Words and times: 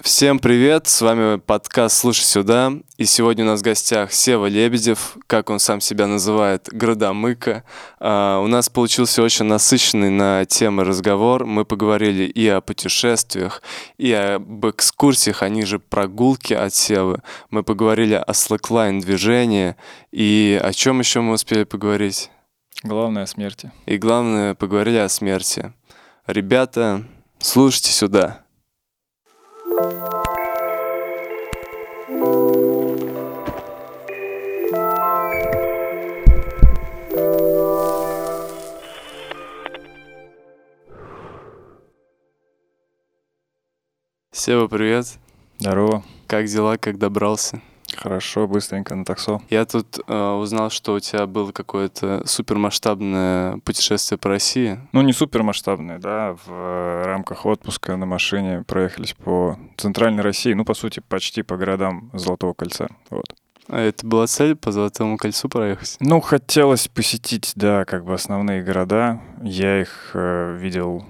Всем 0.00 0.38
привет, 0.38 0.88
с 0.88 1.00
вами 1.00 1.38
подкаст 1.38 1.96
«Слушай 1.96 2.24
сюда», 2.24 2.70
и 2.98 3.06
сегодня 3.06 3.44
у 3.44 3.46
нас 3.46 3.60
в 3.60 3.64
гостях 3.64 4.12
Сева 4.12 4.44
Лебедев, 4.44 5.16
как 5.26 5.48
он 5.48 5.58
сам 5.58 5.80
себя 5.80 6.06
называет, 6.06 6.68
Градомыка. 6.70 7.64
А, 7.98 8.40
у 8.40 8.46
нас 8.46 8.68
получился 8.68 9.22
очень 9.22 9.46
насыщенный 9.46 10.10
на 10.10 10.44
темы 10.44 10.84
разговор, 10.84 11.46
мы 11.46 11.64
поговорили 11.64 12.24
и 12.24 12.46
о 12.46 12.60
путешествиях, 12.60 13.62
и 13.96 14.12
об 14.12 14.66
экскурсиях, 14.66 15.42
они 15.42 15.64
же 15.64 15.78
прогулки 15.78 16.52
от 16.52 16.74
Севы. 16.74 17.22
Мы 17.48 17.62
поговорили 17.62 18.14
о 18.14 18.34
слэклайн 18.34 19.00
движении, 19.00 19.76
и 20.12 20.60
о 20.62 20.74
чем 20.74 20.98
еще 20.98 21.22
мы 21.22 21.32
успели 21.32 21.64
поговорить? 21.64 22.30
Главное 22.82 23.22
о 23.22 23.26
смерти. 23.26 23.72
И 23.86 23.96
главное, 23.96 24.54
поговорили 24.54 24.98
о 24.98 25.08
смерти. 25.08 25.72
Ребята, 26.26 27.02
слушайте 27.40 27.92
сюда. 27.92 28.45
Сева, 44.46 44.68
привет. 44.68 45.06
Здорово. 45.58 46.04
Как 46.28 46.46
дела, 46.46 46.76
как 46.76 47.00
добрался? 47.00 47.60
Хорошо, 47.96 48.46
быстренько 48.46 48.94
на 48.94 49.04
таксо. 49.04 49.40
Я 49.50 49.64
тут 49.64 49.98
э, 50.06 50.30
узнал, 50.34 50.70
что 50.70 50.94
у 50.94 51.00
тебя 51.00 51.26
было 51.26 51.50
какое-то 51.50 52.22
супермасштабное 52.24 53.58
путешествие 53.64 54.18
по 54.18 54.28
России. 54.28 54.78
Ну, 54.92 55.02
не 55.02 55.12
супермасштабное, 55.12 55.98
да. 55.98 56.36
В 56.46 56.52
э, 56.52 57.02
рамках 57.06 57.44
отпуска 57.44 57.96
на 57.96 58.06
машине 58.06 58.62
проехались 58.64 59.14
по 59.14 59.58
центральной 59.76 60.22
России, 60.22 60.52
ну, 60.52 60.64
по 60.64 60.74
сути, 60.74 61.00
почти 61.08 61.42
по 61.42 61.56
городам 61.56 62.12
Золотого 62.12 62.52
кольца. 62.52 62.86
Вот. 63.10 63.26
А 63.66 63.80
это 63.80 64.06
была 64.06 64.28
цель 64.28 64.54
по 64.54 64.70
Золотому 64.70 65.18
кольцу 65.18 65.48
проехать? 65.48 65.96
Ну, 65.98 66.20
хотелось 66.20 66.86
посетить, 66.86 67.50
да, 67.56 67.84
как 67.84 68.04
бы 68.04 68.14
основные 68.14 68.62
города. 68.62 69.20
Я 69.42 69.80
их 69.80 70.12
э, 70.14 70.56
видел 70.56 71.04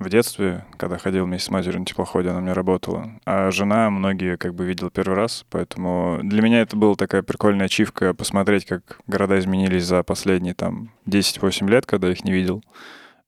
в 0.00 0.08
детстве, 0.08 0.64
когда 0.78 0.98
ходил 0.98 1.26
вместе 1.26 1.46
с 1.46 1.50
матерью 1.50 1.80
на 1.80 1.86
теплоходе, 1.86 2.30
она 2.30 2.40
мне 2.40 2.52
работала. 2.52 3.12
А 3.26 3.50
жена 3.50 3.90
многие 3.90 4.36
как 4.36 4.54
бы 4.54 4.64
видел 4.64 4.90
первый 4.90 5.14
раз, 5.14 5.44
поэтому 5.50 6.20
для 6.22 6.42
меня 6.42 6.62
это 6.62 6.76
была 6.76 6.94
такая 6.94 7.22
прикольная 7.22 7.66
ачивка 7.66 8.14
посмотреть, 8.14 8.64
как 8.64 9.00
города 9.06 9.38
изменились 9.38 9.84
за 9.84 10.02
последние 10.02 10.54
там 10.54 10.90
10-8 11.06 11.68
лет, 11.68 11.86
когда 11.86 12.10
их 12.10 12.24
не 12.24 12.32
видел. 12.32 12.64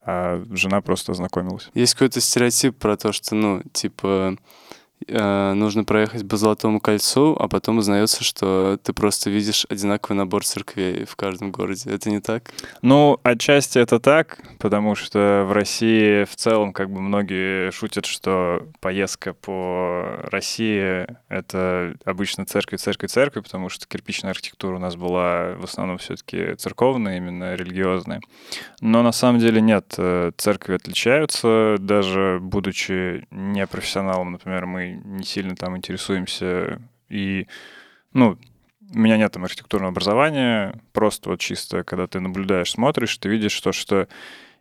А 0.05 0.42
жена 0.51 0.81
просто 0.81 1.12
ознакомилась. 1.12 1.70
Есть 1.75 1.95
какой-то 1.95 2.20
стереотип 2.20 2.77
про 2.77 2.97
то, 2.97 3.12
что, 3.12 3.34
ну, 3.36 3.62
типа, 3.73 4.36
нужно 5.08 5.84
проехать 5.84 6.28
по 6.28 6.36
Золотому 6.36 6.81
кольцу, 6.81 7.36
а 7.39 7.48
потом 7.48 7.78
узнается, 7.78 8.25
что 8.25 8.78
ты 8.83 8.92
просто 8.92 9.31
видишь 9.31 9.67
одинаковый 9.69 10.17
набор 10.17 10.45
церквей 10.45 11.05
в 11.05 11.17
каждом 11.17 11.50
городе. 11.50 11.91
Это 11.91 12.11
не 12.11 12.20
так? 12.20 12.50
Ну, 12.83 13.19
отчасти 13.23 13.78
это 13.78 14.00
так, 14.00 14.39
потому 14.58 14.95
что 14.95 15.45
в 15.48 15.53
России 15.53 16.25
в 16.25 16.36
целом 16.36 16.73
как 16.73 16.91
бы 16.91 17.00
многие 17.00 17.70
шутят, 17.70 18.06
что 18.06 18.67
поездка 18.80 19.34
по 19.34 20.20
России— 20.30 21.06
это 21.28 21.95
обычно 22.05 22.45
церковь, 22.47 22.80
церковь, 22.80 23.11
церковь, 23.11 23.45
потому 23.45 23.69
что 23.69 23.86
кирпичная 23.86 24.30
архитектура 24.30 24.77
у 24.77 24.78
нас 24.78 24.97
была 24.97 25.55
в 25.56 25.64
основном 25.64 25.98
все-таки 25.98 26.55
церковная, 26.56 27.17
именно 27.17 27.55
религиозная. 27.55 28.20
Но 28.80 29.03
на 29.03 29.12
самом 29.12 29.41
деле 29.41 29.61
нет, 29.61 29.95
э, 29.98 30.33
церкви 30.36 30.75
отличаются, 30.75 31.77
даже 31.78 32.39
будучи 32.41 33.27
непрофессионалом, 33.30 34.33
например, 34.33 34.67
мы 34.67 34.92
не 34.95 35.25
сильно 35.25 35.57
там 35.57 35.77
интересуемся. 35.77 36.81
И, 37.09 37.47
ну, 38.12 38.39
у 38.95 38.98
меня 38.98 39.17
нет 39.17 39.33
там 39.33 39.45
архитектурного 39.45 39.91
образования, 39.91 40.75
просто 40.93 41.31
вот 41.31 41.41
чисто, 41.41 41.83
когда 41.83 42.07
ты 42.07 42.21
наблюдаешь, 42.21 42.73
смотришь, 42.73 43.17
ты 43.17 43.29
видишь 43.29 43.58
то, 43.61 43.73
что 43.73 44.08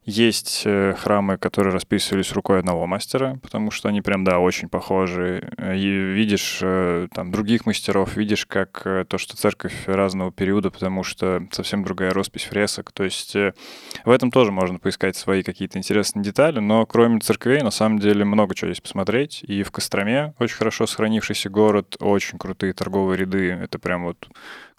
есть 0.04 0.64
э, 0.66 0.96
храмы, 0.98 1.38
которые 1.38 1.74
расписывались 1.74 2.32
рукой 2.32 2.60
одного 2.60 2.88
мастера, 2.88 3.40
потому 3.44 3.70
что 3.70 3.88
они 3.90 4.02
прям, 4.02 4.24
да, 4.24 4.40
очень 4.40 4.68
похожи. 4.68 5.52
И 5.60 5.88
видишь 5.88 6.60
э, 6.62 7.08
там 7.14 7.32
других 7.32 7.68
мастеров, 7.68 8.18
видишь, 8.18 8.48
как 8.48 8.82
э, 8.86 9.06
то, 9.08 9.20
что 9.20 9.38
церковь 9.38 9.74
разного 9.86 10.32
периода, 10.32 10.72
потому 10.72 11.04
что 11.04 11.46
совсем 11.52 11.84
другая 11.84 12.12
роспись 12.12 12.46
фресок. 12.46 12.92
То 12.92 13.04
есть 13.04 13.36
в 13.36 14.10
этом 14.10 14.32
тоже 14.32 14.52
можно 14.52 14.80
поискать 14.80 15.16
свои 15.16 15.44
какие-то 15.44 15.78
интересные 15.78 16.24
детали, 16.24 16.60
но 16.60 16.86
кроме 16.88 17.20
церквей, 17.20 17.62
на 17.62 17.72
самом 17.72 18.00
деле, 18.00 18.26
много 18.26 18.56
чего 18.56 18.70
есть 18.70 18.82
посмотреть. 18.82 19.44
И 19.44 19.62
в 19.62 19.72
Костроме 19.72 20.34
очень 20.40 20.58
хорошо 20.58 20.88
сохранившийся 20.88 21.50
город, 21.50 21.96
очень 22.00 22.40
крутые 22.40 22.74
торговые 22.74 23.20
ряды. 23.20 23.52
Это 23.52 23.78
прям 23.78 24.06
вот 24.06 24.30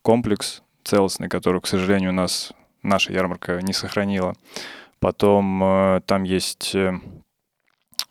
комплекс 0.02 0.62
целостный, 0.82 1.28
который, 1.28 1.60
к 1.60 1.66
сожалению, 1.68 2.10
у 2.10 2.14
нас 2.14 2.52
наша 2.82 3.12
ярмарка 3.12 3.60
не 3.62 3.72
сохранила. 3.72 4.34
Потом 5.02 5.62
э, 5.64 6.00
там 6.06 6.22
есть 6.22 6.76
э, 6.76 6.92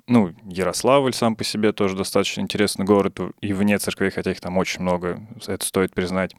ну, 0.07 0.33
Ярославль 0.43 1.13
сам 1.13 1.37
по 1.37 1.45
себе 1.45 1.71
тоже 1.71 1.95
достаточно 1.95 2.41
интересный 2.41 2.83
город, 2.83 3.17
и 3.39 3.53
вне 3.53 3.77
церквей, 3.77 4.09
хотя 4.09 4.31
их 4.31 4.41
там 4.41 4.57
очень 4.57 4.81
много, 4.81 5.21
это 5.47 5.65
стоит 5.65 5.93
признать. 5.93 6.35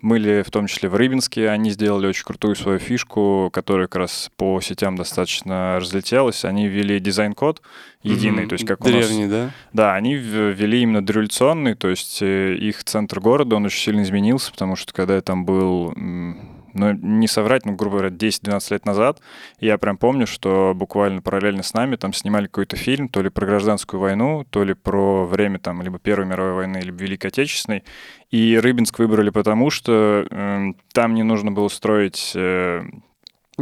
Были 0.00 0.42
в 0.42 0.50
том 0.50 0.66
числе 0.66 0.88
в 0.88 0.94
Рыбинске, 0.94 1.50
они 1.50 1.70
сделали 1.70 2.06
очень 2.06 2.24
крутую 2.24 2.56
свою 2.56 2.78
фишку, 2.78 3.50
которая 3.52 3.88
как 3.88 3.96
раз 3.96 4.30
по 4.36 4.58
сетям 4.62 4.96
достаточно 4.96 5.76
разлетелась. 5.76 6.46
Они 6.46 6.66
ввели 6.66 6.98
дизайн-код 6.98 7.60
единый, 8.02 8.44
mm-hmm. 8.44 8.48
то 8.48 8.52
есть 8.54 8.66
как 8.66 8.80
Древний, 8.80 9.26
у 9.26 9.28
нас... 9.28 9.30
да? 9.30 9.50
Да, 9.74 9.94
они 9.94 10.14
ввели 10.14 10.80
именно 10.80 11.04
дореволюционный, 11.04 11.74
то 11.74 11.88
есть 11.90 12.22
э, 12.22 12.54
их 12.54 12.82
центр 12.84 13.20
города, 13.20 13.56
он 13.56 13.66
очень 13.66 13.82
сильно 13.82 14.02
изменился, 14.02 14.50
потому 14.50 14.76
что 14.76 14.94
когда 14.94 15.16
я 15.16 15.20
там 15.20 15.44
был 15.44 15.92
ну, 16.74 16.92
не 16.92 17.26
соврать, 17.28 17.66
ну, 17.66 17.74
грубо 17.74 17.98
говоря, 17.98 18.14
10-12 18.14 18.72
лет 18.72 18.86
назад, 18.86 19.20
я 19.60 19.78
прям 19.78 19.96
помню, 19.96 20.26
что 20.26 20.72
буквально 20.74 21.22
параллельно 21.22 21.62
с 21.62 21.74
нами 21.74 21.96
там 21.96 22.12
снимали 22.12 22.46
какой-то 22.46 22.76
фильм, 22.76 23.08
то 23.08 23.22
ли 23.22 23.30
про 23.30 23.46
гражданскую 23.46 24.00
войну, 24.00 24.44
то 24.50 24.64
ли 24.64 24.74
про 24.74 25.26
время 25.26 25.58
там 25.58 25.82
либо 25.82 25.98
Первой 25.98 26.26
мировой 26.26 26.54
войны, 26.54 26.78
либо 26.78 27.02
Великой 27.02 27.28
Отечественной. 27.28 27.84
И 28.30 28.58
Рыбинск 28.58 28.98
выбрали 28.98 29.30
потому, 29.30 29.70
что 29.70 30.26
э, 30.30 30.72
там 30.92 31.14
не 31.14 31.22
нужно 31.22 31.52
было 31.52 31.68
строить 31.68 32.32
э, 32.34 32.82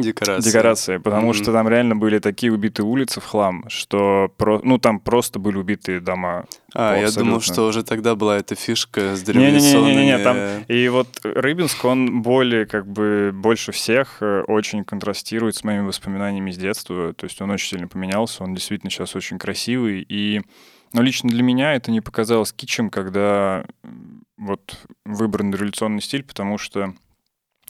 Декорации. 0.01 0.49
Декорации, 0.51 0.97
потому 0.99 1.31
mm-hmm. 1.31 1.43
что 1.43 1.53
там 1.53 1.69
реально 1.69 1.97
были 1.97 2.19
такие 2.19 2.53
убитые 2.53 2.87
улицы 2.87 3.21
в 3.21 3.25
хлам, 3.25 3.65
что 3.69 4.33
про... 4.37 4.61
ну 4.63 4.79
там 4.79 5.01
просто 5.01 5.39
были 5.39 5.57
убитые 5.57 6.01
дома. 6.01 6.47
А, 6.75 6.97
я 6.97 7.11
думал, 7.11 7.41
что 7.41 7.67
уже 7.67 7.83
тогда 7.83 8.15
была 8.15 8.37
эта 8.37 8.55
фишка 8.55 9.17
с 9.17 9.23
дореволюционными... 9.23 9.95
Не-не-не, 9.95 10.19
там... 10.19 10.37
И 10.69 10.89
вот 10.89 11.09
Рыбинск, 11.23 11.85
он 11.85 12.23
более, 12.23 12.67
как 12.67 12.87
бы, 12.87 13.31
больше 13.33 13.73
всех 13.73 14.19
э, 14.21 14.43
очень 14.43 14.85
контрастирует 14.85 15.57
с 15.57 15.65
моими 15.65 15.87
воспоминаниями 15.87 16.51
с 16.51 16.57
детства, 16.57 17.15
то 17.15 17.25
есть 17.25 17.41
он 17.41 17.51
очень 17.51 17.69
сильно 17.69 17.89
поменялся, 17.89 18.45
он 18.45 18.55
действительно 18.55 18.91
сейчас 18.91 19.17
очень 19.17 19.39
красивый, 19.39 20.05
и... 20.09 20.43
Но 20.95 21.03
лично 21.03 21.29
для 21.29 21.43
меня 21.43 21.75
это 21.75 21.91
не 21.91 22.01
показалось 22.01 22.53
кичем, 22.53 22.89
когда 22.89 23.67
вот 24.39 24.79
выбран 25.05 25.53
революционный 25.53 26.01
стиль, 26.01 26.25
потому 26.25 26.57
что 26.57 26.95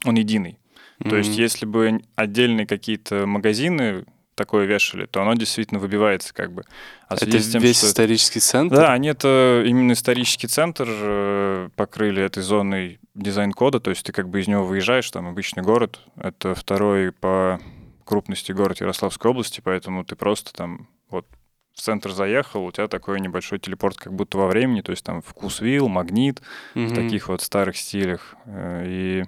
он 0.05 0.15
единый. 0.15 0.59
Mm-hmm. 1.01 1.11
То 1.11 1.17
есть, 1.17 1.37
если 1.37 1.67
бы 1.67 2.01
отдельные 2.17 2.67
какие-то 2.67 3.27
магазины 3.27 4.05
такое 4.39 4.67
вешали, 4.67 5.07
то 5.07 5.21
оно 5.21 5.35
действительно 5.35 5.81
выбивается 5.81 6.33
как 6.33 6.53
бы. 6.53 6.63
А 7.09 7.17
это 7.17 7.27
тем, 7.27 7.61
весь 7.61 7.79
что... 7.79 7.89
исторический 7.89 8.41
центр? 8.41 8.77
Да, 8.77 8.93
они 8.93 9.09
это 9.09 9.65
именно 9.67 9.93
исторический 9.93 10.47
центр 10.47 10.87
э, 10.89 11.69
покрыли 11.75 12.23
этой 12.23 12.43
зоной 12.43 13.01
дизайн-кода, 13.15 13.81
то 13.81 13.91
есть 13.91 14.07
ты 14.07 14.13
как 14.13 14.29
бы 14.29 14.41
из 14.41 14.47
него 14.47 14.65
выезжаешь, 14.65 15.11
там 15.11 15.27
обычный 15.27 15.65
город, 15.65 15.99
это 16.17 16.55
второй 16.55 17.11
по 17.11 17.61
крупности 18.05 18.53
город 18.53 18.81
Ярославской 18.81 19.31
области, 19.33 19.61
поэтому 19.61 20.05
ты 20.05 20.15
просто 20.15 20.53
там 20.53 20.89
вот 21.11 21.27
в 21.75 21.81
центр 21.81 22.13
заехал, 22.13 22.65
у 22.65 22.73
тебя 22.73 22.89
такой 22.89 23.21
небольшой 23.21 23.59
телепорт 23.59 23.97
как 23.97 24.15
будто 24.15 24.39
во 24.39 24.47
времени, 24.47 24.81
то 24.81 24.93
есть 24.93 25.05
там 25.05 25.21
вкусвилл, 25.21 25.89
магнит, 25.89 26.43
mm-hmm. 26.75 26.87
в 26.87 26.95
таких 26.95 27.29
вот 27.29 27.43
старых 27.43 27.77
стилях. 27.77 28.35
Э, 28.47 28.85
и 28.87 29.25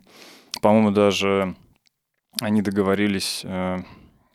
по-моему, 0.61 0.91
даже 0.91 1.55
они 2.41 2.62
договорились 2.62 3.43
э, 3.45 3.79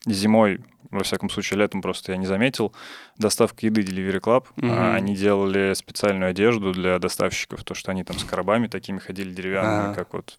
зимой, 0.05 0.59
во 0.91 1.03
всяком 1.03 1.29
случае, 1.29 1.59
летом 1.59 1.81
просто 1.81 2.11
я 2.11 2.17
не 2.17 2.25
заметил, 2.25 2.73
доставка 3.17 3.65
еды 3.65 3.81
Delivery 3.81 4.19
Club. 4.19 4.45
Mm-hmm. 4.55 4.93
Они 4.93 5.15
делали 5.15 5.73
специальную 5.73 6.29
одежду 6.29 6.71
для 6.71 6.99
доставщиков, 6.99 7.63
то, 7.63 7.73
что 7.73 7.91
они 7.91 8.03
там 8.03 8.17
с 8.17 8.23
коробами 8.23 8.67
такими 8.67 8.99
ходили 8.99 9.33
деревянными, 9.33 9.91
а 9.91 9.93
как 9.93 10.13
вот 10.13 10.37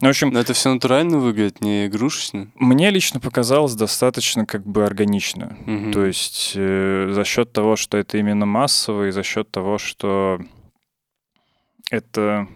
ну, 0.00 0.06
в 0.06 0.10
общем... 0.10 0.30
Но 0.30 0.38
это 0.38 0.52
все 0.52 0.72
натурально 0.72 1.18
выглядит, 1.18 1.60
не 1.60 1.86
игрушечно? 1.86 2.48
Мне 2.54 2.90
лично 2.90 3.18
показалось 3.18 3.74
достаточно 3.74 4.46
как 4.46 4.64
бы 4.64 4.86
органично. 4.86 5.56
Угу. 5.66 5.92
То 5.92 6.04
есть 6.04 6.52
э, 6.54 7.10
за 7.10 7.24
счет 7.24 7.52
того, 7.52 7.74
что 7.74 7.98
это 7.98 8.16
именно 8.16 8.46
массово, 8.46 9.08
и 9.08 9.10
за 9.10 9.24
счет 9.24 9.50
того, 9.50 9.78
что 9.78 10.40
это 11.90 12.46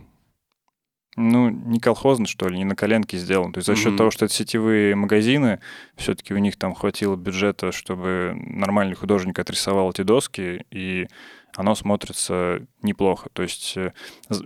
ну, 1.16 1.50
не 1.50 1.78
колхозно, 1.78 2.26
что 2.26 2.48
ли, 2.48 2.56
не 2.56 2.64
на 2.64 2.74
коленке 2.74 3.18
сделан. 3.18 3.52
То 3.52 3.58
есть 3.58 3.66
за 3.66 3.76
счет 3.76 3.92
mm-hmm. 3.92 3.96
того, 3.98 4.10
что 4.10 4.24
это 4.24 4.34
сетевые 4.34 4.94
магазины, 4.94 5.60
все-таки 5.96 6.32
у 6.32 6.38
них 6.38 6.56
там 6.56 6.74
хватило 6.74 7.16
бюджета, 7.16 7.70
чтобы 7.72 8.34
нормальный 8.34 8.94
художник 8.94 9.38
отрисовал 9.38 9.90
эти 9.90 10.02
доски, 10.02 10.64
и 10.70 11.08
оно 11.56 11.75
смотрится 11.75 12.60
неплохо. 12.82 13.28
То 13.32 13.43
есть 13.43 13.76
э, 13.76 13.93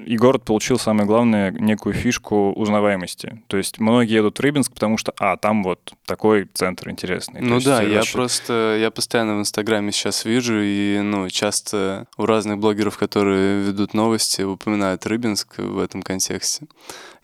и 0.05 0.17
город 0.17 0.44
получил 0.44 0.79
самое 0.79 1.06
главное 1.06 1.50
некую 1.53 1.94
фишку 1.94 2.53
узнаваемости. 2.53 3.43
То 3.47 3.56
есть 3.56 3.79
многие 3.79 4.14
едут 4.14 4.38
в 4.38 4.43
Рыбинск, 4.43 4.73
потому 4.73 4.99
что, 4.99 5.12
а, 5.19 5.37
там 5.37 5.62
вот 5.62 5.93
такой 6.05 6.49
центр 6.53 6.91
интересный. 6.91 7.41
Ну 7.41 7.61
да, 7.61 7.82
я 7.82 7.97
вообще- 7.99 8.12
просто, 8.12 8.76
я 8.81 8.91
постоянно 8.91 9.37
в 9.37 9.41
Инстаграме 9.41 9.93
сейчас 9.93 10.25
вижу, 10.25 10.61
и, 10.61 11.00
ну, 11.00 11.29
часто 11.31 12.06
у 12.17 12.26
разных 12.26 12.58
блогеров, 12.58 12.99
которые 12.99 13.62
ведут 13.62 13.94
новости, 13.94 14.43
упоминают 14.43 15.06
Рыбинск 15.06 15.59
в 15.59 15.79
этом 15.79 16.02
контексте. 16.02 16.67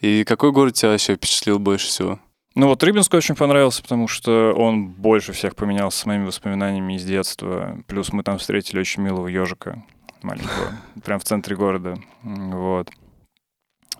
И 0.01 0.25
какой 0.25 0.53
город 0.53 0.75
тебя 0.75 0.91
вообще 0.91 1.17
впечатлил 1.17 1.59
больше 1.59 1.89
всего? 1.89 2.21
Ну 2.55 2.67
вот 2.67 2.83
Рыбинск 2.83 3.15
очень 3.15 3.35
понравился, 3.35 3.83
потому 3.83 4.09
что 4.09 4.53
он 4.53 4.89
больше 4.89 5.33
всех 5.33 5.57
поменялся 5.57 5.99
с 5.99 6.07
моими 6.07 6.27
воспоминаниями 6.27 6.95
из 6.97 7.05
детства. 7.05 7.79
Плюс 7.87 8.13
мы 8.13 8.23
там 8.23 8.39
встретили 8.39 8.81
очень 8.81 9.03
милого 9.03 9.29
ежика 9.29 9.83
маленького, 10.23 10.73
прям 11.05 11.19
в 11.19 11.25
центре 11.25 11.57
города. 11.57 11.97
Вот. 12.23 12.91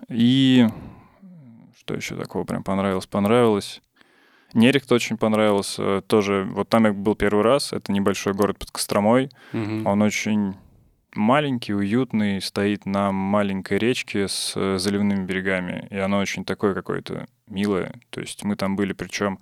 И 0.09 0.67
что 1.77 1.95
еще 1.95 2.15
такого 2.15 2.43
прям 2.43 2.63
понравилось? 2.63 3.07
Понравилось. 3.07 3.81
Нерехт 4.53 4.91
очень 4.91 5.17
понравился. 5.17 6.01
Тоже, 6.01 6.47
вот 6.51 6.69
там 6.69 6.85
я 6.85 6.93
был 6.93 7.15
первый 7.15 7.43
раз. 7.43 7.73
Это 7.73 7.91
небольшой 7.91 8.33
город 8.33 8.59
под 8.59 8.69
Костромой. 8.69 9.29
Мгм. 9.51 9.87
Он 9.87 10.01
очень 10.03 10.55
маленький, 11.15 11.73
уютный, 11.73 12.41
стоит 12.41 12.85
на 12.85 13.11
маленькой 13.11 13.77
речке 13.77 14.27
с 14.27 14.53
э, 14.55 14.77
заливными 14.77 15.25
берегами, 15.25 15.87
и 15.89 15.97
оно 15.97 16.19
очень 16.19 16.45
такое 16.45 16.73
какое-то 16.73 17.27
милое. 17.47 17.93
То 18.09 18.21
есть 18.21 18.43
мы 18.43 18.55
там 18.55 18.75
были, 18.75 18.93
причем, 18.93 19.39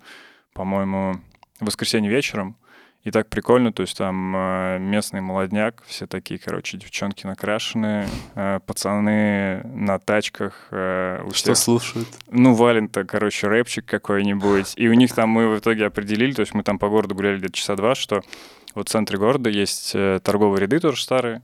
по-моему, 0.52 1.20
в 1.60 1.66
воскресенье 1.66 2.10
вечером, 2.10 2.56
и 3.04 3.10
так 3.10 3.28
прикольно, 3.28 3.72
то 3.72 3.82
есть 3.82 3.98
там 3.98 4.36
э, 4.36 4.78
местный 4.78 5.20
молодняк, 5.20 5.82
все 5.86 6.06
такие, 6.06 6.38
короче, 6.38 6.78
девчонки 6.78 7.26
накрашенные, 7.26 8.06
э, 8.36 8.60
пацаны 8.64 9.62
на 9.64 9.98
тачках. 9.98 10.66
Что 10.68 11.30
всех 11.32 11.56
слушают? 11.56 12.08
ну, 12.30 12.54
вален-то, 12.54 13.04
короче, 13.04 13.48
рэпчик 13.48 13.84
какой-нибудь. 13.84 14.74
И 14.76 14.88
у 14.88 14.94
них 14.94 15.14
там 15.14 15.30
мы 15.30 15.48
в 15.48 15.58
итоге 15.58 15.86
определили, 15.86 16.32
то 16.32 16.40
есть 16.40 16.54
мы 16.54 16.62
там 16.62 16.78
по 16.78 16.88
городу 16.88 17.14
гуляли 17.14 17.38
где-то 17.38 17.54
часа 17.54 17.74
два, 17.74 17.96
что 17.96 18.22
вот 18.74 18.88
в 18.88 18.90
центре 18.92 19.18
города 19.18 19.50
есть 19.50 19.92
э, 19.94 20.20
торговые 20.22 20.62
ряды 20.62 20.80
тоже 20.80 21.02
старые, 21.02 21.42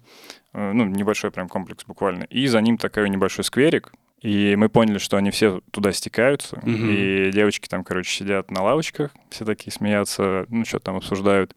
э, 0.53 0.73
ну, 0.73 0.85
небольшой 0.85 1.31
прям 1.31 1.49
комплекс 1.49 1.85
буквально. 1.85 2.25
И 2.25 2.47
за 2.47 2.61
ним 2.61 2.79
такой 2.79 3.09
небольшой 3.09 3.45
скверик. 3.45 3.93
И 4.21 4.57
мы 4.57 4.69
поняли, 4.69 4.99
что 4.99 5.17
они 5.17 5.31
все 5.31 5.61
туда 5.71 5.93
стекаются. 5.93 6.59
Мгм. 6.63 6.91
И 6.91 7.31
девочки 7.33 7.69
там, 7.69 7.85
короче, 7.85 8.11
сидят 8.11 8.51
на 8.51 8.63
лавочках, 8.63 9.13
все 9.31 9.45
такие 9.45 9.73
смеются, 9.73 10.47
ну, 10.49 10.65
что 10.65 10.81
там 10.81 10.97
обсуждают. 10.97 11.55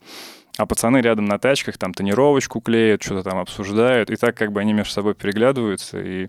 А 0.57 0.65
пацаны 0.65 0.97
рядом 0.97 1.25
на 1.25 1.39
тачках 1.39 1.77
там 1.77 1.93
тонировочку 1.93 2.61
клеят, 2.61 3.01
что-то 3.01 3.27
там 3.27 3.39
обсуждают. 3.39 4.09
И 4.11 4.15
так 4.15 4.37
как 4.37 4.51
бы 4.51 4.59
они 4.59 4.73
между 4.73 4.91
собой 4.91 5.15
переглядываются. 5.15 5.99
И, 6.01 6.27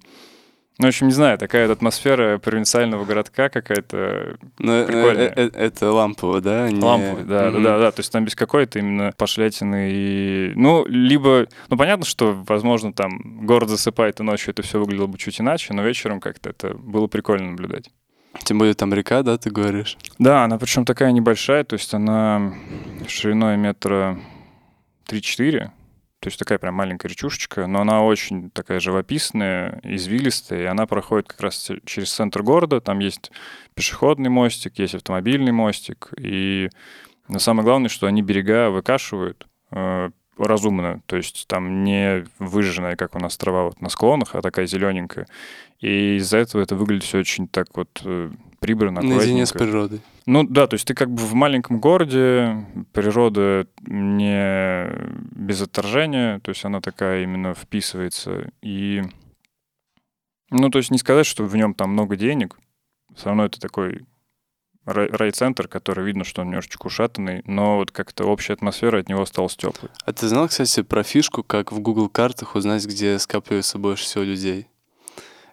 ну, 0.82 0.86
в 0.86 0.88
общем, 0.88 1.06
не 1.06 1.12
знаю, 1.14 1.38
такая 1.38 1.66
вот 1.68 1.72
атмосфера 1.76 2.38
провинциального 2.38 3.04
городка 3.04 3.48
какая-то 3.48 4.36
Ну, 4.58 4.72
э, 4.72 4.86
Прикольно. 4.86 5.20
э, 5.20 5.32
э, 5.36 5.50
это 5.54 5.92
лампово, 5.92 6.40
да? 6.40 6.68
не- 6.68 6.80
ламповая, 6.84 7.24
да, 7.24 7.50
Мгм. 7.50 7.62
да, 7.62 7.70
да, 7.70 7.78
да. 7.78 7.90
То 7.92 8.00
есть 8.00 8.12
там 8.12 8.24
без 8.24 8.34
какой-то 8.34 8.78
именно 8.80 9.12
пошлятины 9.16 9.90
и... 9.92 10.52
Ну, 10.56 10.84
либо... 10.86 11.46
Ну, 11.68 11.76
понятно, 11.76 12.04
что, 12.04 12.42
возможно, 12.48 12.92
там 12.92 13.46
город 13.46 13.68
засыпает, 13.68 14.20
и 14.20 14.22
ночью 14.22 14.50
это 14.50 14.62
все 14.62 14.78
выглядело 14.80 15.06
бы 15.06 15.16
чуть 15.18 15.40
иначе, 15.40 15.72
но 15.72 15.82
вечером 15.82 16.20
как-то 16.20 16.50
это 16.50 16.74
было 16.74 17.06
прикольно 17.06 17.50
наблюдать. 17.50 17.90
Тем 18.44 18.58
более 18.58 18.74
там 18.74 18.92
река, 18.94 19.22
да, 19.22 19.36
ты 19.38 19.50
говоришь? 19.50 19.96
Да, 20.18 20.44
она 20.44 20.58
причем 20.58 20.84
такая 20.84 21.12
небольшая, 21.12 21.64
то 21.64 21.74
есть 21.74 21.92
она 21.94 22.54
шириной 23.06 23.56
метра 23.56 24.18
3-4, 25.08 25.70
то 26.22 26.28
есть 26.28 26.38
такая 26.38 26.58
прям 26.58 26.76
маленькая 26.76 27.08
речушечка, 27.08 27.66
но 27.66 27.80
она 27.80 28.04
очень 28.04 28.48
такая 28.52 28.78
живописная, 28.78 29.80
извилистая, 29.82 30.62
и 30.62 30.66
она 30.66 30.86
проходит 30.86 31.26
как 31.26 31.40
раз 31.40 31.68
через 31.84 32.12
центр 32.12 32.44
города, 32.44 32.80
там 32.80 33.00
есть 33.00 33.32
пешеходный 33.74 34.30
мостик, 34.30 34.78
есть 34.78 34.94
автомобильный 34.94 35.50
мостик, 35.50 36.12
и 36.16 36.70
но 37.26 37.40
самое 37.40 37.64
главное, 37.64 37.88
что 37.88 38.06
они 38.06 38.22
берега 38.22 38.70
выкашивают 38.70 39.48
разумно, 40.36 41.02
то 41.06 41.16
есть 41.16 41.46
там 41.46 41.84
не 41.84 42.24
выжженная, 42.38 42.96
как 42.96 43.14
у 43.14 43.18
нас 43.18 43.36
трава 43.36 43.64
вот 43.64 43.80
на 43.80 43.88
склонах, 43.88 44.34
а 44.34 44.42
такая 44.42 44.66
зелененькая. 44.66 45.26
И 45.80 46.16
из-за 46.16 46.38
этого 46.38 46.62
это 46.62 46.76
выглядит 46.76 47.04
все 47.04 47.18
очень 47.18 47.48
так 47.48 47.66
вот 47.74 48.02
э, 48.04 48.30
прибрано, 48.60 49.02
Наедине 49.02 49.44
с 49.44 49.52
природой. 49.52 50.00
Ну 50.26 50.44
да, 50.44 50.68
то 50.68 50.74
есть 50.74 50.86
ты 50.86 50.94
как 50.94 51.10
бы 51.10 51.22
в 51.22 51.34
маленьком 51.34 51.80
городе, 51.80 52.64
природа 52.92 53.66
не 53.80 54.88
без 55.34 55.60
отторжения, 55.60 56.38
то 56.38 56.50
есть 56.50 56.64
она 56.64 56.80
такая 56.80 57.24
именно 57.24 57.54
вписывается. 57.54 58.50
И, 58.62 59.02
ну 60.50 60.70
то 60.70 60.78
есть 60.78 60.92
не 60.92 60.98
сказать, 60.98 61.26
что 61.26 61.44
в 61.44 61.56
нем 61.56 61.74
там 61.74 61.90
много 61.90 62.16
денег, 62.16 62.56
все 63.16 63.26
равно 63.26 63.46
это 63.46 63.60
такой 63.60 64.02
райцентр, 64.84 65.68
который 65.68 66.04
видно, 66.04 66.24
что 66.24 66.40
он 66.40 66.48
немножечко 66.48 66.86
ушатанный, 66.86 67.42
но 67.46 67.76
вот 67.76 67.90
как-то 67.90 68.24
общая 68.24 68.54
атмосфера 68.54 68.98
от 68.98 69.08
него 69.08 69.22
осталась 69.22 69.56
теплой. 69.56 69.90
А 70.04 70.12
ты 70.12 70.28
знал, 70.28 70.48
кстати, 70.48 70.82
про 70.82 71.02
фишку, 71.02 71.42
как 71.42 71.72
в 71.72 71.80
Google 71.80 72.08
картах 72.08 72.54
узнать, 72.54 72.84
где 72.86 73.18
скапливается 73.18 73.78
больше 73.78 74.04
всего 74.04 74.24
людей? 74.24 74.66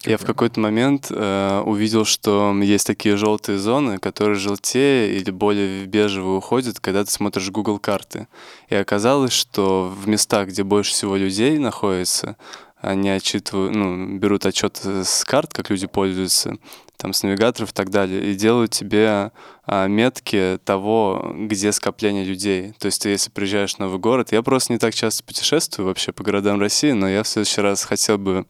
Я 0.05 0.15
в 0.15 0.21
Какой? 0.21 0.33
какой-то 0.33 0.59
момент 0.61 1.07
э, 1.09 1.61
увидел, 1.65 2.05
что 2.05 2.57
есть 2.61 2.87
такие 2.87 3.17
желтые 3.17 3.57
зоны, 3.57 3.97
которые 3.97 4.35
желтее 4.35 5.13
или 5.13 5.29
более 5.29 5.83
в 5.83 5.87
бежевые 5.87 6.37
уходят, 6.37 6.79
когда 6.79 7.03
ты 7.03 7.11
смотришь 7.11 7.51
Google 7.51 7.79
карты. 7.79 8.27
И 8.69 8.75
оказалось, 8.75 9.33
что 9.33 9.93
в 9.93 10.07
местах, 10.07 10.47
где 10.47 10.63
больше 10.63 10.93
всего 10.93 11.17
людей 11.17 11.57
находится, 11.57 12.37
они 12.79 13.09
отчитывают, 13.09 13.75
ну, 13.75 14.17
берут 14.17 14.45
отчет 14.45 14.79
с 14.81 15.25
карт, 15.25 15.53
как 15.53 15.69
люди 15.69 15.85
пользуются, 15.85 16.57
там, 16.99 17.13
с 17.13 17.23
навигаторов 17.23 17.71
и 17.71 17.73
так 17.73 17.89
далее, 17.89 18.29
и 18.29 18.35
делают 18.35 18.71
тебе 18.71 19.31
а, 19.65 19.87
метки 19.87 20.59
того, 20.65 21.33
где 21.33 21.71
скопление 21.71 22.25
людей. 22.25 22.73
То 22.77 22.87
есть 22.87 23.01
ты, 23.01 23.09
если 23.09 23.31
приезжаешь 23.31 23.75
в 23.75 23.79
новый 23.79 23.99
город, 23.99 24.33
я 24.33 24.43
просто 24.43 24.73
не 24.73 24.79
так 24.79 24.93
часто 24.93 25.23
путешествую 25.23 25.87
вообще 25.87 26.11
по 26.11 26.23
городам 26.23 26.59
России, 26.59 26.91
но 26.91 27.07
я 27.07 27.23
в 27.23 27.27
следующий 27.27 27.61
раз 27.61 27.85
хотел 27.85 28.17
бы 28.17 28.45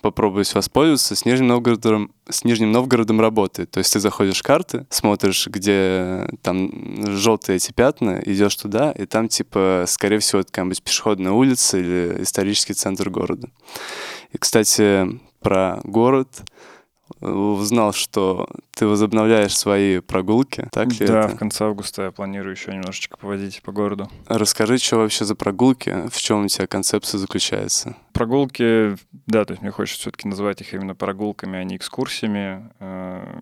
попробовать 0.00 0.54
воспользоваться. 0.54 1.16
С 1.16 1.24
Нижним 1.24 1.48
Новгородом, 1.48 2.12
с 2.30 2.44
Нижним 2.44 2.70
Новгородом 2.70 3.20
работает. 3.20 3.72
То 3.72 3.78
есть 3.78 3.92
ты 3.92 3.98
заходишь 3.98 4.38
в 4.38 4.42
карты, 4.44 4.86
смотришь, 4.90 5.48
где 5.48 6.28
там 6.42 7.16
желтые 7.16 7.56
эти 7.56 7.72
пятна, 7.72 8.22
идешь 8.24 8.54
туда, 8.54 8.92
и 8.92 9.06
там 9.06 9.26
типа, 9.26 9.86
скорее 9.88 10.20
всего, 10.20 10.42
это 10.42 10.52
какая-нибудь 10.52 10.84
пешеходная 10.84 11.32
улица 11.32 11.78
или 11.78 12.18
исторический 12.20 12.74
центр 12.74 13.10
города. 13.10 13.48
И, 14.32 14.38
кстати, 14.38 15.18
про 15.40 15.80
город 15.82 16.28
узнал, 17.20 17.92
что 17.92 18.48
ты 18.74 18.86
возобновляешь 18.86 19.56
свои 19.56 20.00
прогулки, 20.00 20.68
так 20.72 20.92
ли 21.00 21.06
да, 21.06 21.24
это? 21.24 21.34
в 21.34 21.38
конце 21.38 21.64
августа 21.64 22.02
я 22.04 22.10
планирую 22.10 22.54
еще 22.54 22.72
немножечко 22.72 23.16
поводить 23.16 23.62
по 23.62 23.72
городу. 23.72 24.10
Расскажи, 24.26 24.78
что 24.78 24.98
вообще 24.98 25.24
за 25.24 25.34
прогулки, 25.34 26.08
в 26.10 26.16
чем 26.18 26.44
у 26.44 26.48
тебя 26.48 26.66
концепция 26.66 27.18
заключается? 27.18 27.96
Прогулки, 28.12 28.96
да, 29.26 29.44
то 29.44 29.52
есть 29.52 29.62
мне 29.62 29.70
хочется 29.70 30.00
все-таки 30.02 30.28
называть 30.28 30.60
их 30.60 30.74
именно 30.74 30.94
прогулками, 30.94 31.58
а 31.58 31.64
не 31.64 31.76
экскурсиями. 31.76 32.70
Э, 32.80 33.40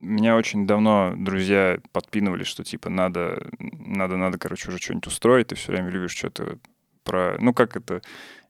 Меня 0.00 0.36
очень 0.36 0.66
давно 0.66 1.14
друзья 1.16 1.78
подпинывали, 1.92 2.44
что 2.44 2.62
типа 2.64 2.88
надо, 2.88 3.48
надо, 3.58 4.16
надо, 4.16 4.38
короче, 4.38 4.68
уже 4.68 4.78
что-нибудь 4.78 5.08
устроить, 5.08 5.48
ты 5.48 5.54
все 5.56 5.72
время 5.72 5.90
любишь 5.90 6.16
что-то 6.16 6.58
про... 7.02 7.36
Ну, 7.40 7.52
как 7.52 7.76
это... 7.76 8.02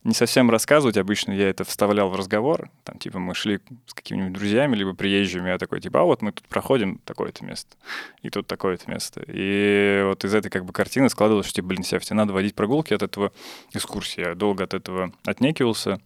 Не 0.08 0.14
совсем 0.14 0.50
рассказывать, 0.50 0.96
обычно 0.96 1.32
я 1.32 1.50
это 1.50 1.64
вставлял 1.64 2.08
в 2.08 2.16
разговор. 2.16 2.70
Там, 2.84 2.98
типа, 2.98 3.18
мы 3.18 3.34
шли 3.34 3.60
с 3.84 3.92
какими-нибудь 3.92 4.32
друзьями, 4.32 4.74
либо 4.74 4.94
приезжими, 4.94 5.50
я 5.50 5.58
такой, 5.58 5.82
типа, 5.82 6.00
а 6.00 6.04
вот 6.04 6.22
мы 6.22 6.32
тут 6.32 6.48
проходим 6.48 6.98
такое-то 7.04 7.44
место, 7.44 7.76
и 8.22 8.30
тут 8.30 8.46
такое-то 8.46 8.90
место. 8.90 9.22
И 9.26 10.00
вот 10.06 10.24
из 10.24 10.34
этой 10.34 10.48
как 10.48 10.64
бы 10.64 10.72
картины 10.72 11.10
складывалось, 11.10 11.44
что, 11.44 11.56
типа, 11.56 11.68
блин, 11.68 11.82
Сев, 11.82 12.10
надо 12.10 12.32
водить 12.32 12.54
прогулки 12.54 12.94
от 12.94 13.02
этого 13.02 13.34
экскурсии. 13.74 14.22
Я 14.22 14.34
долго 14.34 14.64
от 14.64 14.72
этого 14.72 15.12
отнекивался. 15.26 16.00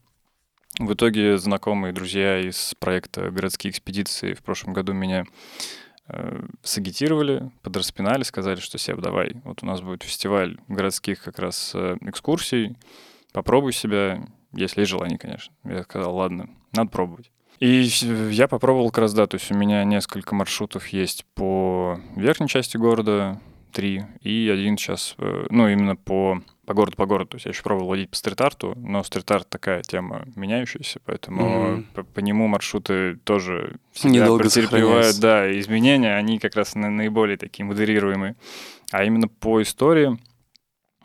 В 0.81 0.95
итоге 0.95 1.39
знакомые 1.39 1.93
друзья 1.93 2.41
из 2.41 2.75
проекта 2.81 3.31
«Городские 3.31 3.71
экспедиции» 3.71 4.35
в 4.35 4.43
прошлом 4.43 4.73
году 4.73 4.95
меня 4.95 5.27
э, 6.09 6.43
сагитировали, 6.65 7.53
подраспинали, 7.63 8.25
сказали, 8.25 8.59
что 8.59 8.79
Сев, 8.79 8.99
давай, 8.99 9.35
вот 9.45 9.63
у 9.63 9.67
нас 9.67 9.81
будет 9.81 10.03
фестиваль 10.03 10.59
городских 10.67 11.23
как 11.23 11.39
раз 11.39 11.71
э, 11.77 11.99
экскурсий, 12.01 12.75
попробуй 13.33 13.73
себя, 13.73 14.23
если 14.53 14.81
есть 14.81 14.91
желание, 14.91 15.19
конечно. 15.19 15.53
Я 15.65 15.83
сказал, 15.83 16.15
ладно, 16.17 16.51
надо 16.73 16.91
пробовать. 16.91 17.31
И 17.59 17.83
я 18.31 18.49
попробовал 18.49 18.91
как 18.91 18.99
раз, 18.99 19.15
да, 19.15 19.27
то 19.27 19.37
есть 19.37 19.51
у 19.53 19.55
меня 19.55 19.85
несколько 19.85 20.35
маршрутов 20.35 20.89
есть 20.89 21.25
по 21.35 22.01
верхней 22.17 22.49
части 22.49 22.77
города, 22.77 23.41
три, 23.73 24.03
и 24.21 24.49
один 24.53 24.77
сейчас, 24.77 25.15
э, 25.19 25.47
ну, 25.49 25.69
именно 25.69 25.97
по, 25.97 26.43
по 26.67 26.75
городу, 26.75 26.97
по 26.97 27.07
городу. 27.07 27.31
То 27.31 27.37
есть 27.37 27.47
я 27.47 27.51
еще 27.53 27.63
пробовал 27.63 27.89
водить 27.89 28.11
по 28.11 28.17
стрит-арту, 28.17 28.75
но 28.77 29.03
стрит-арт 29.03 29.49
такая 29.49 29.83
тема 29.83 30.27
меняющаяся, 30.37 31.01
поэтому 31.05 31.77
Мгм. 31.77 31.85
по, 31.95 32.03
по 32.05 32.21
нему 32.21 32.49
маршруты 32.49 33.17
тоже 33.25 33.77
всегда 33.93 34.25
Недолго 34.25 34.45
претерпевают, 34.45 35.19
да, 35.21 35.59
изменения, 35.59 36.15
они 36.17 36.39
как 36.39 36.55
раз 36.55 36.75
на- 36.75 36.91
наиболее 36.91 37.37
такие 37.39 37.65
модерируемые. 37.65 38.37
А 38.91 39.05
именно 39.05 39.29
по 39.29 39.63
истории 39.63 40.19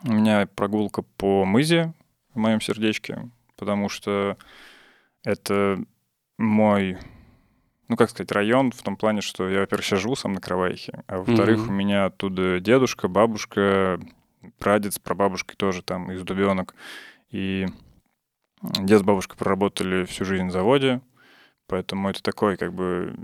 у 0.04 0.12
меня 0.12 0.46
прогулка 0.54 1.02
по 1.02 1.44
Мызе, 1.46 1.94
в 2.34 2.38
моем 2.38 2.60
сердечке, 2.60 3.30
потому 3.56 3.88
что 3.88 4.36
это 5.24 5.82
мой, 6.38 6.98
ну 7.88 7.96
как 7.96 8.10
сказать, 8.10 8.32
район 8.32 8.70
в 8.70 8.82
том 8.82 8.96
плане, 8.96 9.20
что 9.20 9.48
я, 9.48 9.60
во-первых, 9.60 9.84
сейчас 9.84 10.00
живу 10.00 10.16
сам 10.16 10.32
на 10.32 10.40
Кровайхе, 10.40 11.02
а 11.06 11.18
во-вторых, 11.18 11.60
mm-hmm. 11.60 11.68
у 11.68 11.72
меня 11.72 12.04
оттуда 12.06 12.60
дедушка, 12.60 13.08
бабушка, 13.08 14.00
прадед 14.58 14.94
с 14.94 14.98
прабабушкой 14.98 15.56
тоже 15.56 15.82
там 15.82 16.10
из 16.12 16.22
Дубенок. 16.22 16.74
И 17.30 17.66
дед 18.62 19.00
с 19.00 19.02
бабушкой 19.02 19.36
проработали 19.36 20.04
всю 20.04 20.24
жизнь 20.24 20.44
на 20.44 20.50
заводе, 20.50 21.00
поэтому 21.66 22.08
это 22.08 22.22
такой 22.22 22.56
как 22.56 22.72
бы, 22.72 23.14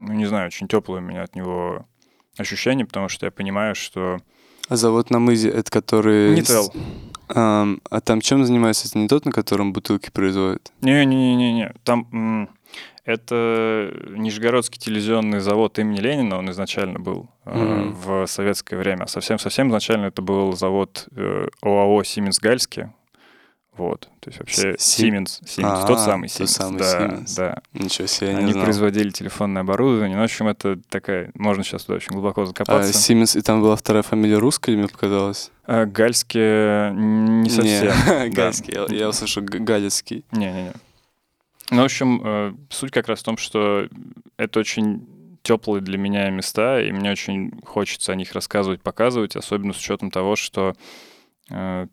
ну 0.00 0.12
не 0.14 0.26
знаю, 0.26 0.46
очень 0.46 0.68
теплое 0.68 1.00
у 1.00 1.04
меня 1.04 1.22
от 1.22 1.36
него 1.36 1.86
ощущение, 2.36 2.86
потому 2.86 3.08
что 3.08 3.26
я 3.26 3.32
понимаю, 3.32 3.74
что... 3.74 4.18
А 4.68 4.76
завод 4.76 5.10
на 5.10 5.18
мызе, 5.18 5.48
это 5.48 5.70
который... 5.70 6.36
Нител. 6.36 6.72
А, 7.28 7.66
а 7.90 8.00
там 8.00 8.20
чем 8.20 8.44
занимается? 8.44 8.88
Это 8.88 8.98
не 8.98 9.08
тот, 9.08 9.24
на 9.24 9.32
котором 9.32 9.72
бутылки 9.72 10.10
производят? 10.10 10.72
Не-не-не-не. 10.80 11.74
Там 11.84 12.48
это 13.04 13.90
Нижегородский 14.10 14.78
телевизионный 14.78 15.40
завод 15.40 15.78
имени 15.78 15.98
Ленина, 15.98 16.38
он 16.38 16.50
изначально 16.50 16.98
был 16.98 17.30
mm-hmm. 17.46 17.94
в 18.04 18.26
советское 18.26 18.76
время. 18.76 19.06
Совсем-совсем 19.06 19.68
изначально 19.68 20.06
это 20.06 20.20
был 20.20 20.52
завод 20.52 21.08
э, 21.16 21.48
ОАО 21.62 22.02
«Сименс-Гальский», 22.02 22.90
вот, 23.78 24.08
то 24.20 24.28
есть 24.28 24.38
вообще 24.38 24.72
Siemens, 24.72 25.42
Siemens, 25.44 25.86
тот 25.86 26.00
самый 26.00 26.28
Siemens, 26.28 26.46
самый 26.46 26.78
да, 26.78 27.06
Siemens. 27.06 27.36
да. 27.36 27.62
Ничего 27.72 28.06
себе, 28.06 28.32
я 28.32 28.36
Они 28.36 28.46
не 28.46 28.52
знал. 28.52 28.64
производили 28.64 29.10
телефонное 29.10 29.62
оборудование, 29.62 30.16
ну, 30.16 30.22
в 30.22 30.24
общем, 30.24 30.48
это 30.48 30.78
такая, 30.90 31.30
можно 31.34 31.64
сейчас 31.64 31.84
туда 31.84 31.96
очень 31.96 32.12
глубоко 32.12 32.44
закопаться. 32.44 32.90
А 32.90 32.92
Siemens, 32.92 33.38
и 33.38 33.40
там 33.42 33.62
была 33.62 33.76
вторая 33.76 34.02
фамилия 34.02 34.38
русская, 34.38 34.72
или 34.72 34.80
мне 34.80 34.88
показалось? 34.88 35.50
А, 35.64 35.86
Гальский 35.86 36.92
не 36.92 37.48
совсем. 37.48 37.94
Не, 38.22 38.28
Гальский, 38.34 38.74
я, 38.74 38.86
я 38.94 39.08
услышал 39.08 39.42
Галицкий. 39.42 40.24
Не-не-не. 40.32 40.72
Ну, 41.70 41.82
в 41.82 41.84
общем, 41.84 42.22
э, 42.24 42.54
суть 42.70 42.90
как 42.92 43.08
раз 43.08 43.20
в 43.20 43.24
том, 43.24 43.36
что 43.36 43.88
это 44.36 44.60
очень 44.60 45.06
теплые 45.42 45.80
для 45.82 45.98
меня 45.98 46.28
места, 46.30 46.80
и 46.80 46.92
мне 46.92 47.10
очень 47.10 47.52
хочется 47.64 48.12
о 48.12 48.14
них 48.14 48.32
рассказывать, 48.32 48.82
показывать, 48.82 49.36
особенно 49.36 49.72
с 49.72 49.78
учетом 49.78 50.10
того, 50.10 50.36
что 50.36 50.74
э, 51.50 51.86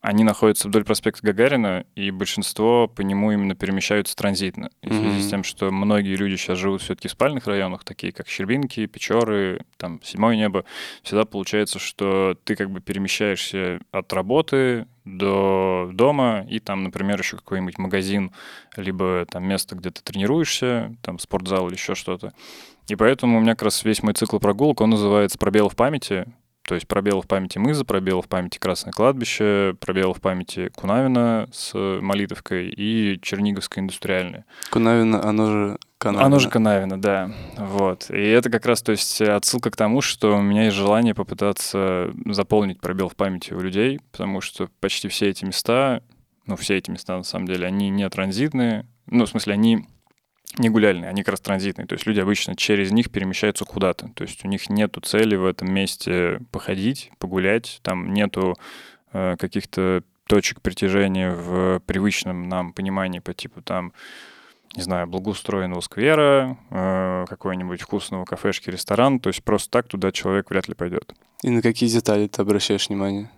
они 0.00 0.24
находятся 0.24 0.68
вдоль 0.68 0.84
проспекта 0.84 1.26
Гагарина, 1.26 1.84
и 1.94 2.10
большинство 2.10 2.88
по 2.88 3.02
нему 3.02 3.32
именно 3.32 3.54
перемещаются 3.54 4.16
транзитно. 4.16 4.70
И 4.80 4.88
в 4.88 4.94
связи 4.94 5.20
с 5.20 5.28
тем, 5.28 5.44
что 5.44 5.70
многие 5.70 6.16
люди 6.16 6.36
сейчас 6.36 6.58
живут 6.58 6.80
все-таки 6.80 7.08
в 7.08 7.10
спальных 7.10 7.46
районах, 7.46 7.84
такие 7.84 8.10
как 8.10 8.26
Щербинки, 8.26 8.86
Печоры, 8.86 9.60
там, 9.76 10.00
Седьмое 10.02 10.36
небо, 10.36 10.64
всегда 11.02 11.26
получается, 11.26 11.78
что 11.78 12.34
ты 12.44 12.56
как 12.56 12.70
бы 12.70 12.80
перемещаешься 12.80 13.80
от 13.92 14.10
работы 14.14 14.86
до 15.04 15.90
дома, 15.92 16.46
и 16.48 16.60
там, 16.60 16.84
например, 16.84 17.18
еще 17.20 17.36
какой-нибудь 17.36 17.76
магазин, 17.76 18.32
либо 18.76 19.26
там 19.30 19.44
место, 19.44 19.76
где 19.76 19.90
ты 19.90 20.02
тренируешься, 20.02 20.96
там 21.02 21.18
спортзал 21.18 21.68
или 21.68 21.74
еще 21.74 21.94
что-то. 21.94 22.32
И 22.88 22.96
поэтому 22.96 23.38
у 23.38 23.40
меня 23.40 23.52
как 23.52 23.64
раз 23.64 23.84
весь 23.84 24.02
мой 24.02 24.14
цикл 24.14 24.38
прогулок, 24.38 24.80
он 24.80 24.90
называется 24.90 25.38
«Пробел 25.38 25.68
в 25.68 25.76
памяти», 25.76 26.26
то 26.62 26.74
есть 26.74 26.86
пробелы 26.86 27.22
в 27.22 27.26
памяти 27.26 27.58
Мыза, 27.58 27.84
пробелы 27.84 28.22
в 28.22 28.28
памяти 28.28 28.58
Красное 28.58 28.92
кладбище, 28.92 29.74
пробелы 29.80 30.14
в 30.14 30.20
памяти 30.20 30.70
Кунавина 30.74 31.48
с 31.52 31.74
Молитовкой 31.74 32.68
и 32.68 33.18
Черниговская 33.20 33.82
индустриальная. 33.82 34.44
Кунавина, 34.70 35.22
оно 35.26 35.50
же 35.50 35.78
Канавина. 35.98 36.26
Оно 36.26 36.38
же 36.38 36.48
Канавина, 36.48 37.00
да. 37.00 37.30
Вот. 37.58 38.10
И 38.10 38.20
это 38.20 38.48
как 38.48 38.64
раз, 38.64 38.82
то 38.82 38.92
есть, 38.92 39.20
отсылка 39.20 39.70
к 39.70 39.76
тому, 39.76 40.00
что 40.00 40.36
у 40.36 40.40
меня 40.40 40.64
есть 40.64 40.76
желание 40.76 41.14
попытаться 41.14 42.10
заполнить 42.24 42.80
пробел 42.80 43.08
в 43.08 43.16
памяти 43.16 43.52
у 43.52 43.60
людей, 43.60 44.00
потому 44.10 44.40
что 44.40 44.68
почти 44.80 45.08
все 45.08 45.28
эти 45.28 45.44
места, 45.44 46.02
ну, 46.46 46.56
все 46.56 46.76
эти 46.76 46.90
места, 46.90 47.16
на 47.16 47.22
самом 47.22 47.46
деле, 47.46 47.66
они 47.66 47.90
не 47.90 48.08
транзитные, 48.08 48.86
ну, 49.06 49.26
в 49.26 49.28
смысле, 49.28 49.54
они 49.54 49.86
не 50.58 50.68
гуляльные, 50.68 51.10
они 51.10 51.22
как 51.22 51.32
раз 51.32 51.40
транзитные. 51.40 51.86
То 51.86 51.94
есть 51.94 52.06
люди 52.06 52.20
обычно 52.20 52.56
через 52.56 52.90
них 52.90 53.10
перемещаются 53.10 53.64
куда-то. 53.64 54.08
То 54.14 54.22
есть 54.22 54.44
у 54.44 54.48
них 54.48 54.68
нету 54.68 55.00
цели 55.00 55.36
в 55.36 55.44
этом 55.44 55.72
месте 55.72 56.40
походить, 56.50 57.10
погулять. 57.18 57.80
Там 57.82 58.12
нету 58.12 58.56
э, 59.12 59.36
каких-то 59.38 60.02
точек 60.26 60.60
притяжения 60.60 61.30
в 61.30 61.80
привычном 61.80 62.48
нам 62.48 62.72
понимании 62.72 63.18
по 63.20 63.34
типу 63.34 63.62
там, 63.62 63.92
не 64.76 64.82
знаю, 64.82 65.06
благоустроенного 65.06 65.80
сквера, 65.80 66.56
э, 66.70 67.24
какой-нибудь 67.28 67.82
вкусного 67.82 68.24
кафешки, 68.24 68.70
ресторан. 68.70 69.20
То 69.20 69.28
есть 69.28 69.44
просто 69.44 69.70
так 69.70 69.88
туда 69.88 70.12
человек 70.12 70.50
вряд 70.50 70.68
ли 70.68 70.74
пойдет. 70.74 71.12
И 71.42 71.50
на 71.50 71.62
какие 71.62 71.88
детали 71.88 72.26
ты 72.26 72.42
обращаешь 72.42 72.88
внимание? 72.88 73.30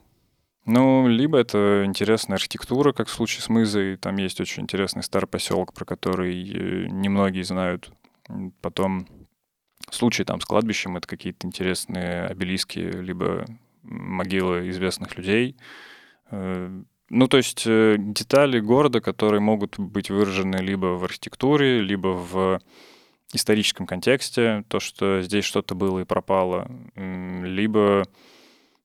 Ну, 0.64 1.08
либо 1.08 1.38
это 1.38 1.82
интересная 1.84 2.36
архитектура, 2.36 2.92
как 2.92 3.08
в 3.08 3.12
случае 3.12 3.42
с 3.42 3.48
Мызой. 3.48 3.96
Там 3.96 4.16
есть 4.16 4.40
очень 4.40 4.62
интересный 4.62 5.02
старый 5.02 5.26
поселок, 5.26 5.72
про 5.74 5.84
который 5.84 6.32
э, 6.32 6.86
немногие 6.88 7.42
знают. 7.42 7.90
Потом 8.60 9.08
случаи 9.90 10.22
там 10.22 10.40
с 10.40 10.44
кладбищем— 10.44 10.96
это 10.98 11.08
какие-то 11.08 11.48
интересные 11.48 12.26
обелиски, 12.26 12.78
либо 12.78 13.44
могилы 13.82 14.68
известных 14.70 15.16
людей. 15.16 15.56
Э, 16.30 16.70
ну, 17.10 17.26
то 17.26 17.38
есть 17.38 17.64
э, 17.66 17.96
детали 17.98 18.60
города, 18.60 19.00
которые 19.00 19.40
могут 19.40 19.80
быть 19.80 20.10
выражены 20.10 20.56
либо 20.56 20.96
в 20.96 21.02
архитектуре, 21.02 21.80
либо 21.80 22.08
в 22.08 22.60
историческом 23.32 23.86
контексте, 23.86 24.64
то, 24.68 24.78
что 24.78 25.22
здесь 25.22 25.44
что-то 25.44 25.74
было 25.74 26.00
и 26.00 26.04
пропало, 26.04 26.70
либо 26.94 28.04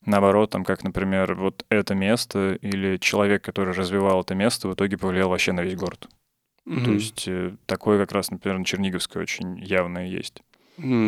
наоборот, 0.07 0.49
там, 0.49 0.63
как, 0.63 0.83
например, 0.83 1.35
вот 1.35 1.65
это 1.69 1.93
место 1.93 2.57
или 2.61 2.97
человек, 2.97 3.43
который 3.43 3.73
развивал 3.73 4.21
это 4.21 4.33
место, 4.33 4.67
в 4.67 4.73
итоге 4.73 4.97
повлиял 4.97 5.29
вообще 5.29 5.51
на 5.51 5.61
весь 5.61 5.75
город. 5.75 6.07
Mm-hmm. 6.65 6.85
То 6.85 6.91
есть 6.91 7.27
э, 7.27 7.55
такое 7.65 7.99
как 7.99 8.11
раз, 8.11 8.31
например, 8.31 8.57
на 8.57 8.65
Черниговской 8.65 9.21
очень 9.21 9.57
явное 9.59 10.07
есть. 10.07 10.41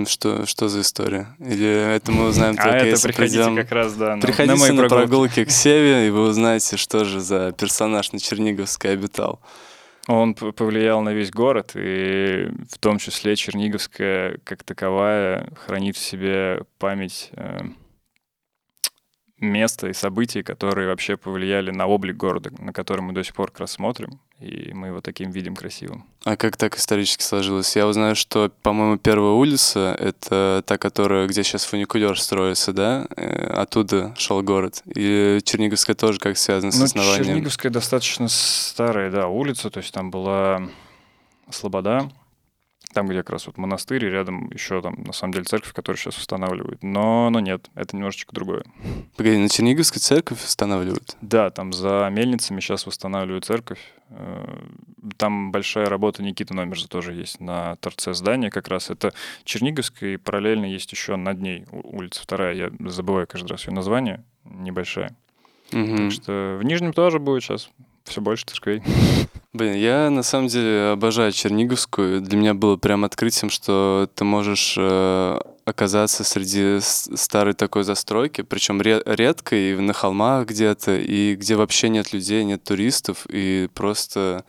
Что, 0.07 0.47
что 0.47 0.67
за 0.67 0.81
история? 0.81 1.35
Или 1.39 1.95
это 1.95 2.11
мы 2.11 2.27
узнаем 2.27 2.55
только 2.57 2.71
а 2.71 2.85
если 2.85 3.09
это 3.09 3.17
приходите 3.17 3.55
как 3.55 3.71
раз, 3.71 3.93
да, 3.95 4.15
на, 4.15 4.21
Приходите 4.21 4.73
на, 4.73 4.83
на 4.83 4.89
прогулки 4.89 5.45
к 5.45 5.51
Севе, 5.51 6.07
и 6.07 6.09
вы 6.09 6.27
узнаете, 6.27 6.75
что 6.75 7.05
же 7.05 7.19
за 7.19 7.51
персонаж 7.51 8.11
на 8.11 8.19
Черниговской 8.19 8.93
обитал. 8.93 9.41
Он 10.07 10.33
повлиял 10.33 11.01
на 11.01 11.13
весь 11.13 11.29
город, 11.29 11.73
и 11.75 12.49
в 12.71 12.79
том 12.79 12.97
числе 12.97 13.35
Черниговская 13.35 14.39
как 14.43 14.63
таковая 14.63 15.49
хранит 15.55 15.97
в 15.97 15.99
себе 15.99 16.63
память 16.79 17.29
э, 17.33 17.59
места 19.39 19.87
и 19.87 19.93
событий, 19.93 20.43
которые 20.43 20.87
вообще 20.87 21.17
повлияли 21.17 21.71
на 21.71 21.87
облик 21.87 22.17
города, 22.17 22.51
на 22.59 22.73
который 22.73 23.01
мы 23.01 23.13
до 23.13 23.23
сих 23.23 23.33
пор 23.33 23.51
как 23.51 23.61
раз 23.61 23.71
смотрим, 23.71 24.19
и 24.39 24.71
мы 24.73 24.87
его 24.87 25.01
таким 25.01 25.31
видим 25.31 25.55
красивым. 25.55 26.05
А 26.23 26.35
как 26.35 26.57
так 26.57 26.77
исторически 26.77 27.23
сложилось? 27.23 27.75
Я 27.75 27.87
узнаю, 27.87 28.15
что, 28.15 28.51
по-моему, 28.61 28.97
первая 28.97 29.33
улица— 29.33 29.95
это 29.99 30.63
та, 30.65 30.77
которая, 30.77 31.27
где 31.27 31.43
сейчас 31.43 31.65
фуникулер 31.65 32.19
строится, 32.19 32.73
да? 32.73 33.07
Э, 33.15 33.53
оттуда 33.53 34.13
шел 34.17 34.41
город. 34.41 34.81
И 34.85 35.39
Черниговская 35.43 35.95
тоже 35.95 36.19
как 36.19 36.37
связана 36.37 36.71
с 36.71 36.79
ну, 36.79 36.85
основанием? 36.85 37.25
Черниговская 37.25 37.71
достаточно 37.71 38.27
старая, 38.29 39.11
да, 39.11 39.27
улица, 39.27 39.69
то 39.69 39.79
есть 39.79 39.93
там 39.93 40.11
была 40.11 40.69
Слобода, 41.51 42.09
там, 42.93 43.07
где 43.07 43.19
как 43.19 43.31
раз 43.31 43.47
вот 43.47 43.57
монастырь, 43.57 44.05
и 44.05 44.09
рядом 44.09 44.49
еще 44.51 44.81
там, 44.81 44.95
на 45.05 45.13
самом 45.13 45.33
деле, 45.33 45.45
церковь, 45.45 45.73
которую 45.73 45.97
сейчас 45.97 46.17
устанавливают. 46.17 46.81
Но, 46.81 47.29
но 47.29 47.39
нет, 47.39 47.69
это 47.75 47.95
немножечко 47.95 48.33
другое. 48.33 48.63
Погоди, 49.15 49.37
на 49.37 49.49
Черниговской 49.49 49.99
церковь 49.99 50.43
устанавливают? 50.43 51.15
Да, 51.21 51.51
там 51.51 51.71
за 51.71 52.09
мельницами 52.11 52.59
сейчас 52.59 52.87
восстанавливают 52.87 53.45
церковь. 53.45 53.79
Э, 54.09 54.57
там 55.17 55.51
большая 55.51 55.85
работа 55.85 56.23
Никиты 56.23 56.53
Номерза 56.53 56.87
тоже 56.87 57.13
есть 57.13 57.39
на 57.39 57.75
торце 57.75 58.13
здания 58.13 58.49
как 58.49 58.67
раз. 58.67 58.89
Это 58.89 59.13
Черниговская, 59.43 60.15
и 60.15 60.17
параллельно 60.17 60.65
есть 60.65 60.91
еще 60.91 61.15
над 61.15 61.39
ней 61.39 61.65
улица 61.71 62.23
вторая. 62.23 62.55
Я 62.55 62.71
забываю 62.89 63.27
каждый 63.27 63.51
раз 63.51 63.67
ее 63.67 63.73
название, 63.73 64.23
небольшая. 64.45 65.15
Угу. 65.71 65.97
Так 65.97 66.11
что 66.11 66.57
в 66.59 66.63
Нижнем 66.63 66.93
тоже 66.93 67.19
будет 67.19 67.43
сейчас 67.43 67.69
все 68.09 68.21
больше 68.21 68.45
церквей. 68.45 68.81
Блин, 69.53 69.73
я 69.75 70.09
на 70.09 70.21
самом 70.21 70.47
деле 70.47 70.91
обожаю 70.91 71.31
Черниговскую. 71.31 72.21
Для 72.21 72.37
меня 72.37 72.53
было 72.53 72.75
прям 72.75 73.03
открытием, 73.03 73.49
что 73.49 74.07
ты 74.13 74.23
можешь 74.23 74.75
э, 74.77 75.39
оказаться 75.65 76.23
среди 76.23 76.79
старой 76.81 77.53
такой 77.53 77.83
застройки, 77.83 78.41
причем 78.41 78.81
ре- 78.81 79.01
редко 79.05 79.55
и 79.55 79.75
на 79.75 79.93
холмах 79.93 80.47
где-то, 80.47 80.97
и 80.97 81.35
где 81.35 81.55
вообще 81.55 81.89
нет 81.89 82.13
людей, 82.13 82.43
нет 82.43 82.63
туристов, 82.63 83.25
и 83.29 83.69
просто 83.73 84.45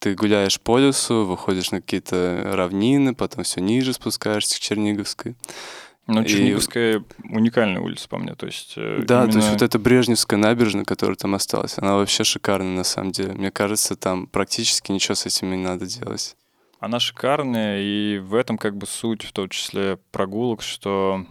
ты 0.00 0.14
гуляешь 0.14 0.60
по 0.60 0.78
лесу, 0.78 1.26
выходишь 1.26 1.70
на 1.70 1.80
какие-то 1.80 2.42
равнины, 2.54 3.14
потом 3.14 3.44
все 3.44 3.60
ниже 3.60 3.92
спускаешься 3.92 4.56
к 4.56 4.60
Черниговской. 4.60 5.36
Ну, 6.14 6.24
Черниговская 6.24 6.98
и... 6.98 7.02
уникальная 7.28 7.80
улица 7.80 8.08
по 8.08 8.18
мне, 8.18 8.34
то 8.34 8.46
есть... 8.46 8.74
Э, 8.76 9.02
да, 9.02 9.20
именно... 9.24 9.32
то 9.32 9.38
есть 9.38 9.50
вот 9.50 9.62
эта 9.62 9.78
Брежневская 9.78 10.38
набережная, 10.38 10.84
которая 10.84 11.16
там 11.16 11.34
осталась, 11.34 11.78
она 11.78 11.96
вообще 11.96 12.24
шикарная 12.24 12.76
на 12.76 12.84
самом 12.84 13.12
деле. 13.12 13.32
Мне 13.32 13.50
кажется, 13.50 13.96
там 13.96 14.26
практически 14.26 14.92
ничего 14.92 15.14
с 15.14 15.26
этим 15.26 15.50
не 15.50 15.56
надо 15.56 15.86
делать. 15.86 16.36
Она 16.80 16.98
шикарная, 16.98 17.80
и 17.80 18.18
в 18.18 18.34
этом 18.34 18.56
как 18.56 18.76
бы 18.76 18.86
суть, 18.86 19.22
в 19.22 19.32
том 19.32 19.48
числе 19.50 19.98
прогулок, 20.12 20.62
что 20.62 21.26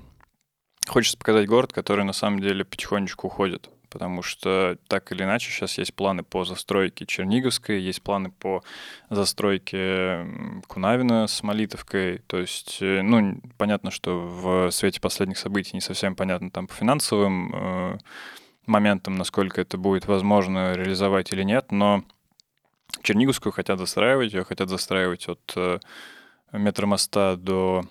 хочется 0.87 1.17
показать 1.17 1.47
город, 1.47 1.73
который 1.73 2.05
на 2.05 2.13
самом 2.13 2.39
деле 2.39 2.63
потихонечку 2.63 3.27
уходит. 3.27 3.69
Потому 3.89 4.21
что 4.21 4.77
так 4.87 5.11
или 5.11 5.23
иначе 5.23 5.51
сейчас 5.51 5.77
есть 5.77 5.93
планы 5.93 6.23
по 6.23 6.45
застройке 6.45 7.05
Черниговской, 7.05 7.81
есть 7.81 8.01
планы 8.01 8.31
по 8.31 8.63
застройке 9.09 10.25
Кунавина 10.67 11.27
с 11.27 11.43
Молитовкой. 11.43 12.19
То 12.27 12.37
есть, 12.37 12.77
э, 12.81 13.01
ну, 13.01 13.41
понятно, 13.57 13.91
что 13.91 14.19
в 14.19 14.71
свете 14.71 15.01
последних 15.01 15.37
событий 15.37 15.71
не 15.73 15.81
совсем 15.81 16.15
понятно 16.15 16.51
там 16.51 16.67
по 16.67 16.73
финансовым 16.73 17.53
э, 17.53 17.97
моментам, 18.65 19.15
насколько 19.15 19.61
это 19.61 19.77
будет 19.77 20.05
возможно 20.07 20.73
реализовать 20.73 21.31
или 21.31 21.43
нет, 21.43 21.71
но 21.71 22.03
Черниговскую 23.01 23.53
хотят 23.53 23.79
застраивать, 23.79 24.33
ее 24.33 24.43
хотят 24.43 24.69
застраивать 24.69 25.27
от 25.27 25.53
э, 25.55 25.79
метромоста 26.51 27.35
до 27.37 27.85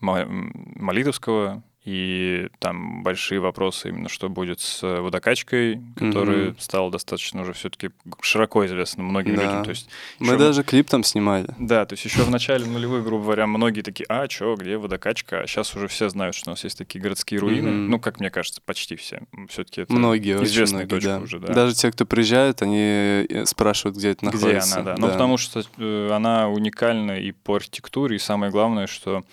Молитовского, 0.00 1.62
и 1.84 2.48
там 2.60 3.02
большие 3.02 3.40
вопросы 3.40 3.88
именно, 3.88 4.08
что 4.08 4.28
будет 4.28 4.60
с 4.60 4.82
водокачкой, 4.82 5.80
которая 5.96 6.50
mm-hmm. 6.50 6.60
стала 6.60 6.92
достаточно 6.92 7.42
уже 7.42 7.54
все-таки 7.54 7.90
широко 8.20 8.64
известна 8.66 9.02
многим 9.02 9.34
да. 9.34 9.42
людям. 9.42 9.64
То 9.64 9.70
есть 9.70 9.88
Мы 10.20 10.28
еще... 10.28 10.38
даже 10.38 10.62
клип 10.62 10.88
там 10.88 11.02
снимали. 11.02 11.48
Да, 11.58 11.84
то 11.84 11.94
есть 11.94 12.04
еще 12.04 12.22
в 12.22 12.30
начале 12.30 12.66
нулевых, 12.66 13.02
грубо 13.02 13.24
говоря, 13.24 13.48
многие 13.48 13.82
такие, 13.82 14.06
а, 14.08 14.28
что, 14.28 14.54
где 14.54 14.76
водокачка? 14.76 15.40
А 15.40 15.46
сейчас 15.48 15.74
уже 15.74 15.88
все 15.88 16.08
знают, 16.08 16.36
что 16.36 16.50
у 16.50 16.52
нас 16.52 16.62
есть 16.62 16.78
такие 16.78 17.00
городские 17.00 17.40
руины. 17.40 17.68
Mm-hmm. 17.68 17.88
Ну, 17.88 17.98
как 17.98 18.20
мне 18.20 18.30
кажется, 18.30 18.60
почти 18.64 18.94
все. 18.94 19.22
Все-таки 19.48 19.80
это 19.80 19.92
многие, 19.92 20.40
известная 20.44 20.86
многие, 20.86 20.90
точка 20.90 21.08
да. 21.08 21.18
уже. 21.18 21.40
Да. 21.40 21.52
Даже 21.52 21.74
те, 21.74 21.90
кто 21.90 22.06
приезжают, 22.06 22.62
они 22.62 23.26
э, 23.28 23.44
спрашивают, 23.44 23.96
где 23.96 24.10
это 24.10 24.26
находится. 24.26 24.48
Где 24.48 24.74
она, 24.74 24.82
да. 24.84 24.94
Да. 24.94 25.00
Ну, 25.00 25.08
потому 25.08 25.36
что 25.36 25.64
э, 25.78 26.10
она 26.12 26.48
уникальна 26.48 27.18
и 27.18 27.32
по 27.32 27.56
архитектуре, 27.56 28.16
и 28.16 28.18
самое 28.20 28.52
главное, 28.52 28.86
что 28.86 29.24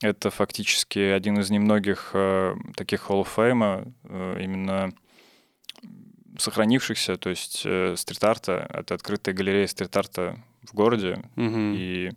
это 0.00 0.30
фактически 0.30 0.98
один 0.98 1.38
из 1.38 1.50
немногих 1.50 2.10
э, 2.14 2.54
таких 2.74 3.08
Hall 3.08 3.24
of 3.24 3.28
Fame, 3.34 3.92
э, 4.04 4.42
именно 4.42 4.92
сохранившихся, 6.38 7.16
то 7.16 7.28
есть 7.28 7.62
э, 7.64 7.94
стрит-арта. 7.96 8.66
Это 8.72 8.94
открытая 8.94 9.34
галерея 9.34 9.66
стрит-арта 9.66 10.42
в 10.62 10.74
городе, 10.74 11.22
mm-hmm. 11.36 11.76
и 11.76 12.12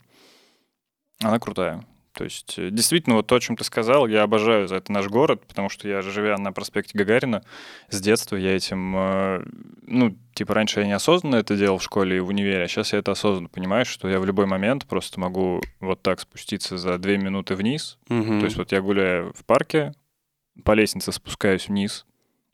она 1.21 1.39
крутая. 1.39 1.85
То 2.13 2.23
есть, 2.25 2.59
э, 2.59 2.69
действительно, 2.69 3.15
вот 3.15 3.27
то, 3.27 3.35
о 3.35 3.39
чем 3.39 3.57
ты 3.57 3.63
сказал, 3.63 4.07
я 4.07 4.23
обожаю 4.23 4.67
за 4.67 4.75
это 4.75 4.91
наш 4.91 5.07
город, 5.07 5.45
потому 5.47 5.69
что 5.69 5.87
я, 5.87 6.01
живя 6.01 6.37
на 6.37 6.51
проспекте 6.51 6.97
Гагарина, 6.97 7.43
с 7.89 7.99
детства 7.99 8.35
я 8.35 8.55
этим, 8.55 8.95
э, 8.95 9.45
ну, 9.81 10.15
типа, 10.35 10.53
раньше 10.53 10.81
я 10.81 10.87
неосознанно 10.87 11.37
это 11.37 11.55
делал 11.55 11.79
в 11.79 11.83
школе 11.83 12.17
и 12.17 12.19
в 12.19 12.27
универе, 12.27 12.63
а 12.63 12.67
сейчас 12.67 12.93
я 12.93 12.99
это 12.99 13.11
осознанно 13.11 13.49
понимаю, 13.49 13.85
что 13.85 14.07
я 14.07 14.19
в 14.19 14.25
любой 14.25 14.45
момент 14.45 14.85
просто 14.85 15.19
могу 15.19 15.61
вот 15.79 16.03
так 16.03 16.19
спуститься 16.19 16.77
за 16.77 16.97
две 16.99 17.17
минуты 17.17 17.55
вниз. 17.55 17.97
Угу. 18.09 18.39
То 18.39 18.45
есть 18.45 18.57
вот 18.57 18.71
я 18.71 18.81
гуляю 18.81 19.33
в 19.33 19.43
парке, 19.43 19.93
по 20.63 20.73
лестнице 20.73 21.11
спускаюсь 21.11 21.67
вниз, 21.67 22.05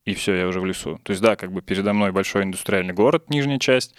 и 0.06 0.14
все, 0.14 0.36
я 0.36 0.48
уже 0.48 0.62
в 0.62 0.66
лесу. 0.66 1.00
То 1.04 1.12
есть, 1.12 1.22
да, 1.22 1.36
как 1.36 1.52
бы 1.52 1.62
передо 1.62 1.92
мной 1.92 2.12
большой 2.14 2.44
индустриальный 2.44 2.94
город, 2.94 3.30
нижняя 3.30 3.60
часть, 3.60 3.94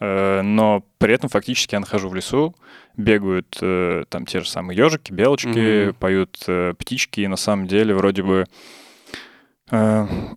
но 0.00 0.82
при 0.98 1.14
этом 1.14 1.28
фактически 1.28 1.74
я 1.74 1.80
нахожу 1.80 2.08
в 2.08 2.14
лесу, 2.14 2.54
бегают 2.96 3.58
э, 3.60 4.04
там 4.08 4.26
те 4.26 4.40
же 4.40 4.48
самые 4.48 4.76
ежики, 4.76 5.12
белочки, 5.12 5.48
mm-hmm. 5.48 5.92
поют 5.94 6.42
э, 6.46 6.74
птички, 6.78 7.20
и 7.20 7.26
на 7.26 7.36
самом 7.36 7.66
деле 7.66 7.94
вроде 7.94 8.22
бы 8.22 8.46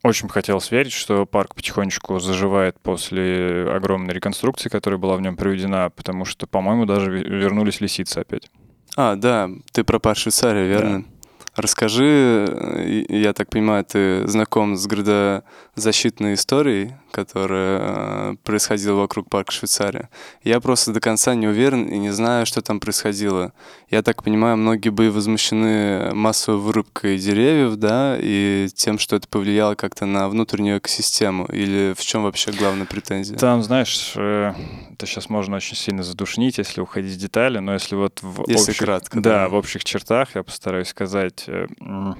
очень 0.03 0.27
бы 0.27 0.29
хотелось 0.31 0.69
верить, 0.69 0.93
что 0.93 1.25
парк 1.25 1.55
потихонечку 1.55 2.19
заживает 2.19 2.79
после 2.79 3.67
огромной 3.67 4.13
реконструкции, 4.13 4.69
которая 4.69 4.99
была 4.99 5.15
в 5.15 5.21
нем 5.21 5.35
проведена, 5.37 5.89
потому 5.89 6.23
что, 6.23 6.45
по-моему, 6.45 6.85
даже 6.85 7.09
вернулись 7.09 7.81
лисицы 7.81 8.19
опять. 8.19 8.51
А, 8.95 9.15
да, 9.15 9.49
ты 9.71 9.83
про 9.83 9.97
парк 9.97 10.19
Швейцария, 10.19 10.67
верно? 10.67 11.01
Да. 11.01 11.07
Расскажи, 11.55 13.05
я 13.09 13.33
так 13.33 13.49
понимаю, 13.49 13.85
ты 13.85 14.27
знаком 14.27 14.75
с 14.75 14.87
градозащитной 14.87 16.33
историей, 16.33 16.93
которая 17.11 17.79
э, 17.81 18.35
происходила 18.43 18.95
вокруг 18.95 19.29
парка 19.29 19.51
Швейцария. 19.51 20.09
Я 20.43 20.59
просто 20.59 20.91
до 20.91 20.99
конца 20.99 21.35
не 21.35 21.47
уверен 21.47 21.85
и 21.85 21.99
не 21.99 22.09
знаю, 22.09 22.47
что 22.47 22.63
там 22.63 22.79
происходило. 22.79 23.53
Я 23.91 24.01
так 24.01 24.23
понимаю, 24.23 24.57
многие 24.57 24.89
были 24.89 25.09
возмущены 25.09 26.11
массовой 26.15 26.59
вырубкой 26.59 27.19
деревьев, 27.19 27.75
да, 27.75 28.17
и 28.19 28.67
тем, 28.73 28.97
что 28.97 29.15
это 29.15 29.27
повлияло 29.27 29.75
как-то 29.75 30.07
на 30.07 30.27
внутреннюю 30.29 30.79
экосистему. 30.79 31.45
Или 31.45 31.93
в 31.95 32.01
чем 32.01 32.23
вообще 32.23 32.51
главная 32.51 32.87
претензия? 32.87 33.37
Там, 33.37 33.61
знаешь, 33.61 34.13
э, 34.15 34.53
это 34.91 35.05
сейчас 35.05 35.29
можно 35.29 35.57
очень 35.57 35.77
сильно 35.77 36.01
задушнить, 36.01 36.57
если 36.57 36.81
уходить 36.81 37.13
в 37.13 37.19
детали, 37.19 37.59
но 37.59 37.73
если 37.73 37.95
вот 37.95 38.23
в 38.23 38.43
если 38.47 38.71
общих, 38.71 38.77
кратко, 38.77 39.21
да, 39.21 39.43
да, 39.43 39.49
в 39.49 39.53
общих 39.53 39.83
чертах 39.83 40.29
я 40.33 40.41
постараюсь 40.41 40.87
сказать. 40.87 41.42
Э, 41.47 41.67
ну, 41.79 42.15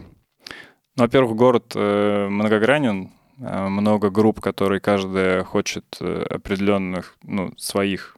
во-первых, 0.95 1.35
город 1.35 1.73
многогранен, 1.75 3.11
Э, 3.39 3.67
много 3.67 4.09
групп, 4.09 4.39
которые 4.41 4.79
каждая 4.79 5.43
хочет 5.43 5.85
э, 5.99 6.25
определенных, 6.29 7.17
ну, 7.23 7.53
своих 7.57 8.17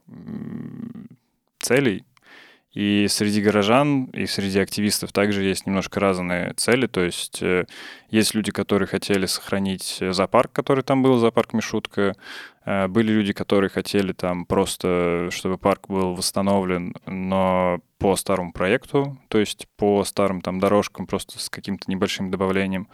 целей. 1.58 2.04
И 2.72 3.06
среди 3.08 3.40
горожан, 3.40 4.04
и 4.06 4.26
среди 4.26 4.58
активистов 4.58 5.10
также 5.12 5.42
есть 5.42 5.66
немножко 5.66 5.98
разные 5.98 6.52
цели. 6.56 6.86
То 6.86 7.00
есть 7.00 7.42
э, 7.42 7.64
есть 8.10 8.34
люди, 8.34 8.52
которые 8.52 8.86
хотели 8.86 9.24
сохранить 9.26 9.98
зоопарк, 10.10 10.52
который 10.52 10.84
там 10.84 11.02
был, 11.02 11.16
зоопарк 11.16 11.54
Мишутка. 11.54 12.14
Были 12.66 13.12
люди, 13.12 13.32
которые 13.32 13.70
хотели 13.70 14.12
там 14.12 14.44
просто, 14.44 15.28
чтобы 15.30 15.56
парк 15.56 15.86
был 15.88 16.14
восстановлен, 16.14 16.96
но 17.06 17.78
по 17.98 18.16
старому 18.16 18.52
проекту, 18.52 19.18
то 19.28 19.38
есть 19.38 19.68
по 19.76 20.02
старым 20.04 20.40
там 20.40 20.58
дорожкам, 20.58 21.06
просто 21.06 21.38
с 21.38 21.48
каким-то 21.48 21.88
небольшим 21.88 22.30
добавлением. 22.30 22.88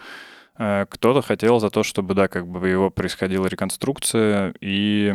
Э, 0.59 0.87
кто-то 0.89 1.23
хотел 1.23 1.59
за 1.59 1.71
то, 1.71 1.83
чтобы, 1.83 2.15
да, 2.15 2.29
как 2.29 2.47
бы 2.47 2.69
его 2.69 2.91
происходила 2.91 3.47
реконструкция, 3.47 4.55
и 4.61 5.15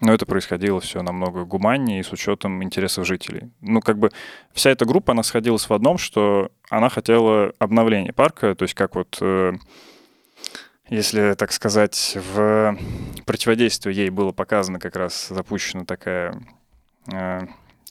но 0.00 0.12
это 0.12 0.26
происходило 0.26 0.80
все 0.80 1.02
намного 1.02 1.44
гуманнее 1.44 2.00
и 2.00 2.02
с 2.02 2.12
учетом 2.12 2.62
интересов 2.62 3.06
жителей. 3.06 3.50
Ну, 3.60 3.80
как 3.80 3.98
бы 3.98 4.10
вся 4.52 4.70
эта 4.70 4.84
группа, 4.84 5.12
она 5.12 5.22
сходилась 5.22 5.68
в 5.68 5.72
одном, 5.72 5.96
что 5.98 6.50
она 6.68 6.90
хотела 6.90 7.52
обновления 7.58 8.12
парка, 8.12 8.54
то 8.54 8.64
есть 8.64 8.74
как 8.74 8.96
вот, 8.96 9.16
э, 9.22 9.54
если 10.88 11.34
так 11.34 11.52
сказать, 11.52 12.16
в 12.34 12.76
противодействие 13.24 13.96
ей 13.96 14.10
было 14.10 14.32
показано 14.32 14.78
как 14.78 14.96
раз 14.96 15.28
запущена 15.28 15.84
такая 15.84 16.40
э, 17.12 17.40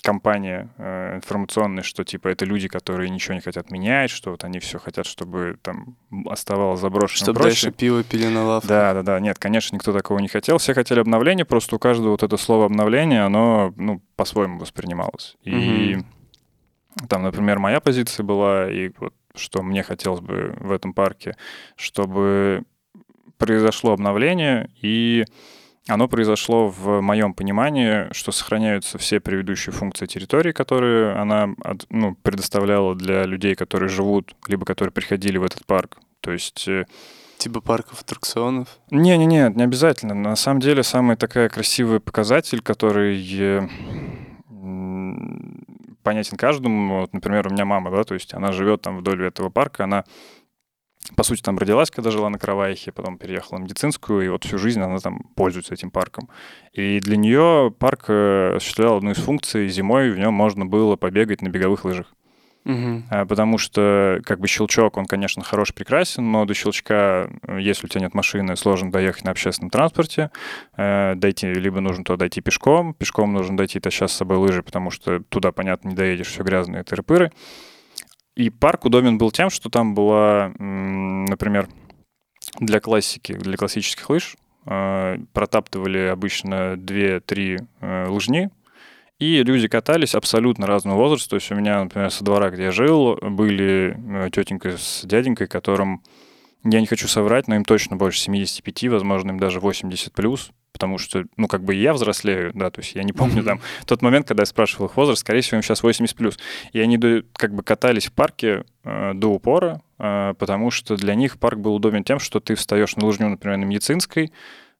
компания 0.03 0.69
э, 0.77 1.15
информационная, 1.15 1.81
что 1.81 2.03
типа 2.03 2.27
это 2.27 2.45
люди, 2.45 2.67
которые 2.67 3.09
ничего 3.09 3.33
не 3.33 3.39
хотят 3.39 3.71
менять, 3.71 4.11
что 4.11 4.31
вот 4.31 4.43
они 4.43 4.59
все 4.59 4.77
хотят, 4.77 5.05
чтобы 5.05 5.57
там 5.61 5.95
оставалось 6.29 6.81
заброшено. 6.81 7.23
Чтобы 7.25 7.39
дальше 7.39 7.71
пиво 7.71 8.03
пили 8.03 8.27
на 8.27 8.43
лавку. 8.43 8.67
Да, 8.67 8.93
да, 8.93 9.01
да. 9.01 9.19
Нет, 9.19 9.39
конечно, 9.39 9.75
никто 9.75 9.93
такого 9.93 10.19
не 10.19 10.27
хотел. 10.27 10.57
Все 10.57 10.73
хотели 10.73 10.99
обновления, 10.99 11.45
просто 11.45 11.77
у 11.77 11.79
каждого 11.79 12.11
вот 12.11 12.21
это 12.21 12.35
слово 12.35 12.65
обновление, 12.65 13.23
оно, 13.23 13.73
ну, 13.77 14.01
по-своему 14.17 14.59
воспринималось. 14.59 15.37
И 15.43 15.95
угу. 15.95 17.07
там, 17.07 17.23
например, 17.23 17.59
моя 17.59 17.79
позиция 17.79 18.25
была, 18.25 18.69
и 18.69 18.91
вот 18.99 19.13
что 19.35 19.63
мне 19.63 19.81
хотелось 19.83 20.19
бы 20.19 20.55
в 20.59 20.71
этом 20.71 20.93
парке, 20.93 21.35
чтобы 21.75 22.65
произошло 23.43 23.91
обновление, 23.91 24.69
и 24.81 25.25
оно 25.89 26.07
произошло 26.07 26.69
в 26.69 27.01
моем 27.01 27.33
понимании, 27.33 28.07
что 28.13 28.31
сохраняются 28.31 28.97
все 28.97 29.19
предыдущие 29.19 29.73
функции 29.73 30.05
территории, 30.05 30.53
которые 30.53 31.13
она 31.15 31.49
ну, 31.89 32.15
предоставляла 32.23 32.95
для 32.95 33.23
людей, 33.23 33.55
которые 33.55 33.89
живут, 33.89 34.33
либо 34.47 34.65
которые 34.65 34.93
приходили 34.93 35.37
в 35.37 35.43
этот 35.43 35.65
парк. 35.65 35.99
То 36.21 36.31
есть... 36.31 36.69
Э, 36.69 36.85
типа 37.37 37.59
парков 37.59 37.99
аттракционов? 37.99 38.79
Не-не-не, 38.91 39.51
не 39.53 39.63
обязательно. 39.63 40.13
На 40.13 40.37
самом 40.37 40.61
деле, 40.61 40.81
самый 40.81 41.17
такой 41.17 41.49
красивый 41.49 41.99
показатель, 41.99 42.61
который 42.61 43.21
э, 43.37 43.67
понятен 46.01 46.37
каждому. 46.37 47.01
Вот, 47.01 47.13
например, 47.13 47.47
у 47.47 47.49
меня 47.49 47.65
мама, 47.65 47.91
да, 47.91 48.05
то 48.05 48.13
есть 48.13 48.33
она 48.33 48.53
живет 48.53 48.83
там 48.83 48.99
вдоль 48.99 49.25
этого 49.25 49.49
парка, 49.49 49.83
она 49.83 50.05
по 51.15 51.23
сути, 51.23 51.41
там 51.41 51.57
родилась, 51.57 51.91
когда 51.91 52.11
жила 52.11 52.29
на 52.29 52.39
Караваихе, 52.39 52.91
потом 52.91 53.17
переехала 53.17 53.59
в 53.59 53.61
медицинскую, 53.63 54.25
и 54.25 54.29
вот 54.29 54.45
всю 54.45 54.57
жизнь 54.57 54.81
она 54.81 54.97
там 54.99 55.23
пользуется 55.35 55.73
этим 55.73 55.91
парком. 55.91 56.29
И 56.71 56.99
для 56.99 57.17
нее 57.17 57.73
парк 57.77 58.05
э, 58.07 58.55
осуществлял 58.55 58.97
одну 58.97 59.11
из 59.11 59.17
функций. 59.17 59.67
Зимой 59.67 60.11
в 60.11 60.17
нем 60.17 60.33
можно 60.33 60.65
было 60.65 60.95
побегать 60.95 61.41
на 61.41 61.49
беговых 61.49 61.85
лыжах. 61.85 62.13
Угу. 62.65 63.03
Потому 63.27 63.57
что, 63.57 64.21
как 64.23 64.39
бы, 64.39 64.47
щелчок, 64.47 64.95
он, 64.97 65.05
конечно, 65.05 65.43
хорош, 65.43 65.73
прекрасен, 65.73 66.31
но 66.31 66.45
до 66.45 66.53
щелчка, 66.53 67.29
э, 67.45 67.59
если 67.59 67.85
у 67.85 67.89
тебя 67.89 68.01
нет 68.01 68.13
машины, 68.13 68.55
сложно 68.55 68.91
доехать 68.91 69.25
на 69.25 69.31
общественном 69.31 69.69
транспорте. 69.69 70.31
Э, 70.77 71.15
дойти, 71.15 71.53
либо 71.53 71.81
нужно 71.81 72.05
туда 72.05 72.17
дойти 72.17 72.39
пешком, 72.41 72.93
пешком 72.93 73.33
нужно 73.33 73.57
дойти, 73.57 73.81
сейчас 73.83 74.13
с 74.13 74.17
собой 74.17 74.37
лыжи, 74.37 74.63
потому 74.63 74.91
что 74.91 75.21
туда, 75.29 75.51
понятно, 75.51 75.89
не 75.89 75.95
доедешь, 75.95 76.27
все 76.27 76.43
грязные 76.43 76.83
тыры-пыры. 76.83 77.31
И 78.35 78.49
парк 78.49 78.85
удобен 78.85 79.17
был 79.17 79.31
тем, 79.31 79.49
что 79.49 79.69
там 79.69 79.93
была, 79.93 80.51
например, 80.57 81.67
для 82.59 82.79
классики, 82.79 83.33
для 83.33 83.57
классических 83.57 84.09
лыж 84.09 84.35
э, 84.65 85.17
протаптывали 85.33 86.07
обычно 86.07 86.73
2-3 86.75 87.67
э, 87.81 88.07
лыжни, 88.07 88.49
и 89.19 89.43
люди 89.43 89.67
катались 89.67 90.15
абсолютно 90.15 90.67
разного 90.67 90.97
возраста. 90.97 91.31
То 91.31 91.35
есть 91.35 91.51
у 91.51 91.55
меня, 91.55 91.83
например, 91.83 92.11
со 92.11 92.23
двора, 92.23 92.49
где 92.49 92.63
я 92.63 92.71
жил, 92.71 93.17
были 93.21 93.97
э, 93.97 94.29
тетенька 94.31 94.77
с 94.77 95.05
дяденькой, 95.05 95.47
которым 95.47 96.03
я 96.63 96.79
не 96.79 96.87
хочу 96.87 97.07
соврать, 97.07 97.47
но 97.47 97.55
им 97.55 97.65
точно 97.65 97.97
больше 97.97 98.19
75, 98.19 98.89
возможно, 98.89 99.31
им 99.31 99.39
даже 99.39 99.59
80 99.59 100.13
плюс, 100.13 100.51
потому 100.73 100.97
что, 100.97 101.23
ну, 101.37 101.47
как 101.47 101.63
бы 101.63 101.75
я 101.75 101.93
взрослею, 101.93 102.51
да, 102.53 102.69
то 102.69 102.81
есть 102.81 102.95
я 102.95 103.03
не 103.03 103.13
помню 103.13 103.43
там 103.43 103.61
тот 103.85 104.01
момент, 104.01 104.27
когда 104.27 104.41
я 104.41 104.45
спрашивал 104.45 104.87
их 104.87 104.97
возраст, 104.97 105.21
скорее 105.21 105.41
всего, 105.41 105.57
им 105.57 105.63
сейчас 105.63 105.83
80 105.83 106.15
плюс. 106.17 106.37
И 106.73 106.79
они 106.79 106.97
как 107.33 107.53
бы 107.53 107.63
катались 107.63 108.07
в 108.07 108.11
парке 108.11 108.65
э, 108.83 109.13
до 109.13 109.27
упора, 109.27 109.81
э, 109.99 110.33
потому 110.37 110.71
что 110.71 110.97
для 110.97 111.15
них 111.15 111.37
парк 111.37 111.59
был 111.59 111.75
удобен 111.75 112.03
тем, 112.03 112.19
что 112.19 112.39
ты 112.39 112.55
встаешь 112.55 112.95
на 112.95 113.05
лыжню, 113.05 113.29
например, 113.29 113.57
на 113.57 113.65
медицинской, 113.65 114.31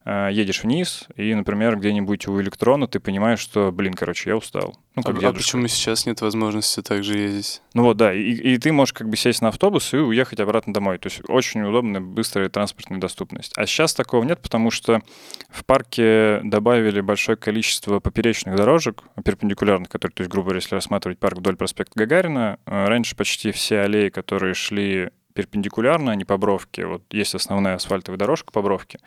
едешь 0.05 0.63
вниз, 0.63 1.07
и, 1.15 1.33
например, 1.33 1.77
где-нибудь 1.77 2.27
у 2.27 2.41
электрона 2.41 2.87
ты 2.87 2.99
понимаешь, 2.99 3.39
что, 3.39 3.71
блин, 3.71 3.93
короче, 3.93 4.31
я 4.31 4.37
устал. 4.37 4.77
Ну, 4.95 5.01
как 5.01 5.23
а, 5.23 5.29
а 5.29 5.33
почему 5.33 5.67
сейчас 5.67 6.05
нет 6.05 6.21
возможности 6.21 6.81
так 6.81 7.03
же 7.03 7.17
ездить? 7.17 7.61
Ну 7.73 7.83
вот, 7.83 7.97
да, 7.97 8.13
и, 8.13 8.31
и 8.33 8.57
ты 8.59 8.71
можешь 8.71 8.93
как 8.93 9.09
бы 9.09 9.17
сесть 9.17 9.41
на 9.41 9.47
автобус 9.47 9.91
и 9.93 9.97
уехать 9.97 10.39
обратно 10.39 10.73
домой. 10.73 10.99
То 10.99 11.07
есть 11.07 11.21
очень 11.27 11.61
удобная, 11.61 11.99
быстрая 11.99 12.49
транспортная 12.49 12.99
доступность. 12.99 13.53
А 13.57 13.65
сейчас 13.65 13.95
такого 13.95 14.23
нет, 14.23 14.39
потому 14.39 14.69
что 14.69 15.01
в 15.49 15.65
парке 15.65 16.41
добавили 16.43 17.01
большое 17.01 17.37
количество 17.37 17.99
поперечных 17.99 18.55
дорожек, 18.55 19.03
перпендикулярных, 19.23 19.89
которые, 19.89 20.13
то 20.13 20.21
есть, 20.21 20.31
грубо 20.31 20.49
говоря, 20.49 20.59
если 20.59 20.75
рассматривать 20.75 21.17
парк 21.17 21.37
вдоль 21.37 21.55
проспекта 21.55 21.93
Гагарина, 21.95 22.59
э, 22.65 22.85
раньше 22.85 23.15
почти 23.15 23.51
все 23.51 23.79
аллеи, 23.79 24.09
которые 24.09 24.53
шли 24.53 25.09
перпендикулярно, 25.33 26.11
а 26.11 26.15
не 26.15 26.25
по 26.25 26.37
бровке. 26.37 26.85
Вот 26.85 27.03
есть 27.11 27.35
основная 27.35 27.75
асфальтовая 27.75 28.17
дорожка 28.17 28.51
по 28.51 28.61
бровке, 28.61 28.99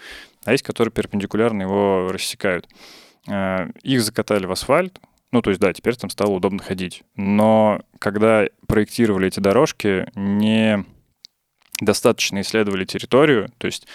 а 0.45 0.53
есть, 0.53 0.65
которые 0.65 0.93
перпендикулярно 0.93 1.63
его 1.63 2.09
рассекают. 2.13 2.69
Э, 3.29 3.69
их 3.83 4.03
закатали 4.03 4.47
в 4.47 4.53
асфальт, 4.53 5.01
ну, 5.33 5.43
то 5.43 5.51
есть, 5.51 5.61
да, 5.61 5.73
теперь 5.73 5.97
там 5.97 6.11
стало 6.11 6.31
удобно 6.31 6.63
ходить. 6.63 7.03
Но 7.17 7.83
когда 7.99 8.47
проектировали 8.67 9.29
эти 9.29 9.41
дорожки, 9.41 10.07
не 10.15 10.85
достаточно 11.81 12.41
исследовали 12.41 12.85
территорию, 12.85 13.51
то 13.59 13.67
есть 13.67 13.87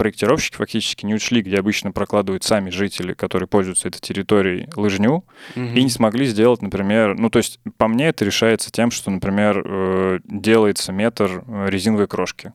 проектировщики 0.00 0.56
фактически 0.56 1.04
не 1.04 1.14
учли, 1.14 1.42
где 1.42 1.58
обычно 1.58 1.92
прокладывают 1.92 2.42
сами 2.42 2.70
жители, 2.70 3.12
которые 3.12 3.46
пользуются 3.46 3.86
этой 3.86 4.00
территорией, 4.00 4.66
лыжню, 4.74 5.10
угу. 5.10 5.24
и 5.54 5.82
не 5.82 5.90
смогли 5.90 6.24
сделать, 6.24 6.62
например, 6.62 7.18
ну, 7.18 7.28
то 7.28 7.36
есть, 7.36 7.60
по 7.76 7.86
мне, 7.86 8.08
это 8.08 8.24
решается 8.24 8.70
тем, 8.70 8.90
что, 8.90 9.10
например, 9.10 9.62
э, 9.62 10.20
делается 10.24 10.92
метр 10.92 11.44
э, 11.46 11.66
резиновой 11.68 12.06
крошки. 12.06 12.54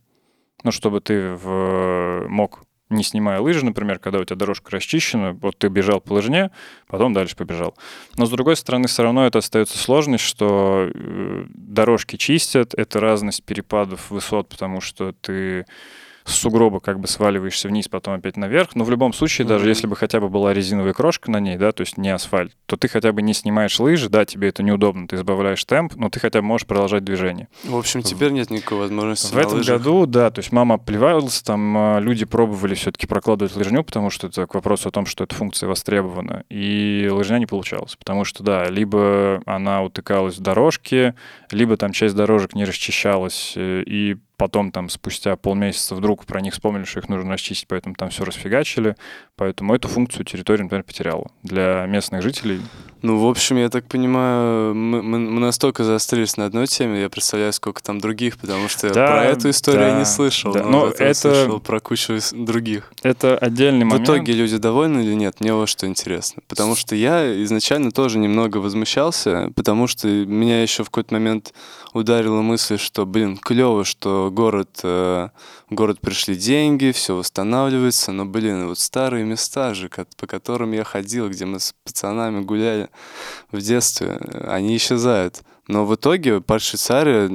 Ну, 0.64 0.72
чтобы 0.72 1.02
ты 1.02 1.36
в... 1.36 2.26
мог 2.28 2.64
не 2.90 3.04
снимая 3.04 3.40
лыжи, 3.40 3.64
например, 3.64 4.00
когда 4.00 4.20
у 4.20 4.24
тебя 4.24 4.38
дорожка 4.38 4.72
расчищена, 4.72 5.34
вот 5.34 5.60
ты 5.60 5.68
бежал 5.68 6.02
по 6.02 6.14
лыжне, 6.14 6.50
потом 6.88 7.14
дальше 7.14 7.36
побежал. 7.36 7.76
Но 8.18 8.26
с 8.26 8.32
другой 8.32 8.56
стороны, 8.56 8.88
все 8.88 9.04
равно 9.04 9.28
это 9.28 9.38
остается 9.38 9.78
сложность, 9.78 10.24
что 10.24 10.90
э, 10.92 11.46
дорожки 11.50 12.16
чистят, 12.16 12.74
это 12.74 13.00
разность 13.00 13.44
перепадов 13.44 14.10
высот, 14.10 14.50
потому 14.50 14.82
что 14.82 15.14
ты 15.22 15.68
с 16.26 16.34
сугроба 16.34 16.80
как 16.80 17.00
бы 17.00 17.08
сваливаешься 17.08 17.68
вниз, 17.68 17.88
потом 17.88 18.16
опять 18.16 18.36
наверх. 18.36 18.76
Но 18.76 18.84
в 18.84 18.90
любом 18.90 19.14
случае, 19.14 19.46
mm-hmm. 19.46 19.50
даже 19.50 19.70
если 19.70 19.88
бы 19.88 19.96
хотя 19.96 20.20
бы 20.20 20.28
была 20.28 20.54
резиновая 20.54 20.94
крошка 20.94 21.30
на 21.30 21.40
ней, 21.40 21.58
да, 21.58 21.72
то 21.72 21.82
есть 21.82 21.98
не 21.98 22.10
асфальт, 22.10 22.52
то 22.66 22.78
ты 22.78 22.88
хотя 22.88 23.12
бы 23.12 23.22
не 23.22 23.34
снимаешь 23.34 23.80
лыжи, 23.80 24.10
да, 24.10 24.26
тебе 24.26 24.50
это 24.50 24.64
неудобно, 24.64 25.08
ты 25.08 25.18
избавляешь 25.18 25.64
темп, 25.64 25.96
но 25.96 26.10
ты 26.10 26.20
хотя 26.20 26.42
бы 26.42 26.48
можешь 26.48 26.66
продолжать 26.66 27.04
движение. 27.04 27.48
В 27.64 27.76
общем, 27.78 28.02
теперь 28.02 28.32
нет 28.32 28.50
никакой 28.50 28.80
возможности 28.80 29.34
В 29.34 29.38
этом 29.38 29.58
лыжах. 29.58 29.78
году, 29.78 30.06
да, 30.08 30.32
то 30.32 30.40
есть 30.40 30.52
мама 30.52 30.80
плевалась, 30.80 31.42
там 31.44 31.78
а, 31.78 32.00
люди 32.00 32.26
пробовали 32.26 32.74
все-таки 32.74 33.06
прокладывать 33.06 33.56
лыжню, 33.56 33.84
потому 33.84 34.10
что 34.10 34.28
это 34.28 34.48
к 34.48 34.56
вопросу 34.56 34.90
о 34.90 34.92
том, 34.92 35.06
что 35.06 35.24
эта 35.24 35.36
функция 35.36 35.70
востребована, 35.70 36.44
и 36.50 37.08
лыжня 37.12 37.38
не 37.38 37.46
получалась, 37.46 37.96
потому 37.96 38.26
что, 38.26 38.44
да, 38.44 38.68
либо 38.70 39.44
она 39.46 39.84
утыкалась 39.84 40.38
в 40.38 40.42
дорожке, 40.42 41.14
либо 41.52 41.78
там 41.78 41.92
часть 41.92 42.16
дорожек 42.16 42.56
не 42.56 42.66
расчищалась, 42.66 43.54
э, 43.56 43.84
и 43.86 44.18
потом 44.38 44.72
там 44.72 44.90
спустя 44.90 45.36
полмесяца 45.36 45.96
вдруг 45.96 46.26
про 46.26 46.42
них 46.42 46.54
вспомнили, 46.54 46.86
что 46.86 47.00
их 47.00 47.10
нужно 47.10 47.34
расчистить, 47.34 47.68
поэтому 47.68 47.96
там 47.96 48.10
все 48.10 48.24
расфигачили. 48.24 48.96
Поэтому 49.38 49.76
эту 49.76 49.88
функцию 49.88 50.26
территория, 50.26 50.64
например, 50.64 50.84
потеряла. 50.84 51.30
Для 51.44 51.86
местных 51.88 52.22
жителей 52.22 52.62
ну, 53.06 53.20
в 53.20 53.28
общем, 53.28 53.58
я 53.58 53.70
так 53.70 53.88
понимаю, 53.88 54.74
мы, 54.74 55.04
мы, 55.04 55.20
мы 55.20 55.40
настолько 55.40 55.84
заострились 55.84 56.38
на 56.38 56.46
одной 56.46 56.66
теме, 56.66 57.02
я 57.02 57.10
представляю, 57.10 57.54
сколько 57.54 57.84
там 57.84 58.00
других, 58.00 58.40
потому 58.40 58.68
что 58.68 58.92
да, 58.92 59.06
про 59.06 59.26
эту 59.26 59.52
историю 59.52 59.82
да, 59.82 59.90
я 59.90 60.00
не 60.00 60.06
слышал, 60.06 60.52
да. 60.52 60.64
но, 60.64 60.88
но 60.88 60.88
это... 60.88 61.14
слышал 61.14 61.60
про 61.60 61.80
кучу 61.80 62.18
других. 62.32 62.92
Это 63.04 63.38
отдельный 63.38 63.86
момент. 63.86 64.08
В 64.08 64.12
итоге 64.12 64.34
люди 64.34 64.58
довольны 64.58 65.02
или 65.02 65.14
нет? 65.14 65.40
Мне 65.40 65.54
вот 65.54 65.70
что 65.70 65.86
интересно. 65.86 66.42
Потому 66.48 66.76
что 66.76 66.96
я 66.96 67.44
изначально 67.44 67.92
тоже 67.92 68.18
немного 68.18 68.58
возмущался, 68.58 69.52
потому 69.56 69.86
что 69.86 70.08
меня 70.08 70.64
еще 70.64 70.84
в 70.84 70.90
какой-то 70.90 71.14
момент 71.14 71.54
ударила 71.94 72.42
мысль, 72.42 72.80
что, 72.80 73.06
блин, 73.06 73.38
клево, 73.38 73.86
что 73.86 74.32
город, 74.32 74.80
э, 74.82 75.30
город 75.70 76.00
пришли 76.02 76.36
деньги, 76.36 76.92
все 76.92 77.16
восстанавливается, 77.16 78.12
но, 78.12 78.26
блин, 78.26 78.68
вот 78.68 78.80
старые 78.80 79.25
места 79.26 79.74
же, 79.74 79.90
по 80.18 80.28
которым 80.28 80.72
я 80.72 80.84
ходил, 80.84 81.30
где 81.30 81.46
мы 81.46 81.60
с 81.60 81.74
пацанами 81.84 82.42
гуляли, 82.42 82.90
в 83.52 83.60
детстве, 83.60 84.18
они 84.48 84.78
исчезают. 84.78 85.44
Но 85.68 85.86
в 85.86 85.96
итоге 85.96 86.42
парк 86.42 86.62
Швейцария 86.62 87.30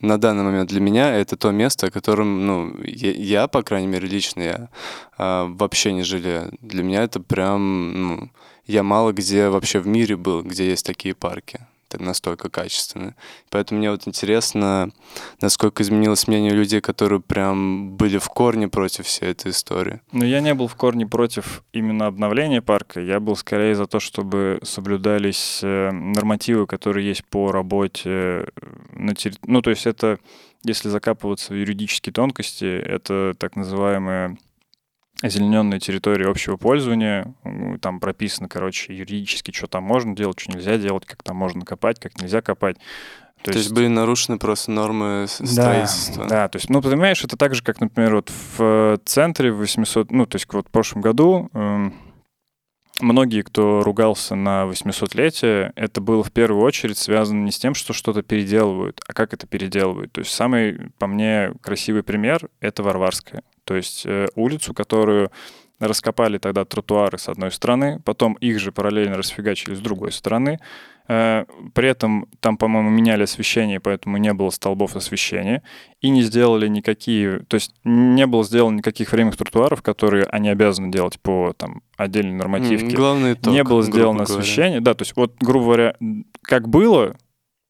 на 0.00 0.18
данный 0.18 0.42
момент 0.42 0.68
для 0.68 0.80
меня 0.80 1.14
это 1.14 1.36
то 1.36 1.52
место, 1.52 1.86
о 1.86 1.90
котором, 1.90 2.46
ну, 2.46 2.74
я, 2.82 3.12
я 3.12 3.46
по 3.46 3.62
крайней 3.62 3.86
мере, 3.86 4.08
лично 4.08 4.40
я 4.42 4.68
а, 5.16 5.46
вообще 5.46 5.92
не 5.92 6.02
жалею. 6.02 6.50
Для 6.60 6.82
меня 6.82 7.04
это 7.04 7.20
прям, 7.20 7.92
ну, 8.02 8.30
я 8.66 8.82
мало 8.82 9.12
где 9.12 9.48
вообще 9.48 9.78
в 9.78 9.86
мире 9.86 10.16
был, 10.16 10.42
где 10.42 10.68
есть 10.68 10.84
такие 10.84 11.14
парки 11.14 11.60
настолько 11.98 12.48
качественно. 12.48 13.14
Поэтому 13.50 13.78
мне 13.78 13.90
вот 13.90 14.06
интересно, 14.06 14.90
насколько 15.40 15.82
изменилось 15.82 16.28
мнение 16.28 16.52
людей, 16.52 16.80
которые 16.80 17.20
прям 17.20 17.96
были 17.96 18.18
в 18.18 18.28
корне 18.28 18.68
против 18.68 19.06
всей 19.06 19.30
этой 19.30 19.50
истории. 19.50 20.00
Ну, 20.12 20.24
я 20.24 20.40
не 20.40 20.54
был 20.54 20.68
в 20.68 20.76
корне 20.76 21.06
против 21.06 21.62
именно 21.72 22.06
обновления 22.06 22.62
парка. 22.62 23.00
Я 23.00 23.20
был 23.20 23.36
скорее 23.36 23.74
за 23.74 23.86
то, 23.86 24.00
чтобы 24.00 24.60
соблюдались 24.62 25.60
э, 25.62 25.90
нормативы, 25.90 26.66
которые 26.66 27.06
есть 27.06 27.24
по 27.24 27.52
работе 27.52 28.10
э, 28.10 28.46
на 28.92 29.14
территории. 29.14 29.52
Ну, 29.52 29.62
то 29.62 29.70
есть 29.70 29.86
это, 29.86 30.18
если 30.64 30.88
закапываться 30.88 31.52
в 31.52 31.56
юридические 31.56 32.12
тонкости, 32.12 32.64
это 32.64 33.34
так 33.38 33.56
называемые 33.56 34.38
озелененные 35.22 35.80
территории 35.80 36.28
общего 36.28 36.56
пользования. 36.56 37.34
Там 37.80 38.00
прописано, 38.00 38.48
короче, 38.48 38.94
юридически, 38.94 39.50
что 39.52 39.66
там 39.66 39.84
можно 39.84 40.14
делать, 40.14 40.38
что 40.38 40.52
нельзя 40.52 40.76
делать, 40.76 41.06
как 41.06 41.22
там 41.22 41.36
можно 41.36 41.64
копать, 41.64 41.98
как 41.98 42.20
нельзя 42.20 42.42
копать. 42.42 42.76
То, 43.42 43.52
то 43.52 43.58
есть, 43.58 43.66
есть 43.66 43.74
были 43.74 43.86
нарушены 43.86 44.38
просто 44.38 44.70
нормы 44.70 45.26
строительства. 45.28 46.24
Да, 46.24 46.28
да, 46.28 46.48
то 46.48 46.56
есть, 46.56 46.68
ну, 46.68 46.82
понимаешь, 46.82 47.22
это 47.22 47.36
так 47.36 47.54
же, 47.54 47.62
как, 47.62 47.80
например, 47.80 48.16
вот 48.16 48.32
в 48.58 48.98
центре 49.04 49.52
800, 49.52 50.10
ну, 50.10 50.26
то 50.26 50.36
есть 50.36 50.52
вот 50.52 50.68
в 50.68 50.70
прошлом 50.70 51.02
году 51.02 51.48
э, 51.52 51.90
многие, 53.00 53.42
кто 53.42 53.82
ругался 53.82 54.34
на 54.34 54.64
800-летие, 54.64 55.72
это 55.76 56.00
было 56.00 56.24
в 56.24 56.32
первую 56.32 56.62
очередь 56.62 56.98
связано 56.98 57.44
не 57.44 57.52
с 57.52 57.58
тем, 57.58 57.74
что 57.74 57.92
что-то 57.92 58.22
переделывают, 58.22 59.00
а 59.06 59.12
как 59.12 59.32
это 59.32 59.46
переделывают. 59.46 60.12
То 60.12 60.20
есть 60.20 60.32
самый, 60.32 60.90
по 60.98 61.06
мне, 61.06 61.52
красивый 61.60 62.02
пример— 62.02 62.48
это 62.60 62.82
Варварская. 62.82 63.42
То 63.66 63.74
есть 63.74 64.06
э, 64.06 64.28
улицу, 64.36 64.72
которую 64.72 65.30
раскопали 65.78 66.38
тогда 66.38 66.64
тротуары 66.64 67.18
с 67.18 67.28
одной 67.28 67.50
стороны, 67.50 68.00
потом 68.04 68.34
их 68.34 68.58
же 68.58 68.72
параллельно 68.72 69.16
расфигачили 69.16 69.74
с 69.74 69.80
другой 69.80 70.12
стороны. 70.12 70.58
Э, 71.08 71.44
при 71.74 71.88
этом 71.88 72.28
там, 72.40 72.56
по-моему, 72.56 72.90
меняли 72.90 73.24
освещение, 73.24 73.80
поэтому 73.80 74.16
не 74.16 74.32
было 74.32 74.50
столбов 74.50 74.96
освещения. 74.96 75.62
И 76.00 76.08
не 76.08 76.22
сделали 76.22 76.68
никакие... 76.68 77.40
То 77.40 77.56
есть 77.56 77.74
не 77.84 78.26
было 78.26 78.44
сделано 78.44 78.78
никаких 78.78 79.12
временных 79.12 79.36
тротуаров, 79.36 79.82
которые 79.82 80.24
они 80.24 80.48
обязаны 80.48 80.90
делать 80.90 81.20
по 81.20 81.52
там, 81.56 81.82
отдельной 81.96 82.34
нормативке. 82.34 82.96
Главный 82.96 83.34
итог, 83.34 83.52
Не 83.52 83.64
было 83.64 83.82
сделано 83.82 84.22
освещение. 84.22 84.80
Да, 84.80 84.94
то 84.94 85.02
есть 85.02 85.14
вот, 85.16 85.34
грубо 85.40 85.66
говоря, 85.66 85.96
как 86.42 86.68
было 86.68 87.16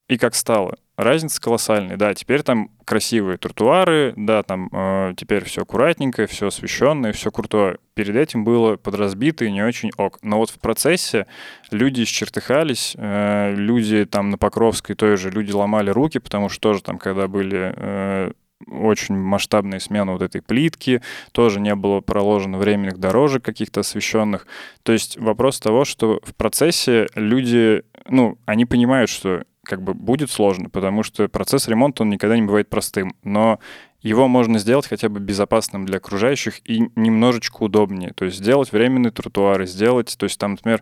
и 0.09 0.19
как 0.19 0.35
стало 0.35 0.77
разница 0.97 1.40
колоссальная. 1.40 1.97
Да, 1.97 2.14
теперь 2.14 2.42
там 2.42 2.71
красивые 2.85 3.37
тротуары, 3.37 4.14
да, 4.16 4.42
там 4.42 4.69
э, 4.73 5.14
теперь 5.16 5.45
все 5.45 5.62
аккуратненькое, 5.62 6.27
все 6.27 6.47
освещенное, 6.49 7.12
все 7.12 7.31
крутое. 7.31 7.79
Перед 7.95 8.16
этим 8.16 8.45
было 8.45 8.77
подразбито 8.77 9.45
и 9.45 9.53
не 9.53 9.62
очень 9.62 9.90
ок. 9.97 10.19
Но 10.23 10.38
вот 10.38 10.51
в 10.51 10.59
процессе 10.59 11.27
люди 11.71 12.03
исчертыхались, 12.05 12.95
э, 12.97 13.55
люди 13.57 14.05
там 14.07 14.31
на 14.31 14.38
Покровской 14.38 14.95
той 14.95 15.16
же, 15.16 15.31
люди 15.31 15.53
ломали 15.53 15.90
руки, 15.90 16.19
потому 16.19 16.49
что 16.49 16.61
тоже 16.61 16.83
там, 16.83 16.99
когда 16.99 17.29
были 17.29 17.75
э, 17.77 18.33
очень 18.66 19.16
масштабные 19.16 19.81
смены 19.81 20.12
вот 20.12 20.23
этой 20.23 20.40
плитки, 20.40 21.03
тоже 21.33 21.61
не 21.61 21.75
было 21.75 22.01
проложено 22.01 22.57
временных 22.57 22.99
дорожек 22.99 23.45
каких-то 23.45 23.81
освещенных. 23.81 24.47
То 24.83 24.92
есть 24.92 25.19
вопрос 25.19 25.61
того, 25.61 25.85
что 25.85 26.21
в 26.23 26.35
процессе 26.35 27.09
люди, 27.14 27.83
ну, 28.09 28.38
они 28.47 28.64
понимают, 28.64 29.11
что 29.11 29.42
как 29.66 29.83
бы 29.83 29.94
будет 29.94 30.31
сложно, 30.31 30.70
потому 30.70 31.02
что 31.02 31.29
процесс 31.29 31.68
ремонта, 31.68 32.02
он 32.02 32.11
никогда 32.11 32.37
не 32.37 32.42
бывает 32.42 32.68
простым, 32.68 33.14
но 33.22 33.59
его 34.00 34.29
можно 34.29 34.59
сделать 34.59 34.87
хотя 34.87 35.09
бы 35.09 35.18
безопасным 35.18 35.85
для 35.85 35.96
окружающих 35.96 36.61
и 36.64 36.90
немножечко 36.94 37.64
удобнее. 37.64 38.12
То 38.14 38.24
есть 38.24 38.38
сделать 38.38 38.70
временные 38.72 39.11
тротуары, 39.11 39.66
сделать, 39.66 40.16
то 40.16 40.24
есть 40.24 40.38
там, 40.38 40.52
например, 40.52 40.81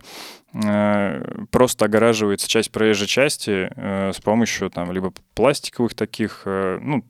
э, 0.52 1.44
просто 1.50 1.86
огораживается 1.86 2.48
часть 2.48 2.70
проезжей 2.70 3.08
части 3.08 3.70
э, 3.74 4.12
с 4.12 4.20
помощью 4.20 4.68
там 4.68 4.92
либо 4.92 5.12
пластиковых 5.34 5.94
таких, 5.94 6.42
э, 6.44 6.78
ну, 6.82 7.04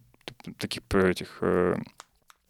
таких 0.59 0.83
этих 0.93 1.43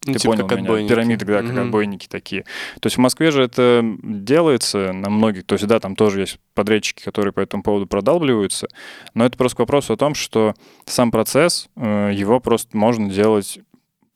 Ну, 0.07 0.13
Ты 0.13 0.19
типа 0.19 0.33
понял 0.33 0.47
как 0.47 0.59
меня? 0.59 0.67
Отбойники. 0.67 0.89
Пирамиды, 0.89 1.25
да, 1.25 1.43
как 1.43 1.51
угу. 1.53 1.61
отбойники 1.61 2.07
такие. 2.09 2.43
То 2.81 2.87
есть 2.87 2.97
в 2.97 3.01
Москве 3.01 3.31
же 3.31 3.43
это 3.43 3.83
делается 4.03 4.93
на 4.93 5.11
многих, 5.11 5.45
то 5.45 5.55
есть 5.55 5.67
да, 5.67 5.81
там 5.81 5.97
тоже 5.97 6.21
есть 6.21 6.39
подрядчики, 6.55 7.03
которые 7.03 7.33
по 7.33 7.41
этому 7.41 7.63
поводу 7.63 7.87
продалбливаются, 7.87 8.69
но 9.15 9.25
это 9.25 9.37
просто 9.39 9.57
к 9.57 9.59
вопросу 9.61 9.95
о 9.95 9.97
том, 9.97 10.15
что 10.15 10.55
сам 10.87 11.11
процесс, 11.11 11.69
э, 11.77 12.11
его 12.15 12.41
просто 12.41 12.77
можно 12.77 13.09
делать 13.11 13.59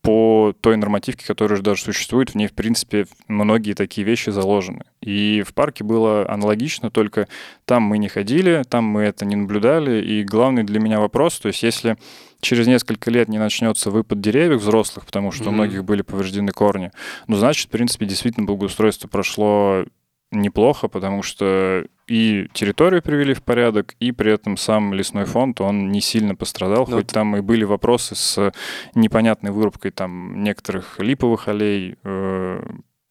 по 0.01 0.53
той 0.61 0.77
нормативке, 0.77 1.25
которая 1.25 1.55
уже 1.55 1.63
даже 1.63 1.83
существует, 1.83 2.29
в 2.29 2.35
ней, 2.35 2.47
в 2.47 2.53
принципе, 2.53 3.05
многие 3.27 3.73
такие 3.73 4.05
вещи 4.05 4.29
заложены. 4.29 4.85
И 5.01 5.43
в 5.45 5.53
парке 5.53 5.83
было 5.83 6.29
аналогично, 6.29 6.89
только 6.89 7.27
там 7.65 7.83
мы 7.83 7.97
не 7.97 8.07
ходили, 8.07 8.63
там 8.69 8.85
мы 8.85 9.01
это 9.01 9.25
не 9.25 9.35
наблюдали. 9.35 10.01
И 10.01 10.23
главный 10.23 10.63
для 10.63 10.79
меня 10.79 10.99
вопрос, 10.99 11.39
то 11.39 11.47
есть 11.47 11.63
если 11.63 11.97
через 12.41 12.67
несколько 12.67 13.11
лет 13.11 13.27
не 13.27 13.37
начнется 13.37 13.91
выпад 13.91 14.21
деревьев 14.21 14.61
взрослых, 14.61 15.05
потому 15.05 15.31
что 15.31 15.45
mm-hmm. 15.45 15.49
у 15.49 15.51
многих 15.51 15.83
были 15.83 16.01
повреждены 16.01 16.53
корни, 16.53 16.91
ну, 17.27 17.35
значит, 17.35 17.67
в 17.67 17.71
принципе, 17.71 18.05
действительно 18.05 18.45
благоустройство 18.45 19.09
прошло 19.09 19.83
неплохо, 20.31 20.87
потому 20.87 21.23
что 21.23 21.85
и 22.09 22.47
территорию 22.53 23.01
привели 23.03 23.33
в 23.33 23.43
порядок, 23.43 23.95
и 23.99 24.11
при 24.11 24.31
этом 24.33 24.57
сам 24.57 24.93
лесной 24.93 25.25
фонд, 25.25 25.61
он 25.61 25.91
не 25.91 26.01
сильно 26.01 26.35
пострадал, 26.35 26.85
Но 26.85 26.91
ну, 26.91 26.97
хоть 26.97 27.07
там 27.07 27.35
и 27.37 27.41
были 27.41 27.63
вопросы 27.63 28.15
с 28.15 28.51
непонятной 28.95 29.51
вырубкой 29.51 29.91
там 29.91 30.43
некоторых 30.43 30.99
липовых 30.99 31.47
аллей, 31.47 31.97
э, 32.03 32.63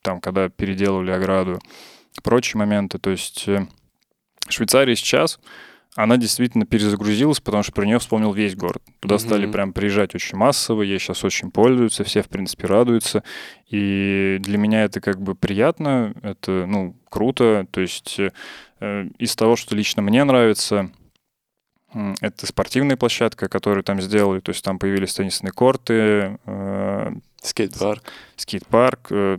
там, 0.03 0.21
когда 0.21 0.49
переделывали 0.49 1.13
ограду, 1.13 1.61
прочие 2.25 2.59
моменты. 2.59 2.99
То 2.99 3.11
есть 3.11 3.47
э, 3.47 3.67
Швейцария 4.49 4.97
сейчас 4.97 5.39
она 5.99 6.17
действительно 6.17 6.65
перезагрузилась, 6.65 7.41
потому 7.41 7.65
что 7.65 7.73
про 7.73 7.85
нее 7.85 7.99
вспомнил 7.99 8.33
весь 8.33 8.55
город. 8.55 8.81
Туда 9.01 9.17
mm-hmm. 9.17 9.19
стали 9.19 9.51
прям 9.51 9.73
приезжать 9.73 10.15
очень 10.15 10.39
массово, 10.39 10.83
ей 10.83 11.01
сейчас 11.01 11.25
очень 11.25 11.51
пользуются, 11.51 12.05
все, 12.05 12.23
в 12.23 12.29
принципе, 12.29 12.69
радуются. 12.69 13.25
И 13.69 14.39
для 14.41 14.59
меня 14.59 14.85
это 14.85 15.01
как 15.01 15.21
бы 15.21 15.35
приятно, 15.35 16.15
это, 16.23 16.67
ну, 16.69 16.97
круто. 17.11 17.67
То 17.73 17.81
есть 17.81 18.17
э, 18.21 18.31
из 18.81 19.37
того, 19.37 19.57
что 19.57 19.75
лично 19.75 20.03
мне 20.03 20.25
нравится, 20.25 20.91
это 22.21 22.47
спортивная 22.47 22.97
площадка, 22.97 23.49
которую 23.49 23.83
там 23.83 24.01
сделали, 24.01 24.41
то 24.41 24.51
есть 24.51 24.63
там 24.63 24.79
появились 24.79 25.15
теннисные 25.15 25.53
корты. 25.53 26.39
Э, 26.45 27.13
скейт-парк. 27.43 28.03
Скейт-парк. 28.37 29.07
Э, 29.11 29.39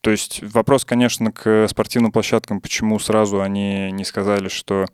то 0.00 0.10
есть 0.10 0.42
вопрос, 0.42 0.84
конечно, 0.84 1.32
к 1.32 1.66
спортивным 1.68 2.10
площадкам, 2.10 2.60
почему 2.60 2.98
сразу 2.98 3.42
они 3.42 3.92
не 3.92 4.04
сказали, 4.04 4.48
что 4.48 4.86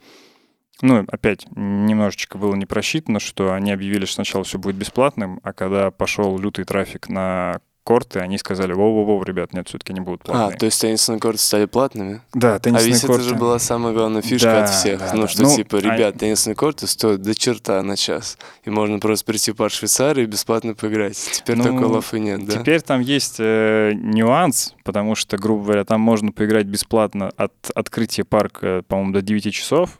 ну, 0.80 1.04
опять, 1.08 1.46
немножечко 1.56 2.38
было 2.38 2.54
не 2.54 2.66
просчитано, 2.66 3.20
что 3.20 3.52
они 3.52 3.72
объявили, 3.72 4.04
что 4.04 4.16
сначала 4.16 4.44
все 4.44 4.58
будет 4.58 4.76
бесплатным, 4.76 5.40
а 5.42 5.52
когда 5.52 5.90
пошел 5.90 6.38
лютый 6.38 6.64
трафик 6.64 7.08
на 7.08 7.60
корты, 7.88 8.18
они 8.18 8.36
сказали, 8.36 8.74
воу-воу-воу, 8.74 9.24
ребят, 9.24 9.54
нет, 9.54 9.66
все-таки 9.66 9.94
не 9.94 10.00
будут 10.00 10.22
платные. 10.22 10.54
А, 10.54 10.58
то 10.58 10.66
есть 10.66 10.78
теннисные 10.78 11.18
корты 11.18 11.38
стали 11.38 11.64
платными? 11.64 12.20
Да, 12.34 12.58
теннисные 12.58 12.82
корты. 12.82 12.84
А 12.84 12.92
ведь 12.92 13.00
корты... 13.00 13.22
это 13.22 13.28
же 13.30 13.34
была 13.34 13.58
самая 13.58 13.94
главная 13.94 14.20
фишка 14.20 14.48
да, 14.48 14.64
от 14.64 14.68
всех. 14.68 14.98
Да, 14.98 15.12
ну, 15.14 15.22
да. 15.22 15.28
что 15.28 15.42
ну, 15.44 15.56
типа, 15.56 15.76
ребят, 15.76 16.14
а... 16.14 16.18
теннисные 16.18 16.54
корты 16.54 16.86
стоят 16.86 17.22
до 17.22 17.34
черта 17.34 17.82
на 17.82 17.96
час. 17.96 18.36
И 18.64 18.68
можно 18.68 18.98
просто 18.98 19.24
прийти 19.24 19.52
в 19.52 19.56
парк 19.56 19.72
Швейцарии 19.72 20.24
и 20.24 20.26
бесплатно 20.26 20.74
поиграть. 20.74 21.16
Теперь 21.16 21.56
ну, 21.56 21.64
такой 21.64 21.86
лафы 21.86 22.20
нет, 22.20 22.44
да? 22.44 22.58
Теперь 22.58 22.82
там 22.82 23.00
есть 23.00 23.36
э, 23.38 23.92
нюанс, 23.94 24.74
потому 24.84 25.14
что, 25.14 25.38
грубо 25.38 25.64
говоря, 25.64 25.84
там 25.86 26.02
можно 26.02 26.30
поиграть 26.30 26.66
бесплатно 26.66 27.32
от 27.38 27.54
открытия 27.74 28.24
парка, 28.24 28.82
по-моему, 28.86 29.14
до 29.14 29.22
9 29.22 29.54
часов, 29.54 29.98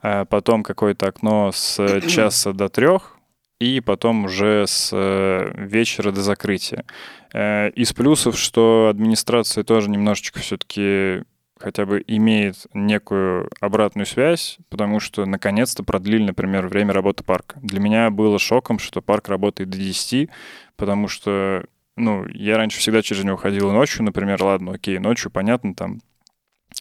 а 0.00 0.24
потом 0.24 0.62
какое-то 0.62 1.08
окно 1.08 1.52
с 1.52 2.00
часа 2.08 2.54
до 2.54 2.70
трех, 2.70 3.18
и 3.62 3.80
потом 3.80 4.24
уже 4.24 4.66
с 4.66 4.90
э, 4.92 5.52
вечера 5.56 6.10
до 6.10 6.20
закрытия. 6.20 6.84
Э, 7.32 7.70
из 7.70 7.92
плюсов, 7.92 8.36
что 8.36 8.88
администрация 8.90 9.62
тоже 9.62 9.88
немножечко 9.88 10.40
все-таки 10.40 11.22
хотя 11.58 11.86
бы 11.86 12.02
имеет 12.08 12.66
некую 12.74 13.48
обратную 13.60 14.06
связь, 14.06 14.58
потому 14.68 14.98
что 14.98 15.26
наконец-то 15.26 15.84
продлили, 15.84 16.24
например, 16.24 16.66
время 16.66 16.92
работы 16.92 17.22
парка. 17.22 17.60
Для 17.62 17.78
меня 17.78 18.10
было 18.10 18.40
шоком, 18.40 18.80
что 18.80 19.00
парк 19.00 19.28
работает 19.28 19.70
до 19.70 19.78
10, 19.78 20.28
потому 20.76 21.06
что 21.06 21.64
ну, 21.96 22.26
я 22.28 22.56
раньше 22.56 22.80
всегда 22.80 23.00
через 23.02 23.22
него 23.22 23.36
ходил 23.36 23.70
ночью, 23.70 24.02
например, 24.02 24.42
ладно, 24.42 24.72
окей, 24.72 24.98
ночью, 24.98 25.30
понятно, 25.30 25.74
там 25.74 26.00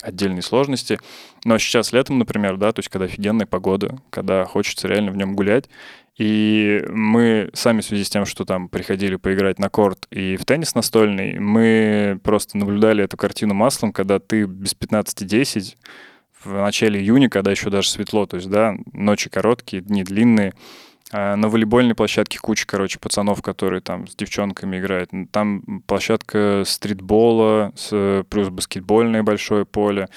отдельные 0.01 0.41
сложности. 0.41 0.99
Но 1.45 1.57
сейчас 1.57 1.91
летом, 1.91 2.17
например, 2.17 2.57
да, 2.57 2.71
то 2.71 2.79
есть 2.79 2.89
когда 2.89 3.05
офигенная 3.05 3.45
погода, 3.45 3.99
когда 4.09 4.45
хочется 4.45 4.87
реально 4.87 5.11
в 5.11 5.17
нем 5.17 5.35
гулять, 5.35 5.69
и 6.21 6.85
мы 6.87 7.49
сами 7.53 7.81
в 7.81 7.85
связи 7.85 8.03
с 8.03 8.09
тем, 8.11 8.27
что 8.27 8.45
там 8.45 8.69
приходили 8.69 9.15
поиграть 9.15 9.57
на 9.57 9.69
корт 9.69 10.05
и 10.11 10.37
в 10.37 10.45
теннис 10.45 10.75
настольный, 10.75 11.39
мы 11.39 12.19
просто 12.23 12.59
наблюдали 12.59 13.03
эту 13.03 13.17
картину 13.17 13.55
маслом, 13.55 13.91
когда 13.91 14.19
ты 14.19 14.43
без 14.43 14.75
15-10 14.75 15.77
в 16.43 16.51
начале 16.53 16.99
июня, 16.99 17.27
когда 17.27 17.49
еще 17.49 17.71
даже 17.71 17.89
светло, 17.89 18.27
то 18.27 18.35
есть, 18.35 18.51
да, 18.51 18.75
ночи 18.93 19.31
короткие, 19.31 19.81
дни 19.81 20.03
длинные, 20.03 20.53
а 21.11 21.35
на 21.35 21.49
волейбольной 21.49 21.95
площадке 21.95 22.37
куча, 22.37 22.67
короче, 22.67 22.99
пацанов, 22.99 23.41
которые 23.41 23.81
там 23.81 24.05
с 24.05 24.15
девчонками 24.15 24.77
играют. 24.77 25.09
Там 25.31 25.81
площадка 25.87 26.61
стритбола, 26.67 27.73
с, 27.75 28.23
плюс 28.29 28.49
баскетбольное 28.49 29.23
большое 29.23 29.65
поле. 29.65 30.07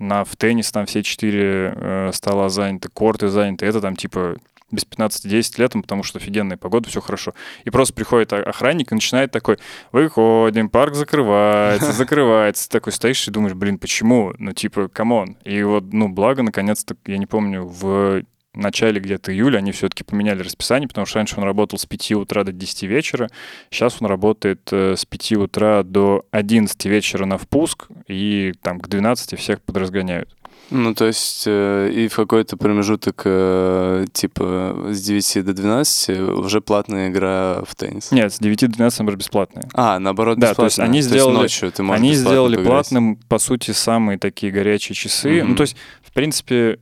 На, 0.00 0.24
в 0.24 0.34
теннис 0.34 0.72
там 0.72 0.86
все 0.86 1.04
четыре 1.04 1.72
э, 1.76 2.10
стола 2.12 2.48
заняты, 2.48 2.88
корты 2.88 3.28
заняты. 3.28 3.64
Это 3.64 3.80
там 3.80 3.94
типа 3.94 4.36
без 4.72 4.84
15-10 4.84 5.54
летом, 5.58 5.82
потому 5.82 6.02
что 6.02 6.18
офигенная 6.18 6.56
погода, 6.56 6.88
все 6.88 7.00
хорошо. 7.00 7.34
И 7.64 7.70
просто 7.70 7.94
приходит 7.94 8.32
охранник 8.32 8.90
и 8.90 8.94
начинает 8.94 9.30
такой, 9.30 9.58
выходим, 9.92 10.68
парк 10.68 10.94
закрывается, 10.94 11.92
закрывается. 11.92 12.68
Ты 12.68 12.78
такой 12.78 12.92
стоишь 12.92 13.28
и 13.28 13.30
думаешь, 13.30 13.54
блин, 13.54 13.78
почему? 13.78 14.34
Ну, 14.38 14.52
типа, 14.52 14.88
come 14.88 15.15
on. 15.15 15.36
И 15.44 15.62
вот, 15.62 15.92
ну, 15.92 16.08
благо, 16.08 16.42
наконец-то, 16.42 16.96
я 17.06 17.18
не 17.18 17.26
помню, 17.26 17.64
в 17.64 18.22
начале 18.54 19.00
где-то 19.00 19.32
июля 19.32 19.58
они 19.58 19.72
все-таки 19.72 20.04
поменяли 20.04 20.42
расписание, 20.42 20.88
потому 20.88 21.06
что 21.06 21.18
раньше 21.18 21.36
он 21.38 21.44
работал 21.44 21.78
с 21.78 21.86
5 21.86 22.12
утра 22.12 22.44
до 22.44 22.52
10 22.52 22.82
вечера, 22.84 23.30
сейчас 23.70 23.96
он 24.00 24.08
работает 24.08 24.68
э, 24.72 24.94
с 24.96 25.04
5 25.04 25.32
утра 25.32 25.82
до 25.82 26.26
11 26.32 26.84
вечера 26.86 27.24
на 27.24 27.38
впуск, 27.38 27.88
и 28.08 28.52
там 28.62 28.80
к 28.80 28.88
12 28.88 29.38
всех 29.38 29.62
подразгоняют. 29.62 30.28
Ну, 30.72 30.94
то 30.94 31.06
есть 31.06 31.44
э, 31.46 31.90
и 31.92 32.08
в 32.08 32.16
какой-то 32.16 32.56
промежуток 32.56 33.22
э, 33.26 34.06
типа 34.12 34.88
с 34.90 35.02
9 35.02 35.44
до 35.44 35.52
12 35.52 36.20
уже 36.20 36.60
платная 36.62 37.10
игра 37.10 37.62
в 37.66 37.74
теннис. 37.74 38.10
Нет, 38.10 38.32
с 38.32 38.38
9 38.38 38.60
до 38.60 38.68
12, 38.68 39.00
наоборот, 39.00 39.18
бесплатная. 39.18 39.64
А, 39.74 39.98
наоборот, 39.98 40.38
бесплатная. 40.38 40.54
Да, 40.54 40.62
то 40.62 40.64
есть 40.64 40.78
они 40.78 41.02
то 41.02 41.08
сделали, 41.08 41.42
есть 41.42 41.62
ночью 41.62 41.72
ты 41.72 41.82
они 41.92 42.14
сделали 42.14 42.56
поиграть. 42.56 42.72
платным, 42.72 43.16
по 43.28 43.38
сути, 43.38 43.72
самые 43.72 44.18
такие 44.18 44.50
горячие 44.50 44.96
часы. 44.96 45.40
Mm-hmm. 45.40 45.44
Ну, 45.44 45.56
то 45.56 45.62
есть, 45.62 45.76
в 46.02 46.12
принципе, 46.12 46.78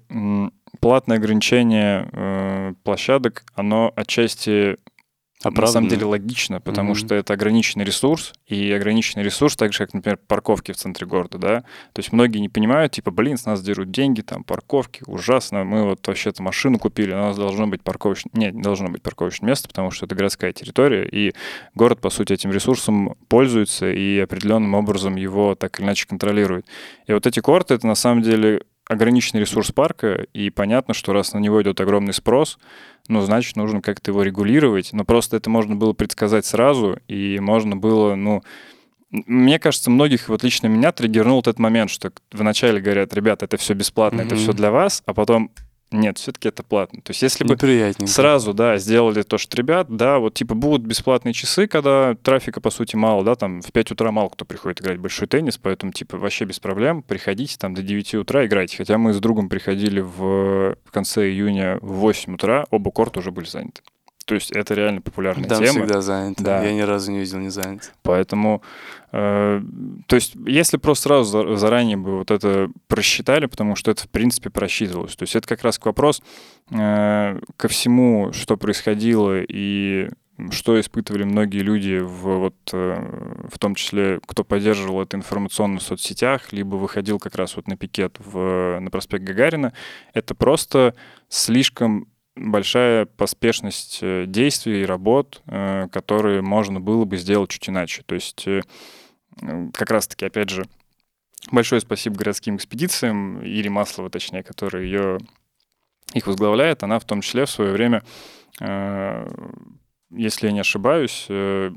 платное 0.79 1.19
ограничение 1.19 2.09
э, 2.13 2.75
площадок, 2.85 3.45
оно 3.55 3.93
отчасти 3.97 4.77
Оправданно. 5.43 5.67
на 5.67 5.73
самом 5.73 5.89
деле 5.89 6.05
логично, 6.05 6.61
потому 6.61 6.93
mm-hmm. 6.93 6.97
что 6.97 7.15
это 7.15 7.33
ограниченный 7.33 7.85
ресурс, 7.85 8.35
и 8.47 8.71
ограниченный 8.73 9.25
ресурс, 9.25 9.57
так 9.57 9.73
же, 9.73 9.79
как, 9.79 9.95
например, 9.95 10.19
парковки 10.27 10.73
в 10.73 10.77
центре 10.77 11.07
города, 11.07 11.39
да. 11.39 11.61
То 11.93 12.01
есть 12.01 12.13
многие 12.13 12.41
не 12.41 12.51
понимают, 12.51 12.93
типа, 12.93 13.11
блин, 13.11 13.39
с 13.39 13.47
нас 13.47 13.63
дерут 13.63 13.91
деньги, 13.91 14.21
там, 14.21 14.45
парковки, 14.45 15.03
ужасно, 15.07 15.65
мы 15.65 15.85
вот 15.85 16.07
вообще-то 16.07 16.43
машину 16.43 16.79
купили, 16.79 17.15
у 17.15 17.19
нас 17.19 17.37
должно 17.37 17.67
быть 17.67 17.83
парковочное... 17.83 18.31
Нет, 18.35 18.55
не 18.55 18.61
должно 18.61 18.89
быть 18.89 19.03
парковочное 19.03 19.49
место, 19.49 19.69
потому 19.69 19.91
что 19.91 20.05
это 20.05 20.15
городская 20.15 20.53
территория, 20.53 21.09
и 21.09 21.33
город, 21.75 22.01
по 22.01 22.11
сути, 22.11 22.35
этим 22.35 22.53
ресурсом 22.53 23.17
пользуется 23.29 23.91
и 23.91 24.19
определенным 24.19 24.75
образом 24.75 25.17
его 25.17 25.55
так 25.55 25.79
или 25.81 25.87
иначе 25.87 26.07
контролирует. 26.07 26.67
И 27.07 27.15
вот 27.15 27.27
эти 27.27 27.41
корты, 27.41 27.75
это 27.75 27.87
на 27.87 27.95
самом 27.95 28.23
деле 28.23 28.63
ограниченный 28.91 29.41
ресурс 29.41 29.71
парка, 29.71 30.27
и 30.35 30.51
понятно, 30.51 30.95
что 30.95 31.13
раз 31.13 31.33
на 31.33 31.39
него 31.39 31.63
идет 31.63 31.81
огромный 31.81 32.13
спрос, 32.13 32.59
ну, 33.07 33.21
значит, 33.21 33.55
нужно 33.55 33.81
как-то 33.81 34.11
его 34.11 34.25
регулировать. 34.25 34.93
Но 34.93 35.05
просто 35.05 35.37
это 35.37 35.49
можно 35.49 35.77
было 35.77 35.93
предсказать 35.93 36.45
сразу, 36.45 36.99
и 37.07 37.39
можно 37.39 37.77
было, 37.77 38.17
ну, 38.17 38.43
мне 39.11 39.61
кажется, 39.61 39.91
многих, 39.91 40.29
вот 40.29 40.43
лично 40.43 40.67
меня, 40.67 40.91
триггернул 40.91 41.39
этот 41.39 41.61
момент, 41.61 41.91
что 41.91 42.13
вначале 42.33 42.81
говорят, 42.81 43.15
ребята, 43.15 43.45
это 43.45 43.57
все 43.59 43.75
бесплатно, 43.75 44.23
mm-hmm. 44.23 44.27
это 44.27 44.35
все 44.35 44.53
для 44.53 44.73
вас, 44.73 45.05
а 45.07 45.15
потом 45.15 45.53
нет, 45.93 46.19
все-таки 46.19 46.49
это 46.49 46.63
платно. 46.63 47.01
То 47.03 47.11
есть 47.11 47.23
если 47.23 47.45
бы 47.45 47.57
сразу, 48.07 48.55
да, 48.55 48.79
сделали 48.79 49.23
то, 49.23 49.39
что 49.39 49.57
ребят, 49.57 49.89
да, 49.89 50.19
вот 50.19 50.35
типа 50.35 50.55
будут 50.55 50.87
бесплатные 50.87 51.33
часы, 51.33 51.67
когда 51.67 52.15
трафика, 52.15 52.61
по 52.61 52.71
сути, 52.71 52.95
мало, 52.95 53.25
да, 53.25 53.35
там 53.35 53.61
в 53.61 53.73
5 53.73 53.93
утра 53.93 54.13
мало 54.13 54.29
кто 54.29 54.45
приходит 54.45 54.81
играть 54.81 54.99
большой 54.99 55.27
теннис, 55.27 55.59
поэтому, 55.59 55.93
типа, 55.93 56.17
вообще 56.17 56.45
без 56.45 56.61
проблем, 56.61 57.03
приходите 57.03 57.57
там 57.59 57.75
до 57.75 57.83
9 57.83 58.15
утра 58.15 58.47
играйте. 58.47 58.77
Хотя 58.77 58.99
мы 58.99 59.13
с 59.13 59.19
другом 59.19 59.49
приходили 59.49 60.01
в, 60.01 60.77
в 60.85 60.91
конце 60.93 61.29
июня 61.29 61.79
в 61.81 61.95
8 61.95 62.35
утра, 62.35 62.67
оба 62.71 62.91
корта 62.91 63.19
уже 63.19 63.33
были 63.33 63.47
заняты. 63.47 63.83
То 64.31 64.37
есть 64.37 64.53
это 64.53 64.75
реально 64.75 65.01
популярная 65.01 65.49
Там 65.49 65.59
тема. 65.59 65.81
всегда 65.81 66.01
занято. 66.01 66.45
Да. 66.45 66.63
Я 66.63 66.73
ни 66.73 66.83
разу 66.83 67.11
не 67.11 67.19
видел 67.19 67.39
не 67.39 67.49
занят. 67.49 67.91
Поэтому, 68.05 68.63
э, 69.11 69.61
то 70.07 70.15
есть 70.15 70.37
если 70.47 70.77
просто 70.77 71.09
сразу 71.09 71.57
заранее 71.57 71.97
бы 71.97 72.19
вот 72.19 72.31
это 72.31 72.71
просчитали, 72.87 73.47
потому 73.47 73.75
что 73.75 73.91
это 73.91 74.05
в 74.05 74.09
принципе 74.09 74.49
просчитывалось. 74.49 75.17
То 75.17 75.25
есть 75.25 75.35
это 75.35 75.49
как 75.49 75.65
раз 75.65 75.81
к 75.81 75.87
вопрос 75.87 76.23
э, 76.71 77.41
ко 77.57 77.67
всему, 77.67 78.33
что 78.33 78.57
происходило 78.57 79.41
и 79.41 80.09
что 80.53 80.79
испытывали 80.79 81.25
многие 81.25 81.63
люди, 81.63 81.99
в, 81.99 82.39
вот, 82.39 82.55
э, 82.73 83.49
в 83.53 83.59
том 83.59 83.75
числе, 83.75 84.21
кто 84.25 84.45
поддерживал 84.45 85.03
это 85.03 85.17
информационно 85.17 85.81
в 85.81 85.83
соцсетях, 85.83 86.53
либо 86.53 86.77
выходил 86.77 87.19
как 87.19 87.35
раз 87.35 87.57
вот 87.57 87.67
на 87.67 87.77
пикет 87.77 88.17
в, 88.21 88.79
на 88.79 88.91
проспект 88.93 89.25
Гагарина, 89.25 89.73
это 90.15 90.37
просто 90.37 90.95
слишком 91.29 92.07
большая 92.37 93.07
поспешность 93.07 93.99
э, 94.03 94.25
действий 94.27 94.83
и 94.83 94.87
работ, 94.87 95.43
э, 95.47 95.89
которые 95.93 96.43
можно 96.43 96.81
было 96.81 97.05
бы 97.05 97.17
сделать 97.17 97.51
чуть 97.51 97.69
иначе. 97.69 98.03
То 98.05 98.15
есть 98.15 98.47
как 99.73 99.91
раз-таки, 99.91 100.27
опять 100.27 100.51
же, 100.51 100.67
большое 101.51 101.81
спасибо 101.81 102.17
городским 102.17 102.57
экспедициям, 102.57 103.41
Ире 103.43 103.71
Маслова, 103.71 104.11
точнее, 104.11 104.43
которая 104.43 104.83
ее 104.83 105.19
их 106.13 106.27
возглавляет. 106.27 106.83
Она 106.83 106.99
в 106.99 107.05
том 107.05 107.21
числе 107.21 107.47
в 107.47 107.51
свое 107.51 107.73
время 107.73 108.03
если 110.11 110.47
я 110.47 110.53
не 110.53 110.61
ошибаюсь, 110.61 111.27
э, 111.29 111.71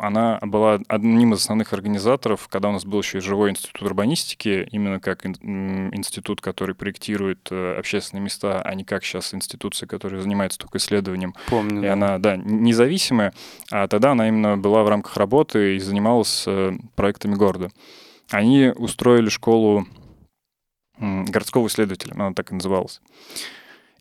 она 0.00 0.38
была 0.40 0.80
одним 0.88 1.34
из 1.34 1.40
основных 1.40 1.72
организаторов, 1.72 2.48
когда 2.48 2.70
у 2.70 2.72
нас 2.72 2.84
был 2.84 3.00
еще 3.00 3.18
и 3.18 3.20
живой 3.20 3.50
институт 3.50 3.82
урбанистики, 3.82 4.66
именно 4.72 4.98
как 4.98 5.26
институт, 5.26 6.40
который 6.40 6.74
проектирует 6.74 7.48
э, 7.50 7.76
общественные 7.78 8.22
места, 8.22 8.62
а 8.62 8.74
не 8.74 8.84
как 8.84 9.04
сейчас 9.04 9.34
институция, 9.34 9.86
которая 9.86 10.22
занимается 10.22 10.58
только 10.58 10.78
исследованием. 10.78 11.34
Помню. 11.48 11.80
И 11.80 11.84
да. 11.84 11.92
она, 11.92 12.18
да, 12.18 12.36
независимая, 12.36 13.34
а 13.70 13.88
тогда 13.88 14.12
она 14.12 14.28
именно 14.28 14.56
была 14.56 14.82
в 14.84 14.88
рамках 14.88 15.16
работы 15.18 15.76
и 15.76 15.78
занималась 15.78 16.44
э, 16.46 16.72
проектами 16.96 17.34
города. 17.34 17.70
Они 18.30 18.72
устроили 18.74 19.28
школу 19.28 19.86
городского 20.98 21.66
исследователя, 21.66 22.14
она 22.14 22.32
так 22.32 22.52
и 22.52 22.54
называлась. 22.54 23.00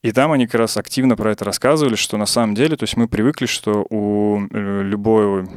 И 0.01 0.11
там 0.13 0.31
они 0.31 0.45
как 0.45 0.61
раз 0.61 0.77
активно 0.77 1.17
про 1.17 1.31
это 1.31 1.43
рассказывали, 1.43 1.95
что 1.95 2.17
на 2.17 2.25
самом 2.25 2.55
деле, 2.55 2.77
то 2.77 2.83
есть 2.83 2.95
мы 2.95 3.09
привыкли, 3.09 3.47
что 3.47 3.85
у 3.89 4.45
э, 4.49 4.81
любой 4.83 5.47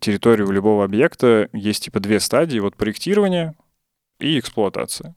территории, 0.00 0.42
у 0.42 0.50
любого 0.50 0.84
объекта 0.84 1.48
есть 1.52 1.84
типа 1.84 2.00
две 2.00 2.20
стадии, 2.20 2.58
вот 2.58 2.76
проектирование 2.76 3.54
и 4.18 4.38
эксплуатация. 4.38 5.14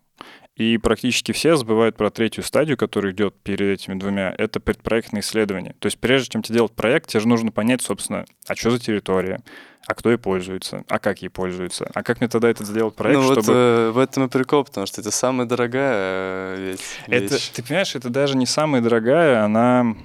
И 0.55 0.79
практически 0.79 1.33
все 1.33 1.55
забывают 1.55 1.95
про 1.95 2.09
третью 2.09 2.43
стадию, 2.43 2.77
которая 2.77 3.13
идет 3.13 3.35
перед 3.43 3.79
этими 3.79 3.93
двумя. 3.93 4.33
Это 4.39 4.59
предпроектное 4.59 5.21
исследование. 5.21 5.75
То 5.77 5.85
есть 5.85 5.99
прежде 5.99 6.29
чем 6.29 6.41
тебе 6.41 6.55
делать 6.55 6.71
проект, 6.71 7.09
тебе 7.09 7.19
же 7.19 7.27
нужно 7.27 7.51
понять, 7.51 7.83
собственно, 7.83 8.25
а 8.47 8.55
что 8.55 8.71
за 8.71 8.79
территория, 8.79 9.41
а 9.85 9.93
кто 9.93 10.09
ей 10.09 10.17
пользуется, 10.17 10.83
а 10.89 10.97
как 10.97 11.21
ей 11.21 11.29
пользуется, 11.29 11.89
а 11.93 12.01
как 12.01 12.21
мне 12.21 12.27
тогда 12.27 12.49
это 12.49 12.65
сделать 12.65 12.95
проект, 12.95 13.19
ну, 13.19 13.23
чтобы... 13.25 13.41
вот 13.41 13.53
э, 13.53 13.91
в 13.91 13.97
этом 13.99 14.25
и 14.25 14.29
прикол, 14.29 14.63
потому 14.63 14.87
что 14.87 14.99
это 14.99 15.11
самая 15.11 15.47
дорогая 15.47 16.55
э, 16.57 16.71
вещь. 16.71 16.79
Это, 17.07 17.53
ты 17.53 17.61
понимаешь, 17.61 17.95
это 17.95 18.09
даже 18.09 18.35
не 18.35 18.47
самая 18.47 18.81
дорогая, 18.81 19.45
она 19.45 19.95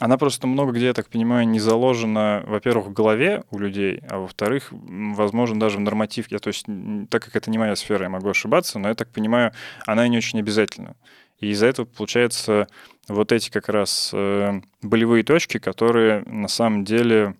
она 0.00 0.16
просто 0.16 0.46
много 0.46 0.72
где, 0.72 0.86
я 0.86 0.94
так 0.94 1.08
понимаю, 1.08 1.46
не 1.46 1.60
заложена, 1.60 2.42
во-первых, 2.46 2.86
в 2.86 2.92
голове 2.92 3.44
у 3.50 3.58
людей, 3.58 4.02
а 4.08 4.18
во-вторых, 4.18 4.68
возможно, 4.70 5.60
даже 5.60 5.76
в 5.76 5.80
нормативке. 5.80 6.38
То 6.38 6.48
есть, 6.48 6.64
так 7.10 7.22
как 7.22 7.36
это 7.36 7.50
не 7.50 7.58
моя 7.58 7.76
сфера, 7.76 8.04
я 8.04 8.08
могу 8.08 8.30
ошибаться, 8.30 8.78
но 8.78 8.88
я 8.88 8.94
так 8.94 9.10
понимаю, 9.10 9.52
она 9.86 10.08
не 10.08 10.16
очень 10.16 10.38
обязательна. 10.38 10.96
И 11.38 11.48
из-за 11.50 11.66
этого, 11.66 11.84
получается, 11.84 12.66
вот 13.08 13.30
эти 13.30 13.50
как 13.50 13.68
раз 13.68 14.10
э, 14.14 14.60
болевые 14.82 15.22
точки, 15.22 15.58
которые 15.58 16.22
на 16.26 16.48
самом 16.48 16.84
деле 16.84 17.34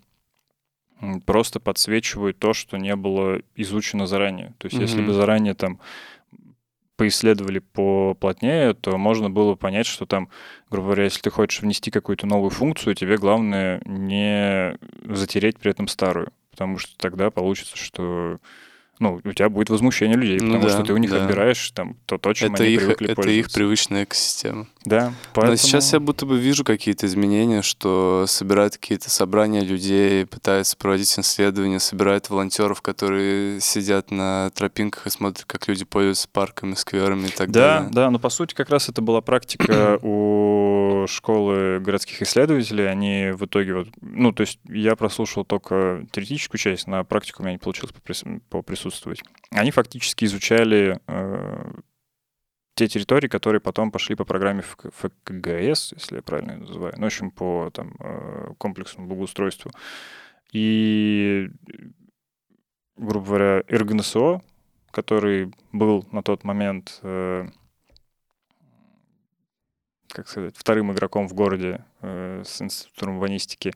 просто 1.24 1.60
подсвечивают 1.60 2.38
то, 2.38 2.52
что 2.52 2.76
не 2.76 2.94
было 2.94 3.40
изучено 3.56 4.06
заранее. 4.06 4.52
То 4.58 4.66
есть, 4.66 4.76
mm-hmm. 4.76 4.82
если 4.82 5.02
бы 5.02 5.14
заранее 5.14 5.54
там 5.54 5.80
поисследовали 7.00 7.60
поплотнее, 7.60 8.74
то 8.74 8.98
можно 8.98 9.30
было 9.30 9.54
понять, 9.54 9.86
что 9.86 10.04
там, 10.04 10.28
грубо 10.68 10.88
говоря, 10.88 11.04
если 11.04 11.22
ты 11.22 11.30
хочешь 11.30 11.62
внести 11.62 11.90
какую-то 11.90 12.26
новую 12.26 12.50
функцию, 12.50 12.94
тебе 12.94 13.16
главное 13.16 13.80
не 13.86 14.76
затереть 15.06 15.58
при 15.58 15.70
этом 15.70 15.88
старую, 15.88 16.30
потому 16.50 16.76
что 16.76 16.94
тогда 16.98 17.30
получится, 17.30 17.78
что 17.78 18.38
ну, 19.00 19.18
у 19.24 19.32
тебя 19.32 19.48
будет 19.48 19.70
возмущение 19.70 20.16
людей, 20.16 20.38
ну 20.38 20.52
потому 20.52 20.62
ну, 20.62 20.68
да, 20.68 20.74
что 20.74 20.82
ты 20.84 20.92
у 20.92 20.98
них 20.98 21.10
да. 21.10 21.24
отбираешь 21.24 21.70
там 21.70 21.96
то, 22.04 22.18
то 22.18 22.34
чем 22.34 22.52
это 22.52 22.64
они 22.64 22.74
их, 22.74 22.80
привыкли 22.80 23.08
Это 23.08 23.30
их 23.30 23.50
привычная 23.50 24.04
экосистема. 24.04 24.66
Да, 24.84 25.14
поэтому... 25.32 25.52
Но 25.52 25.56
сейчас 25.56 25.94
я 25.94 26.00
будто 26.00 26.26
бы 26.26 26.38
вижу 26.38 26.64
какие-то 26.64 27.06
изменения, 27.06 27.62
что 27.62 28.26
собирают 28.28 28.74
какие-то 28.74 29.08
собрания 29.08 29.62
людей, 29.62 30.26
пытаются 30.26 30.76
проводить 30.76 31.18
исследования, 31.18 31.80
собирают 31.80 32.28
волонтеров, 32.28 32.82
которые 32.82 33.60
сидят 33.62 34.10
на 34.10 34.50
тропинках 34.50 35.06
и 35.06 35.10
смотрят, 35.10 35.46
как 35.46 35.66
люди 35.66 35.86
пользуются 35.86 36.28
парками, 36.28 36.74
скверами 36.74 37.28
и 37.28 37.30
так 37.30 37.50
да, 37.50 37.60
далее. 37.60 37.88
Да, 37.90 38.02
да, 38.02 38.10
но 38.10 38.18
по 38.18 38.28
сути 38.28 38.54
как 38.54 38.68
раз 38.68 38.90
это 38.90 39.00
была 39.00 39.22
практика 39.22 39.98
у 40.02 41.06
школы 41.08 41.80
городских 41.80 42.20
исследователей. 42.20 42.90
Они 42.90 43.30
в 43.32 43.46
итоге 43.46 43.74
вот, 43.74 43.88
ну, 44.02 44.32
то 44.32 44.42
есть 44.42 44.58
я 44.68 44.94
прослушал 44.94 45.46
только 45.46 46.04
теоретическую 46.12 46.58
часть, 46.58 46.86
на 46.86 47.02
практику 47.02 47.42
у 47.42 47.46
меня 47.46 47.54
не 47.54 47.58
получилось 47.58 47.94
поприсутствовать 48.50 48.89
присутствовать. 48.90 49.22
Они 49.50 49.70
фактически 49.70 50.24
изучали 50.24 51.00
э, 51.06 51.72
те 52.74 52.88
территории, 52.88 53.28
которые 53.28 53.60
потом 53.60 53.90
пошли 53.90 54.16
по 54.16 54.24
программе 54.24 54.62
ФКГС, 54.62 55.92
если 55.92 56.16
я 56.16 56.22
правильно 56.22 56.56
называю, 56.56 56.94
ну, 56.96 57.04
в 57.04 57.06
общем, 57.06 57.30
по 57.30 57.70
там, 57.72 57.94
э, 58.00 58.54
комплексному 58.58 59.08
благоустройству. 59.08 59.70
И, 60.52 61.48
грубо 62.96 63.26
говоря, 63.26 63.62
РГНСО, 63.68 64.42
который 64.90 65.52
был 65.72 66.06
на 66.10 66.22
тот 66.22 66.44
момент 66.44 66.98
э, 67.02 67.48
как 70.12 70.28
сказать, 70.28 70.54
вторым 70.56 70.92
игроком 70.92 71.28
в 71.28 71.34
городе 71.34 71.84
э, 72.02 72.42
с 72.44 72.60
институтом 72.62 73.14
урбанистики. 73.14 73.72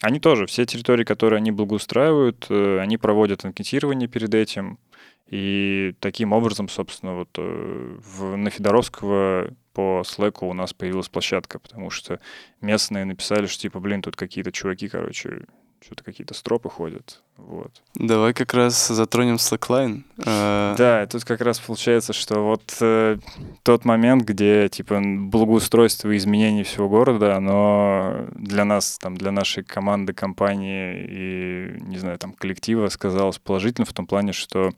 Они 0.00 0.20
тоже, 0.20 0.46
все 0.46 0.64
территории, 0.64 1.04
которые 1.04 1.38
они 1.38 1.50
благоустраивают, 1.50 2.46
э, 2.50 2.78
они 2.80 2.96
проводят 2.96 3.44
анкетирование 3.44 4.08
перед 4.08 4.34
этим. 4.34 4.78
И 5.26 5.94
таким 6.00 6.32
образом, 6.32 6.68
собственно, 6.68 7.14
вот 7.14 7.28
э, 7.36 7.96
в, 7.98 8.36
на 8.36 8.50
Федоровского 8.50 9.50
по 9.74 10.02
Slack 10.04 10.38
у 10.40 10.52
нас 10.54 10.72
появилась 10.72 11.08
площадка, 11.08 11.58
потому 11.58 11.90
что 11.90 12.18
местные 12.60 13.04
написали, 13.04 13.46
что 13.46 13.62
типа, 13.62 13.78
блин, 13.78 14.02
тут 14.02 14.16
какие-то 14.16 14.52
чуваки, 14.52 14.88
короче, 14.88 15.44
что-то 15.80 16.04
какие-то 16.04 16.34
стропы 16.34 16.68
ходят. 16.68 17.22
Вот. 17.36 17.70
Давай 17.94 18.34
как 18.34 18.52
раз 18.52 18.88
затронем 18.88 19.36
Slackline. 19.36 20.02
Э, 20.26 20.74
да, 20.76 21.06
тут 21.06 21.24
как 21.24 21.40
раз 21.40 21.60
получается, 21.60 22.12
что 22.12 22.40
вот 22.40 22.76
э, 22.80 23.18
тот 23.62 23.84
момент, 23.84 24.24
где 24.24 24.68
типа 24.68 25.00
благоустройство 25.00 26.10
и 26.10 26.16
изменение 26.16 26.64
всего 26.64 26.88
города, 26.88 27.36
оно 27.36 28.26
для 28.34 28.64
нас, 28.64 28.98
там, 28.98 29.16
для 29.16 29.30
нашей 29.30 29.62
команды, 29.62 30.12
компании 30.12 31.06
и, 31.08 31.82
не 31.82 31.98
знаю, 31.98 32.18
там, 32.18 32.32
коллектива 32.32 32.88
сказалось 32.88 33.38
положительно 33.38 33.84
в 33.84 33.92
том 33.92 34.06
плане, 34.06 34.32
что 34.32 34.72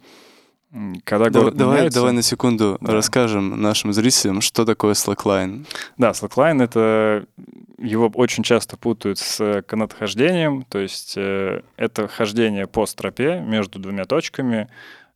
когда 1.05 1.31
давай, 1.31 1.53
давай, 1.53 1.77
меняется... 1.79 1.99
давай 1.99 2.13
на 2.13 2.23
секунду 2.23 2.79
да. 2.81 2.93
расскажем 2.93 3.61
нашим 3.61 3.93
зрителям, 3.93 4.41
что 4.41 4.65
такое 4.65 4.95
Slackline. 4.95 5.67
Да, 5.99 6.11
Slackline— 6.11 6.63
это... 6.65 7.27
Его 7.79 8.11
очень 8.15 8.43
часто 8.45 8.77
путают 8.77 9.19
с 9.19 9.63
канатохождением, 9.67 10.65
то 10.69 10.79
есть 10.79 11.15
э, 11.17 11.63
это 11.77 12.09
хождение 12.09 12.67
по 12.67 12.85
стропе 12.85 13.41
между 13.41 13.79
двумя 13.79 14.05
точками, 14.05 14.69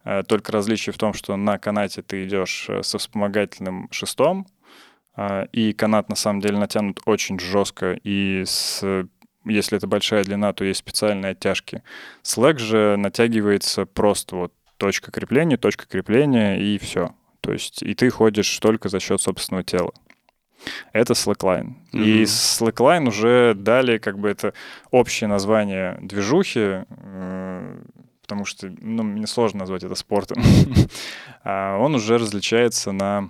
э, 0.04 0.22
только 0.26 0.50
различие 0.50 0.94
в 0.94 0.98
том, 0.98 1.12
что 1.12 1.36
на 1.36 1.58
канате 1.58 2.00
ты 2.00 2.24
идешь 2.24 2.64
э, 2.70 2.82
со 2.82 2.96
вспомогательным 2.96 3.88
шестом, 3.90 4.46
э, 5.14 5.46
и 5.52 5.74
канат 5.74 6.08
на 6.08 6.16
самом 6.16 6.40
деле 6.40 6.58
натянут 6.58 7.00
очень 7.04 7.38
жестко, 7.38 7.92
и 8.02 8.44
с 8.46 8.82
если 9.44 9.76
это 9.76 9.86
большая 9.86 10.24
длина, 10.24 10.54
то 10.54 10.64
есть 10.64 10.80
специальные 10.80 11.32
оттяжки. 11.32 11.82
Slack 12.22 12.58
же 12.58 12.96
натягивается 12.96 13.84
просто 13.84 14.36
вот 14.36 14.52
точка 14.76 15.10
крепления, 15.10 15.56
точка 15.56 15.86
крепления 15.86 16.56
и 16.56 16.78
все. 16.78 17.14
То 17.40 17.52
есть 17.52 17.82
и 17.82 17.94
ты 17.94 18.10
ходишь 18.10 18.58
только 18.58 18.88
за 18.88 19.00
счет 19.00 19.20
собственного 19.20 19.64
тела. 19.64 19.92
Это 20.92 21.12
Slackline. 21.12 21.74
Mm-hmm. 21.92 22.04
И 22.04 22.22
Slackline 22.22 23.08
уже 23.08 23.54
дали 23.54 23.98
как 23.98 24.18
бы 24.18 24.28
это 24.28 24.54
общее 24.90 25.28
название 25.28 25.98
движухи, 26.00 26.84
э, 26.88 27.78
потому 28.22 28.44
что 28.44 28.72
ну, 28.80 29.02
мне 29.02 29.26
сложно 29.26 29.60
назвать 29.60 29.84
это 29.84 29.94
спортом. 29.94 30.42
а 31.44 31.76
он 31.78 31.94
уже 31.94 32.16
различается 32.16 32.92
на 32.92 33.28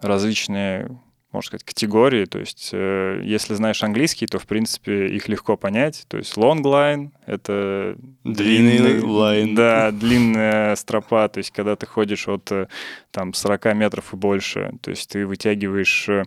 различные 0.00 1.00
можно 1.32 1.46
сказать, 1.46 1.64
категории. 1.64 2.24
То 2.24 2.38
есть, 2.38 2.70
э, 2.72 3.22
если 3.24 3.54
знаешь 3.54 3.82
английский, 3.82 4.26
то, 4.26 4.38
в 4.38 4.46
принципе, 4.46 5.08
их 5.08 5.28
легко 5.28 5.56
понять. 5.56 6.04
То 6.08 6.16
есть, 6.16 6.36
long 6.36 6.62
line— 6.62 7.10
это 7.26 7.96
длинный, 8.24 8.78
длинный 8.78 9.00
line. 9.00 9.54
Да, 9.54 9.90
длинная 9.92 10.74
стропа. 10.76 11.28
То 11.28 11.38
есть, 11.38 11.50
когда 11.52 11.76
ты 11.76 11.86
ходишь 11.86 12.26
от 12.28 12.50
э, 12.50 12.66
там 13.10 13.32
40 13.32 13.74
метров 13.74 14.12
и 14.12 14.16
больше, 14.16 14.72
то 14.82 14.90
есть, 14.90 15.10
ты 15.10 15.26
вытягиваешь... 15.26 16.08
Э, 16.08 16.24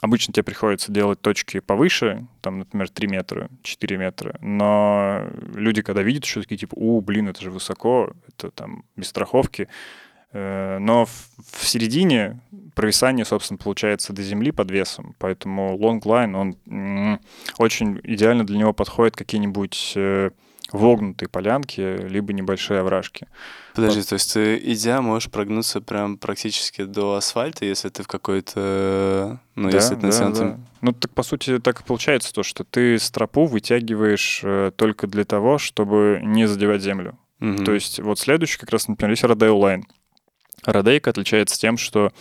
обычно 0.00 0.32
тебе 0.32 0.44
приходится 0.44 0.90
делать 0.90 1.20
точки 1.20 1.60
повыше, 1.60 2.26
там, 2.40 2.60
например, 2.60 2.88
3 2.88 3.08
метра, 3.08 3.50
4 3.62 3.96
метра, 3.98 4.38
но 4.40 5.26
люди, 5.54 5.82
когда 5.82 6.02
видят 6.02 6.24
еще 6.24 6.40
такие, 6.40 6.56
типа, 6.56 6.74
у, 6.76 7.00
блин, 7.00 7.28
это 7.28 7.42
же 7.42 7.50
высоко, 7.50 8.12
это 8.28 8.50
там 8.50 8.84
без 8.96 9.08
страховки, 9.08 9.68
но 10.32 11.06
в, 11.06 11.66
середине 11.66 12.40
провисание, 12.74 13.24
собственно, 13.24 13.58
получается 13.58 14.12
до 14.12 14.22
земли 14.22 14.52
под 14.52 14.70
весом. 14.70 15.14
Поэтому 15.18 15.76
лонглайн, 15.76 16.34
он 16.34 17.18
очень 17.58 18.00
идеально 18.04 18.46
для 18.46 18.58
него 18.58 18.72
подходит 18.72 19.16
какие-нибудь 19.16 19.92
э, 19.96 20.30
вогнутые 20.72 21.28
полянки, 21.28 21.80
либо 22.06 22.32
небольшие 22.32 22.80
овражки. 22.80 23.26
Подожди, 23.74 24.02
то 24.02 24.14
есть 24.14 24.32
ты, 24.32 24.56
идя, 24.58 25.02
можешь 25.02 25.30
прогнуться 25.30 25.80
прям 25.80 26.16
практически 26.16 26.84
до 26.84 27.16
асфальта, 27.16 27.64
если 27.64 27.88
ты 27.88 28.02
в 28.02 28.08
какой-то... 28.08 29.40
Ну, 29.54 29.70
да, 29.70 29.76
если 29.76 29.94
ты 29.94 30.02
да, 30.02 30.06
натянутым... 30.08 30.50
да. 30.50 30.60
Ну, 30.80 30.92
так, 30.92 31.10
по 31.12 31.22
сути, 31.22 31.58
так 31.58 31.80
и 31.80 31.84
получается 31.84 32.32
то, 32.32 32.42
что 32.42 32.64
ты 32.64 32.98
стропу 32.98 33.46
вытягиваешь 33.46 34.40
э, 34.42 34.70
только 34.74 35.06
для 35.06 35.24
того, 35.24 35.58
чтобы 35.58 36.20
не 36.22 36.46
задевать 36.46 36.82
землю. 36.82 37.18
Мгм. 37.40 37.64
То 37.64 37.72
есть 37.72 38.00
вот 38.00 38.18
следующий 38.18 38.58
как 38.58 38.70
раз, 38.70 38.88
например, 38.88 39.10
есть 39.10 39.24
Rodeo 39.24 39.58
Line. 39.58 39.82
Родейка 40.72 41.10
отличается 41.10 41.58
тем, 41.58 41.76
что 41.76 42.12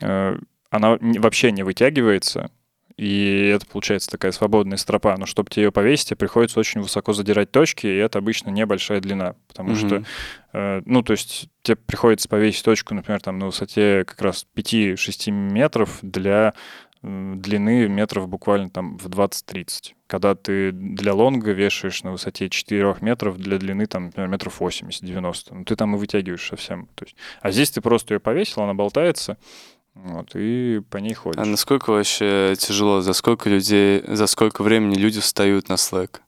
э, 0.00 0.38
она 0.70 0.98
вообще 1.00 1.52
не 1.52 1.62
вытягивается, 1.62 2.50
и 2.96 3.52
это 3.54 3.64
получается 3.64 4.10
такая 4.10 4.32
свободная 4.32 4.76
стропа. 4.76 5.16
Но 5.16 5.24
чтобы 5.24 5.50
тебе 5.50 5.66
ее 5.66 5.72
повесить, 5.72 6.08
тебе 6.08 6.16
приходится 6.16 6.58
очень 6.58 6.80
высоко 6.80 7.12
задирать 7.12 7.50
точки, 7.52 7.86
и 7.86 7.96
это 7.96 8.18
обычно 8.18 8.50
небольшая 8.50 9.00
длина, 9.00 9.36
потому 9.46 9.76
что, 9.76 9.96
Мгм. 9.96 10.06
э, 10.54 10.82
ну, 10.84 11.02
то 11.02 11.12
есть 11.12 11.48
тебе 11.62 11.76
приходится 11.76 12.28
повесить 12.28 12.64
точку, 12.64 12.94
например, 12.94 13.20
там 13.20 13.38
на 13.38 13.46
высоте 13.46 14.04
как 14.04 14.20
раз 14.20 14.46
5-6 14.52 15.30
метров 15.30 15.98
для 16.02 16.54
длины 17.02 17.88
метров 17.88 18.28
буквально 18.28 18.70
там 18.70 18.98
в 18.98 19.06
20-30. 19.08 19.94
Когда 20.06 20.34
ты 20.34 20.72
для 20.72 21.14
лонга 21.14 21.52
вешаешь 21.52 22.02
на 22.02 22.12
высоте 22.12 22.48
4 22.48 22.96
метров 23.00 23.38
для 23.38 23.58
длины 23.58 23.86
там, 23.86 24.06
например, 24.06 24.28
метров 24.28 24.60
80-90. 24.60 25.34
Ну, 25.50 25.64
ты 25.64 25.76
там 25.76 25.94
и 25.94 25.98
вытягиваешь 25.98 26.46
совсем. 26.46 26.88
То 26.94 27.04
есть, 27.04 27.16
а 27.40 27.50
здесь 27.50 27.70
ты 27.70 27.80
просто 27.80 28.14
ее 28.14 28.20
повесил, 28.20 28.62
она 28.62 28.74
болтается, 28.74 29.36
вот, 29.94 30.30
и 30.34 30.80
по 30.90 30.98
ней 30.98 31.14
ходишь. 31.14 31.40
А 31.40 31.44
насколько 31.44 31.90
вообще 31.90 32.54
тяжело? 32.56 33.00
За 33.00 33.12
сколько 33.12 33.50
людей, 33.50 34.02
за 34.06 34.26
сколько 34.26 34.62
времени 34.62 34.94
люди 34.94 35.20
встают 35.20 35.68
на 35.68 35.74
Slack? 35.74 36.20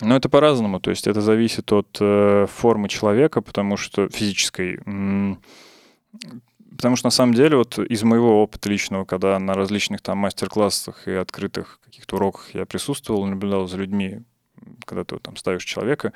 Ну, 0.00 0.14
это 0.14 0.28
по-разному. 0.28 0.80
То 0.80 0.90
есть 0.90 1.06
это 1.06 1.20
зависит 1.20 1.72
от 1.72 1.96
э, 2.00 2.46
формы 2.48 2.88
человека, 2.88 3.40
потому 3.40 3.76
что 3.76 4.08
физической. 4.08 4.80
Потому 6.76 6.96
что 6.96 7.06
на 7.06 7.10
самом 7.10 7.34
деле 7.34 7.56
вот 7.56 7.78
из 7.78 8.02
моего 8.02 8.42
опыта 8.42 8.68
личного, 8.68 9.04
когда 9.04 9.38
на 9.38 9.54
различных 9.54 10.00
там 10.02 10.18
мастер-классах 10.18 11.08
и 11.08 11.12
открытых 11.12 11.80
каких-то 11.84 12.16
уроках 12.16 12.54
я 12.54 12.66
присутствовал, 12.66 13.26
наблюдал 13.26 13.66
за 13.66 13.78
людьми, 13.78 14.22
когда 14.84 15.04
ты 15.04 15.14
вот 15.14 15.22
там 15.22 15.36
ставишь 15.36 15.64
человека, 15.64 16.12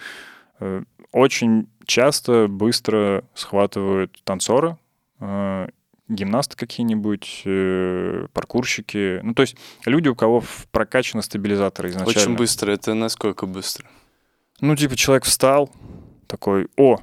э, 0.61 0.83
очень 1.13 1.69
часто 1.87 2.47
быстро 2.49 3.25
схватывают 3.35 4.21
танцоры, 4.25 4.77
э, 5.21 5.69
гимнасты 6.09 6.57
какие-нибудь, 6.57 7.43
э, 7.45 8.27
паркурщики. 8.33 9.21
Ну, 9.23 9.35
то 9.35 9.43
есть 9.43 9.57
люди, 9.87 10.09
у 10.09 10.15
кого 10.15 10.43
прокачаны 10.73 11.23
стабилизаторы 11.23 11.91
изначально. 11.91 12.21
Очень 12.21 12.37
быстро. 12.37 12.73
Это 12.73 12.95
насколько 12.95 13.47
быстро? 13.47 13.89
Ну, 14.61 14.77
типа, 14.77 14.97
человек 14.97 15.25
встал, 15.25 15.71
такой, 16.27 16.69
о, 16.77 16.99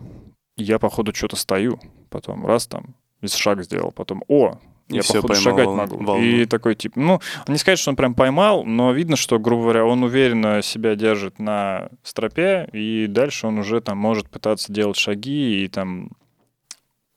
я, 0.57 0.77
походу, 0.77 1.13
что-то 1.15 1.35
стою. 1.35 1.79
Потом 2.09 2.45
раз 2.45 2.67
там, 2.67 2.95
шаг 3.25 3.63
сделал, 3.63 3.91
потом, 3.91 4.23
о, 4.27 4.59
И 4.89 4.95
я, 4.95 5.01
всё, 5.01 5.21
походу, 5.21 5.27
поймал 5.33 5.43
шагать 5.43 5.65
волну- 5.65 5.81
могу. 5.81 6.03
волну. 6.05 6.23
И 6.23 6.45
такой, 6.45 6.75
типа, 6.75 6.99
ну, 6.99 7.19
не 7.47 7.57
сказать, 7.57 7.79
что 7.79 7.89
он 7.91 7.95
прям 7.97 8.13
поймал, 8.15 8.63
но 8.63 8.91
видно, 8.93 9.15
что, 9.15 9.37
грубо 9.39 9.63
говоря, 9.63 9.85
он 9.85 10.03
уверенно 10.03 10.61
себя 10.61 10.95
держит 10.95 11.39
на 11.39 11.89
стропе, 12.03 12.69
и 12.73 13.07
дальше 13.07 13.47
он 13.47 13.57
уже 13.59 13.81
там 13.81 13.97
может 13.97 14.29
пытаться 14.29 14.71
делать 14.71 14.97
шаги 14.97 15.63
и 15.63 15.67
там 15.67 16.11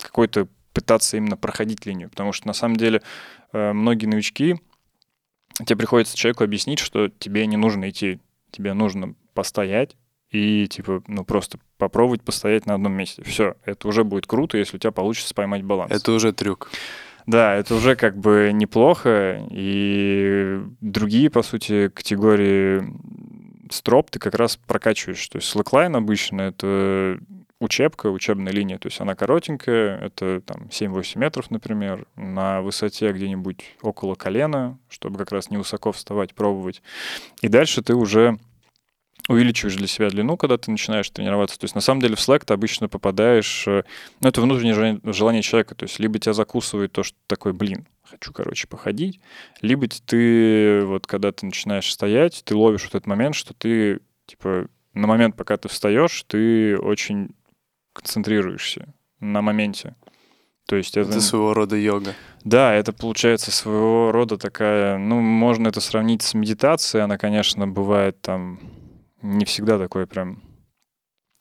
какой-то 0.02 0.48
пытаться 0.72 1.16
именно 1.16 1.36
проходить 1.36 1.84
линию. 1.86 2.08
Потому 2.10 2.32
что, 2.32 2.46
на 2.46 2.54
самом 2.54 2.76
деле, 2.76 3.02
э, 3.52 3.72
многие 3.72 4.06
новички, 4.06 4.56
тебе 5.64 5.76
приходится 5.76 6.16
человеку 6.16 6.44
объяснить, 6.44 6.78
что 6.78 7.08
тебе 7.08 7.46
не 7.46 7.56
нужно 7.56 7.90
идти, 7.90 8.18
тебе 8.50 8.72
нужно 8.72 9.14
постоять 9.34 9.96
и, 10.30 10.66
типа, 10.68 11.02
ну, 11.06 11.24
просто 11.24 11.58
попробовать 11.76 12.22
постоять 12.22 12.66
на 12.66 12.74
одном 12.74 12.92
месте. 12.92 13.22
Все, 13.24 13.56
это 13.64 13.88
уже 13.88 14.04
будет 14.04 14.26
круто, 14.26 14.58
если 14.58 14.76
у 14.76 14.80
тебя 14.80 14.92
получится 14.92 15.34
поймать 15.34 15.62
баланс. 15.62 15.90
Это 15.90 16.12
уже 16.12 16.32
трюк. 16.32 16.70
Да, 17.26 17.54
это 17.54 17.74
уже 17.74 17.96
как 17.96 18.16
бы 18.16 18.50
неплохо, 18.52 19.46
и 19.50 20.60
другие, 20.80 21.30
по 21.30 21.42
сути, 21.42 21.88
категории 21.88 22.82
строп 23.70 24.10
ты 24.10 24.18
как 24.18 24.34
раз 24.34 24.56
прокачиваешь. 24.56 25.28
То 25.28 25.36
есть 25.36 25.54
slackline 25.54 25.96
обычно— 25.96 26.40
это 26.42 27.18
учебка, 27.60 28.08
учебная 28.08 28.52
линия, 28.52 28.78
то 28.78 28.88
есть 28.88 29.00
она 29.00 29.14
коротенькая, 29.14 29.98
это 29.98 30.40
там 30.40 30.68
7-8 30.70 31.18
метров, 31.18 31.50
например, 31.50 32.06
на 32.16 32.62
высоте 32.62 33.12
где-нибудь 33.12 33.76
около 33.82 34.14
колена, 34.14 34.78
чтобы 34.88 35.18
как 35.18 35.30
раз 35.30 35.50
не 35.50 35.58
высоко 35.58 35.92
вставать, 35.92 36.34
пробовать. 36.34 36.82
И 37.42 37.48
дальше 37.48 37.82
ты 37.82 37.94
уже 37.94 38.38
увеличиваешь 39.30 39.76
для 39.76 39.86
себя 39.86 40.10
длину, 40.10 40.36
когда 40.36 40.58
ты 40.58 40.70
начинаешь 40.70 41.08
тренироваться. 41.08 41.58
То 41.58 41.64
есть 41.64 41.76
на 41.76 41.80
самом 41.80 42.00
деле 42.00 42.16
в 42.16 42.18
Slack 42.18 42.44
ты 42.44 42.52
обычно 42.52 42.88
попадаешь... 42.88 43.64
э, 43.68 43.84
Ну, 44.20 44.28
это 44.28 44.40
внутреннее 44.40 44.74
желание, 44.74 45.00
желание 45.04 45.42
человека. 45.42 45.76
То 45.76 45.84
есть 45.84 46.00
либо 46.00 46.18
тебя 46.18 46.32
закусывает 46.32 46.92
то, 46.92 47.04
что 47.04 47.16
такой, 47.28 47.52
блин, 47.52 47.86
хочу, 48.02 48.32
короче, 48.32 48.66
походить, 48.66 49.20
либо 49.62 49.86
ты, 49.86 50.84
вот 50.84 51.06
когда 51.06 51.30
ты 51.30 51.46
начинаешь 51.46 51.90
стоять, 51.90 52.42
ты 52.44 52.56
ловишь 52.56 52.82
вот 52.82 52.96
этот 52.96 53.06
момент, 53.06 53.36
что 53.36 53.54
ты, 53.54 54.00
типа, 54.26 54.66
на 54.94 55.06
момент, 55.06 55.36
пока 55.36 55.56
ты 55.56 55.68
встаешь, 55.68 56.24
ты 56.26 56.76
очень 56.76 57.30
концентрируешься 57.92 58.92
на 59.20 59.42
моменте. 59.42 59.94
То 60.66 60.74
есть 60.74 60.96
это... 60.96 61.10
Это 61.10 61.20
своего 61.20 61.54
рода 61.54 61.76
йога. 61.76 62.14
Да, 62.42 62.74
это 62.74 62.92
получается 62.92 63.52
своего 63.52 64.10
рода 64.10 64.38
такая, 64.38 64.98
ну, 64.98 65.20
можно 65.20 65.68
это 65.68 65.80
сравнить 65.80 66.22
с 66.22 66.34
медитацией, 66.34 67.04
она, 67.04 67.16
конечно, 67.16 67.68
бывает 67.68 68.20
там 68.20 68.58
не 69.22 69.44
всегда 69.44 69.78
такой 69.78 70.06
прям 70.06 70.42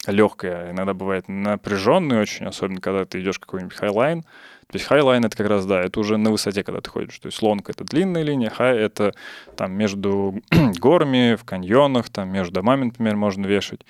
легкая, 0.07 0.71
иногда 0.71 0.93
бывает 0.93 1.27
напряженная 1.27 2.21
очень, 2.21 2.45
особенно 2.45 2.79
когда 2.81 3.05
ты 3.05 3.21
идешь 3.21 3.39
какой-нибудь 3.39 3.75
хайлайн. 3.75 4.21
То 4.21 4.75
есть 4.75 4.85
хайлайн 4.85 5.25
это 5.25 5.35
как 5.35 5.47
раз, 5.47 5.65
да, 5.65 5.81
это 5.81 5.99
уже 5.99 6.17
на 6.17 6.31
высоте, 6.31 6.63
когда 6.63 6.79
ты 6.79 6.89
ходишь. 6.89 7.17
То 7.19 7.27
есть 7.27 7.41
long 7.41 7.69
это 7.69 7.83
длинная 7.83 8.21
линия, 8.21 8.49
хай 8.49 8.77
это 8.77 9.13
там 9.57 9.73
между 9.73 10.41
горами, 10.79 11.35
в 11.35 11.43
каньонах, 11.43 12.09
там 12.09 12.31
между 12.31 12.53
домами, 12.53 12.85
например, 12.85 13.15
можно 13.15 13.45
вешать. 13.45 13.81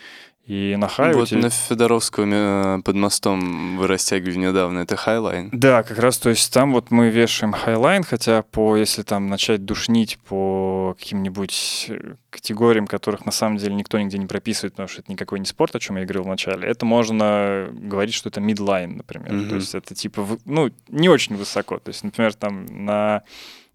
И 0.49 0.75
на 0.77 0.87
хай 0.87 1.13
вот 1.13 1.29
тебя- 1.29 1.41
на 1.41 1.49
Федоровском 1.51 2.31
э, 2.33 2.81
под 2.83 2.95
мостом 2.95 3.77
вы 3.77 3.85
растягивали 3.85 4.37
недавно. 4.47 4.79
Это 4.79 4.95
хайлайн. 4.95 5.49
Да, 5.53 5.83
как 5.83 5.99
раз, 5.99 6.17
то 6.17 6.29
есть 6.31 6.51
там 6.51 6.73
вот 6.73 6.89
мы 6.89 7.09
вешаем 7.11 7.53
хайлайн, 7.53 8.03
хотя 8.03 8.41
по, 8.41 8.75
если 8.75 9.03
там 9.03 9.27
начать 9.27 9.63
душнить 9.63 10.17
по 10.27 10.95
каким-нибудь 10.97 11.85
э, 11.89 12.13
категориям, 12.31 12.87
которых 12.87 13.27
на 13.27 13.31
самом 13.31 13.57
деле 13.57 13.75
никто 13.75 13.99
нигде 13.99 14.17
не 14.17 14.25
прописывает, 14.25 14.73
потому 14.73 14.89
что 14.89 15.01
это 15.01 15.11
никакой 15.11 15.39
не 15.39 15.45
спорт, 15.45 15.75
о 15.75 15.79
чем 15.79 15.97
я 15.97 16.03
говорил 16.03 16.23
в 16.23 16.27
начале, 16.27 16.67
это 16.67 16.83
можно 16.83 17.67
говорить, 17.71 18.15
что 18.15 18.29
это 18.29 18.41
мидлайн, 18.41 18.97
например. 18.97 19.31
Мгм. 19.31 19.49
То 19.49 19.55
есть 19.55 19.75
это 19.75 19.93
типа, 19.93 20.25
ну, 20.45 20.71
не 20.87 21.09
очень 21.09 21.35
высоко. 21.35 21.77
То 21.77 21.89
есть, 21.89 22.03
например, 22.03 22.33
там 22.33 22.65
на 22.85 23.21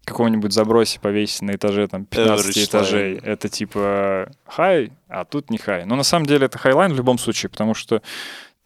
каком-нибудь 0.05 0.53
забросе 0.53 0.99
повесить 0.99 1.41
на 1.41 1.51
этаже 1.51 1.87
там 1.87 2.05
15 2.05 2.45
Average 2.57 2.65
этажей, 2.65 3.15
это 3.17 3.49
типа 3.49 4.31
хай, 4.45 4.91
а 5.07 5.25
тут 5.25 5.49
не 5.49 5.57
хай. 5.57 5.85
Но 5.85 5.95
на 5.95 6.03
самом 6.03 6.25
деле 6.25 6.45
это 6.45 6.57
хайлайн 6.57 6.93
в 6.93 6.95
любом 6.97 7.17
случае, 7.17 7.49
потому 7.49 7.73
что 7.73 8.01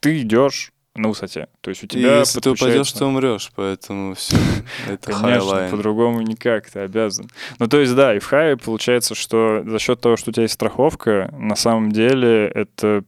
ты 0.00 0.20
идешь 0.20 0.72
на 0.96 1.08
высоте. 1.08 1.46
То 1.60 1.70
есть 1.70 1.82
у 1.84 1.86
И 1.86 1.88
тебя 1.88 2.18
если 2.18 2.40
ты 2.40 2.50
упадешь, 2.50 2.60
подключается- 2.88 2.98
то 2.98 3.06
умрешь, 3.06 3.52
поэтому 3.54 4.14
все. 4.14 4.36
Это 4.88 5.12
Конечно, 5.12 5.68
по-другому 5.70 6.20
никак, 6.20 6.68
ты 6.68 6.80
обязан. 6.80 7.30
Ну, 7.58 7.68
то 7.68 7.78
есть, 7.78 7.94
да, 7.94 8.14
и 8.14 8.18
в 8.18 8.26
хае 8.26 8.56
получается, 8.56 9.14
что 9.14 9.62
за 9.64 9.78
счет 9.78 10.00
того, 10.00 10.16
что 10.16 10.30
у 10.30 10.32
тебя 10.32 10.42
есть 10.42 10.54
страховка, 10.54 11.32
на 11.38 11.54
самом 11.54 11.92
деле 11.92 12.48
это 12.48 13.04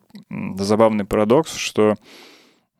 забавный 0.56 1.04
парадокс, 1.04 1.56
что 1.56 1.96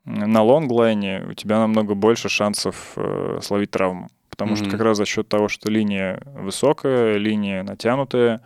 на 0.05 0.41
лонглайне 0.41 1.23
у 1.29 1.33
тебя 1.33 1.59
намного 1.59 1.95
больше 1.95 2.29
шансов 2.29 2.93
э, 2.95 3.39
словить 3.41 3.71
травму. 3.71 4.09
Потому 4.35 4.55
что 4.55 4.65
Мгм. 4.65 4.71
как 4.71 4.81
раз 4.81 4.97
за 4.97 5.05
счет 5.05 5.29
того, 5.29 5.47
что 5.47 5.69
линия 5.69 6.19
высокая, 6.25 7.17
линия 7.17 7.61
натянутая, 7.63 8.41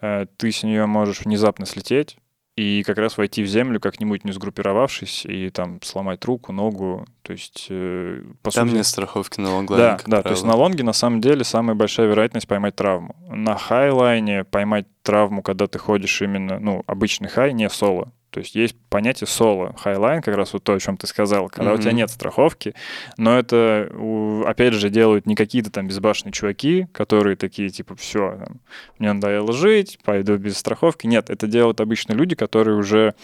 э, 0.00 0.26
ты 0.36 0.50
с 0.50 0.64
нее 0.64 0.86
можешь 0.86 1.20
внезапно 1.20 1.64
слететь 1.64 2.16
и 2.56 2.82
как 2.84 2.98
раз 2.98 3.16
войти 3.16 3.44
в 3.44 3.46
землю 3.46 3.78
как-нибудь 3.78 4.24
не 4.24 4.32
сгруппировавшись 4.32 5.24
и 5.26 5.48
там 5.50 5.80
сломать 5.82 6.24
руку, 6.24 6.50
ногу. 6.52 7.06
То 7.22 7.32
есть, 7.32 7.68
э, 7.70 8.20
по 8.42 8.50
Там 8.50 8.66
сути... 8.66 8.78
нет 8.78 8.86
страховки 8.86 9.38
на 9.40 9.54
лонглайне, 9.54 9.84
Да, 9.84 9.98
да, 10.06 10.22
то 10.22 10.30
есть 10.30 10.42
на 10.42 10.48
правило. 10.48 10.62
лонге 10.64 10.82
на 10.82 10.92
самом 10.92 11.20
деле 11.20 11.44
самая 11.44 11.76
большая 11.76 12.08
вероятность 12.08 12.48
поймать 12.48 12.74
травму. 12.74 13.14
На 13.30 13.54
хайлайне 13.54 14.42
поймать 14.42 14.86
травму, 15.02 15.42
когда 15.42 15.68
ты 15.68 15.78
ходишь 15.78 16.20
именно, 16.20 16.58
ну, 16.58 16.82
обычный 16.88 17.28
хай, 17.28 17.52
не 17.52 17.70
соло. 17.70 18.12
То 18.30 18.40
есть 18.40 18.54
есть 18.54 18.76
понятие 18.90 19.26
соло. 19.26 19.74
Хайлайн, 19.78 20.22
как 20.22 20.36
раз 20.36 20.52
вот 20.52 20.62
то, 20.64 20.74
о 20.74 20.80
чем 20.80 20.96
ты 20.96 21.06
сказал, 21.06 21.48
когда 21.48 21.72
у 21.72 21.78
тебя 21.78 21.92
нет 21.92 22.10
страховки, 22.10 22.74
но 23.16 23.38
это, 23.38 23.90
опять 24.46 24.74
же, 24.74 24.90
делают 24.90 25.26
не 25.26 25.34
какие-то 25.34 25.70
там 25.70 25.88
безбашенные 25.88 26.32
чуваки, 26.32 26.86
которые 26.92 27.36
такие, 27.36 27.70
типа, 27.70 27.96
все, 27.96 28.46
мне 28.98 29.12
надоело 29.12 29.52
жить, 29.52 29.98
пойду 30.04 30.36
без 30.36 30.58
страховки. 30.58 31.06
Нет, 31.06 31.30
это 31.30 31.46
делают 31.46 31.80
обычно 31.80 32.12
люди, 32.12 32.34
которые 32.34 32.76
уже 32.76 33.14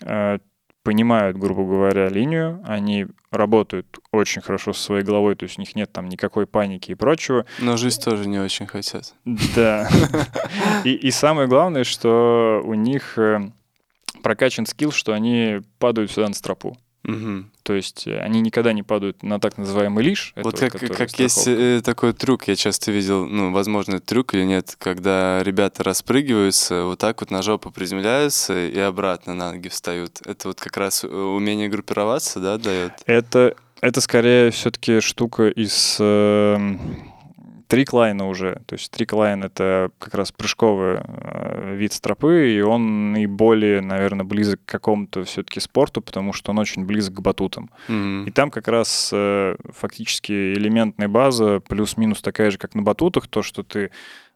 э, 0.00 0.38
понимают, 0.82 1.36
грубо 1.36 1.64
говоря, 1.64 2.08
линию, 2.08 2.62
они 2.66 3.06
работают 3.30 3.86
очень 4.10 4.42
хорошо 4.42 4.72
со 4.72 4.82
своей 4.82 5.04
головой, 5.04 5.36
то 5.36 5.44
есть 5.44 5.58
у 5.58 5.60
них 5.62 5.74
нет 5.76 5.92
там 5.92 6.08
никакой 6.08 6.46
паники 6.46 6.90
и 6.92 6.94
прочего. 6.94 7.46
Но 7.60 7.76
жизнь 7.76 8.02
тоже 8.02 8.28
не 8.28 8.38
очень 8.38 8.66
хотят. 8.66 9.14
Да. 9.24 9.88
И, 10.84 10.90
и 10.94 11.10
самое 11.10 11.48
главное, 11.48 11.84
что 11.84 12.60
у 12.64 12.74
них 12.74 13.16
э, 13.16 13.50
прокачан 14.22 14.66
скилл, 14.66 14.92
что 14.92 15.12
они 15.12 15.60
падают 15.78 16.10
сюда 16.10 16.28
на 16.28 16.34
стропу. 16.34 16.78
Мгм. 17.04 17.50
То 17.64 17.74
есть 17.74 18.06
э, 18.06 18.20
они 18.20 18.40
никогда 18.40 18.72
не 18.72 18.82
падают 18.82 19.22
на 19.22 19.40
так 19.40 19.58
называемый 19.58 20.04
лиш. 20.04 20.32
Вот 20.36 20.58
как, 20.58 20.72
как 20.72 21.18
есть 21.18 21.48
э, 21.48 21.80
такой 21.84 22.12
трюк, 22.12 22.46
я 22.46 22.54
часто 22.54 22.92
видел, 22.92 23.26
ну, 23.26 23.52
возможно, 23.52 23.96
это 23.96 24.06
трюк 24.06 24.34
или 24.34 24.44
нет, 24.44 24.76
когда 24.78 25.42
ребята 25.42 25.82
распрыгиваются, 25.82 26.84
вот 26.84 27.00
так 27.00 27.20
вот 27.20 27.30
на 27.30 27.42
жопу 27.42 27.72
приземляются 27.72 28.66
и 28.66 28.78
обратно 28.78 29.34
на 29.34 29.52
ноги 29.52 29.68
встают. 29.68 30.20
Это 30.24 30.48
вот 30.48 30.60
как 30.60 30.76
раз 30.76 31.02
э, 31.02 31.08
умение 31.08 31.68
группироваться, 31.68 32.38
да, 32.38 32.56
дает? 32.56 32.92
Это, 33.06 33.56
это 33.80 34.00
скорее 34.00 34.52
все-таки 34.52 35.00
штука 35.00 35.48
из 35.48 35.96
э, 35.98 36.76
триклайна 37.72 38.28
уже. 38.28 38.60
То 38.66 38.74
есть 38.74 38.90
триклайн— 38.90 39.44
это 39.44 39.90
как 39.98 40.12
раз 40.12 40.30
прыжковый 40.30 40.98
э, 41.02 41.74
вид 41.74 41.94
стропы, 41.94 42.52
и 42.52 42.60
он 42.60 43.12
наиболее, 43.12 43.80
наверное, 43.80 44.26
близок 44.26 44.60
к 44.62 44.68
какому-то 44.68 45.24
все-таки 45.24 45.58
спорту, 45.58 46.02
потому 46.02 46.34
что 46.34 46.50
он 46.50 46.58
очень 46.58 46.84
близок 46.84 47.14
к 47.14 47.20
батутам. 47.20 47.70
Мгм. 47.88 48.26
И 48.26 48.30
там 48.30 48.50
как 48.50 48.68
раз 48.68 49.08
э, 49.14 49.56
фактически 49.74 50.52
элементная 50.52 51.08
база 51.08 51.60
плюс-минус 51.60 52.20
такая 52.20 52.50
же, 52.50 52.58
как 52.58 52.74
на 52.74 52.82
батутах, 52.82 53.26
то, 53.26 53.42
что 53.42 53.62
ты 53.62 53.90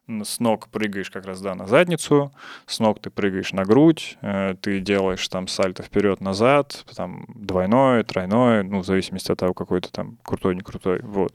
с 0.08 0.40
ног 0.40 0.68
прыгаешь 0.68 1.10
как 1.10 1.26
раз, 1.26 1.42
да, 1.42 1.54
на 1.54 1.66
задницу, 1.66 2.32
с 2.64 2.78
ног 2.78 3.00
ты 3.00 3.10
прыгаешь 3.10 3.52
на 3.52 3.64
грудь, 3.64 4.16
э, 4.22 4.54
ты 4.62 4.80
делаешь 4.80 5.28
там 5.28 5.46
сальто 5.46 5.82
вперед-назад, 5.82 6.86
там 6.96 7.26
двойное, 7.34 8.02
тройное, 8.02 8.62
ну, 8.62 8.80
в 8.80 8.86
зависимости 8.86 9.30
от 9.30 9.38
того, 9.40 9.52
какой 9.52 9.82
ты 9.82 9.90
там 9.90 10.16
крутой, 10.22 10.54
не 10.54 10.62
крутой, 10.62 11.00
вот. 11.02 11.34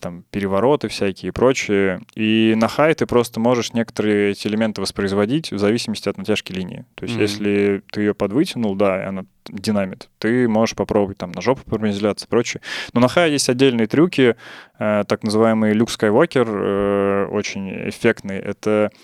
Там 0.00 0.24
перевороты 0.30 0.88
всякие 0.88 1.28
и 1.28 1.32
прочее. 1.32 2.00
И 2.14 2.54
на 2.56 2.68
хай 2.68 2.94
ты 2.94 3.06
просто 3.06 3.40
можешь 3.40 3.72
некоторые 3.72 4.32
эти 4.32 4.46
элементы 4.46 4.80
воспроизводить 4.80 5.52
в 5.52 5.58
зависимости 5.58 6.08
от 6.08 6.18
натяжки 6.18 6.52
линии. 6.52 6.84
То 6.94 7.04
есть 7.04 7.14
Мгм. 7.14 7.22
если 7.22 7.82
ты 7.90 8.00
ее 8.02 8.14
подвытянул, 8.14 8.74
да, 8.74 9.02
и 9.02 9.06
она 9.06 9.24
динамит, 9.48 10.08
ты 10.18 10.48
можешь 10.48 10.74
попробовать 10.74 11.18
там 11.18 11.32
на 11.32 11.40
жопу 11.40 11.62
промезляться 11.64 12.26
и 12.26 12.28
прочее. 12.28 12.60
Но 12.92 13.00
на 13.00 13.08
хай 13.08 13.30
есть 13.30 13.48
отдельные 13.48 13.86
трюки, 13.86 14.34
э, 14.78 15.04
так 15.06 15.22
называемый 15.22 15.72
люк 15.72 15.90
Скайвокер, 15.90 16.46
э, 16.48 17.26
очень 17.30 17.88
эффектный. 17.88 18.38
Это 18.38 18.90
э, 18.92 18.96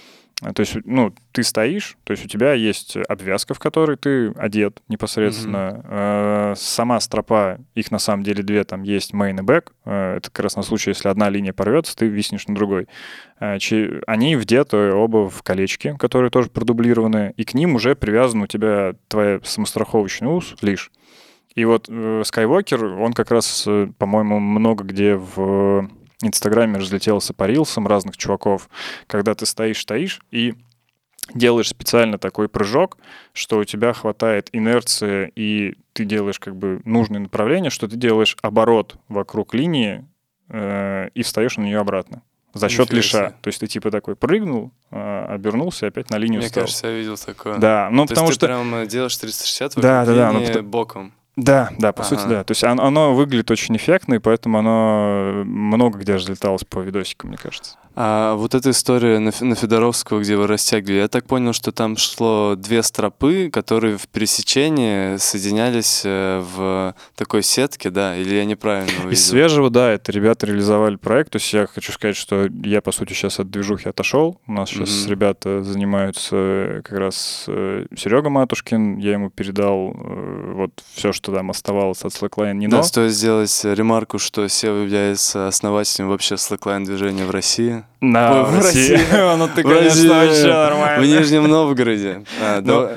то 0.55 0.61
есть, 0.61 0.77
ну, 0.85 1.15
ты 1.31 1.45
стоишь, 1.45 1.97
то 2.03 2.11
есть 2.11 2.25
у 2.25 2.29
тебя 2.29 2.53
есть 2.55 2.97
обвязка, 3.09 3.55
в 3.55 3.61
которой 3.61 3.97
ты 3.97 4.33
одет 4.33 4.81
непосредственно. 4.89 5.83
Э, 5.85 6.55
Сама 6.57 6.99
стропа, 6.99 7.59
их 7.77 7.93
на 7.93 7.99
самом 8.01 8.25
деле 8.25 8.43
две, 8.43 8.65
там 8.65 8.83
есть 8.83 9.15
main 9.15 9.39
и 9.39 9.43
back. 9.43 9.71
Э, 9.85 10.17
Это 10.17 10.31
как 10.31 10.43
раз 10.45 10.57
на 10.57 10.63
случай, 10.63 10.91
если 10.91 11.09
одна 11.09 11.31
линия 11.31 11.53
порвется, 11.53 11.97
ты 11.97 12.07
виснешь 12.07 12.49
на 12.49 12.57
другой. 12.57 12.89
Э, 13.39 13.59
Они 14.09 14.35
вдеты 14.35 14.93
оба 14.93 15.31
в 15.31 15.43
колечки, 15.45 15.97
которые 15.97 16.31
тоже 16.31 16.51
продублированы, 16.51 17.35
и 17.37 17.45
к 17.45 17.55
ним 17.55 17.77
уже 17.77 17.95
привязан 17.95 18.43
у 18.43 18.47
тебя 18.49 18.95
твой 19.07 19.41
самостраховочный 19.45 20.29
ус 20.29 20.57
лишь. 20.61 20.91
И 21.55 21.65
вот 21.65 21.89
Skywalker, 21.89 22.99
он 22.99 23.13
как 23.13 23.31
раз, 23.31 23.69
по-моему, 23.99 24.41
много 24.41 24.85
где 24.85 25.15
в 25.15 25.89
Инстаграме 26.25 26.79
разлетелся 26.79 27.35
по 27.35 27.45
рилсам 27.45 27.87
разных 27.87 28.17
чуваков, 28.17 28.69
когда 29.07 29.35
ты 29.35 29.47
стоишь-стоишь 29.47 30.21
и 30.31 30.55
делаешь 31.35 31.69
специально 31.69 32.19
такой 32.19 32.49
прыжок, 32.49 32.99
что 33.33 33.59
у 33.59 33.65
тебя 33.65 33.93
хватает 33.93 34.49
инерции, 34.53 35.33
и 35.35 35.77
ты 35.93 36.05
делаешь 36.05 36.39
как 36.39 36.57
бы 36.57 36.81
нужное 36.85 37.21
направление, 37.21 37.71
что 37.71 37.89
ты 37.89 37.97
делаешь 37.97 38.37
оборот 38.43 38.97
вокруг 39.09 39.55
линии 39.55 40.05
э, 40.49 41.09
и 41.15 41.23
встаешь 41.23 41.57
на 41.57 41.63
нее 41.63 41.79
обратно. 41.79 42.23
За 42.55 42.69
счет 42.69 42.93
Нифига 42.93 42.97
лиша. 42.97 43.31
То 43.41 43.49
есть 43.49 43.61
ты 43.61 43.67
типа 43.67 43.91
такой 43.91 44.15
прыгнул, 44.15 44.73
э, 44.91 45.25
обернулся 45.29 45.87
и 45.87 45.89
опять 45.89 46.11
на 46.11 46.19
линию 46.19 46.41
Мне 46.41 46.49
встал. 46.49 46.65
кажется, 46.65 46.87
я 46.89 46.93
видел 46.95 47.17
такое. 47.17 47.57
Да, 47.57 47.89
ну 47.91 48.05
То 48.05 48.11
потому 48.11 48.29
есть 48.29 48.39
что... 48.39 48.47
ты 48.47 48.53
прям 48.53 48.75
э, 48.75 48.87
делаешь 48.87 49.17
360 49.17 49.77
Да, 49.77 50.05
да, 50.05 50.15
да, 50.15 50.33
ну, 50.33 50.63
боком. 50.63 51.15
Да, 51.37 51.71
да, 51.79 51.93
по 51.93 52.03
сути, 52.03 52.21
Ага. 52.21 52.29
да. 52.29 52.45
То 52.45 52.51
есть 52.53 52.63
оно, 52.65 52.85
оно 52.85 53.15
выглядит 53.15 53.51
очень 53.51 53.75
эффектно, 53.77 54.15
и 54.15 54.19
поэтому 54.19 54.59
оно 54.59 55.45
много 55.45 55.99
где 55.99 56.17
разлеталось 56.17 56.65
по 56.65 56.81
видосикам, 56.81 57.31
мне 57.31 57.39
кажется. 57.39 57.77
А 57.95 58.37
вот 58.37 58.55
эта 58.55 58.71
история 58.71 59.19
на, 59.19 59.33
на 59.41 59.55
Федоровского, 59.55 60.21
где 60.21 60.35
вы 60.37 60.47
растягивали, 60.47 61.01
я 61.01 61.09
так 61.09 61.27
понял, 61.27 61.53
что 61.53 61.73
там 61.73 61.99
шло 61.99 62.55
две 62.57 62.83
стропы, 62.83 63.51
которые 63.53 63.99
в 63.99 64.09
пересечении 64.09 65.19
соединялись 65.19 66.01
э, 66.07 66.41
в 66.41 66.95
такой 67.17 67.43
сетке, 67.43 67.91
да? 67.91 68.17
Или 68.17 68.35
я 68.37 68.47
неправильно 68.47 68.91
увидел? 68.93 69.11
Из 69.11 69.27
свежего, 69.29 69.69
да, 69.69 69.91
это 69.91 70.11
ребята 70.11 70.47
реализовали 70.47 70.97
проект. 70.97 71.33
То 71.33 71.37
есть 71.37 71.53
я 71.53 71.67
хочу 71.67 71.93
сказать, 71.93 72.17
что 72.17 72.49
я, 72.65 72.81
по 72.81 72.93
сути, 72.93 73.13
сейчас 73.13 73.39
от 73.41 73.51
движухи 73.51 73.91
отошел. 73.91 74.41
У 74.47 74.53
нас 74.53 74.71
сейчас 74.71 75.03
Мгм. 75.03 75.11
ребята 75.11 75.63
занимаются 75.63 76.35
э, 76.37 76.81
как 76.83 76.99
раз 76.99 77.45
Серега 77.47 78.31
Матушкин. 78.31 78.97
Я 78.97 79.13
ему 79.13 79.29
передал 79.29 79.95
э, 79.95 80.53
вот 80.57 80.83
все, 80.95 81.13
что 81.13 81.22
там 81.31 81.51
оставалось 81.51 82.03
от 82.03 82.13
Slackline 82.13 82.55
Nino. 82.59 82.71
Да, 82.71 82.83
стоит 82.83 83.13
сделать 83.13 83.61
ремарку, 83.65 84.19
что 84.19 84.49
Сева 84.49 84.79
является 84.79 85.47
основателем 85.47 86.09
вообще 86.09 86.37
слэклайн 86.37 86.83
движения 86.85 87.25
в 87.27 87.31
России. 87.31 87.85
На, 88.01 88.33
Ой, 88.33 88.45
в 88.45 88.51
в 88.51 88.57
России. 88.57 88.93
России. 88.95 89.37
Ну 89.37 89.49
ты, 89.55 89.63
В 89.63 89.71
России. 89.71 90.09
конечно, 90.09 90.15
вообще 90.27 90.43
В 90.43 90.47
нормально. 90.47 91.05
Нижнем 91.05 91.45
Новгороде. 91.45 92.25
А, 92.43 92.61
Ну. 92.61 92.89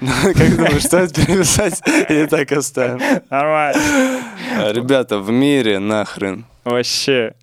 Ну, 0.00 0.08
Как 0.34 0.56
думаешь, 0.56 0.84
стоит 0.84 1.12
переписать 1.14 1.82
или 2.08 2.24
так 2.26 2.50
оставим? 2.52 3.00
Нормально. 3.28 3.82
А, 4.56 4.72
Ребята, 4.72 5.18
в 5.18 5.30
мире 5.30 5.78
нахрен. 5.78 6.46
Вообще. 6.64 7.34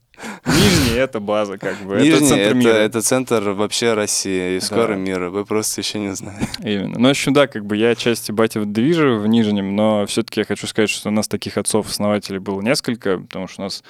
Нижний— 0.46 0.96
это 0.98 1.20
база, 1.20 1.58
как 1.58 1.78
бы. 1.82 1.96
это 1.96 2.04
Нижний 2.04 2.28
центр 2.28 2.44
это, 2.44 2.56
мира. 2.56 2.70
это 2.74 3.02
центр 3.02 3.50
вообще 3.50 3.94
России 3.94 4.58
и 4.58 4.60
скоро 4.60 4.90
Да. 4.90 4.96
мира. 4.96 5.30
Вы 5.30 5.46
просто 5.46 5.82
еще 5.82 6.00
не 6.00 6.14
знаете. 6.16 6.48
Именно. 6.64 7.00
Ну, 7.00 7.08
в 7.08 7.12
общем, 7.12 7.34
да, 7.34 7.48
как 7.48 7.66
бы 7.66 7.76
я 7.78 7.96
части 7.96 8.32
бати 8.32 8.58
в 8.60 8.66
движе 8.66 9.16
в 9.16 9.28
Нижнем, 9.28 9.76
но 9.76 10.06
все-таки 10.06 10.42
я 10.42 10.46
хочу 10.46 10.68
сказать, 10.68 10.90
что 10.90 11.10
у 11.10 11.12
нас 11.12 11.28
таких 11.28 11.58
отцов-основателей 11.58 12.40
было 12.40 12.62
несколько, 12.62 13.20
потому 13.20 13.48
что 13.48 13.62
у 13.62 13.66
нас 13.66 13.84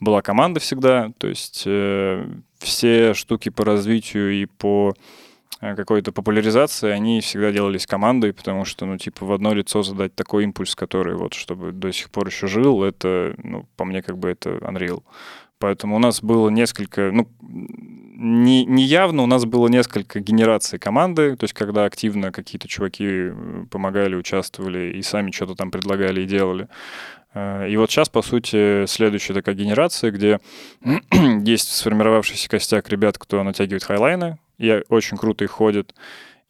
была 0.00 0.22
команда 0.22 0.60
всегда, 0.60 1.10
то 1.18 1.26
есть 1.28 1.64
э, 1.66 2.26
все 2.58 3.14
штуки 3.14 3.48
по 3.50 3.64
развитию 3.64 4.32
и 4.32 4.46
по 4.46 4.94
э, 5.60 5.74
какой-то 5.74 6.10
популяризации, 6.12 6.88
они 6.90 7.20
всегда 7.20 7.52
делались 7.52 7.86
командой, 7.86 8.32
потому 8.32 8.64
что, 8.64 8.86
ну, 8.86 8.96
типа, 8.96 9.26
в 9.26 9.32
одно 9.32 9.52
лицо 9.52 9.82
задать 9.82 10.14
такой 10.14 10.44
импульс, 10.44 10.74
который 10.74 11.16
вот, 11.16 11.34
чтобы 11.34 11.72
до 11.72 11.92
сих 11.92 12.08
пор 12.10 12.28
еще 12.28 12.46
жил, 12.46 12.82
это, 12.82 13.34
ну, 13.42 13.66
по 13.76 13.84
мне, 13.84 14.02
как 14.02 14.16
бы 14.16 14.30
это 14.30 14.50
Unreal. 14.50 15.02
Поэтому 15.60 15.96
у 15.96 15.98
нас 15.98 16.22
было 16.22 16.48
несколько, 16.48 17.12
ну, 17.12 17.28
не, 17.42 18.64
не 18.64 18.82
явно 18.82 19.22
у 19.22 19.26
нас 19.26 19.44
было 19.44 19.68
несколько 19.68 20.20
генераций 20.20 20.78
команды, 20.78 21.36
то 21.36 21.44
есть 21.44 21.52
когда 21.52 21.84
активно 21.84 22.32
какие-то 22.32 22.66
чуваки 22.66 23.06
э, 23.06 23.64
помогали, 23.70 24.14
участвовали 24.14 24.96
и 24.96 25.02
сами 25.02 25.30
что-то 25.30 25.54
там 25.54 25.70
предлагали 25.70 26.22
и 26.22 26.24
делали. 26.24 26.66
Э, 27.34 27.68
И 27.68 27.76
вот 27.76 27.90
сейчас, 27.90 28.08
по 28.08 28.22
сути, 28.22 28.86
следующая 28.86 29.34
такая 29.34 29.54
генерация, 29.54 30.10
где 30.10 30.40
есть 31.44 31.76
сформировавшийся 31.76 32.48
костяк 32.48 32.88
ребят, 32.88 33.18
кто 33.18 33.42
натягивает 33.42 33.84
хайлайны, 33.84 34.38
и 34.56 34.82
очень 34.88 35.18
круто 35.18 35.44
их 35.44 35.50
ходит. 35.50 35.94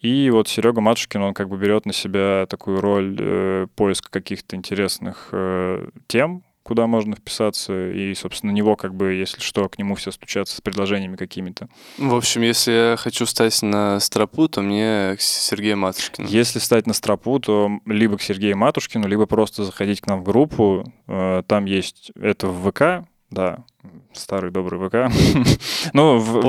И 0.00 0.30
вот 0.30 0.48
Серега 0.48 0.80
Матушкин, 0.80 1.20
он 1.20 1.34
как 1.34 1.48
бы 1.48 1.58
берет 1.58 1.84
на 1.84 1.92
себя 1.92 2.46
такую 2.48 2.80
роль 2.80 3.16
э, 3.18 3.66
поиска 3.74 4.08
каких-то 4.11 4.54
интересных 4.54 5.30
э, 5.32 5.88
тем, 6.06 6.44
куда 6.70 6.86
можно 6.86 7.16
вписаться, 7.16 7.90
и, 7.90 8.14
собственно, 8.14 8.52
на 8.52 8.56
него, 8.56 8.76
как 8.76 8.94
бы, 8.94 9.14
если 9.14 9.40
что, 9.40 9.68
к 9.68 9.76
нему 9.76 9.96
все 9.96 10.12
стучатся 10.12 10.56
с 10.56 10.60
предложениями 10.60 11.16
какими-то. 11.16 11.68
В 11.98 12.14
общем, 12.14 12.42
если 12.42 12.70
я 12.92 12.96
хочу 12.96 13.26
стать 13.26 13.60
на 13.62 13.98
стропу, 13.98 14.46
то 14.46 14.62
мне 14.62 15.16
к 15.16 15.20
Сергею 15.20 15.78
Матушкину. 15.78 16.28
Если 16.28 16.60
встать 16.60 16.86
на 16.86 16.92
стропу, 16.92 17.40
то 17.40 17.68
либо 17.86 18.18
к 18.18 18.22
Сергею 18.22 18.56
Матушкину, 18.56 19.08
либо 19.08 19.26
просто 19.26 19.64
заходить 19.64 20.00
к 20.00 20.06
нам 20.06 20.20
в 20.20 20.22
группу. 20.22 20.84
Э, 21.08 21.42
Там 21.44 21.64
есть 21.64 22.12
это 22.14 22.46
в 22.46 22.70
ВК, 22.70 23.04
да, 23.30 23.64
старый 24.12 24.50
добрый 24.50 24.78
ВК. 24.88 25.12
Ну, 25.92 26.18
в- 26.18 26.40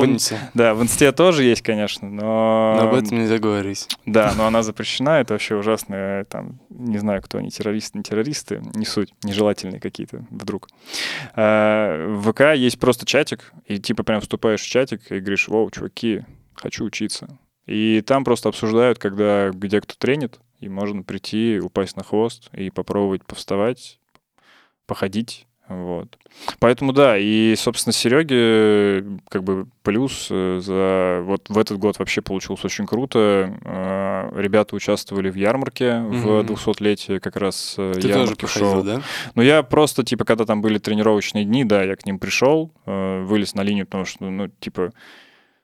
да, 0.54 0.74
в 0.74 0.82
Инсте 0.84 1.12
тоже 1.14 1.44
есть, 1.44 1.62
конечно, 1.62 2.10
но... 2.10 2.76
Но 2.78 2.90
об 2.90 2.94
этом 2.96 3.18
нельзя 3.20 3.38
говорить. 3.40 3.88
Да, 4.06 4.34
но 4.36 4.46
она 4.46 4.62
запрещена, 4.62 5.22
это 5.22 5.34
вообще 5.34 5.56
ужасно, 5.56 6.26
там, 6.30 6.60
не 6.70 6.98
знаю, 6.98 7.22
кто 7.22 7.38
они, 7.38 7.50
террористы, 7.50 7.98
не 7.98 8.04
террористы, 8.04 8.62
не 8.76 8.86
суть, 8.86 9.14
нежелательные 9.24 9.80
какие-то 9.80 10.26
вдруг. 10.30 10.68
А, 11.34 12.08
В 12.08 12.32
ВК 12.32 12.56
есть 12.56 12.80
просто 12.80 13.06
чатик, 13.06 13.54
и 13.66 13.80
типа 13.80 14.04
прям 14.04 14.20
вступаешь 14.22 14.62
в 14.62 14.70
чатик 14.70 15.12
и 15.12 15.20
говоришь, 15.20 15.48
воу, 15.48 15.70
чуваки, 15.72 16.26
хочу 16.54 16.84
учиться. 16.84 17.28
И 17.68 18.02
там 18.02 18.24
просто 18.24 18.50
обсуждают, 18.50 19.00
когда 19.00 19.50
где 19.52 19.80
кто 19.80 19.94
тренит, 19.98 20.40
и 20.60 20.68
можно 20.68 21.04
прийти, 21.04 21.60
упасть 21.62 21.96
на 21.96 22.04
хвост 22.04 22.50
и 22.54 22.70
попробовать 22.70 23.24
повставать, 23.26 24.00
походить. 24.86 25.48
Вот. 25.72 26.18
Поэтому 26.60 26.92
да, 26.92 27.18
и, 27.18 27.56
собственно, 27.56 27.94
Сереге 27.94 29.20
как 29.30 29.44
бы 29.44 29.68
плюс 29.84 30.28
э, 30.30 30.60
за 30.62 31.22
вот 31.24 31.50
в 31.50 31.58
этот 31.58 31.78
год 31.78 32.00
вообще 32.00 32.22
получилось 32.22 32.64
очень 32.66 32.86
круто. 32.86 33.58
Э, 33.64 34.32
ребята 34.36 34.76
участвовали 34.76 35.30
в 35.30 35.36
ярмарке 35.36 36.00
в 36.00 36.42
200-летие 36.42 37.20
как 37.20 37.36
раз 37.38 37.76
Ты 37.76 38.14
тоже 38.14 38.36
проходил, 38.36 38.72
шоу. 38.72 38.84
да? 38.84 39.02
Ну, 39.36 39.42
я 39.42 39.64
просто, 39.64 40.04
типа, 40.04 40.26
когда 40.26 40.46
там 40.46 40.62
были 40.62 40.78
тренировочные 40.78 41.46
дни, 41.46 41.64
да, 41.64 41.84
я 41.84 41.96
к 41.96 42.06
ним 42.06 42.20
пришел, 42.20 42.72
э, 42.86 43.24
вылез 43.24 43.54
на 43.54 43.62
линию, 43.62 43.86
потому 43.86 44.06
что, 44.06 44.30
ну, 44.30 44.50
типа, 44.60 44.92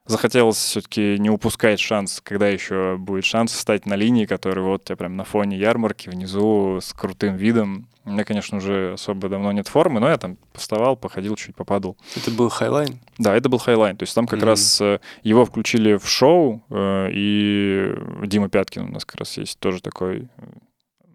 захотелось 0.08 0.56
все-таки 0.56 1.16
не 1.18 1.30
упускать 1.30 1.78
шанс, 1.78 2.20
когда 2.22 2.48
еще 2.48 2.96
будет 2.98 3.24
шанс 3.24 3.52
встать 3.52 3.86
на 3.86 3.94
линии, 3.94 4.24
который 4.24 4.64
вот 4.64 4.84
тебя 4.84 4.96
прям 4.96 5.16
на 5.16 5.24
фоне 5.24 5.58
ярмарки 5.58 6.08
внизу 6.08 6.78
с 6.80 6.92
крутым 6.92 7.36
видом. 7.36 7.88
У 8.08 8.12
меня, 8.12 8.24
конечно, 8.24 8.56
уже 8.56 8.94
особо 8.94 9.28
давно 9.28 9.52
нет 9.52 9.68
формы, 9.68 10.00
но 10.00 10.08
я 10.08 10.16
там 10.16 10.38
вставал, 10.54 10.96
походил, 10.96 11.36
чуть 11.36 11.54
попадал. 11.54 11.94
Это 12.16 12.30
был 12.30 12.48
хайлайн? 12.48 12.98
Да, 13.18 13.36
это 13.36 13.50
был 13.50 13.58
хайлайн. 13.58 13.98
То 13.98 14.04
есть 14.04 14.14
там 14.14 14.26
как 14.26 14.38
Мгм. 14.38 14.48
раз 14.48 14.80
э, 14.80 14.98
его 15.22 15.44
включили 15.44 15.96
в 15.96 16.08
шоу, 16.08 16.64
э, 16.70 17.08
и 17.12 17.92
Дима 18.26 18.48
Пяткин 18.48 18.84
у 18.84 18.88
нас 18.92 19.04
как 19.04 19.16
раз 19.20 19.36
есть 19.36 19.58
тоже 19.58 19.82
такой 19.82 20.20
э, 20.20 20.26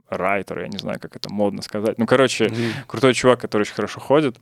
райдер, 0.09 0.59
я 0.61 0.67
не 0.67 0.77
знаю, 0.77 0.99
как 0.99 1.15
это 1.15 1.33
модно 1.33 1.63
сказать. 1.63 1.97
Ну, 1.97 2.05
короче, 2.05 2.49
Мгм. 2.49 2.59
крутой 2.87 3.15
чувак, 3.15 3.41
который 3.41 3.63
очень 3.63 3.73
хорошо 3.73 3.99
ходит. 3.99 4.37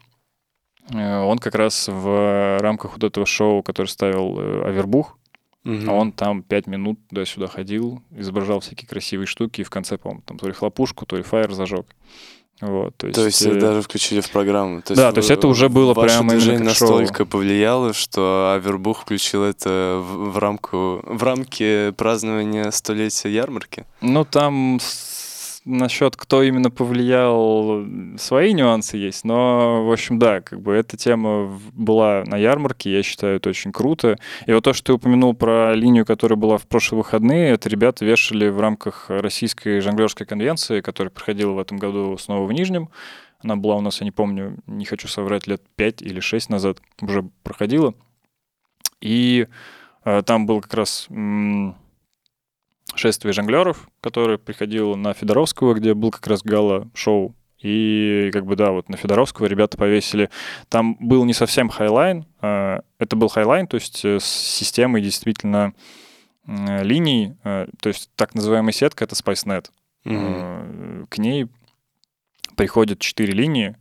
Он 0.93 1.37
как 1.37 1.55
раз 1.55 1.87
в 1.87 2.57
рамках 2.59 2.93
вот 2.93 3.03
этого 3.05 3.25
шоу, 3.25 3.63
который 3.63 3.87
ставил 3.87 4.65
Авербух, 4.65 5.17
а 5.63 5.93
он 5.93 6.11
там 6.11 6.43
пять 6.43 6.67
минут 6.67 6.99
туда-сюда 7.07 7.47
ходил, 7.47 8.01
изображал 8.09 8.59
всякие 8.59 8.89
красивые 8.89 9.27
штуки, 9.27 9.61
и 9.61 9.63
в 9.63 9.69
конце, 9.69 9.97
по-моему, 9.97 10.23
там 10.25 10.37
то 10.39 10.47
ли 10.47 10.53
хлопушку, 10.53 11.05
то 11.05 11.15
ли 11.15 11.23
фаер 11.23 11.53
зажег. 11.53 11.85
Вот, 12.61 12.95
то 12.95 13.07
есть, 13.07 13.15
То 13.15 13.25
есть 13.25 13.41
э, 13.41 13.59
даже 13.59 13.81
включили 13.81 14.21
в 14.21 14.29
программу. 14.29 14.81
То 14.83 14.93
Да, 14.93 15.11
то 15.11 15.17
есть 15.17 15.31
это 15.31 15.47
уже 15.47 15.67
было 15.67 15.95
ваше 15.95 16.15
прямо 16.15 16.29
движение 16.31 16.67
как 16.67 16.77
шоу. 16.77 16.89
настолько 16.91 17.25
повлияло, 17.25 17.93
что 17.93 18.53
Авербух 18.55 19.01
включил 19.01 19.43
это 19.43 19.99
в, 19.99 20.31
в 20.31 20.37
рамку 20.37 21.01
в 21.03 21.23
рамки 21.23 21.91
празднования 21.97 22.69
столетия 22.69 23.29
ярмарки. 23.29 23.85
Ну, 24.01 24.25
там 24.25 24.79
насчет, 25.65 26.15
кто 26.15 26.43
именно 26.43 26.71
повлиял, 26.71 27.85
свои 28.17 28.53
нюансы 28.53 28.97
есть, 28.97 29.23
но, 29.23 29.85
в 29.85 29.91
общем, 29.91 30.19
да, 30.19 30.41
как 30.41 30.61
бы 30.61 30.73
эта 30.73 30.97
тема 30.97 31.59
была 31.73 32.23
на 32.25 32.37
ярмарке, 32.37 32.91
я 32.91 33.03
считаю, 33.03 33.37
это 33.37 33.49
очень 33.49 33.71
круто. 33.71 34.17
И 34.45 34.53
вот 34.53 34.63
то, 34.63 34.73
что 34.73 34.85
ты 34.85 34.93
упомянул 34.93 35.33
про 35.33 35.73
линию, 35.73 36.05
которая 36.05 36.37
была 36.37 36.57
в 36.57 36.67
прошлые 36.67 36.99
выходные, 36.99 37.51
это 37.51 37.69
ребята 37.69 38.05
вешали 38.05 38.49
в 38.49 38.59
рамках 38.59 39.05
Российской 39.09 39.79
жонглерской 39.79 40.25
конвенции, 40.25 40.81
которая 40.81 41.11
проходила 41.11 41.51
в 41.51 41.59
этом 41.59 41.77
году 41.77 42.17
снова 42.17 42.45
в 42.47 42.51
Нижнем. 42.51 42.89
Она 43.43 43.55
была 43.55 43.75
у 43.75 43.81
нас, 43.81 44.01
я 44.01 44.05
не 44.05 44.11
помню, 44.11 44.57
не 44.67 44.85
хочу 44.85 45.07
соврать, 45.07 45.47
лет 45.47 45.61
5 45.75 46.01
или 46.01 46.19
6 46.19 46.49
назад 46.49 46.79
уже 47.01 47.23
проходила. 47.43 47.93
И 48.99 49.47
э, 50.05 50.21
там 50.23 50.45
был 50.45 50.61
как 50.61 50.73
раз 50.75 51.07
м, 51.09 51.75
шествие 52.95 53.33
жонглеров, 53.33 53.89
которое 54.01 54.37
приходило 54.37 54.95
на 54.95 55.13
Федоровского, 55.13 55.73
где 55.73 55.93
был 55.93 56.11
как 56.11 56.27
раз 56.27 56.43
гала-шоу. 56.43 57.35
И 57.61 58.31
как 58.33 58.45
бы, 58.45 58.55
да, 58.55 58.71
вот 58.71 58.89
на 58.89 58.97
Федоровского 58.97 59.45
ребята 59.45 59.77
повесили. 59.77 60.29
Там 60.67 60.97
был 60.99 61.25
не 61.25 61.33
совсем 61.33 61.69
highline, 61.69 62.25
а, 62.41 62.81
это 62.97 63.15
был 63.15 63.27
highline, 63.27 63.67
то 63.67 63.75
есть 63.75 64.03
э, 64.03 64.19
с 64.19 64.25
системой 64.25 65.01
действительно 65.01 65.73
м, 66.47 66.81
линий, 66.81 67.35
э, 67.43 67.67
то 67.79 67.89
есть 67.89 68.09
так 68.15 68.33
называемая 68.33 68.73
сетка— 68.73 69.03
это 69.05 69.15
SpiceNet. 69.15 69.67
Мгм. 70.05 70.17
Э, 70.17 71.05
К 71.09 71.19
ней 71.19 71.47
приходят 72.55 72.99
четыре 72.99 73.33
линии. 73.33 73.75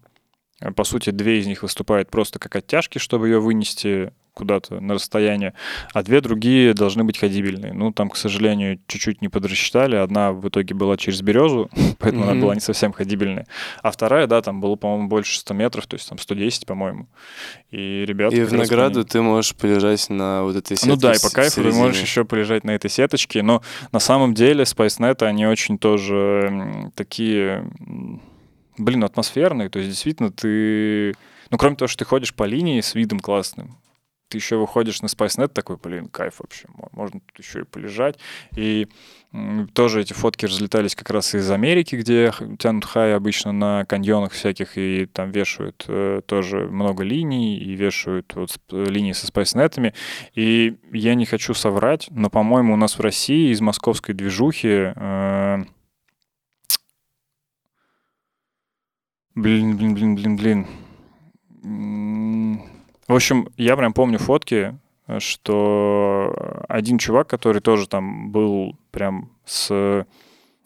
Э, 0.60 0.72
По 0.72 0.84
сути, 0.84 1.08
две 1.08 1.40
из 1.40 1.46
них 1.46 1.62
выступают 1.62 2.10
просто 2.10 2.38
как 2.38 2.54
оттяжки, 2.56 2.98
чтобы 2.98 3.28
ее 3.28 3.40
вынести 3.40 4.12
куда-то 4.34 4.80
на 4.80 4.94
расстояние, 4.94 5.54
а 5.92 6.02
две 6.02 6.20
другие 6.20 6.74
должны 6.74 7.04
быть 7.04 7.18
ходибельные. 7.18 7.72
Ну, 7.72 7.92
там, 7.92 8.08
к 8.10 8.16
сожалению, 8.16 8.78
чуть-чуть 8.86 9.22
не 9.22 9.28
подрасчитали. 9.28 9.96
Одна 9.96 10.32
в 10.32 10.48
итоге 10.48 10.74
была 10.74 10.96
через 10.96 11.20
березу, 11.22 11.68
поэтому 11.98 12.24
она 12.24 12.32
Мгм. 12.32 12.40
была 12.42 12.54
не 12.54 12.60
совсем 12.60 12.92
ходибельная. 12.92 13.46
А 13.82 13.90
вторая, 13.90 14.26
да, 14.26 14.40
там 14.42 14.60
было, 14.60 14.76
по-моему, 14.76 15.08
больше 15.08 15.38
100 15.38 15.54
метров, 15.54 15.86
то 15.86 15.94
есть 15.94 16.08
там 16.08 16.18
110, 16.18 16.66
по-моему. 16.66 17.08
И 17.70 18.04
ребята... 18.06 18.36
И 18.36 18.42
в 18.42 18.52
награду 18.52 19.00
ней- 19.00 19.06
ты 19.06 19.20
можешь 19.22 19.54
полежать 19.54 20.08
на 20.10 20.42
вот 20.44 20.56
этой 20.56 20.76
сетке. 20.76 20.90
ну 20.90 20.96
да, 20.96 21.12
и 21.12 21.18
по 21.20 21.30
кайфу 21.30 21.56
ты 21.56 21.62
можешь 21.72 21.76
середине. 21.96 22.02
еще 22.02 22.24
полежать 22.24 22.64
на 22.64 22.70
этой 22.72 22.90
сеточке, 22.90 23.42
но 23.42 23.62
на 23.92 23.98
самом 24.00 24.34
деле 24.34 24.64
SpiceNet, 24.64 25.22
они 25.24 25.46
очень 25.46 25.78
тоже 25.78 26.90
такие, 26.94 27.70
блин, 28.78 29.04
атмосферные, 29.04 29.68
то 29.68 29.78
есть 29.78 29.90
действительно 29.90 30.30
ты, 30.30 31.14
ну 31.50 31.58
кроме 31.58 31.76
того, 31.76 31.88
что 31.88 31.98
ты 31.98 32.04
ходишь 32.04 32.34
по 32.34 32.44
линии 32.44 32.80
с 32.80 32.94
видом 32.94 33.20
классным, 33.20 33.76
ты 34.30 34.38
еще 34.38 34.56
выходишь 34.56 35.02
на 35.02 35.06
SpiceNet, 35.06 35.48
такой, 35.48 35.76
блин, 35.76 36.08
кайф 36.08 36.36
вообще, 36.38 36.66
мо- 36.68 36.88
можно 36.92 37.20
тут 37.20 37.38
еще 37.44 37.60
и 37.60 37.64
полежать. 37.64 38.18
И 38.56 38.88
тоже 39.74 40.00
эти 40.00 40.12
фотки 40.12 40.46
разлетались 40.46 40.94
как 40.94 41.10
раз 41.10 41.34
из 41.34 41.50
Америки, 41.50 41.96
где 41.96 42.32
тянут 42.58 42.84
хай 42.84 43.14
обычно 43.14 43.52
на 43.52 43.84
каньонах 43.84 44.32
всяких, 44.32 44.78
и 44.78 45.06
там 45.06 45.30
вешают 45.32 45.84
э, 45.88 46.22
тоже 46.26 46.68
много 46.68 47.02
линий, 47.04 47.58
и 47.58 47.74
вешают 47.74 48.34
вот 48.34 48.58
линии 48.70 49.12
со 49.12 49.26
SpiceNet'ами. 49.26 49.92
И 50.34 50.78
я 50.92 51.14
не 51.14 51.26
хочу 51.26 51.52
соврать, 51.52 52.06
но, 52.10 52.30
по-моему, 52.30 52.74
у 52.74 52.76
нас 52.76 52.96
в 52.98 53.00
России 53.00 53.50
из 53.52 53.60
московской 53.60 54.14
движухи... 54.14 54.92
э, 54.94 55.64
Блин, 59.36 59.76
блин, 59.76 59.94
блин, 59.94 60.14
блин, 60.16 60.36
блин. 60.36 60.66
В 63.10 63.14
общем, 63.14 63.48
я 63.56 63.76
прям 63.76 63.92
помню 63.92 64.20
фотки, 64.20 64.78
э, 65.08 65.18
что 65.18 66.64
один 66.68 66.96
чувак, 66.98 67.26
который 67.26 67.60
тоже 67.60 67.88
там 67.88 68.30
был 68.30 68.76
прям 68.92 69.32
с 69.44 70.06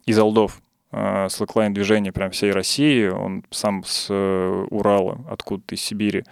из 0.05 0.19
Алдов, 0.19 0.61
э, 0.91 1.27
слэклайн 1.27 1.73
движения 1.73 2.11
прям 2.11 2.29
всей 2.29 2.51
России, 2.51 3.07
он 3.07 3.43
сам 3.49 3.83
с 3.83 4.07
э, 4.11 4.65
Урала, 4.69 5.25
откуда-то 5.27 5.73
из 5.73 5.81
Сибири, 5.81 6.23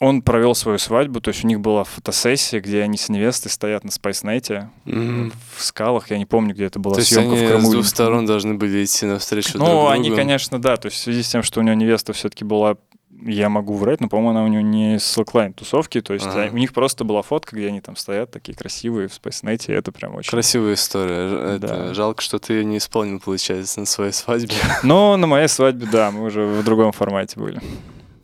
он 0.00 0.22
провел 0.22 0.54
свою 0.54 0.78
свадьбу, 0.78 1.20
то 1.20 1.30
есть 1.30 1.44
у 1.44 1.48
них 1.48 1.60
была 1.60 1.82
фотосессия, 1.82 2.60
где 2.60 2.82
они 2.82 2.96
с 2.96 3.08
невестой 3.08 3.50
стоят 3.50 3.82
на 3.82 3.90
Спайснете 3.90 4.70
Мгм. 4.84 5.32
в 5.56 5.62
скалах, 5.62 6.10
я 6.10 6.18
не 6.18 6.26
помню, 6.26 6.54
где 6.54 6.66
это 6.66 6.78
была 6.78 6.94
То 6.94 7.00
есть 7.00 7.12
съемка 7.12 7.34
они 7.34 7.44
в 7.44 7.48
Крыму. 7.48 7.68
с 7.68 7.72
двух 7.72 7.86
сторон 7.86 8.24
должны 8.24 8.54
были 8.54 8.84
идти 8.84 9.06
навстречу 9.06 9.54
друг 9.54 9.66
ну, 9.66 9.74
другу. 9.74 9.88
они, 9.88 10.10
конечно, 10.12 10.60
да. 10.60 10.76
То 10.76 10.86
есть 10.86 10.98
в 10.98 11.00
связи 11.00 11.22
с 11.24 11.28
тем, 11.28 11.42
что 11.42 11.58
у 11.58 11.62
него 11.64 11.74
невеста 11.74 12.12
все-таки 12.12 12.44
была, 12.44 12.76
я 13.22 13.48
могу 13.48 13.74
врать, 13.74 14.00
но, 14.00 14.08
по-моему, 14.08 14.30
она 14.30 14.44
у 14.44 14.48
него 14.48 14.62
не 14.62 14.98
с 14.98 15.04
слэклайн 15.04 15.52
тусовки. 15.52 16.00
То 16.00 16.14
есть 16.14 16.26
Ага. 16.26 16.48
у 16.52 16.56
них 16.56 16.72
просто 16.72 17.04
была 17.04 17.22
фотка, 17.22 17.56
где 17.56 17.68
они 17.68 17.80
там 17.80 17.96
стоят, 17.96 18.30
такие 18.30 18.56
красивые 18.56 19.08
в 19.08 19.20
и 19.68 19.72
это 19.72 19.92
прям 19.92 20.14
очень... 20.14 20.30
Красивая 20.30 20.74
история. 20.74 21.56
Это 21.56 21.58
Да. 21.58 21.94
Жалко, 21.94 22.22
что 22.22 22.38
ты 22.38 22.54
ее 22.54 22.64
не 22.64 22.78
исполнил, 22.78 23.20
получается, 23.20 23.80
на 23.80 23.86
своей 23.86 24.12
свадьбе. 24.12 24.54
Но 24.82 25.16
на 25.16 25.26
моей 25.26 25.48
свадьбе, 25.48 25.86
да, 25.90 26.10
мы 26.10 26.24
уже 26.24 26.44
в 26.44 26.64
другом 26.64 26.92
формате 26.92 27.38
были. 27.38 27.60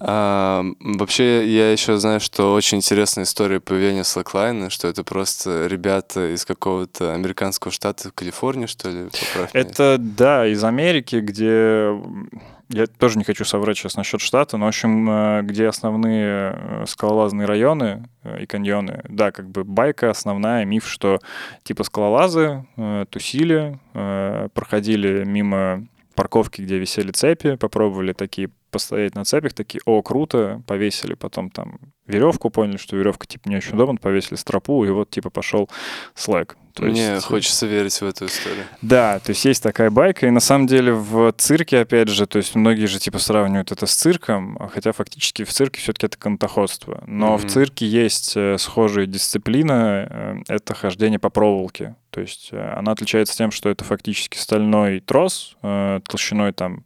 А, 0.07 0.63
вообще, 0.81 1.49
я 1.49 1.73
еще 1.73 1.97
знаю, 1.97 2.21
что 2.21 2.53
очень 2.53 2.79
интересная 2.79 3.25
история 3.25 3.59
появления 3.59 4.03
Slackline, 4.03 4.69
что 4.69 4.87
это 4.87 5.03
просто 5.03 5.67
ребята 5.67 6.35
из 6.35 6.45
какого-то 6.45 7.15
американского 7.15 7.73
штата, 7.73 8.11
Калифорнии, 8.15 8.67
что 8.67 8.91
ли? 8.91 9.09
Это, 9.55 9.97
да, 9.99 10.47
из 10.47 10.63
Америки, 10.63 11.17
где... 11.17 11.99
Я 12.69 12.87
тоже 12.87 13.19
не 13.19 13.25
хочу 13.25 13.45
соврать 13.45 13.79
сейчас 13.79 13.97
насчет 13.97 14.21
штата, 14.21 14.57
но, 14.57 14.67
в 14.67 14.69
общем, 14.69 15.09
э, 15.09 15.43
где 15.43 15.69
основные 15.69 16.55
э, 16.57 16.85
скалолазные 16.87 17.47
районы 17.47 18.09
э, 18.23 18.43
и 18.43 18.47
каньоны. 18.47 19.03
Да, 19.09 19.33
как 19.33 19.49
бы 19.51 19.65
байка 19.65 20.11
основная, 20.11 20.65
миф, 20.65 20.89
что 20.89 21.19
типа 21.63 21.85
скалолазы 21.85 22.65
тусили, 23.11 23.79
проходили 23.93 25.25
мимо 25.25 25.87
парковки, 26.15 26.63
где 26.63 26.79
висели 26.79 27.11
цепи, 27.11 27.57
попробовали 27.57 28.13
такие 28.13 28.51
постоять 28.75 29.15
на 29.15 29.25
цепях, 29.25 29.53
такие, 29.55 29.81
о, 29.87 30.03
круто, 30.03 30.63
повесили 30.67 31.15
потом 31.15 31.49
там 31.51 31.79
веревку, 32.07 32.51
поняли, 32.51 32.77
что 32.77 32.97
веревка 32.97 33.27
типа 33.27 33.49
не 33.49 33.57
очень 33.57 33.75
удобна, 33.75 33.97
повесили 33.97 34.35
стропу, 34.37 34.85
и 34.85 34.91
вот 34.91 35.09
типа 35.11 35.31
пошел 35.31 35.71
слэк. 36.15 36.57
То 36.75 36.83
Мне 36.83 37.13
есть, 37.13 37.25
э, 37.25 37.29
хочется 37.29 37.67
верить 37.67 37.95
в 37.99 38.03
эту 38.05 38.27
историю. 38.27 38.65
да, 38.83 39.21
то 39.21 39.31
есть 39.31 39.45
есть 39.45 39.63
такая 39.63 39.91
байка, 39.91 40.27
и 40.27 40.31
на 40.31 40.41
самом 40.41 40.67
деле 40.67 40.93
в 40.93 41.33
цирке, 41.39 41.79
опять 41.79 42.09
же, 42.09 42.27
то 42.27 42.37
есть 42.39 42.55
многие 42.57 42.87
же 42.87 42.99
типа 42.99 43.19
сравнивают 43.19 43.71
это 43.73 43.87
с 43.87 43.95
цирком, 43.95 44.59
хотя 44.73 44.93
фактически 44.93 45.45
в 45.45 45.53
цирке 45.53 45.81
все-таки 45.81 46.07
это 46.07 46.19
канатоходство. 46.19 47.03
Но 47.07 47.37
в 47.39 47.43
Мгм. 47.43 47.49
цирке 47.49 47.87
есть 47.87 48.33
э, 48.37 48.59
схожая 48.59 49.07
дисциплина, 49.07 50.07
э, 50.11 50.37
это 50.49 50.75
хождение 50.75 51.19
по 51.21 51.31
проволоке. 51.31 51.95
То 52.11 52.21
есть 52.21 52.51
она 52.53 52.93
отличается 52.93 53.37
тем, 53.37 53.51
что 53.51 53.71
это 53.71 53.85
фактически 53.85 54.37
стальной 54.37 55.01
трос 55.01 55.57
толщиной 55.63 56.53
там 56.53 56.85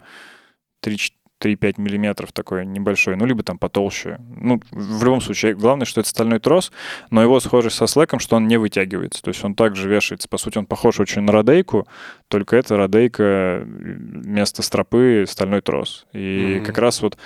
3 0.80 0.96
3-5 1.40 1.74
миллиметров 1.80 2.32
такой 2.32 2.66
небольшой, 2.66 3.16
ну, 3.16 3.24
либо 3.26 3.42
там 3.42 3.58
потолще. 3.58 4.18
Ну, 4.40 4.60
в 4.70 5.04
любом 5.04 5.20
случае, 5.20 5.54
главное, 5.54 5.84
что 5.86 6.00
это 6.00 6.08
стальной 6.10 6.40
трос, 6.40 6.72
но 7.10 7.22
его 7.22 7.40
схожесть 7.40 7.76
со 7.76 7.86
слэком, 7.86 8.18
что 8.18 8.36
он 8.36 8.48
не 8.48 8.56
вытягивается. 8.56 9.22
То 9.22 9.28
есть 9.28 9.44
он 9.44 9.54
также 9.54 9.88
вешается, 9.88 10.28
по 10.28 10.38
сути, 10.38 10.58
он 10.58 10.66
похож 10.66 11.00
очень 11.00 11.22
на 11.22 11.32
родейку, 11.32 11.86
только 12.28 12.56
это 12.56 12.76
родейка 12.76 13.62
вместо 13.64 14.62
стропы 14.62 15.24
стальной 15.28 15.60
трос. 15.60 16.06
И 16.12 16.56
Мгм. 16.56 16.64
как 16.66 16.78
раз 16.78 17.02
вот, 17.02 17.16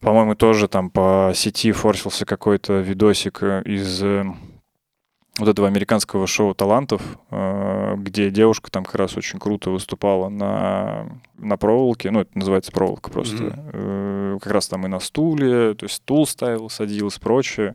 по-моему, 0.00 0.34
тоже 0.34 0.68
там 0.68 0.90
по 0.90 1.32
сети 1.34 1.72
форсился 1.72 2.24
какой-то 2.26 2.80
видосик 2.80 3.42
э, 3.42 3.62
из 3.64 4.02
э, 4.02 4.24
вот 5.38 5.48
этого 5.48 5.68
американского 5.68 6.26
шоу 6.26 6.54
талантов, 6.54 7.02
э, 7.30 7.94
где 7.98 8.30
девушка 8.30 8.70
там 8.70 8.84
как 8.84 8.94
раз 8.94 9.16
очень 9.16 9.38
круто 9.38 9.70
выступала 9.70 10.28
на, 10.28 11.06
на 11.38 11.56
проволоке, 11.56 12.10
ну, 12.10 12.20
это 12.20 12.30
называется 12.34 12.72
проволока 12.72 13.10
просто, 13.10 13.36
mm-hmm. 13.36 14.40
как 14.40 14.52
раз 14.52 14.68
там 14.68 14.86
и 14.86 14.88
на 14.88 14.98
стуле, 14.98 15.74
то 15.74 15.84
есть 15.84 15.96
стул 15.96 16.26
ставил, 16.26 16.70
садилась, 16.70 17.18
прочее. 17.18 17.74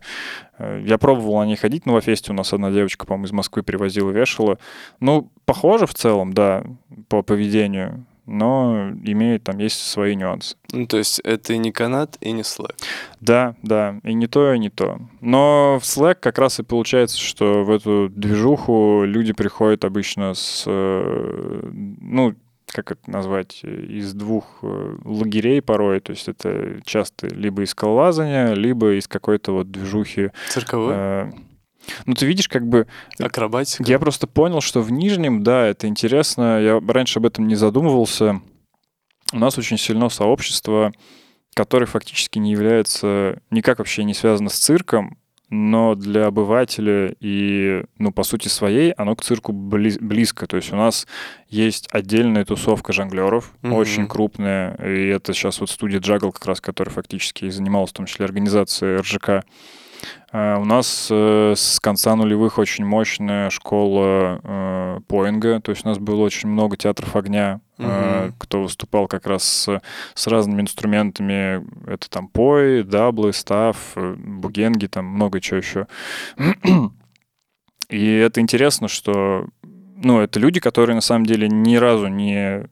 Э, 0.58 0.82
я 0.86 0.98
пробовал 0.98 1.40
на 1.40 1.46
ней 1.46 1.56
ходить, 1.56 1.86
но 1.86 1.94
в 1.94 1.98
Афесте 1.98 2.32
у 2.32 2.36
нас 2.36 2.52
одна 2.54 2.72
девочка, 2.72 3.06
по-моему, 3.06 3.28
из 3.28 3.32
Москвы 3.32 3.62
привозила, 3.64 4.10
вешала. 4.10 4.58
Ну, 5.00 5.30
похоже 5.46 5.86
в 5.86 5.94
целом, 5.94 6.34
да, 6.34 6.64
по 7.10 7.22
поведению 7.22 8.06
но 8.32 8.92
имеет 9.04 9.44
там 9.44 9.58
есть 9.58 9.80
свои 9.80 10.16
нюансы. 10.16 10.56
Ну, 10.72 10.88
то 10.88 10.98
есть 10.98 11.20
это 11.20 11.54
и 11.54 11.58
не 11.58 11.72
канат, 11.72 12.18
и 12.22 12.32
не 12.32 12.42
Slack. 12.42 12.76
Да, 13.20 13.56
да, 13.62 14.00
и 14.04 14.14
не 14.14 14.28
то, 14.28 14.54
и 14.54 14.60
не 14.60 14.70
то. 14.70 15.00
Но 15.20 15.80
в 15.82 15.84
Slack 15.84 16.16
как 16.16 16.38
раз 16.40 16.60
и 16.60 16.64
получается, 16.64 17.20
что 17.20 17.64
в 17.64 17.72
эту 17.72 18.10
движуху 18.10 19.04
люди 19.04 19.34
приходят 19.34 19.86
обычно 19.86 20.34
с, 20.34 20.64
э, 20.66 21.70
ну, 22.02 22.36
как 22.68 22.92
это 22.92 23.12
назвать, 23.12 23.64
из 23.64 24.14
двух 24.14 24.60
э, 24.62 24.96
лагерей 25.04 25.62
порой. 25.62 26.00
То 26.00 26.12
есть 26.12 26.28
это 26.28 26.80
часто 26.86 27.28
либо 27.28 27.64
из 27.64 27.72
скалолазания, 27.72 28.54
либо 28.54 28.98
из 28.98 29.08
какой-то 29.08 29.52
вот 29.52 29.72
движухи... 29.72 30.32
Цирковой? 30.50 30.94
Э, 30.96 31.32
ну, 32.06 32.14
ты 32.14 32.26
видишь, 32.26 32.48
как 32.48 32.68
бы... 32.68 32.88
Акробатика. 33.20 33.84
Я 33.84 34.00
просто 34.00 34.28
понял, 34.28 34.62
что 34.62 34.82
в 34.82 34.92
Нижнем, 34.92 35.44
да, 35.44 35.66
это 35.68 35.88
интересно. 35.88 36.62
Я 36.62 36.82
раньше 36.86 37.20
об 37.20 37.26
этом 37.26 37.48
не 37.48 37.56
задумывался. 37.56 38.42
У 39.34 39.40
нас 39.40 39.58
очень 39.58 39.78
сильно 39.78 40.10
сообщество, 40.10 40.92
которое 41.54 41.86
фактически 41.86 42.40
не 42.40 42.52
является 42.52 43.42
никак 43.50 43.80
вообще 43.80 44.04
не 44.04 44.14
связано 44.14 44.50
с 44.50 44.58
цирком, 44.58 45.18
но 45.52 45.96
для 45.96 46.28
обывателя 46.28 47.14
и, 47.20 47.84
ну, 47.98 48.14
по 48.14 48.24
сути 48.24 48.48
своей, 48.48 48.92
оно 48.94 49.16
к 49.18 49.24
цирку 49.24 49.52
близ, 49.52 49.98
близко. 50.00 50.48
То 50.48 50.56
есть 50.56 50.72
у 50.72 50.78
нас 50.78 51.06
есть 51.50 51.90
отдельная 51.92 52.46
тусовка 52.46 52.94
жонглеров, 52.94 53.54
mm-hmm. 53.62 53.74
очень 53.74 54.08
крупная, 54.08 54.76
и 54.76 55.08
это 55.08 55.34
сейчас 55.34 55.60
вот 55.60 55.70
студия 55.70 56.00
Джагл 56.00 56.32
как 56.32 56.46
раз, 56.46 56.62
которая 56.62 56.94
фактически 56.94 57.50
занималась 57.50 57.92
в 57.92 57.94
том 57.94 58.06
числе 58.06 58.26
организацией 58.26 59.02
РЖК. 59.02 59.46
Э, 60.32 60.58
у 60.58 60.66
нас 60.66 61.08
э, 61.12 61.54
с 61.56 61.80
конца 61.80 62.16
нулевых 62.16 62.58
очень 62.58 62.86
мощная 62.86 63.50
школа 63.50 64.40
э, 64.44 65.00
поинга, 65.08 65.60
то 65.60 65.72
есть 65.72 65.86
у 65.86 65.90
нас 65.90 65.98
было 65.98 66.22
очень 66.22 66.50
много 66.50 66.78
театров 66.78 67.16
огня, 67.16 67.60
угу. 67.78 68.34
кто 68.38 68.64
выступал 68.64 69.08
как 69.08 69.28
раз 69.28 69.44
с, 69.44 69.82
с 70.14 70.28
разными 70.28 70.62
инструментами. 70.62 71.66
Это 71.86 72.10
там 72.10 72.28
пой, 72.28 72.84
даблы, 72.84 73.34
став, 73.34 73.78
бугенги, 73.96 74.88
там 74.88 75.06
много 75.06 75.42
чего 75.42 75.58
еще. 75.58 75.88
И 77.90 78.14
это 78.14 78.40
интересно, 78.40 78.88
что 78.88 79.48
ну, 79.98 80.22
это 80.22 80.40
люди, 80.40 80.60
которые 80.60 80.96
на 80.96 81.02
самом 81.02 81.26
деле 81.26 81.48
ни 81.50 81.76
разу 81.76 82.08
не 82.08 82.68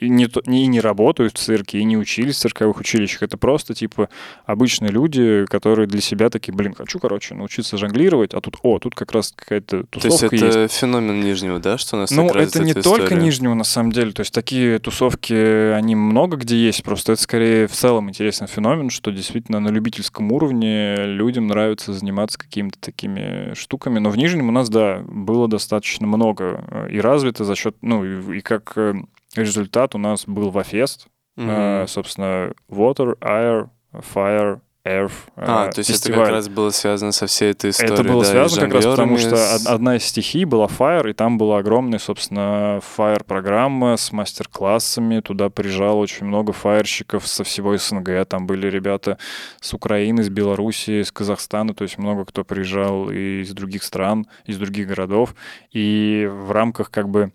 и 0.00 0.08
не, 0.08 0.24
и 0.24 0.66
не 0.66 0.80
работают 0.80 1.34
в 1.34 1.38
цирке, 1.38 1.78
и 1.78 1.84
не 1.84 1.96
учились 1.96 2.36
в 2.36 2.40
цирковых 2.40 2.80
училищах. 2.80 3.22
Это 3.22 3.36
просто, 3.36 3.74
типа, 3.74 4.08
обычные 4.46 4.90
люди, 4.90 5.44
которые 5.46 5.86
для 5.86 6.00
себя 6.00 6.30
такие, 6.30 6.54
блин, 6.54 6.74
хочу, 6.74 6.98
короче, 6.98 7.34
научиться 7.34 7.76
жонглировать, 7.76 8.34
а 8.34 8.40
тут, 8.40 8.56
о, 8.62 8.78
тут 8.78 8.94
как 8.94 9.12
раз 9.12 9.32
какая-то 9.36 9.84
тусовка 9.84 10.28
То 10.28 10.34
есть 10.34 10.44
это 10.44 10.58
есть. 10.62 10.74
феномен 10.74 11.20
Нижнего, 11.20 11.58
да, 11.58 11.76
что 11.76 11.96
у 11.96 12.00
нас 12.00 12.10
Ну, 12.10 12.28
это 12.28 12.62
не 12.62 12.72
только 12.72 13.04
история? 13.04 13.22
Нижнего, 13.22 13.54
на 13.54 13.64
самом 13.64 13.92
деле. 13.92 14.12
То 14.12 14.20
есть 14.20 14.32
такие 14.32 14.78
тусовки, 14.78 15.34
они 15.72 15.94
много 15.94 16.36
где 16.36 16.56
есть, 16.56 16.82
просто 16.82 17.12
это 17.12 17.22
скорее 17.22 17.66
в 17.66 17.72
целом 17.72 18.08
интересный 18.08 18.46
феномен, 18.46 18.90
что 18.90 19.10
действительно 19.10 19.60
на 19.60 19.68
любительском 19.68 20.32
уровне 20.32 20.96
людям 20.96 21.46
нравится 21.46 21.92
заниматься 21.92 22.38
какими-то 22.38 22.78
такими 22.80 23.54
штуками. 23.54 23.98
Но 23.98 24.10
в 24.10 24.16
Нижнем 24.16 24.48
у 24.48 24.52
нас, 24.52 24.70
да, 24.70 25.02
было 25.06 25.48
достаточно 25.48 26.06
много 26.06 26.64
э, 26.70 26.88
и 26.90 27.00
развито 27.00 27.44
за 27.44 27.54
счет, 27.54 27.76
ну, 27.82 28.04
и, 28.04 28.38
и 28.38 28.40
как 28.40 28.72
э, 28.76 28.94
результат 29.34 29.94
у 29.94 29.98
нас 29.98 30.24
был 30.26 30.50
Вафест, 30.50 31.06
mm-hmm. 31.36 31.86
собственно, 31.86 32.52
Water, 32.68 33.18
Air, 33.20 33.68
Fire, 33.92 34.60
Air. 34.84 35.10
А, 35.36 35.68
э, 35.68 35.72
то 35.72 35.80
есть 35.80 35.90
фестиваль. 35.90 36.20
это 36.20 36.26
как 36.26 36.34
раз 36.36 36.48
было 36.48 36.70
связано 36.70 37.12
со 37.12 37.26
всей 37.26 37.50
этой 37.50 37.70
историей. 37.70 37.94
Это 37.94 38.04
было 38.04 38.24
да, 38.24 38.30
связано 38.30 38.66
как 38.66 38.74
раз 38.74 38.86
потому, 38.86 39.18
что 39.18 39.54
одна 39.66 39.96
из 39.96 40.04
стихий 40.04 40.46
была 40.46 40.66
Fire, 40.66 41.10
и 41.10 41.12
там 41.12 41.36
была 41.36 41.58
огромная, 41.58 41.98
собственно, 41.98 42.80
Fire-программа 42.96 43.96
с 43.96 44.10
мастер-классами. 44.10 45.20
Туда 45.20 45.50
приезжало 45.50 45.96
очень 45.96 46.26
много 46.26 46.52
фаерщиков 46.52 47.26
со 47.26 47.44
всего 47.44 47.76
СНГ. 47.76 48.26
Там 48.26 48.46
были 48.46 48.68
ребята 48.68 49.18
с 49.60 49.74
Украины, 49.74 50.22
с 50.22 50.30
Белоруссии, 50.30 51.02
с 51.02 51.12
Казахстана, 51.12 51.74
то 51.74 51.82
есть 51.82 51.98
много 51.98 52.24
кто 52.24 52.42
приезжал 52.42 53.10
из 53.10 53.52
других 53.52 53.82
стран, 53.82 54.26
из 54.46 54.56
других 54.56 54.88
городов. 54.88 55.34
И 55.72 56.26
в 56.30 56.52
рамках 56.52 56.90
как 56.90 57.10
бы 57.10 57.30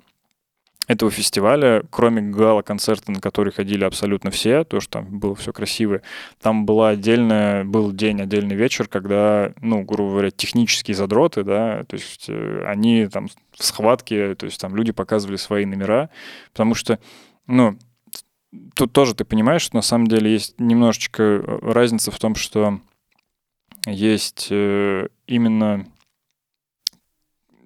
этого 0.87 1.11
фестиваля, 1.11 1.83
кроме 1.89 2.21
гала-концерта, 2.21 3.11
на 3.11 3.19
который 3.19 3.51
ходили 3.51 3.83
абсолютно 3.83 4.31
все, 4.31 4.63
то, 4.63 4.79
что 4.79 4.99
там 4.99 5.19
было 5.19 5.35
все 5.35 5.51
красиво, 5.51 6.01
там 6.41 6.65
была 6.65 6.89
отдельная, 6.89 7.63
был 7.63 7.91
день, 7.91 8.21
отдельный 8.21 8.55
вечер, 8.55 8.87
когда, 8.87 9.53
ну, 9.61 9.83
грубо 9.83 10.11
говоря, 10.11 10.31
технические 10.31 10.95
задроты, 10.95 11.43
да, 11.43 11.83
то 11.83 11.95
есть 11.95 12.25
э, 12.27 12.63
они 12.67 13.07
там 13.07 13.27
в 13.57 13.63
схватке, 13.63 14.35
то 14.35 14.45
есть 14.45 14.59
там 14.59 14.75
люди 14.75 14.91
показывали 14.91 15.37
свои 15.37 15.65
номера, 15.65 16.09
потому 16.51 16.75
что, 16.75 16.99
ну, 17.47 17.77
тут 18.75 18.93
тоже 18.93 19.15
ты 19.15 19.25
понимаешь, 19.25 19.63
что 19.63 19.75
на 19.75 19.81
самом 19.81 20.07
деле 20.07 20.31
есть 20.31 20.59
немножечко 20.59 21.23
э, 21.23 21.59
разница 21.61 22.11
в 22.11 22.19
том, 22.19 22.35
что 22.35 22.79
есть 23.87 24.47
э, 24.51 25.07
именно 25.27 25.85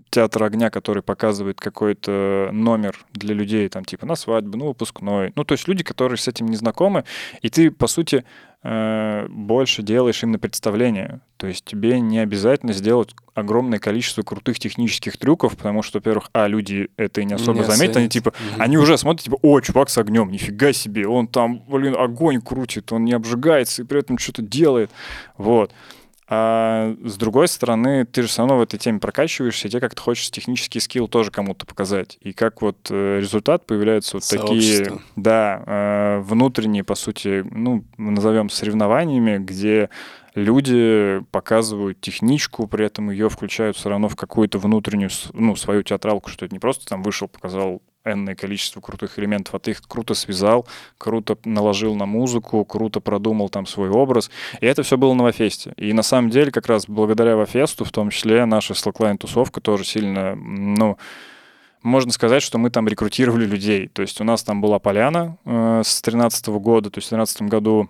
театр 0.09 0.43
огня, 0.43 0.69
который 0.69 1.03
показывает 1.03 1.59
какой-то 1.59 2.49
номер 2.51 2.97
для 3.13 3.33
людей, 3.35 3.67
там, 3.69 3.85
типа, 3.85 4.05
на 4.05 4.15
свадьбу, 4.15 4.57
ну, 4.57 4.67
выпускной. 4.67 5.31
Ну, 5.35 5.43
то 5.43 5.53
есть 5.53 5.67
люди, 5.67 5.83
которые 5.83 6.17
с 6.17 6.27
этим 6.27 6.47
не 6.47 6.55
знакомы, 6.55 7.03
и 7.41 7.49
ты, 7.49 7.71
по 7.71 7.87
сути, 7.87 8.23
э, 8.63 9.27
больше 9.29 9.83
делаешь 9.83 10.23
именно 10.23 10.39
представление. 10.39 11.21
То 11.37 11.47
есть 11.47 11.63
тебе 11.63 11.99
не 11.99 12.19
обязательно 12.19 12.73
сделать 12.73 13.15
огромное 13.33 13.79
количество 13.79 14.23
крутых 14.23 14.59
технических 14.59 15.17
трюков, 15.17 15.55
потому 15.55 15.81
что, 15.81 15.99
во-первых, 15.99 16.29
а, 16.33 16.47
люди 16.47 16.89
это 16.97 17.23
не 17.23 17.33
особо 17.33 17.59
не 17.59 17.65
заметят, 17.65 17.97
они 17.97 18.09
типа, 18.09 18.29
mm-hmm. 18.29 18.55
они 18.59 18.77
уже 18.77 18.97
смотрят, 18.97 19.23
типа, 19.23 19.37
о, 19.41 19.61
чувак 19.61 19.89
с 19.89 19.97
огнем, 19.97 20.31
нифига 20.31 20.73
себе, 20.73 21.07
он 21.07 21.27
там, 21.27 21.63
блин, 21.67 21.95
огонь 21.97 22.41
крутит, 22.41 22.91
он 22.91 23.05
не 23.05 23.13
обжигается 23.13 23.83
и 23.83 23.85
при 23.85 23.99
этом 23.99 24.17
что-то 24.17 24.41
делает. 24.41 24.91
Вот. 25.37 25.71
А 26.31 26.95
с 27.03 27.17
другой 27.17 27.47
стороны, 27.47 28.05
ты 28.05 28.21
же 28.21 28.27
все 28.27 28.43
равно 28.43 28.59
в 28.59 28.61
этой 28.61 28.77
теме 28.77 28.99
прокачиваешься, 28.99 29.67
и 29.67 29.71
тебе 29.71 29.81
как-то 29.81 29.99
хочется 29.99 30.31
технический 30.31 30.79
скилл 30.79 31.07
тоже 31.07 31.31
кому-то 31.31 31.65
показать. 31.65 32.19
И 32.21 32.33
как 32.33 32.61
вот 32.61 32.77
э, 32.91 33.17
результат 33.19 33.65
появляются 33.65 34.17
вот 34.17 34.29
такие, 34.29 34.99
да, 35.15 35.63
э, 35.65 36.19
внутренние, 36.19 36.83
по 36.83 36.93
сути, 36.93 37.43
ну, 37.49 37.83
назовем 37.97 38.51
соревнованиями, 38.51 39.43
где 39.43 39.89
люди 40.35 41.23
показывают 41.31 41.99
техничку, 41.99 42.67
при 42.67 42.85
этом 42.85 43.09
ее 43.09 43.29
включают 43.29 43.75
все 43.75 43.89
равно 43.89 44.07
в 44.07 44.15
какую-то 44.15 44.59
внутреннюю, 44.59 45.09
ну, 45.33 45.55
свою 45.55 45.81
театралку, 45.81 46.29
что 46.29 46.45
это 46.45 46.53
не 46.53 46.59
просто 46.59 46.85
там 46.85 47.01
вышел, 47.01 47.27
показал 47.27 47.81
энное 48.05 48.35
количество 48.35 48.81
крутых 48.81 49.19
элементов, 49.19 49.55
а 49.55 49.59
ты 49.59 49.71
их 49.71 49.81
круто 49.87 50.13
связал, 50.13 50.67
круто 50.97 51.37
наложил 51.43 51.95
на 51.95 52.05
музыку, 52.05 52.63
круто 52.65 52.99
продумал 52.99 53.49
там 53.49 53.65
свой 53.65 53.89
образ. 53.89 54.31
И 54.61 54.65
это 54.65 54.83
все 54.83 54.97
было 54.97 55.13
на 55.13 55.23
Вафесте. 55.23 55.73
И 55.77 55.93
на 55.93 56.03
самом 56.03 56.29
деле 56.29 56.51
как 56.51 56.67
раз 56.67 56.87
благодаря 56.87 57.35
Вафесту, 57.35 57.85
в 57.85 57.91
том 57.91 58.09
числе 58.09 58.45
наша 58.45 58.73
слэклайн-тусовка 58.73 59.61
тоже 59.61 59.83
сильно, 59.85 60.35
ну, 60.35 60.97
можно 61.81 62.11
сказать, 62.11 62.43
что 62.43 62.57
мы 62.57 62.69
там 62.69 62.87
рекрутировали 62.87 63.45
людей. 63.45 63.87
То 63.87 64.01
есть 64.01 64.19
у 64.19 64.23
нас 64.23 64.43
там 64.43 64.61
была 64.61 64.79
поляна 64.79 65.37
э, 65.45 65.81
с 65.85 66.01
2013 66.01 66.47
года, 66.47 66.89
то 66.89 66.97
есть 66.97 67.07
в 67.07 67.11
2013 67.11 67.41
году 67.43 67.89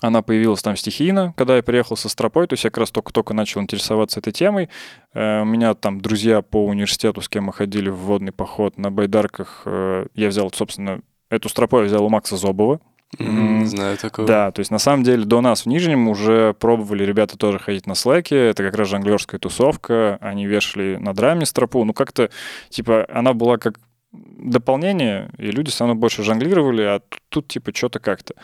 она 0.00 0.22
появилась 0.22 0.62
там 0.62 0.76
стихийно, 0.76 1.34
когда 1.36 1.56
я 1.56 1.62
приехал 1.62 1.96
со 1.96 2.08
стропой, 2.08 2.46
то 2.46 2.54
есть 2.54 2.64
я 2.64 2.70
как 2.70 2.78
раз 2.78 2.90
только-только 2.90 3.34
начал 3.34 3.60
интересоваться 3.60 4.20
этой 4.20 4.32
темой. 4.32 4.68
Э, 5.12 5.42
у 5.42 5.44
меня 5.44 5.74
там 5.74 6.00
друзья 6.00 6.42
по 6.42 6.64
университету, 6.64 7.20
с 7.20 7.28
кем 7.28 7.44
мы 7.44 7.52
ходили 7.52 7.90
в 7.90 7.96
водный 7.96 8.32
поход 8.32 8.78
на 8.78 8.90
байдарках, 8.90 9.62
э, 9.64 10.06
я 10.14 10.28
взял, 10.28 10.50
собственно, 10.52 11.00
эту 11.30 11.48
стропу 11.48 11.78
я 11.78 11.84
взял 11.84 12.04
у 12.04 12.08
Макса 12.08 12.36
Зобова. 12.36 12.80
Mm, 13.18 13.64
знаю 13.64 13.96
такого. 13.96 14.28
Да, 14.28 14.52
то 14.52 14.60
есть 14.60 14.70
на 14.70 14.78
самом 14.78 15.02
деле 15.02 15.24
до 15.24 15.40
нас 15.40 15.62
в 15.62 15.66
Нижнем 15.66 16.08
уже 16.08 16.54
пробовали 16.54 17.04
ребята 17.04 17.38
тоже 17.38 17.58
ходить 17.58 17.86
на 17.86 17.94
слэке, 17.94 18.36
это 18.36 18.62
как 18.62 18.76
раз 18.76 18.88
жонглерская 18.88 19.40
тусовка, 19.40 20.18
они 20.20 20.46
вешали 20.46 20.96
на 20.96 21.14
драме 21.14 21.46
стропу, 21.46 21.82
ну 21.84 21.94
как-то, 21.94 22.30
типа, 22.68 23.06
она 23.08 23.32
была 23.32 23.56
как 23.56 23.80
дополнение, 24.12 25.30
и 25.38 25.50
люди 25.50 25.70
все 25.70 25.84
равно 25.84 25.98
больше 25.98 26.22
жонглировали, 26.22 26.82
а 26.82 27.00
тут, 27.28 27.48
типа, 27.48 27.74
что-то 27.74 27.98
как-то. 27.98 28.34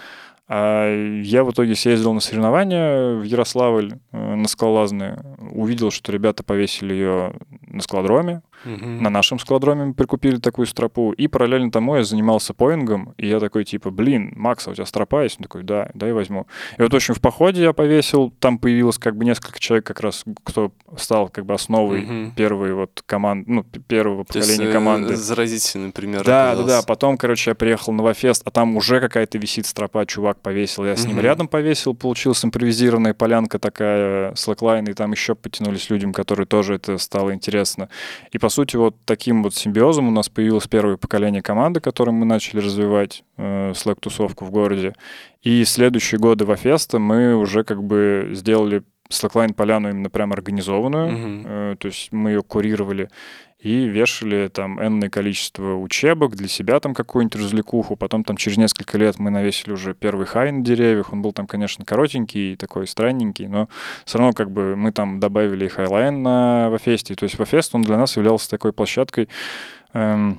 А 0.46 0.86
я 1.22 1.42
в 1.42 1.50
итоге 1.50 1.74
съездил 1.74 2.12
на 2.12 2.20
соревнования 2.20 3.14
в 3.14 3.22
Ярославль 3.22 3.94
э, 4.12 4.34
на 4.34 4.46
скалолазные, 4.46 5.24
увидел, 5.38 5.90
что 5.90 6.12
ребята 6.12 6.42
повесили 6.44 6.92
ее 6.92 7.34
на 7.66 7.80
скалодроме, 7.80 8.42
Мгм. 8.64 9.02
На 9.02 9.10
нашем 9.10 9.38
складроме 9.38 9.84
мы 9.86 9.94
прикупили 9.94 10.36
такую 10.36 10.66
стропу. 10.66 11.12
И 11.12 11.26
параллельно 11.28 11.70
тому 11.70 11.96
я 11.96 12.04
занимался 12.04 12.54
поингом. 12.54 13.14
И 13.18 13.26
я 13.26 13.40
такой, 13.40 13.64
типа, 13.64 13.90
блин, 13.90 14.32
Макс, 14.36 14.66
а 14.66 14.70
у 14.70 14.74
тебя 14.74 14.86
стропа 14.86 15.22
есть? 15.24 15.36
Он 15.38 15.44
такой, 15.44 15.62
да, 15.62 15.90
дай 15.94 16.12
возьму. 16.12 16.46
И 16.78 16.82
вот, 16.82 16.92
в 16.92 16.96
общем, 16.96 17.14
в 17.14 17.20
походе 17.20 17.62
я 17.62 17.72
повесил. 17.72 18.32
Там 18.40 18.58
появилось 18.58 18.98
как 18.98 19.16
бы 19.16 19.24
несколько 19.24 19.58
человек 19.58 19.86
как 19.86 20.00
раз, 20.00 20.24
кто 20.44 20.72
стал 20.96 21.28
как 21.28 21.46
бы 21.46 21.54
основой 21.54 22.00
Мгм. 22.02 22.32
первой 22.36 22.74
вот 22.74 23.02
команды, 23.06 23.50
ну, 23.50 23.62
первого 23.64 24.24
То 24.24 24.38
есть, 24.38 24.48
поколения 24.50 24.70
э, 24.70 24.72
команды. 24.72 25.16
заразительный 25.16 25.92
пример. 25.92 26.24
Да, 26.24 26.24
да, 26.24 26.52
оказался. 26.52 26.68
да. 26.80 26.82
Потом, 26.86 27.16
короче, 27.18 27.50
я 27.50 27.54
приехал 27.54 27.92
на 27.92 27.98
Новофест, 27.98 28.42
а 28.44 28.50
там 28.50 28.76
уже 28.76 29.00
какая-то 29.00 29.38
висит 29.38 29.66
стропа, 29.66 30.04
чувак 30.06 30.40
повесил. 30.40 30.84
Я 30.84 30.96
с 30.96 31.06
ним 31.06 31.20
рядом 31.20 31.48
повесил, 31.48 31.94
получилась 31.94 32.44
импровизированная 32.44 33.14
полянка 33.14 33.58
такая, 33.58 34.34
слэклайн, 34.34 34.84
и 34.86 34.92
там 34.92 35.12
еще 35.12 35.34
потянулись 35.34 35.88
людям, 35.90 36.12
которые 36.12 36.46
тоже 36.46 36.74
это 36.74 36.98
стало 36.98 37.32
интересно. 37.34 37.88
И, 38.32 38.38
по 38.38 38.48
сути, 38.54 38.76
вот 38.76 38.96
таким 39.04 39.42
вот 39.42 39.54
симбиозом 39.54 40.08
у 40.08 40.10
нас 40.10 40.28
появилось 40.28 40.66
первое 40.66 40.96
поколение 40.96 41.42
команды, 41.42 41.80
которым 41.80 42.14
мы 42.14 42.24
начали 42.24 42.60
развивать 42.60 43.24
э, 43.36 43.72
слэк-тусовку 43.74 44.44
в 44.44 44.50
городе. 44.50 44.94
И 45.42 45.64
следующие 45.64 46.18
годы 46.18 46.44
ВаФеста 46.44 46.98
мы 46.98 47.36
уже 47.36 47.64
как 47.64 47.82
бы 47.82 48.30
сделали 48.32 48.82
slackline 49.10 49.54
поляну 49.54 49.90
именно 49.90 50.10
прям 50.10 50.32
организованную. 50.32 51.10
Мгм. 51.10 51.46
Э, 51.46 51.76
то 51.78 51.86
есть 51.86 52.12
мы 52.12 52.30
ее 52.30 52.42
курировали 52.42 53.10
и 53.64 53.88
вешали 53.88 54.48
там 54.48 54.78
энное 54.78 55.08
количество 55.08 55.74
учебок 55.74 56.36
для 56.36 56.48
себя 56.48 56.80
там 56.80 56.92
какую-нибудь 56.92 57.40
развлекуху. 57.40 57.96
Потом 57.96 58.22
там 58.22 58.36
через 58.36 58.58
несколько 58.58 58.98
лет 58.98 59.18
мы 59.18 59.30
навесили 59.30 59.72
уже 59.72 59.94
первый 59.94 60.26
хай 60.26 60.52
на 60.52 60.62
деревьях. 60.62 61.14
Он 61.14 61.22
был 61.22 61.32
там, 61.32 61.46
конечно, 61.46 61.82
коротенький 61.82 62.52
и 62.52 62.56
такой 62.56 62.86
странненький, 62.86 63.46
но 63.46 63.70
все 64.04 64.18
равно 64.18 64.34
как 64.34 64.50
бы 64.50 64.76
мы 64.76 64.92
там 64.92 65.18
добавили 65.18 65.64
и 65.64 65.68
highline 65.68 66.22
на 66.22 66.68
ВаФесте. 66.68 67.14
То 67.14 67.24
есть 67.24 67.38
ВаФест, 67.38 67.74
он 67.74 67.80
для 67.80 67.96
нас 67.96 68.18
являлся 68.18 68.50
такой 68.50 68.74
площадкой, 68.74 69.30
эм, 69.94 70.38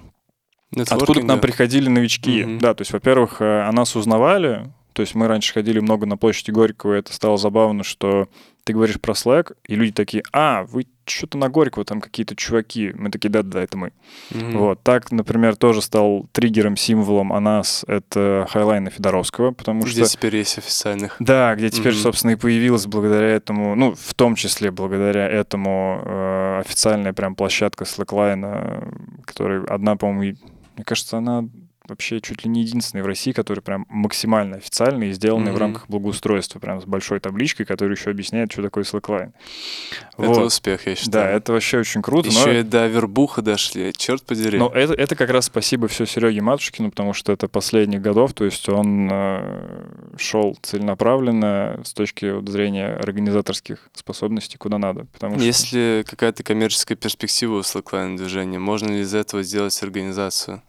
Откуда 0.77 1.21
к 1.21 1.23
нам 1.23 1.39
приходили 1.39 1.89
новички? 1.89 2.43
Мгм. 2.43 2.59
Да, 2.59 2.73
то 2.75 2.81
есть, 2.81 2.93
во-первых, 2.93 3.41
э, 3.41 3.61
о 3.61 3.71
нас 3.71 3.95
узнавали. 3.95 4.71
То 4.93 5.01
есть 5.01 5.15
мы 5.15 5.27
раньше 5.27 5.53
ходили 5.53 5.79
много 5.79 6.05
на 6.05 6.15
площади 6.15 6.51
Горького, 6.51 6.95
и 6.95 6.99
это 6.99 7.11
стало 7.11 7.37
забавно, 7.37 7.83
что 7.83 8.27
ты 8.65 8.73
говоришь 8.73 8.99
про 8.99 9.13
Slack, 9.13 9.55
и 9.67 9.75
люди 9.75 9.91
такие, 9.91 10.23
а, 10.33 10.63
вы 10.63 10.87
что-то 11.05 11.37
на 11.37 11.49
Горького, 11.49 11.85
там 11.85 12.01
какие-то 12.01 12.35
чуваки. 12.35 12.91
Мы 12.95 13.11
такие, 13.11 13.29
да-да, 13.29 13.61
это 13.61 13.77
мы. 13.77 13.91
Мгм. 14.31 14.57
Вот. 14.57 14.81
Так, 14.81 15.11
например, 15.11 15.55
тоже 15.55 15.83
стал 15.83 16.27
триггером, 16.31 16.75
символом 16.75 17.31
о 17.31 17.39
нас 17.39 17.85
это 17.87 18.47
highline 18.49 18.85
а 18.85 18.89
Федоровского, 18.89 19.51
потому 19.51 19.83
Где 19.83 20.05
что... 20.05 20.13
теперь 20.13 20.37
есть 20.37 20.57
официальных. 20.57 21.15
Да, 21.19 21.53
где 21.53 21.69
теперь, 21.69 21.93
Мгм. 21.93 22.01
собственно, 22.01 22.31
и 22.31 22.35
появилась 22.35 22.87
благодаря 22.87 23.27
этому, 23.27 23.75
ну, 23.75 23.93
в 23.93 24.13
том 24.15 24.33
числе 24.33 24.71
благодаря 24.71 25.27
этому 25.27 26.01
э, 26.03 26.61
официальная 26.61 27.13
прям 27.13 27.35
площадка 27.35 27.83
slackline, 27.83 29.21
которая 29.25 29.63
одна, 29.65 29.95
по-моему, 29.95 30.37
мне 30.75 30.83
кажется, 30.83 31.19
она 31.19 31.47
вообще 31.87 32.21
чуть 32.21 32.43
ли 32.43 32.49
не 32.49 32.61
единственная 32.61 33.03
в 33.03 33.07
России, 33.07 33.31
которая 33.31 33.61
прям 33.61 33.85
максимально 33.89 34.57
официальная 34.57 35.09
и 35.09 35.13
сделанная 35.13 35.51
в 35.51 35.55
Мгм. 35.55 35.61
рамках 35.61 35.87
благоустройства, 35.87 36.59
прям 36.59 36.81
с 36.81 36.85
большой 36.85 37.19
табличкой, 37.19 37.65
которая 37.65 37.95
еще 37.95 38.09
объясняет, 38.11 38.51
что 38.51 38.61
такое 38.61 38.83
Slackline. 38.83 39.31
Это 40.17 40.27
Вот. 40.27 40.45
успех, 40.45 40.87
я 40.87 40.95
считаю. 40.95 41.11
Да, 41.25 41.29
это 41.31 41.53
вообще 41.53 41.79
очень 41.79 42.01
круто. 42.01 42.29
но- 42.31 42.39
Еще 42.39 42.59
и 42.59 42.63
до 42.63 42.87
Вербуха 42.87 43.41
дошли, 43.41 43.93
черт 43.95 44.23
подери. 44.23 44.57
но 44.57 44.69
это, 44.69 44.93
это 44.93 45.15
как 45.15 45.29
раз 45.29 45.45
спасибо 45.45 45.87
все 45.87 46.05
Сереге 46.05 46.41
Матушкину, 46.41 46.89
потому 46.89 47.13
что 47.13 47.31
это 47.31 47.47
последних 47.47 48.01
годов, 48.01 48.33
то 48.33 48.45
есть 48.45 48.67
он 48.69 49.09
шел 50.17 50.57
целенаправленно 50.61 51.81
с 51.83 51.93
точки 51.93 52.33
зрения 52.49 52.87
организаторских 52.95 53.89
способностей 53.93 54.57
куда 54.57 54.77
надо. 54.77 55.05
Потому 55.13 55.35
что... 55.35 55.43
Есть 55.45 55.71
ли 55.73 56.03
какая-то 56.07 56.43
коммерческая 56.43 56.97
перспектива 56.97 57.57
у 57.59 57.63
слэклайн 57.63 58.15
движения? 58.15 58.59
Можно 58.59 58.89
ли 58.91 59.01
из 59.01 59.13
этого 59.13 59.43
сделать 59.43 59.81
организацию? 59.83 60.61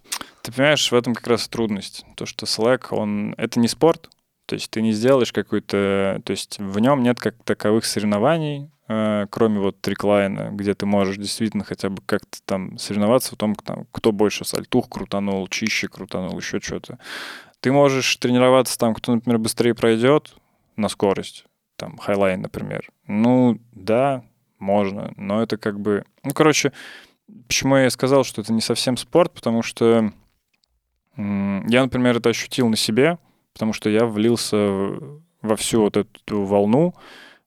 Ты 0.47 0.53
понимаешь, 0.53 0.93
в 0.93 0.95
этом 0.95 1.13
как 1.13 1.27
раз 1.27 1.49
трудность. 1.49 2.07
То, 2.15 2.25
что 2.25 2.47
Slack, 2.47 2.95
он... 2.95 3.35
Это 3.37 3.59
не 3.59 3.67
спорт, 3.67 4.09
то 4.47 4.55
есть 4.55 4.71
ты 4.71 4.81
не 4.81 4.93
сделаешь 4.93 5.33
какой-то... 5.33 6.23
То 6.25 6.31
есть 6.31 6.61
в 6.61 6.79
нем 6.79 7.03
нет 7.03 7.19
как 7.19 7.35
таковых 7.43 7.85
соревнований, 7.85 8.71
э, 8.87 9.27
кроме 9.29 9.59
вот 9.59 9.81
trickline 9.81 10.38
а, 10.38 10.51
где 10.53 10.75
ты 10.75 10.87
можешь 10.87 11.17
действительно 11.17 11.65
хотя 11.65 11.89
бы 11.91 12.01
как-то 12.07 12.39
там 12.45 12.79
соревноваться 12.79 13.35
в 13.35 13.39
том, 13.39 13.57
кто 13.57 14.13
больше 14.13 14.45
сальтух 14.45 14.89
крутанул, 14.89 15.49
чище 15.49 15.89
крутанул, 15.89 16.39
еще 16.39 16.61
что-то. 16.61 17.01
Ты 17.59 17.73
можешь 17.73 18.17
тренироваться 18.19 18.79
там, 18.79 18.95
кто, 18.95 19.17
например, 19.17 19.41
быстрее 19.41 19.75
пройдет 19.75 20.37
на 20.77 20.89
скорость, 20.89 21.45
там, 21.75 21.99
highline, 21.99 22.41
например. 22.41 22.89
Ну, 23.09 23.59
да, 23.73 24.23
можно, 24.61 25.13
но 25.17 25.43
это 25.43 25.57
как 25.57 25.81
бы... 25.81 26.05
Ну, 26.23 26.31
короче, 26.31 26.73
почему 27.49 27.75
я 27.75 27.91
сказал, 27.91 28.23
что 28.23 28.43
это 28.43 28.53
не 28.53 28.61
совсем 28.61 28.97
спорт, 28.97 29.33
потому 29.33 29.65
что 29.65 30.13
я, 31.17 31.83
например, 31.83 32.17
это 32.17 32.31
ощутил 32.31 32.69
на 32.69 32.77
себе, 32.77 33.19
потому 33.53 33.73
что 33.73 33.89
я 33.89 34.07
влился 34.07 34.57
во 35.43 35.57
всю 35.57 35.83
вот 35.83 35.97
эту 35.97 36.43
волну, 36.43 36.95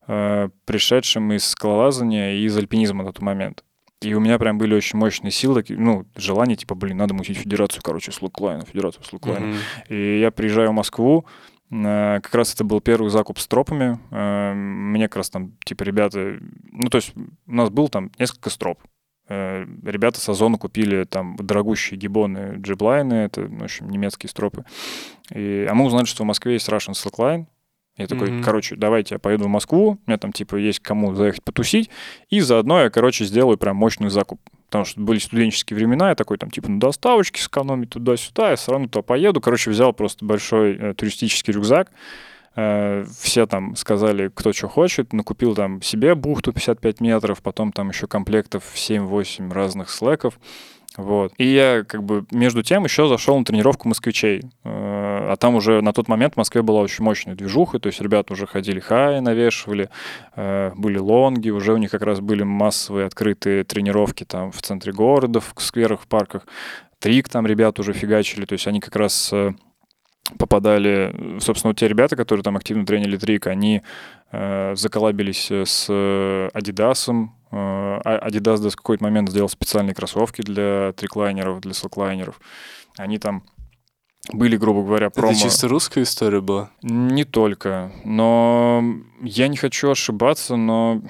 э, 0.08 0.50
пришедшим 0.66 1.34
из 1.34 1.46
скалолазания 1.46 2.34
и 2.34 2.46
из 2.46 2.58
альпинизма 2.58 3.04
на 3.04 3.12
тот 3.12 3.22
момент. 3.22 3.64
И 4.02 4.14
у 4.14 4.20
меня 4.20 4.40
прям 4.40 4.58
были 4.58 4.74
очень 4.74 4.98
мощные 4.98 5.32
силы, 5.32 5.64
ну, 5.68 6.06
желание, 6.16 6.56
типа, 6.56 6.74
блин, 6.74 6.98
надо 6.98 7.14
мутить 7.14 7.38
федерацию, 7.38 7.82
короче, 7.84 8.12
слоклайна, 8.12 8.66
федерацию 8.66 9.04
слоклайна. 9.04 9.48
Мгм. 9.48 9.58
И 9.90 10.20
я 10.20 10.32
приезжаю 10.32 10.70
в 10.70 10.74
Москву, 10.74 11.26
э, 11.70 12.20
как 12.24 12.34
раз 12.34 12.54
это 12.54 12.64
был 12.64 12.80
первый 12.80 13.10
закуп 13.10 13.40
с 13.40 13.48
тропами. 13.48 14.00
Э, 14.12 14.54
Мне 14.54 15.10
как 15.10 15.18
раз 15.18 15.30
там, 15.30 15.58
типа, 15.66 15.84
ребята... 15.84 16.40
Ну, 16.72 16.90
то 16.90 16.96
есть 16.98 17.14
у 17.16 17.54
нас 17.54 17.70
был 17.70 17.90
там 17.90 18.12
несколько 18.18 18.50
строп. 18.50 18.80
Э, 19.30 19.66
Ребята 19.86 20.20
с 20.20 20.28
Озона 20.28 20.58
купили 20.58 21.06
там 21.06 21.36
дорогущие 21.38 21.98
гибоны 21.98 22.56
джиблайны, 22.58 23.14
это, 23.14 23.44
в 23.44 23.64
общем, 23.64 23.90
немецкие 23.90 24.30
стропы. 24.30 24.66
И, 25.34 25.66
а 25.70 25.74
мы 25.76 25.86
узнали, 25.86 26.06
что 26.06 26.24
в 26.24 26.26
Москве 26.26 26.54
есть 26.54 26.68
Russian 26.68 26.94
Slackline. 26.94 27.46
Я 27.98 28.08
такой, 28.08 28.32
Мгм. 28.32 28.44
короче, 28.44 28.76
давайте 28.78 29.16
я 29.16 29.20
поеду 29.20 29.44
в 29.46 29.50
Москву, 29.50 29.92
у 30.06 30.10
меня 30.10 30.18
там, 30.18 30.32
типа, 30.32 30.56
есть 30.56 30.80
кому 30.80 31.14
заехать 31.16 31.44
потусить, 31.44 31.90
и 32.30 32.40
заодно 32.40 32.82
я, 32.82 32.90
короче, 32.90 33.26
сделаю 33.26 33.58
прям 33.58 33.76
мощный 33.76 34.10
закуп. 34.10 34.40
Потому 34.68 34.86
что 34.86 35.02
были 35.02 35.20
студенческие 35.20 35.76
времена, 35.76 36.10
я 36.10 36.16
такой, 36.16 36.38
там, 36.38 36.50
типа, 36.50 36.70
на 36.72 36.80
доставочке 36.80 37.42
сэкономить 37.42 37.90
туда-сюда, 37.90 38.52
я 38.52 38.56
все 38.56 38.72
равно 38.72 38.88
туда 38.88 39.02
поеду. 39.02 39.42
Короче, 39.42 39.70
взял 39.72 39.92
просто 39.94 40.24
большой 40.26 40.78
э, 40.78 40.94
туристический 40.94 41.52
рюкзак, 41.54 41.92
все 43.20 43.46
там 43.46 43.76
сказали, 43.76 44.32
кто 44.34 44.54
что 44.54 44.68
хочет, 44.68 45.14
накупил 45.14 45.56
там 45.56 45.82
себе 45.82 46.16
бухту 46.16 46.54
55 46.54 47.02
метров, 47.02 47.42
потом 47.42 47.72
там 47.72 47.90
еще 47.90 48.08
комплектов 48.08 48.64
7-8 48.76 49.52
разных 49.52 49.90
слэков. 49.90 50.40
Вот. 50.98 51.32
И 51.38 51.46
я 51.46 51.84
как 51.88 52.04
бы 52.04 52.26
между 52.32 52.62
тем 52.64 52.84
еще 52.84 53.08
зашел 53.08 53.38
на 53.38 53.46
тренировку 53.46 53.88
москвичей. 53.88 54.42
Э, 54.64 55.32
А 55.32 55.36
там 55.38 55.56
уже 55.56 55.82
на 55.82 55.94
тот 55.94 56.08
момент 56.08 56.34
в 56.34 56.38
Москве 56.38 56.62
была 56.62 56.82
очень 56.82 57.04
мощная 57.04 57.36
движуха, 57.36 57.80
то 57.80 57.88
есть 57.88 58.02
ребята 58.02 58.34
уже 58.34 58.48
ходили 58.48 58.80
хай, 58.80 59.22
навешивали, 59.22 59.90
э, 60.36 60.72
были 60.76 60.98
лонги, 60.98 61.52
уже 61.52 61.74
у 61.74 61.78
них 61.78 61.92
как 61.92 62.02
раз 62.02 62.20
были 62.20 62.44
массовые 62.44 63.06
открытые 63.06 63.64
тренировки 63.64 64.26
там 64.26 64.52
в 64.52 64.62
центре 64.62 64.92
города, 64.92 65.40
в 65.40 65.54
скверах, 65.58 66.02
в 66.02 66.08
парках. 66.08 66.48
Трик 67.00 67.30
там 67.30 67.48
ребята 67.48 67.82
уже 67.82 67.94
фигачили, 67.94 68.46
то 68.46 68.54
есть 68.54 68.68
они 68.68 68.80
как 68.80 68.96
раз 68.96 69.30
э, 69.32 69.54
попадали, 70.38 71.40
собственно, 71.40 71.74
те 71.74 71.88
ребята, 71.88 72.16
которые 72.16 72.44
там 72.44 72.58
активно 72.58 72.86
тренили 72.86 73.18
трик, 73.18 73.48
они 73.48 73.82
э, 74.32 74.76
заколабились 74.76 75.52
с 75.52 76.50
Адидасом. 76.54 77.36
Э, 77.52 78.00
а- 78.04 78.28
Adidas 78.30 78.70
в 78.70 78.76
какой-то 78.76 79.04
момент 79.04 79.30
сделал 79.30 79.50
специальные 79.50 79.96
кроссовки 79.96 80.42
для 80.42 80.94
триклайнеров, 80.94 81.62
для 81.62 81.74
слэклайнеров. 81.74 82.40
Они 82.98 83.18
там 83.18 83.44
были, 84.32 84.58
грубо 84.58 84.84
говоря, 84.84 85.10
промо... 85.10 85.32
Это 85.32 85.42
чисто 85.42 85.68
русская 85.68 86.04
история 86.04 86.42
была? 86.42 86.70
Не 86.84 87.24
только. 87.24 87.92
Но 88.04 88.84
я 89.22 89.48
не 89.48 89.58
хочу 89.58 89.90
ошибаться, 89.90 90.56
но 90.56 91.02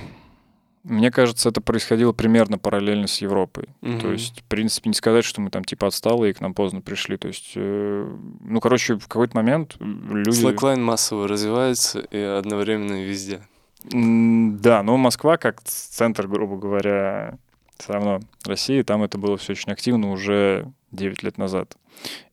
мне 0.83 1.11
кажется, 1.11 1.49
это 1.49 1.61
происходило 1.61 2.11
примерно 2.13 2.57
параллельно 2.57 3.07
с 3.07 3.19
Европой. 3.21 3.65
То 3.81 3.87
Мгм. 3.87 4.11
есть, 4.13 4.41
в 4.41 4.43
принципе, 4.45 4.89
не 4.89 4.93
сказать, 4.95 5.25
что 5.25 5.41
мы 5.41 5.49
там 5.49 5.63
типа 5.63 5.87
отсталые 5.87 6.31
и 6.31 6.33
к 6.33 6.41
нам 6.41 6.53
поздно 6.53 6.81
пришли. 6.81 7.17
То 7.17 7.27
есть, 7.27 7.51
э, 7.55 8.17
ну, 8.41 8.59
короче, 8.59 8.95
в 8.95 9.07
какой-то 9.07 9.35
момент 9.35 9.75
люди... 9.79 10.29
Слэклайн 10.31 10.83
массово 10.83 11.27
развивается 11.27 11.99
и 11.99 12.17
одновременно 12.19 13.03
везде. 13.03 13.41
Да, 13.83 14.83
но 14.83 14.97
Москва 14.97 15.37
как 15.37 15.61
центр, 15.63 16.27
грубо 16.27 16.57
говоря, 16.57 17.37
все 17.77 17.93
равно 17.93 18.19
России, 18.45 18.81
там 18.81 19.03
это 19.03 19.17
было 19.17 19.37
все 19.37 19.53
очень 19.53 19.71
активно 19.71 20.11
уже 20.11 20.71
9 20.91 21.23
лет 21.23 21.37
назад. 21.37 21.77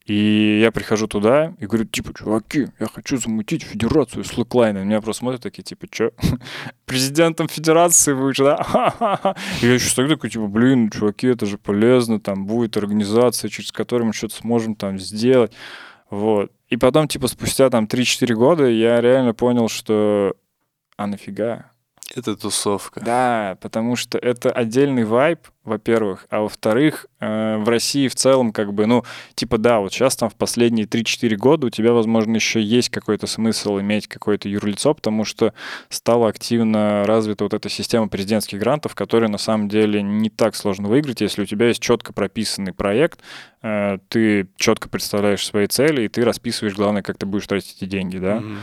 И 0.06 0.60
я 0.62 0.70
прихожу 0.70 1.08
туда 1.08 1.54
и 1.58 1.66
говорю, 1.66 1.84
типа, 1.84 2.14
чуваки, 2.16 2.68
я 2.78 2.86
хочу 2.86 3.16
замутить 3.16 3.64
федерацию 3.64 4.22
слэклайна. 4.22 4.84
Меня 4.84 5.00
просто 5.00 5.20
смотрят 5.20 5.42
такие, 5.42 5.64
типа, 5.64 5.88
чё? 5.90 6.12
Президентом 6.86 7.48
федерации 7.48 8.14
будешь, 8.14 8.38
да? 8.38 9.34
И 9.62 9.66
я 9.66 9.74
еще 9.74 9.88
стою 9.88 10.08
такой, 10.08 10.30
типа, 10.30 10.46
блин, 10.46 10.90
чуваки, 10.90 11.26
это 11.26 11.44
же 11.46 11.58
полезно, 11.58 12.20
там 12.20 12.46
будет 12.46 12.76
организация, 12.76 13.48
через 13.48 13.72
которую 13.72 14.06
мы 14.06 14.12
что-то 14.12 14.36
сможем 14.36 14.76
там 14.76 15.00
сделать. 15.00 15.52
Вот. 16.08 16.52
И 16.68 16.76
потом, 16.76 17.08
типа, 17.08 17.26
спустя 17.26 17.68
там 17.68 17.86
3-4 17.86 18.34
года 18.34 18.66
я 18.66 19.00
реально 19.00 19.34
понял, 19.34 19.68
что 19.68 20.36
а 20.96 21.06
нафига? 21.06 21.72
Это 22.16 22.34
тусовка. 22.34 23.00
Да, 23.00 23.58
потому 23.60 23.94
что 23.94 24.16
это 24.16 24.50
отдельный 24.50 25.04
вайб, 25.04 25.40
во-первых, 25.64 26.26
а 26.30 26.40
во-вторых, 26.40 27.06
э, 27.20 27.58
в 27.58 27.68
России 27.68 28.08
в 28.08 28.14
целом 28.14 28.52
как 28.52 28.72
бы, 28.72 28.86
ну, 28.86 29.04
типа, 29.34 29.58
да, 29.58 29.80
вот 29.80 29.92
сейчас 29.92 30.16
там 30.16 30.30
в 30.30 30.34
последние 30.34 30.86
3-4 30.86 31.36
года 31.36 31.66
у 31.66 31.70
тебя, 31.70 31.92
возможно, 31.92 32.36
еще 32.36 32.62
есть 32.62 32.88
какой-то 32.88 33.26
смысл 33.26 33.78
иметь 33.80 34.06
какое-то 34.06 34.48
юрлицо, 34.48 34.94
потому 34.94 35.24
что 35.24 35.52
стала 35.90 36.28
активно 36.28 37.04
развита 37.04 37.44
вот 37.44 37.52
эта 37.52 37.68
система 37.68 38.08
президентских 38.08 38.60
грантов, 38.60 38.94
которая 38.94 39.28
на 39.28 39.38
самом 39.38 39.68
деле 39.68 40.00
не 40.02 40.30
так 40.30 40.56
сложно 40.56 40.88
выиграть, 40.88 41.20
если 41.20 41.42
у 41.42 41.46
тебя 41.46 41.68
есть 41.68 41.82
четко 41.82 42.14
прописанный 42.14 42.72
проект, 42.72 43.20
э, 43.62 43.98
ты 44.08 44.48
четко 44.56 44.88
представляешь 44.88 45.44
свои 45.44 45.66
цели, 45.66 46.02
и 46.02 46.08
ты 46.08 46.24
расписываешь, 46.24 46.76
главное, 46.76 47.02
как 47.02 47.18
ты 47.18 47.26
будешь 47.26 47.46
тратить 47.46 47.76
эти 47.76 47.84
деньги, 47.84 48.16
да. 48.16 48.36
Мгм. 48.36 48.58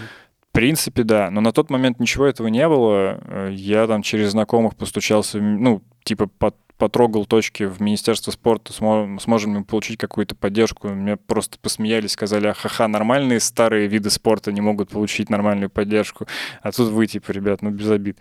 В 0.53 0.55
принципе, 0.55 1.01
да. 1.03 1.31
Но 1.31 1.41
на 1.41 1.51
тот 1.51 1.71
момент 1.71 1.99
ничего 1.99 2.27
этого 2.27 2.45
не 2.45 2.69
было. 2.69 3.19
Э, 3.25 3.49
Я 3.51 3.87
там 3.87 4.03
через 4.03 4.29
знакомых 4.33 4.75
постучался, 4.75 5.39
ну, 5.41 5.81
типа, 6.03 6.27
под- 6.27 6.55
потрогал 6.77 7.25
точки 7.25 7.63
в 7.63 7.81
Министерство 7.81 8.29
спорта, 8.29 8.71
смо- 8.71 9.17
сможем 9.19 9.55
ли 9.57 9.63
получить 9.63 9.97
какую-то 9.97 10.35
поддержку. 10.35 10.89
Мне 10.89 11.17
просто 11.17 11.57
посмеялись, 11.59 12.11
сказали, 12.11 12.51
ха-ха, 12.55 12.87
нормальные 12.87 13.39
старые 13.39 13.87
виды 13.87 14.11
спорта 14.11 14.51
не 14.51 14.61
могут 14.61 14.89
получить 14.89 15.31
нормальную 15.31 15.71
поддержку. 15.71 16.27
А 16.61 16.71
тут 16.71 16.91
вы, 16.91 17.07
типа, 17.07 17.31
ребят, 17.31 17.63
ну, 17.63 17.71
без 17.71 17.89
обид. 17.89 18.19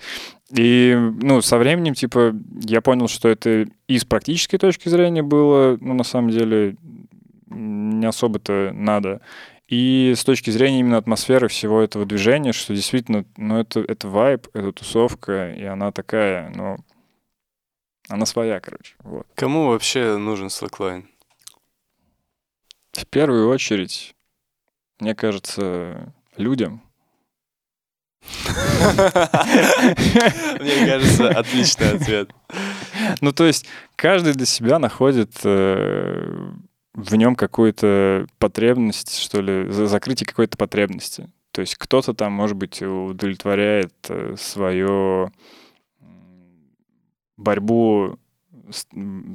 И, 0.57 0.97
ну, 1.21 1.43
со 1.43 1.59
временем, 1.59 1.93
типа, 1.93 2.35
я 2.63 2.81
понял, 2.81 3.09
что 3.09 3.29
это 3.29 3.67
и 3.89 3.99
с 3.99 4.07
практической 4.07 4.57
точки 4.57 4.89
зрения 4.89 5.23
было, 5.23 5.77
ну, 5.83 5.93
на 5.93 6.05
самом 6.05 6.31
деле, 6.31 6.77
не 7.51 8.07
особо-то 8.07 8.71
надо. 8.73 9.21
И 9.73 10.13
с 10.15 10.23
точки 10.23 10.51
зрения 10.51 10.81
именно 10.81 10.99
атмосферы 10.99 11.49
всего 11.49 11.81
этого 11.81 12.05
движения, 12.05 12.53
что 12.53 12.75
действительно, 12.75 13.25
ну, 13.39 13.59
это, 13.59 13.81
это 13.81 14.07
вайб, 14.07 14.49
это 14.53 14.71
тусовка, 14.71 15.51
и 15.55 15.65
она 15.65 15.93
такая, 15.93 16.51
ну, 16.51 16.77
она 18.07 18.27
своя, 18.27 18.61
короче. 18.61 18.97
Вот. 18.99 19.27
Кому 19.35 19.69
вообще 19.69 20.19
нужен 20.19 20.51
слэклайн? 20.51 21.09
В 22.93 23.07
первую 23.07 23.49
очередь, 23.49 24.15
мне 25.01 25.15
кажется, 25.15 26.13
людям. 26.37 26.83
Мне 30.61 30.87
кажется, 30.87 31.31
отличный 31.31 31.93
ответ. 31.93 32.31
Ну, 33.23 33.33
то 33.33 33.47
есть 33.47 33.65
каждый 33.97 34.35
для 34.35 34.45
себя 34.45 34.79
находит 34.79 35.31
э, 35.45 36.53
в 36.95 37.15
нем 37.15 37.35
какую-то 37.37 38.27
потребность, 38.39 39.19
что 39.19 39.41
ли, 39.41 39.71
за- 39.71 39.87
закрытие 39.87 40.27
какой-то 40.27 40.57
потребности. 40.59 41.31
То 41.51 41.61
есть 41.61 41.77
кто-то 41.77 42.15
там, 42.15 42.33
может 42.33 42.57
быть, 42.57 42.83
удовлетворяет 42.83 43.95
свою 44.37 45.31
борьбу 47.37 48.19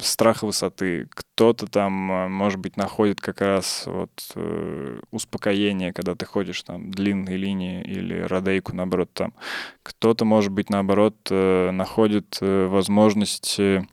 страха 0.01 0.45
высоты, 0.45 1.07
кто-то 1.11 1.67
там, 1.67 2.11
э, 2.11 2.27
может 2.27 2.59
быть, 2.59 2.77
находит 2.77 3.21
как 3.21 3.41
раз 3.41 3.83
вот 3.85 4.31
э, 4.35 4.99
успокоение, 5.11 5.93
когда 5.93 6.15
ты 6.15 6.25
ходишь 6.25 6.63
там 6.63 6.91
длинные 6.91 7.37
линии 7.37 7.83
или 7.83 8.19
родейку, 8.19 8.75
наоборот, 8.75 9.11
там. 9.13 9.33
Кто-то, 9.83 10.25
может 10.25 10.51
быть, 10.51 10.69
наоборот, 10.69 11.15
э, 11.29 11.71
находит 11.71 12.37
э, 12.41 12.67
возможность 12.67 13.59
э, 13.59 13.85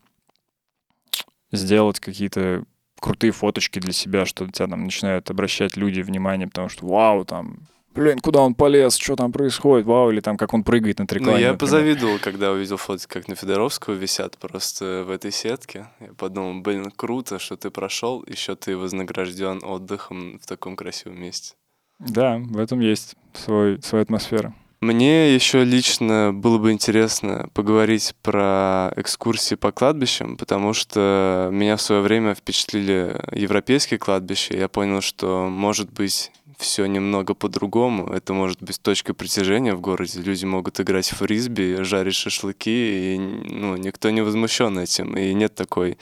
сделать 1.53 2.01
какие-то 2.01 2.65
крутые 3.05 3.33
фоточки 3.33 3.79
для 3.81 3.93
себя, 3.93 4.25
что 4.25 4.47
тебя 4.51 4.67
там 4.67 4.85
начинают 4.85 5.31
обращать 5.31 5.77
люди 5.77 6.01
внимание, 6.01 6.49
потому 6.49 6.71
что 6.71 6.87
вау, 6.87 7.27
там, 7.27 7.59
блин, 7.95 8.19
куда 8.19 8.41
он 8.41 8.55
полез, 8.55 8.97
что 8.97 9.15
там 9.15 9.31
происходит, 9.31 9.85
вау, 9.87 10.11
или 10.11 10.21
там, 10.21 10.39
как 10.39 10.55
он 10.55 10.65
прыгает 10.65 10.99
на 10.99 11.03
Ну, 11.03 11.07
треклане. 11.09 11.33
я 11.43 11.53
например. 11.53 11.59
позавидовал, 11.59 12.19
когда 12.19 12.51
увидел 12.51 12.79
фотки, 12.79 13.07
как 13.07 13.29
на 13.29 13.35
Федоровского 13.35 13.93
висят 13.93 14.39
просто 14.39 15.05
в 15.07 15.11
этой 15.11 15.31
сетке. 15.33 15.89
Я 16.01 16.15
подумал, 16.15 16.63
блин, 16.63 16.91
круто, 16.97 17.39
что 17.39 17.57
ты 17.59 17.69
прошел, 17.71 18.25
еще 18.27 18.57
ты 18.57 18.75
вознагражден 18.77 19.61
отдыхом 19.63 20.39
в 20.39 20.47
таком 20.47 20.75
красивом 20.75 21.21
месте. 21.21 21.55
Да, 21.99 22.39
в 22.39 22.59
этом 22.59 22.81
есть 22.81 23.17
свой, 23.35 23.83
своя 23.83 24.03
атмосфера. 24.03 24.55
Мне 24.85 25.35
еще 25.35 25.65
лично 25.65 26.31
было 26.35 26.59
бы 26.59 26.71
интересно 26.71 27.49
поговорить 27.55 28.15
про 28.21 28.93
экскурсии 28.97 29.55
по 29.55 29.73
кладбищам, 29.73 30.37
потому 30.37 30.75
что 30.75 31.49
меня 31.51 31.79
в 31.79 31.81
свое 31.81 32.03
время 32.03 32.35
впечатлили 32.35 33.19
европейские 33.33 33.99
кладбища. 33.99 34.55
Я 34.55 34.69
понял, 34.69 35.01
что 35.01 35.49
может 35.49 35.91
быть 35.91 36.33
все 36.59 36.85
немного 36.85 37.33
по-другому. 37.33 38.13
Это 38.13 38.35
может 38.35 38.63
быть 38.63 38.79
точкой 38.79 39.15
притяжения 39.15 39.75
в 39.75 39.81
городе. 39.81 40.21
Люди 40.21 40.45
могут 40.45 40.79
играть 40.81 41.09
в 41.09 41.17
фрисби, 41.17 41.79
жарить 41.81 42.15
шашлыки, 42.15 43.15
и 43.15 43.19
ну, 43.19 43.79
никто 43.79 44.11
не 44.11 44.21
возмущен 44.21 44.79
этим. 44.79 45.17
И 45.17 45.33
нет 45.33 45.55
такой 45.55 45.97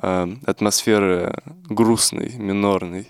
э, 0.00 0.36
атмосферы 0.46 1.34
грустной, 1.68 2.34
минорной. 2.36 3.08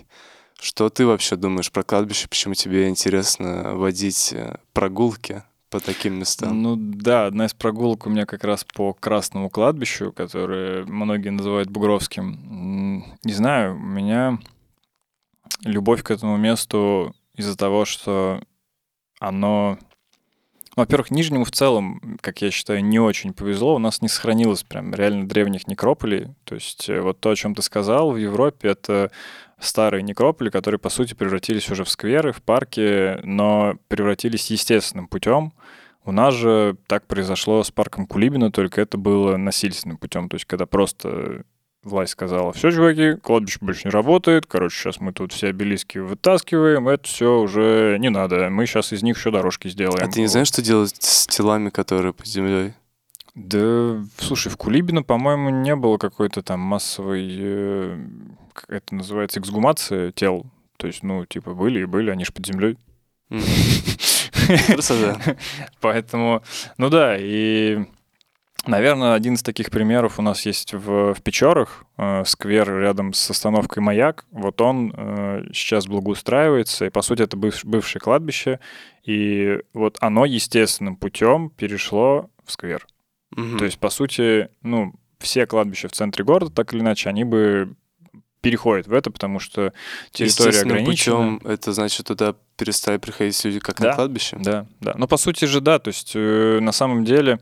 Что 0.62 0.90
ты 0.90 1.04
вообще 1.06 1.34
думаешь 1.34 1.72
про 1.72 1.82
кладбище? 1.82 2.28
Почему 2.28 2.54
тебе 2.54 2.88
интересно 2.88 3.74
водить 3.74 4.32
э, 4.32 4.58
прогулки 4.72 5.42
по 5.70 5.80
таким 5.80 6.20
местам? 6.20 6.62
Ну 6.62 6.76
да, 6.76 7.26
одна 7.26 7.46
из 7.46 7.52
прогулок 7.52 8.06
у 8.06 8.10
меня 8.10 8.26
как 8.26 8.44
раз 8.44 8.64
по 8.72 8.94
Красному 8.94 9.50
кладбищу, 9.50 10.12
которое 10.12 10.84
многие 10.84 11.30
называют 11.30 11.68
Бугровским. 11.68 13.18
Не 13.24 13.32
знаю, 13.32 13.74
у 13.74 13.80
меня 13.80 14.38
любовь 15.64 16.04
к 16.04 16.12
этому 16.12 16.36
месту 16.36 17.12
из-за 17.34 17.56
того, 17.56 17.84
что 17.84 18.40
оно... 19.18 19.78
Во-первых, 20.76 21.10
Нижнему 21.10 21.44
в 21.44 21.50
целом, 21.50 22.18
как 22.20 22.40
я 22.40 22.52
считаю, 22.52 22.84
не 22.84 23.00
очень 23.00 23.34
повезло. 23.34 23.74
У 23.74 23.78
нас 23.80 24.00
не 24.00 24.08
сохранилось 24.08 24.62
прям 24.62 24.94
реально 24.94 25.28
древних 25.28 25.66
некрополей. 25.66 26.28
То 26.44 26.54
есть 26.54 26.88
э, 26.88 27.00
вот 27.00 27.18
то, 27.18 27.30
о 27.30 27.36
чем 27.36 27.56
ты 27.56 27.62
сказал, 27.62 28.12
в 28.12 28.16
Европе 28.16 28.68
это 28.68 29.10
старые 29.62 30.02
некрополи, 30.02 30.50
которые, 30.50 30.78
по 30.78 30.88
сути, 30.88 31.14
превратились 31.14 31.70
уже 31.70 31.84
в 31.84 31.88
скверы, 31.88 32.32
в 32.32 32.42
парки, 32.42 33.18
но 33.24 33.76
превратились 33.88 34.50
естественным 34.50 35.08
путем. 35.08 35.52
У 36.04 36.12
нас 36.12 36.34
же 36.34 36.76
так 36.88 37.06
произошло 37.06 37.62
с 37.62 37.70
парком 37.70 38.06
Кулибина, 38.06 38.50
только 38.50 38.80
это 38.80 38.98
было 38.98 39.36
насильственным 39.36 39.98
путем. 39.98 40.28
То 40.28 40.34
есть, 40.34 40.46
когда 40.46 40.66
просто 40.66 41.44
власть 41.84 42.12
сказала, 42.12 42.52
все, 42.52 42.70
чуваки, 42.70 43.14
кладбище 43.20 43.58
больше 43.60 43.82
не 43.88 43.90
работает, 43.90 44.46
короче, 44.46 44.76
сейчас 44.76 45.00
мы 45.00 45.12
тут 45.12 45.32
все 45.32 45.48
обелиски 45.48 45.98
вытаскиваем, 45.98 46.88
это 46.88 47.08
все 47.08 47.40
уже 47.40 47.96
не 47.98 48.08
надо, 48.08 48.50
мы 48.50 48.66
сейчас 48.66 48.92
из 48.92 49.02
них 49.02 49.16
еще 49.16 49.30
дорожки 49.30 49.68
сделаем. 49.68 50.04
А 50.04 50.10
ты 50.10 50.20
не 50.20 50.28
знаешь, 50.28 50.48
что 50.48 50.62
делать 50.62 50.96
с 51.00 51.26
телами, 51.26 51.70
которые 51.70 52.12
под 52.12 52.26
землей? 52.26 52.74
Да, 53.34 54.04
слушай, 54.18 54.50
в 54.50 54.56
Кулибино, 54.58 55.02
по-моему, 55.02 55.48
не 55.48 55.74
было 55.74 55.96
какой-то 55.96 56.42
там 56.42 56.60
массовой, 56.60 57.28
э, 57.30 58.06
как 58.52 58.70
это 58.70 58.94
называется, 58.94 59.40
эксгумации 59.40 60.10
тел. 60.10 60.44
То 60.76 60.86
есть, 60.86 61.02
ну, 61.02 61.24
типа, 61.24 61.54
были 61.54 61.80
и 61.80 61.84
были, 61.86 62.10
они 62.10 62.24
же 62.24 62.32
под 62.32 62.46
землей. 62.46 62.76
Красота. 64.66 65.18
Поэтому, 65.80 66.42
ну 66.76 66.90
да, 66.90 67.16
и, 67.18 67.86
наверное, 68.66 69.14
один 69.14 69.34
из 69.34 69.42
таких 69.42 69.70
примеров 69.70 70.18
у 70.18 70.22
нас 70.22 70.44
есть 70.44 70.74
в, 70.74 71.14
в 71.14 71.22
Печорах, 71.22 71.84
э, 71.96 72.24
сквер 72.26 72.80
рядом 72.80 73.14
с 73.14 73.30
остановкой 73.30 73.82
«Маяк». 73.82 74.26
Вот 74.30 74.60
он 74.60 74.92
э, 74.94 75.44
сейчас 75.54 75.86
благоустраивается, 75.86 76.84
и, 76.84 76.90
по 76.90 77.00
сути, 77.00 77.22
это 77.22 77.38
быв- 77.38 77.64
бывшее 77.64 78.00
кладбище, 78.00 78.60
и 79.04 79.60
вот 79.72 79.96
оно 80.00 80.26
естественным 80.26 80.96
путем 80.96 81.48
перешло 81.48 82.28
в 82.44 82.52
сквер. 82.52 82.86
Мгм. 83.36 83.58
То 83.58 83.64
есть, 83.64 83.78
по 83.78 83.90
сути, 83.90 84.48
ну, 84.62 84.94
все 85.18 85.46
кладбища 85.46 85.88
в 85.88 85.92
центре 85.92 86.24
города, 86.24 86.52
так 86.52 86.72
или 86.74 86.80
иначе, 86.80 87.08
они 87.08 87.24
бы 87.24 87.74
переходят 88.40 88.88
в 88.88 88.92
это, 88.92 89.12
потому 89.12 89.38
что 89.38 89.72
территория 90.10 90.62
ограничена. 90.62 91.38
путем, 91.38 91.40
это 91.48 91.72
значит, 91.72 92.06
туда 92.08 92.34
перестали 92.56 92.96
приходить 92.96 93.42
люди 93.44 93.60
как 93.60 93.78
на 93.78 93.86
Да. 93.86 93.94
кладбище? 93.94 94.36
Да, 94.40 94.66
да. 94.80 94.94
Но 94.98 95.06
по 95.06 95.16
сути 95.16 95.44
же, 95.44 95.60
да, 95.60 95.78
то 95.78 95.88
есть 95.88 96.12
э, 96.16 96.58
на 96.60 96.72
самом 96.72 97.04
деле 97.04 97.38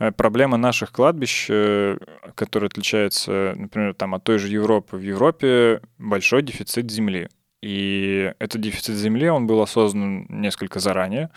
э, 0.00 0.10
проблема 0.10 0.56
наших 0.56 0.90
кладбищ, 0.90 1.46
э, 1.48 1.98
которая 2.34 2.68
отличается, 2.68 3.54
например, 3.56 3.94
там 3.94 4.12
от 4.16 4.24
той 4.24 4.38
же 4.38 4.48
Европы. 4.48 4.96
В 4.96 5.02
Европе 5.02 5.82
большой 5.98 6.42
дефицит 6.42 6.90
земли. 6.90 7.28
И 7.62 8.32
этот 8.40 8.60
дефицит 8.60 8.96
земли, 8.96 9.28
он 9.28 9.46
был 9.46 9.60
осознан 9.62 10.26
несколько 10.28 10.80
заранее. 10.80 11.30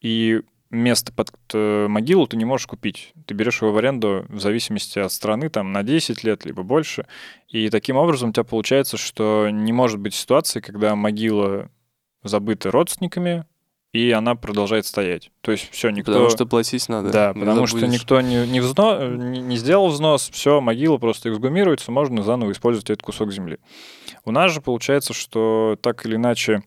И 0.00 0.40
место 0.74 1.12
под 1.12 1.30
э, 1.52 1.86
могилу 1.88 2.26
ты 2.26 2.36
не 2.36 2.44
можешь 2.44 2.66
купить. 2.66 3.12
Ты 3.26 3.34
берешь 3.34 3.62
его 3.62 3.72
в 3.72 3.78
аренду 3.78 4.26
в 4.28 4.40
зависимости 4.40 4.98
от 4.98 5.12
страны, 5.12 5.48
там, 5.48 5.72
на 5.72 5.82
10 5.82 6.24
лет, 6.24 6.44
либо 6.44 6.62
больше. 6.62 7.06
И 7.48 7.70
таким 7.70 7.96
образом 7.96 8.30
у 8.30 8.32
тебя 8.32 8.44
получается, 8.44 8.96
что 8.96 9.48
не 9.50 9.72
может 9.72 9.98
быть 9.98 10.14
ситуации, 10.14 10.60
когда 10.60 10.94
могила 10.94 11.70
забыта 12.22 12.70
родственниками, 12.70 13.44
и 13.92 14.10
она 14.10 14.34
продолжает 14.34 14.86
стоять. 14.86 15.30
То 15.40 15.52
есть 15.52 15.70
все, 15.70 15.90
никто... 15.90 16.12
Потому 16.12 16.28
что 16.28 16.46
платить 16.46 16.88
надо. 16.88 17.10
Да, 17.10 17.32
не 17.32 17.40
потому 17.40 17.66
что 17.68 17.78
забудешь. 17.78 18.00
никто 18.00 18.20
не, 18.20 18.44
не, 18.48 18.58
взно- 18.58 19.16
не, 19.16 19.40
не 19.40 19.56
сделал 19.56 19.88
взнос, 19.88 20.30
все, 20.32 20.60
могила 20.60 20.98
просто 20.98 21.30
эксгумируется, 21.30 21.92
можно 21.92 22.24
заново 22.24 22.50
использовать 22.50 22.90
этот 22.90 23.04
кусок 23.04 23.32
земли. 23.32 23.58
У 24.24 24.32
нас 24.32 24.50
же 24.50 24.60
получается, 24.60 25.14
что 25.14 25.78
так 25.80 26.04
или 26.06 26.16
иначе 26.16 26.64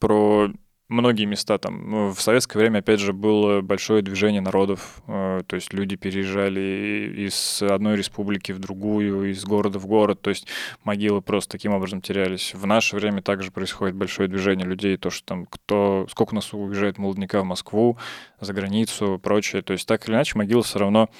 про 0.00 0.50
многие 0.94 1.26
места 1.26 1.58
там. 1.58 1.90
Ну, 1.90 2.10
в 2.10 2.20
советское 2.20 2.58
время, 2.58 2.78
опять 2.78 3.00
же, 3.00 3.12
было 3.12 3.60
большое 3.60 4.02
движение 4.02 4.40
народов, 4.40 5.02
э, 5.06 5.42
то 5.46 5.56
есть 5.56 5.72
люди 5.72 5.96
переезжали 5.96 7.12
из 7.16 7.62
одной 7.62 7.96
республики 7.96 8.52
в 8.52 8.58
другую, 8.58 9.30
из 9.30 9.44
города 9.44 9.78
в 9.78 9.86
город, 9.86 10.20
то 10.22 10.30
есть 10.30 10.46
могилы 10.84 11.20
просто 11.20 11.52
таким 11.52 11.74
образом 11.74 12.00
терялись. 12.00 12.54
В 12.54 12.66
наше 12.66 12.96
время 12.96 13.20
также 13.20 13.50
происходит 13.50 13.96
большое 13.96 14.28
движение 14.28 14.66
людей, 14.66 14.96
то, 14.96 15.10
что 15.10 15.26
там 15.26 15.46
кто, 15.46 16.06
сколько 16.10 16.34
нас 16.34 16.52
уезжает 16.52 16.98
молодняка 16.98 17.40
в 17.40 17.44
Москву, 17.44 17.98
за 18.40 18.52
границу, 18.52 19.18
прочее. 19.22 19.62
То 19.62 19.72
есть 19.72 19.86
так 19.86 20.08
или 20.08 20.14
иначе 20.14 20.38
могилы 20.38 20.62
все 20.62 20.78
равно 20.78 21.10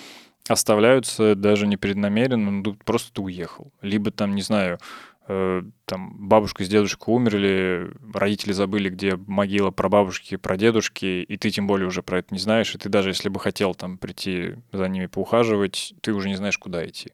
оставляются 0.49 1.35
даже 1.35 1.66
непреднамеренно, 1.66 2.51
ну, 2.51 2.77
просто 2.85 3.12
ты 3.12 3.22
уехал. 3.22 3.72
Либо 3.81 4.11
там, 4.11 4.35
не 4.35 4.43
знаю, 4.43 4.79
там 5.27 6.29
бабушка 6.29 6.64
с 6.64 6.68
дедушкой 6.68 7.14
умерли, 7.14 7.91
родители 8.12 8.53
забыли, 8.53 8.91
где 8.91 9.16
могила 9.16 9.70
про 9.70 9.89
бабушки, 9.89 10.37
про 10.37 10.57
дедушки, 10.57 11.22
и 11.22 11.37
ты 11.39 11.51
тем 11.51 11.66
более 11.66 11.89
уже 11.89 12.03
про 12.03 12.18
это 12.18 12.35
не 12.35 12.39
знаешь, 12.41 12.75
и 12.75 12.79
ты 12.79 12.89
даже 12.91 13.11
если 13.11 13.31
бы 13.31 13.41
хотел 13.41 13.75
там 13.75 13.97
прийти 13.97 14.57
за 14.72 14.87
ними 14.89 15.07
поухаживать, 15.07 15.95
ты 16.03 16.12
уже 16.12 16.29
не 16.29 16.37
знаешь, 16.37 16.59
куда 16.59 16.87
идти. 16.87 17.12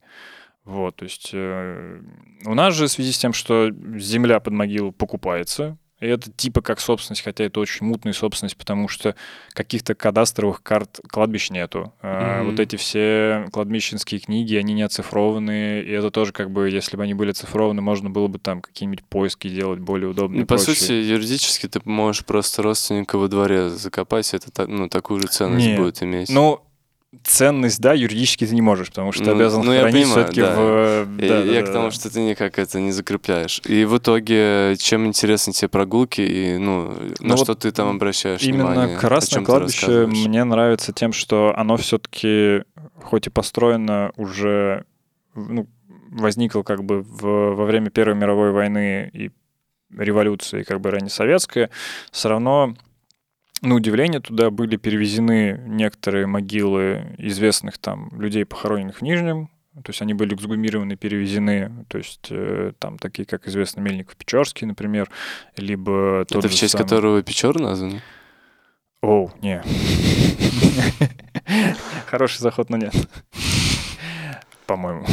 Вот, 0.64 0.96
то 0.96 1.04
есть 1.04 1.30
э, 1.32 2.02
у 2.44 2.54
нас 2.54 2.74
же 2.74 2.86
в 2.86 2.90
связи 2.90 3.12
с 3.12 3.18
тем, 3.18 3.32
что 3.32 3.70
земля 3.96 4.40
под 4.40 4.52
могилу 4.52 4.92
покупается, 4.92 5.78
и 6.01 6.07
это 6.07 6.30
типа 6.30 6.62
как 6.62 6.80
собственность, 6.80 7.22
хотя 7.22 7.44
это 7.44 7.61
очень 7.61 7.86
мутная 7.86 8.12
собственность, 8.12 8.57
потому 8.57 8.88
что 8.88 9.14
каких-то 9.53 9.94
кадастровых 9.94 10.62
карт 10.62 11.01
кладбищ 11.09 11.51
нету. 11.51 11.92
Mm-hmm. 12.03 12.44
Вот 12.44 12.61
эти 12.61 12.76
все 12.76 13.46
кладбищенские 13.53 14.20
книги, 14.20 14.57
они 14.57 14.72
не 14.72 14.82
оцифрованы, 14.82 15.82
и 15.82 15.90
это 15.90 16.11
тоже 16.11 16.32
как 16.32 16.51
бы, 16.51 16.70
если 16.70 16.96
бы 16.96 17.03
они 17.03 17.14
были 17.14 17.30
оцифрованы, 17.30 17.82
можно 17.82 18.09
было 18.11 18.28
бы 18.28 18.38
там 18.38 18.62
какие-нибудь 18.62 19.05
поиски 19.05 19.48
делать 19.48 19.80
более 19.80 20.09
удобные. 20.09 20.40
Ну, 20.40 20.46
по 20.46 20.59
сути, 20.59 20.92
юридически 20.92 21.68
ты 21.68 21.80
можешь 21.84 22.24
просто 22.24 22.62
родственника 22.62 23.18
во 23.18 23.28
дворе 23.28 23.68
закопать, 23.68 24.32
это 24.32 24.66
ну, 24.66 24.88
такую 24.88 25.20
же 25.20 25.28
ценность 25.28 25.66
Нет. 25.66 25.78
будет 25.78 26.03
иметь. 26.03 26.30
Ну, 26.30 26.62
ценность, 27.24 27.80
да, 27.80 27.92
юридически 27.92 28.46
ты 28.46 28.54
не 28.54 28.62
можешь, 28.62 28.88
потому 28.88 29.11
что 29.12 29.24
ты 29.24 29.30
ну, 29.30 29.36
обязан 29.36 29.64
ну, 29.64 29.78
хранить 29.78 30.06
все-таки 30.06 30.40
да. 30.42 30.54
в... 30.54 31.06
Да, 31.18 31.24
я, 31.24 31.28
да, 31.28 31.52
я 31.52 31.61
да, 31.61 31.66
к 31.66 31.72
тому, 31.72 31.84
да. 31.86 31.90
что 31.90 32.12
ты 32.12 32.20
никак 32.20 32.58
это 32.58 32.80
не 32.80 32.92
закрепляешь. 32.92 33.61
И 33.64 33.84
в 33.84 33.98
итоге, 33.98 34.76
чем 34.78 35.06
интересны 35.06 35.52
тебе 35.52 35.68
прогулки 35.68 36.20
и, 36.20 36.56
ну, 36.56 36.94
ну 37.18 37.28
на 37.28 37.36
вот 37.36 37.44
что 37.44 37.54
ты 37.56 37.72
там 37.72 37.96
обращаешь 37.96 38.42
именно 38.42 38.66
внимание? 38.66 38.86
Именно 38.90 39.00
Красное 39.00 39.44
кладбище 39.44 40.06
мне 40.06 40.44
нравится 40.44 40.92
тем, 40.92 41.12
что 41.12 41.52
оно 41.56 41.76
все-таки, 41.76 42.62
хоть 43.02 43.26
и 43.26 43.30
построено 43.30 44.12
уже, 44.16 44.84
ну, 45.34 45.66
возникло 46.11 46.62
как 46.62 46.84
бы 46.84 47.02
в, 47.02 47.22
во 47.22 47.64
время 47.64 47.90
Первой 47.90 48.14
мировой 48.14 48.52
войны 48.52 49.11
и 49.12 49.30
революции, 49.96 50.62
как 50.62 50.80
бы 50.80 50.92
ранее 50.92 51.11
советская, 51.11 51.70
все 52.12 52.28
равно 52.28 52.76
на 53.62 53.74
удивление 53.74 54.20
туда 54.20 54.50
были 54.50 54.76
перевезены 54.76 55.61
некоторые 55.66 56.26
могилы 56.26 57.14
известных 57.18 57.78
там 57.78 58.11
людей, 58.20 58.44
похороненных 58.44 58.98
в 58.98 59.02
Нижнем. 59.02 59.50
То 59.74 59.90
есть 59.90 60.02
они 60.02 60.14
были 60.14 60.34
эксгумированы, 60.34 60.96
перевезены, 60.96 61.86
то 61.88 61.96
есть 61.96 62.26
э, 62.30 62.72
там 62.78 62.98
такие, 62.98 63.24
как 63.24 63.46
известно, 63.46 63.80
Мельников-Печорский, 63.80 64.66
например, 64.66 65.08
либо... 65.56 66.26
Это 66.28 66.48
в 66.48 66.54
честь 66.54 66.72
самый... 66.72 66.82
которого 66.82 67.22
Печор 67.22 67.58
назван? 67.61 68.00
Оу, 69.00 69.32
не. 69.40 69.62
Хороший 72.06 72.40
заход, 72.40 72.68
но 72.68 72.78
нет 72.78 72.94
по-моему. 74.70 75.04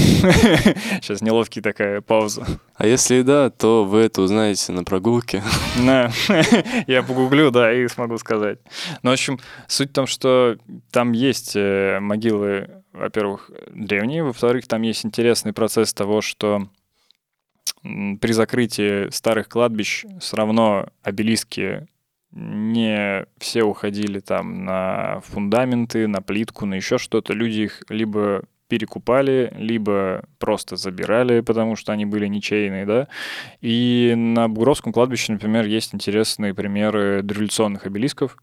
Сейчас 1.01 1.21
неловкий 1.21 1.63
такая 1.63 2.01
пауза. 2.01 2.45
А 2.75 2.85
если 2.85 3.23
да, 3.23 3.49
то 3.49 3.85
вы 3.85 4.01
это 4.01 4.21
узнаете 4.21 4.71
на 4.71 4.83
прогулке. 4.83 5.41
Да, 5.83 6.11
я 6.85 7.01
погуглю, 7.01 7.49
да, 7.49 7.73
и 7.73 7.87
смогу 7.87 8.19
сказать. 8.19 8.59
Ну, 9.01 9.09
в 9.09 9.13
общем, 9.13 9.39
суть 9.67 9.89
в 9.89 9.93
том, 9.93 10.05
что 10.05 10.57
там 10.91 11.11
есть 11.11 11.55
э, 11.55 11.97
могилы, 11.99 12.83
во-первых, 12.93 13.49
древние, 13.73 14.23
во-вторых, 14.23 14.67
там 14.67 14.83
есть 14.83 15.03
интересный 15.07 15.53
процесс 15.53 15.91
того, 15.91 16.21
что 16.21 16.69
при 17.81 18.31
закрытии 18.31 19.09
старых 19.09 19.49
кладбищ 19.49 20.05
все 20.19 20.37
равно 20.37 20.89
обелиски 21.01 21.87
не 22.31 23.25
все 23.39 23.63
уходили 23.63 24.19
там 24.19 24.65
на 24.65 25.19
фундаменты, 25.21 26.05
на 26.05 26.21
плитку, 26.21 26.67
на 26.67 26.75
еще 26.75 26.99
что-то. 26.99 27.33
Люди 27.33 27.61
их 27.61 27.81
либо 27.89 28.43
перекупали, 28.68 29.53
либо 29.57 30.26
просто 30.39 30.76
забирали, 30.76 31.41
потому 31.41 31.76
что 31.76 31.93
они 31.93 32.05
были 32.05 32.28
ничейные, 32.28 32.86
да. 32.86 33.07
И 33.61 34.13
на 34.15 34.49
Бугровском 34.49 34.93
кладбище, 34.93 35.34
например, 35.34 35.65
есть 35.65 35.95
интересные 35.95 36.53
примеры 36.53 37.22
дореволюционных 37.24 37.86
обелисков, 37.86 38.38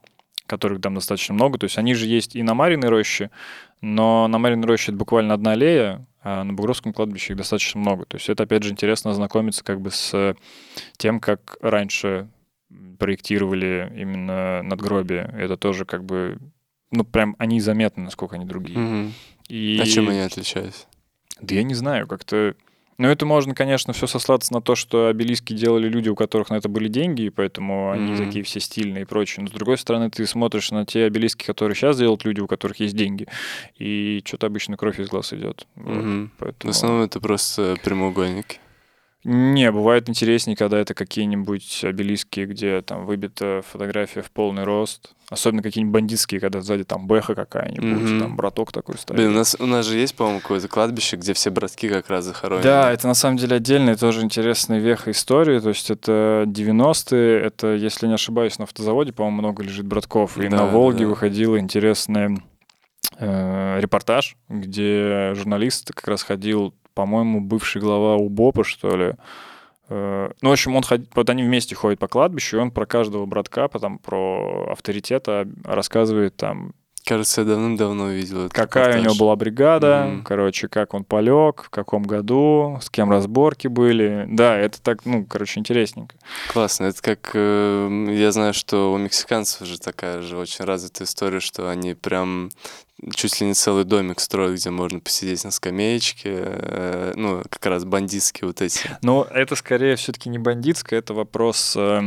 которых 0.46 0.80
там 0.80 0.94
достаточно 0.94 1.34
много. 1.34 1.58
То 1.58 1.64
есть 1.64 1.78
они 1.78 1.94
же 1.94 2.06
есть 2.06 2.36
и 2.36 2.42
на 2.42 2.54
Мариной 2.54 2.88
роще, 2.88 3.30
но 3.80 4.28
на 4.28 4.38
Мариной 4.38 4.66
роще 4.66 4.92
это 4.92 4.98
буквально 4.98 5.34
одна 5.34 5.52
аллея, 5.52 6.06
а 6.22 6.42
на 6.42 6.52
Бугровском 6.54 6.92
кладбище 6.92 7.32
их 7.32 7.38
достаточно 7.38 7.80
много. 7.80 8.06
То 8.06 8.16
есть 8.16 8.28
это, 8.28 8.44
опять 8.44 8.62
же, 8.62 8.70
интересно 8.70 9.10
ознакомиться 9.10 9.62
как 9.62 9.80
бы 9.80 9.90
с 9.90 10.34
тем, 10.96 11.20
как 11.20 11.56
раньше 11.60 12.28
проектировали 12.98 13.92
именно 13.96 14.62
надгробие. 14.62 15.34
Это 15.38 15.56
тоже 15.56 15.84
как 15.84 16.04
бы, 16.04 16.38
ну, 16.90 17.04
прям 17.04 17.36
они 17.38 17.60
заметны, 17.60 18.04
насколько 18.04 18.36
они 18.36 18.46
другие. 18.46 18.78
Mm-hmm. 18.78 19.10
И... 19.48 19.78
А 19.80 19.86
чем 19.86 20.08
они 20.08 20.20
отличаются? 20.20 20.86
Да 21.40 21.54
я 21.54 21.62
не 21.62 21.74
знаю, 21.74 22.06
как-то... 22.06 22.54
Ну, 22.96 23.08
это 23.08 23.26
можно, 23.26 23.56
конечно, 23.56 23.92
все 23.92 24.06
сослаться 24.06 24.52
на 24.52 24.60
то, 24.60 24.76
что 24.76 25.08
обелиски 25.08 25.52
делали 25.52 25.88
люди, 25.88 26.08
у 26.08 26.14
которых 26.14 26.50
на 26.50 26.54
это 26.54 26.68
были 26.68 26.86
деньги, 26.86 27.22
и 27.22 27.30
поэтому 27.30 27.90
они 27.90 28.12
mm-hmm. 28.12 28.24
такие 28.24 28.44
все 28.44 28.60
стильные 28.60 29.02
и 29.02 29.04
прочее. 29.04 29.42
Но, 29.42 29.48
с 29.48 29.52
другой 29.52 29.78
стороны, 29.78 30.10
ты 30.10 30.24
смотришь 30.26 30.70
на 30.70 30.86
те 30.86 31.06
обелиски, 31.06 31.44
которые 31.44 31.74
сейчас 31.74 31.98
делают 31.98 32.24
люди, 32.24 32.38
у 32.40 32.46
которых 32.46 32.78
есть 32.78 32.94
деньги, 32.94 33.26
и 33.76 34.22
что-то 34.24 34.46
обычно 34.46 34.76
кровь 34.76 35.00
из 35.00 35.08
глаз 35.08 35.32
идет. 35.32 35.66
Mm-hmm. 35.74 36.22
Вот, 36.22 36.30
поэтому... 36.38 36.72
В 36.72 36.76
основном 36.76 37.02
это 37.02 37.18
просто 37.18 37.76
прямоугольники. 37.82 38.60
Не, 39.24 39.70
бывает 39.72 40.10
интереснее, 40.10 40.54
когда 40.54 40.78
это 40.78 40.92
какие-нибудь 40.92 41.82
обелиски, 41.82 42.40
где 42.40 42.82
там 42.82 43.06
выбита 43.06 43.62
фотография 43.66 44.20
в 44.20 44.30
полный 44.30 44.64
рост. 44.64 45.14
Особенно 45.30 45.62
какие-нибудь 45.62 45.94
бандитские, 45.94 46.42
когда 46.42 46.60
сзади 46.60 46.84
там 46.84 47.06
бэха 47.06 47.34
какая-нибудь, 47.34 48.02
mm-hmm. 48.02 48.18
там 48.20 48.36
браток 48.36 48.70
такой 48.72 48.98
стоит. 48.98 49.16
Блин, 49.16 49.30
у 49.30 49.34
нас, 49.34 49.56
у 49.58 49.64
нас 49.64 49.86
же 49.86 49.96
есть, 49.96 50.14
по-моему, 50.14 50.40
какое-то 50.40 50.68
кладбище, 50.68 51.16
где 51.16 51.32
все 51.32 51.48
братки 51.48 51.88
как 51.88 52.10
раз 52.10 52.26
захоронены. 52.26 52.64
Да, 52.64 52.92
это 52.92 53.06
на 53.06 53.14
самом 53.14 53.38
деле 53.38 53.56
отдельная 53.56 53.96
тоже 53.96 54.20
интересная 54.20 54.78
веха 54.78 55.10
истории. 55.10 55.58
То 55.58 55.70
есть 55.70 55.90
это 55.90 56.44
90-е, 56.46 57.40
это, 57.40 57.74
если 57.74 58.06
не 58.06 58.14
ошибаюсь, 58.14 58.58
на 58.58 58.64
автозаводе, 58.64 59.14
по-моему, 59.14 59.38
много 59.38 59.62
лежит 59.62 59.86
братков. 59.86 60.36
И 60.36 60.48
да, 60.48 60.58
на 60.58 60.66
Волге 60.66 61.04
да. 61.04 61.10
выходила 61.10 61.58
интересная 61.58 62.36
э, 63.16 63.80
репортаж, 63.80 64.36
где 64.50 65.32
журналист 65.34 65.92
как 65.94 66.06
раз 66.08 66.22
ходил 66.22 66.74
по-моему, 66.94 67.40
бывший 67.40 67.80
глава 67.80 68.16
УБОПа, 68.16 68.64
что 68.64 68.96
ли. 68.96 69.14
Э, 69.88 70.30
ну, 70.40 70.48
в 70.48 70.52
общем, 70.52 70.76
он 70.76 70.82
ходит, 70.82 71.10
вот 71.14 71.28
они 71.30 71.42
вместе 71.42 71.74
ходят 71.74 71.98
по 71.98 72.08
кладбищу, 72.08 72.56
и 72.56 72.60
он 72.60 72.70
про 72.70 72.86
каждого 72.86 73.26
братка, 73.26 73.68
потом 73.68 73.98
про 73.98 74.68
авторитета 74.70 75.48
рассказывает 75.64 76.36
там 76.36 76.74
Кажется, 77.06 77.42
я 77.42 77.46
давным-давно 77.46 78.08
видел 78.08 78.46
это. 78.46 78.54
Какая 78.54 78.86
репортаж. 78.86 79.00
у 79.00 79.04
него 79.04 79.14
была 79.18 79.36
бригада, 79.36 80.06
mm-hmm. 80.06 80.22
короче, 80.22 80.68
как 80.68 80.94
он 80.94 81.04
полег, 81.04 81.64
в 81.64 81.68
каком 81.68 82.02
году, 82.04 82.78
с 82.80 82.88
кем 82.88 83.10
разборки 83.10 83.68
были. 83.68 84.24
Да, 84.28 84.56
это 84.56 84.80
так, 84.80 85.04
ну, 85.04 85.26
короче, 85.26 85.60
интересненько. 85.60 86.16
Классно. 86.50 86.86
Это 86.86 87.02
как, 87.02 87.32
э, 87.34 88.06
я 88.10 88.32
знаю, 88.32 88.54
что 88.54 88.92
у 88.92 88.96
мексиканцев 88.96 89.66
же 89.66 89.78
такая 89.78 90.22
же 90.22 90.38
очень 90.38 90.64
развитая 90.64 91.06
история, 91.06 91.40
что 91.40 91.68
они 91.68 91.92
прям 91.92 92.48
чуть 93.14 93.38
ли 93.40 93.48
не 93.48 93.54
целый 93.54 93.84
домик 93.84 94.20
строят, 94.20 94.54
где 94.58 94.70
можно 94.70 95.00
посидеть 95.00 95.44
на 95.44 95.50
скамеечке, 95.50 96.30
э, 96.34 97.12
ну, 97.16 97.42
как 97.50 97.66
раз 97.66 97.84
бандитские 97.84 98.48
вот 98.48 98.62
эти. 98.62 98.88
Но 99.02 99.26
это 99.30 99.56
скорее 99.56 99.96
все-таки 99.96 100.30
не 100.30 100.38
бандитское, 100.38 101.00
это 101.00 101.12
вопрос 101.12 101.74
э, 101.76 102.00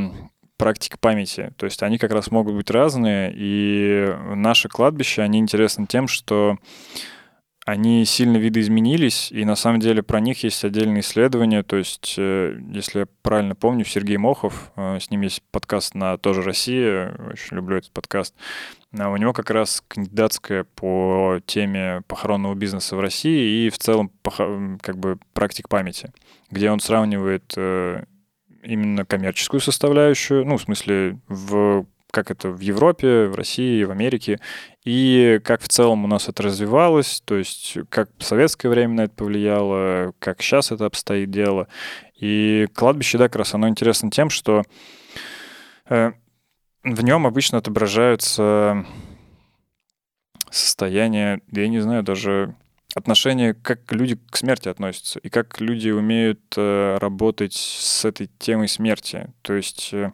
практика 0.58 0.98
памяти. 1.00 1.54
То 1.58 1.66
есть 1.66 1.84
они 1.84 1.98
как 1.98 2.12
раз 2.12 2.32
могут 2.32 2.56
быть 2.56 2.70
разные, 2.70 3.32
и 3.36 4.14
наши 4.36 4.70
кладбища, 4.70 5.24
они 5.24 5.40
интересны 5.40 5.86
тем, 5.88 6.08
что 6.08 6.58
они 7.68 8.06
сильно 8.06 8.38
видоизменились, 8.38 9.30
и 9.30 9.44
на 9.44 9.58
самом 9.58 9.82
деле 9.82 10.02
про 10.02 10.22
них 10.22 10.42
есть 10.46 10.64
отдельные 10.64 11.02
исследования. 11.02 11.64
То 11.64 11.76
есть, 11.76 12.16
э, 12.18 12.58
если 12.72 13.00
я 13.00 13.08
правильно 13.22 13.56
помню, 13.56 13.84
Сергей 13.84 14.16
Мохов, 14.16 14.72
э, 14.78 15.00
с 15.02 15.12
ним 15.12 15.24
есть 15.24 15.44
подкаст 15.52 15.94
на 15.94 16.18
«Тоже 16.18 16.44
Россия», 16.44 17.14
очень 17.30 17.58
люблю 17.58 17.76
этот 17.76 17.92
подкаст. 17.92 18.34
А 18.98 19.10
у 19.10 19.18
него 19.18 19.34
как 19.34 19.50
раз 19.50 19.84
кандидатская 19.86 20.64
по 20.64 21.42
теме 21.46 22.04
похоронного 22.08 22.56
бизнеса 22.56 22.96
в 22.96 23.02
России 23.02 23.66
и 23.66 23.70
в 23.70 23.78
целом 23.78 24.14
как 24.24 24.98
бы 24.98 25.20
практик 25.34 25.68
памяти, 25.68 26.14
где 26.50 26.72
он 26.72 26.80
сравнивает 26.80 27.54
э, 27.58 28.06
именно 28.64 29.06
коммерческую 29.06 29.62
составляющую, 29.62 30.46
ну, 30.46 30.58
в 30.58 30.62
смысле, 30.62 31.20
в 31.28 31.86
как 32.12 32.32
это 32.32 32.50
в 32.50 32.60
Европе, 32.62 33.28
в 33.28 33.36
России, 33.36 33.84
в 33.84 33.92
Америке, 33.92 34.40
и 34.86 35.40
как 35.44 35.62
в 35.62 35.68
целом 35.68 36.06
у 36.06 36.08
нас 36.08 36.30
это 36.30 36.44
развивалось, 36.44 37.22
то 37.26 37.36
есть 37.36 37.78
как 37.90 38.10
в 38.18 38.24
советское 38.24 38.70
время 38.70 38.94
на 38.94 39.02
это 39.02 39.14
повлияло, 39.14 40.14
как 40.20 40.42
сейчас 40.42 40.72
это 40.72 40.86
обстоит 40.86 41.30
дело. 41.30 41.68
И 42.16 42.68
кладбище, 42.74 43.18
да, 43.18 43.26
как 43.26 43.36
раз 43.38 43.54
оно 43.54 43.68
интересно 43.68 44.10
тем, 44.10 44.30
что 44.30 44.64
э, 45.90 46.14
в 46.84 47.04
нем 47.04 47.28
обычно 47.28 47.58
отображаются 47.58 48.86
состояние, 50.50 51.42
я 51.52 51.68
не 51.68 51.80
знаю, 51.80 52.04
даже 52.04 52.56
отношение, 52.98 53.54
как 53.54 53.92
люди 53.92 54.18
к 54.30 54.38
смерти 54.38 54.70
относятся, 54.70 55.20
и 55.20 55.30
как 55.30 55.62
люди 55.62 55.90
умеют 55.90 56.42
э, 56.58 56.98
работать 57.00 57.54
с 57.54 58.06
этой 58.06 58.30
темой 58.40 58.68
смерти. 58.68 59.28
То 59.44 59.54
есть 59.54 59.90
э, 59.94 60.12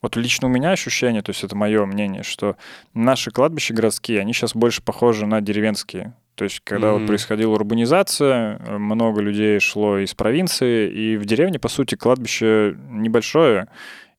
вот 0.00 0.16
лично 0.16 0.48
у 0.48 0.50
меня 0.50 0.70
ощущение, 0.70 1.22
то 1.22 1.30
есть 1.30 1.44
это 1.44 1.54
мое 1.54 1.84
мнение, 1.84 2.22
что 2.22 2.56
наши 2.94 3.30
кладбища 3.30 3.74
городские, 3.74 4.20
они 4.20 4.32
сейчас 4.32 4.54
больше 4.54 4.82
похожи 4.82 5.26
на 5.26 5.40
деревенские. 5.40 6.14
То 6.34 6.44
есть, 6.44 6.60
когда 6.64 6.88
mm-hmm. 6.88 6.98
вот 6.98 7.06
происходила 7.06 7.52
урбанизация, 7.52 8.58
э, 8.58 8.78
много 8.78 9.20
людей 9.20 9.60
шло 9.60 9.98
из 9.98 10.14
провинции, 10.14 10.90
и 10.90 11.16
в 11.16 11.26
деревне, 11.26 11.58
по 11.58 11.68
сути, 11.68 11.94
кладбище 11.94 12.76
небольшое, 12.88 13.68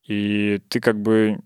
и 0.06 0.60
ты 0.68 0.80
как 0.80 1.00
бы, 1.00 1.40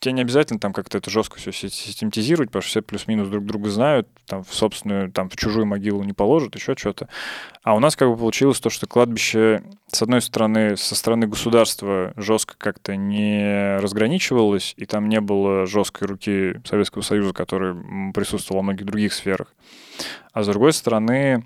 тебе 0.00 0.12
не 0.12 0.22
обязательно 0.22 0.58
там 0.58 0.72
как-то 0.72 0.98
это 0.98 1.10
жестко 1.10 1.38
все 1.38 1.52
систематизировать, 1.52 2.48
потому 2.48 2.62
что 2.62 2.70
все 2.70 2.82
плюс-минус 2.82 3.28
друг 3.28 3.44
друга 3.44 3.68
знают, 3.68 4.08
там 4.26 4.42
в 4.42 4.52
собственную, 4.52 5.12
там 5.12 5.28
в 5.28 5.36
чужую 5.36 5.66
могилу 5.66 6.02
не 6.02 6.14
положат, 6.14 6.54
еще 6.56 6.74
что-то. 6.76 7.08
А 7.62 7.74
у 7.76 7.80
нас 7.80 7.96
как 7.96 8.08
бы 8.08 8.16
получилось 8.16 8.60
то, 8.60 8.70
что 8.70 8.86
кладбище, 8.86 9.62
с 9.88 10.00
одной 10.00 10.22
стороны, 10.22 10.76
со 10.78 10.94
стороны 10.94 11.26
государства 11.26 12.14
жестко 12.16 12.54
как-то 12.56 12.96
не 12.96 13.76
разграничивалось, 13.78 14.72
и 14.78 14.86
там 14.86 15.08
не 15.08 15.20
было 15.20 15.66
жесткой 15.66 16.08
руки 16.08 16.60
Советского 16.64 17.02
Союза, 17.02 17.34
который 17.34 18.12
присутствовал 18.12 18.60
во 18.60 18.64
многих 18.64 18.86
других 18.86 19.12
сферах. 19.12 19.54
А 20.32 20.42
с 20.42 20.46
другой 20.46 20.72
стороны, 20.72 21.44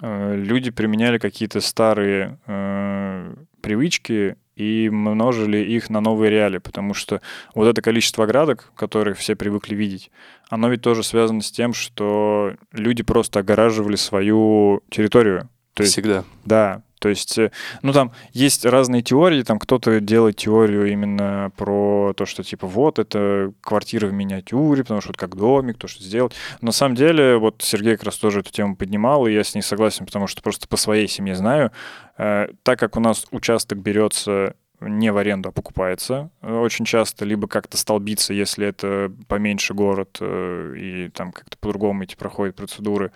э, 0.00 0.36
люди 0.36 0.70
применяли 0.70 1.18
какие-то 1.18 1.60
старые 1.60 2.38
э, 2.46 3.34
привычки 3.60 4.36
и 4.56 4.88
множили 4.90 5.58
их 5.58 5.90
на 5.90 6.00
новые 6.00 6.30
реалии, 6.30 6.58
потому 6.58 6.94
что 6.94 7.20
вот 7.54 7.66
это 7.66 7.82
количество 7.82 8.24
оградок, 8.24 8.72
которые 8.76 9.14
все 9.14 9.34
привыкли 9.34 9.74
видеть, 9.74 10.10
оно 10.48 10.68
ведь 10.68 10.82
тоже 10.82 11.02
связано 11.02 11.40
с 11.40 11.50
тем, 11.50 11.74
что 11.74 12.54
люди 12.72 13.02
просто 13.02 13.40
огораживали 13.40 13.96
свою 13.96 14.82
территорию. 14.90 15.48
То 15.74 15.82
есть, 15.82 15.92
Всегда. 15.92 16.24
Да, 16.44 16.82
то 17.04 17.10
есть, 17.10 17.36
э, 17.36 17.50
ну 17.82 17.92
там 17.92 18.12
есть 18.32 18.64
разные 18.64 19.02
теории, 19.02 19.42
там 19.42 19.58
кто-то 19.58 20.00
делает 20.00 20.36
теорию 20.36 20.90
именно 20.90 21.52
про 21.54 22.14
то, 22.16 22.24
что 22.24 22.42
типа 22.42 22.66
вот 22.66 22.98
это 22.98 23.52
квартира 23.60 24.06
в 24.06 24.14
миниатюре, 24.14 24.84
потому 24.84 25.02
что 25.02 25.10
вот 25.10 25.18
как 25.18 25.36
домик, 25.36 25.76
то, 25.76 25.86
что 25.86 26.02
сделать. 26.02 26.32
Но 26.62 26.68
на 26.68 26.72
самом 26.72 26.94
деле, 26.94 27.36
вот 27.36 27.60
Сергей 27.60 27.96
как 27.96 28.04
раз 28.04 28.16
тоже 28.16 28.40
эту 28.40 28.50
тему 28.52 28.74
поднимал, 28.74 29.26
и 29.26 29.34
я 29.34 29.44
с 29.44 29.54
ней 29.54 29.60
согласен, 29.60 30.06
потому 30.06 30.26
что 30.26 30.40
просто 30.40 30.66
по 30.66 30.78
своей 30.78 31.06
семье 31.06 31.34
знаю, 31.34 31.72
э, 32.16 32.48
так 32.62 32.78
как 32.78 32.96
у 32.96 33.00
нас 33.00 33.26
участок 33.32 33.80
берется 33.80 34.54
не 34.80 35.12
в 35.12 35.18
аренду, 35.18 35.50
а 35.50 35.52
покупается 35.52 36.30
э, 36.40 36.56
очень 36.56 36.86
часто, 36.86 37.26
либо 37.26 37.48
как-то 37.48 37.76
столбиться, 37.76 38.32
если 38.32 38.66
это 38.66 39.12
поменьше 39.28 39.74
город, 39.74 40.22
и 40.22 41.10
там 41.12 41.32
как-то 41.32 41.58
по-другому 41.58 42.04
эти 42.04 42.16
проходят 42.16 42.56
процедуры. 42.56 43.12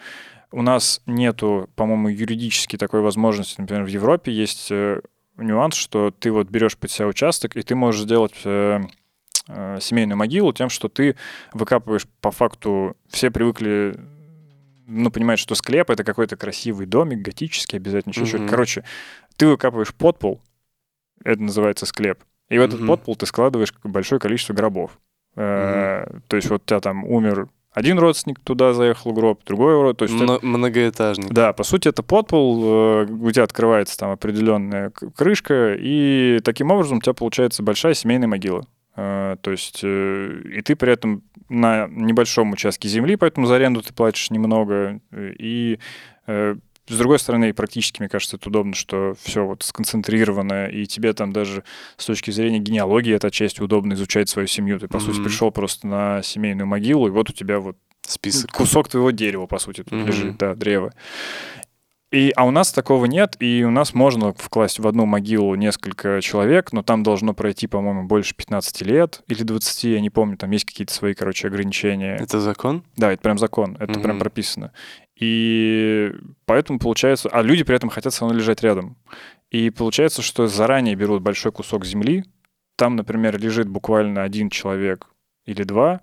У 0.50 0.62
нас 0.62 1.02
нету, 1.06 1.68
по-моему, 1.76 2.08
юридически 2.08 2.76
такой 2.76 3.00
возможности. 3.00 3.60
Например, 3.60 3.84
в 3.84 3.88
Европе 3.88 4.32
есть 4.32 4.68
э, 4.70 5.00
нюанс, 5.36 5.74
что 5.74 6.10
ты 6.10 6.30
вот 6.30 6.48
берешь 6.48 6.76
под 6.76 6.90
себя 6.90 7.06
участок, 7.06 7.56
и 7.56 7.62
ты 7.62 7.74
можешь 7.74 8.02
сделать 8.02 8.34
э, 8.44 8.80
э, 9.48 9.78
семейную 9.80 10.16
могилу 10.16 10.52
тем, 10.52 10.70
что 10.70 10.88
ты 10.88 11.16
выкапываешь 11.52 12.06
по 12.20 12.30
факту, 12.30 12.96
все 13.08 13.30
привыкли 13.30 13.98
ну, 14.86 15.10
понимать, 15.10 15.38
что 15.38 15.54
склеп— 15.54 15.90
это 15.90 16.02
какой-то 16.02 16.36
красивый 16.36 16.86
домик, 16.86 17.20
готический 17.20 17.76
обязательно, 17.76 18.12
еще 18.12 18.22
mm-hmm. 18.22 18.26
что-то. 18.26 18.48
Короче, 18.48 18.84
ты 19.36 19.46
выкапываешь 19.46 19.94
подпол, 19.94 20.40
это 21.22 21.42
называется 21.42 21.84
склеп, 21.84 22.24
и 22.48 22.56
в 22.56 22.62
этот 22.62 22.80
mm-hmm. 22.80 22.86
подпол 22.86 23.14
ты 23.16 23.26
складываешь 23.26 23.74
большое 23.84 24.18
количество 24.18 24.54
гробов. 24.54 24.98
Mm-hmm. 25.36 26.22
То 26.26 26.36
есть 26.36 26.48
вот 26.48 26.62
у 26.62 26.64
тебя 26.64 26.80
там 26.80 27.04
умер 27.04 27.48
один 27.78 27.98
родственник 27.98 28.40
туда 28.40 28.72
заехал 28.74 29.12
гроб, 29.12 29.40
другой 29.46 29.72
род. 29.80 29.96
То 29.98 30.04
есть 30.04 30.14
М- 30.14 30.22
это, 30.24 30.44
многоэтажный. 30.44 31.28
Да, 31.30 31.52
по 31.52 31.62
сути, 31.64 31.88
это 31.88 32.02
подпол, 32.02 32.62
э, 32.64 33.06
у 33.06 33.30
тебя 33.30 33.44
открывается 33.44 33.96
там 33.96 34.10
определенная 34.10 34.90
крышка, 34.90 35.74
и 35.78 36.40
таким 36.44 36.70
образом 36.70 36.98
у 36.98 37.00
тебя 37.00 37.14
получается 37.14 37.62
большая 37.62 37.94
семейная 37.94 38.28
могила. 38.28 38.66
Э, 38.96 39.36
то 39.40 39.50
есть, 39.50 39.80
э, 39.82 40.40
и 40.56 40.60
ты 40.62 40.74
при 40.76 40.92
этом 40.92 41.22
на 41.48 41.86
небольшом 41.88 42.52
участке 42.52 42.88
земли, 42.88 43.16
поэтому 43.16 43.46
за 43.46 43.54
аренду 43.56 43.80
ты 43.80 43.94
платишь 43.94 44.30
немного, 44.30 45.00
и 45.16 45.78
с 46.88 46.96
другой 46.96 47.18
стороны, 47.18 47.52
практически, 47.52 48.00
мне 48.00 48.08
кажется, 48.08 48.36
это 48.36 48.48
удобно, 48.48 48.74
что 48.74 49.14
все 49.22 49.44
вот 49.44 49.62
сконцентрировано, 49.62 50.66
и 50.66 50.86
тебе 50.86 51.12
там 51.12 51.32
даже 51.32 51.64
с 51.96 52.06
точки 52.06 52.30
зрения 52.30 52.58
генеалогии 52.58 53.14
эта 53.14 53.30
часть 53.30 53.60
удобно 53.60 53.94
изучать 53.94 54.28
свою 54.28 54.48
семью. 54.48 54.78
Ты, 54.78 54.88
по 54.88 54.96
mm-hmm. 54.96 55.00
сути, 55.00 55.22
пришел 55.22 55.50
просто 55.50 55.86
на 55.86 56.22
семейную 56.22 56.66
могилу, 56.66 57.06
и 57.06 57.10
вот 57.10 57.30
у 57.30 57.32
тебя 57.32 57.60
вот 57.60 57.76
список. 58.02 58.50
Кусок 58.52 58.88
твоего 58.88 59.10
дерева, 59.10 59.46
по 59.46 59.58
сути, 59.58 59.82
тут 59.82 59.92
mm-hmm. 59.92 60.06
лежит, 60.06 60.38
да, 60.38 60.54
древо. 60.54 60.92
И, 62.10 62.32
а 62.36 62.46
у 62.46 62.50
нас 62.50 62.72
такого 62.72 63.04
нет, 63.04 63.36
и 63.38 63.62
у 63.64 63.70
нас 63.70 63.92
можно 63.92 64.32
вкласть 64.32 64.78
в 64.78 64.86
одну 64.86 65.04
могилу 65.04 65.54
несколько 65.56 66.22
человек, 66.22 66.72
но 66.72 66.82
там 66.82 67.02
должно 67.02 67.34
пройти, 67.34 67.66
по-моему, 67.66 68.04
больше 68.04 68.34
15 68.34 68.80
лет 68.82 69.22
или 69.28 69.42
20, 69.42 69.84
я 69.84 70.00
не 70.00 70.08
помню, 70.08 70.38
там 70.38 70.50
есть 70.50 70.64
какие-то 70.64 70.94
свои, 70.94 71.12
короче, 71.12 71.48
ограничения. 71.48 72.16
Это 72.16 72.40
закон? 72.40 72.82
Да, 72.96 73.12
это 73.12 73.20
прям 73.20 73.36
закон, 73.36 73.76
это 73.78 73.92
угу. 73.92 74.00
прям 74.00 74.18
прописано. 74.18 74.72
И 75.20 76.12
поэтому 76.46 76.78
получается... 76.78 77.28
А 77.30 77.42
люди 77.42 77.64
при 77.64 77.76
этом 77.76 77.90
хотят 77.90 78.14
со 78.14 78.24
мной 78.24 78.36
лежать 78.36 78.62
рядом. 78.62 78.96
И 79.50 79.70
получается, 79.70 80.22
что 80.22 80.46
заранее 80.46 80.94
берут 80.94 81.22
большой 81.22 81.52
кусок 81.52 81.84
земли, 81.84 82.24
там, 82.76 82.96
например, 82.96 83.38
лежит 83.38 83.68
буквально 83.68 84.22
один 84.22 84.50
человек 84.50 85.08
или 85.46 85.64
два, 85.64 86.02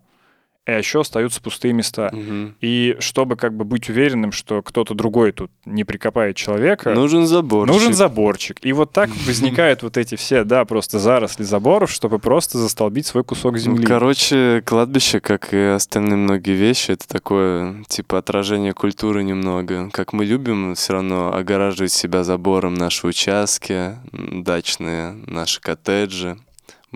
а 0.66 0.78
еще 0.78 1.02
остаются 1.02 1.42
пустые 1.42 1.74
места. 1.74 2.10
Угу. 2.12 2.54
И 2.62 2.98
чтобы 3.00 3.36
как 3.36 3.56
бы 3.56 3.66
быть 3.66 3.90
уверенным, 3.90 4.32
что 4.32 4.62
кто-то 4.62 4.96
другой 4.96 5.32
тут 5.32 5.52
не 5.66 5.84
прикопает 5.84 6.36
человека... 6.36 6.94
Нужен 6.94 7.28
заборчик. 7.28 7.74
Нужен 7.74 7.94
заборчик. 7.94 8.58
И 8.64 8.74
вот 8.74 8.92
так 8.92 9.10
возникают 9.28 9.84
вот 9.84 9.98
эти 9.98 10.16
все, 10.16 10.44
да, 10.44 10.66
просто 10.66 11.00
заросли 11.00 11.44
заборов, 11.44 11.92
чтобы 11.92 12.20
просто 12.20 12.58
застолбить 12.58 13.06
свой 13.06 13.24
кусок 13.24 13.54
ну, 13.54 13.58
земли. 13.60 13.86
Короче, 13.86 14.64
кладбище, 14.66 15.20
как 15.20 15.54
и 15.54 15.58
остальные 15.58 16.18
многие 16.18 16.56
вещи, 16.56 16.92
это 16.92 17.08
такое, 17.08 17.84
типа, 17.88 18.18
отражение 18.18 18.74
культуры 18.74 19.24
немного. 19.24 19.90
Как 19.92 20.14
мы 20.14 20.26
любим 20.26 20.74
все 20.76 20.94
равно 20.94 21.34
огораживать 21.34 21.92
себя 21.92 22.24
забором 22.24 22.74
наши 22.74 23.06
участки, 23.06 23.96
дачные, 24.12 25.16
наши 25.28 25.62
коттеджи. 25.62 26.38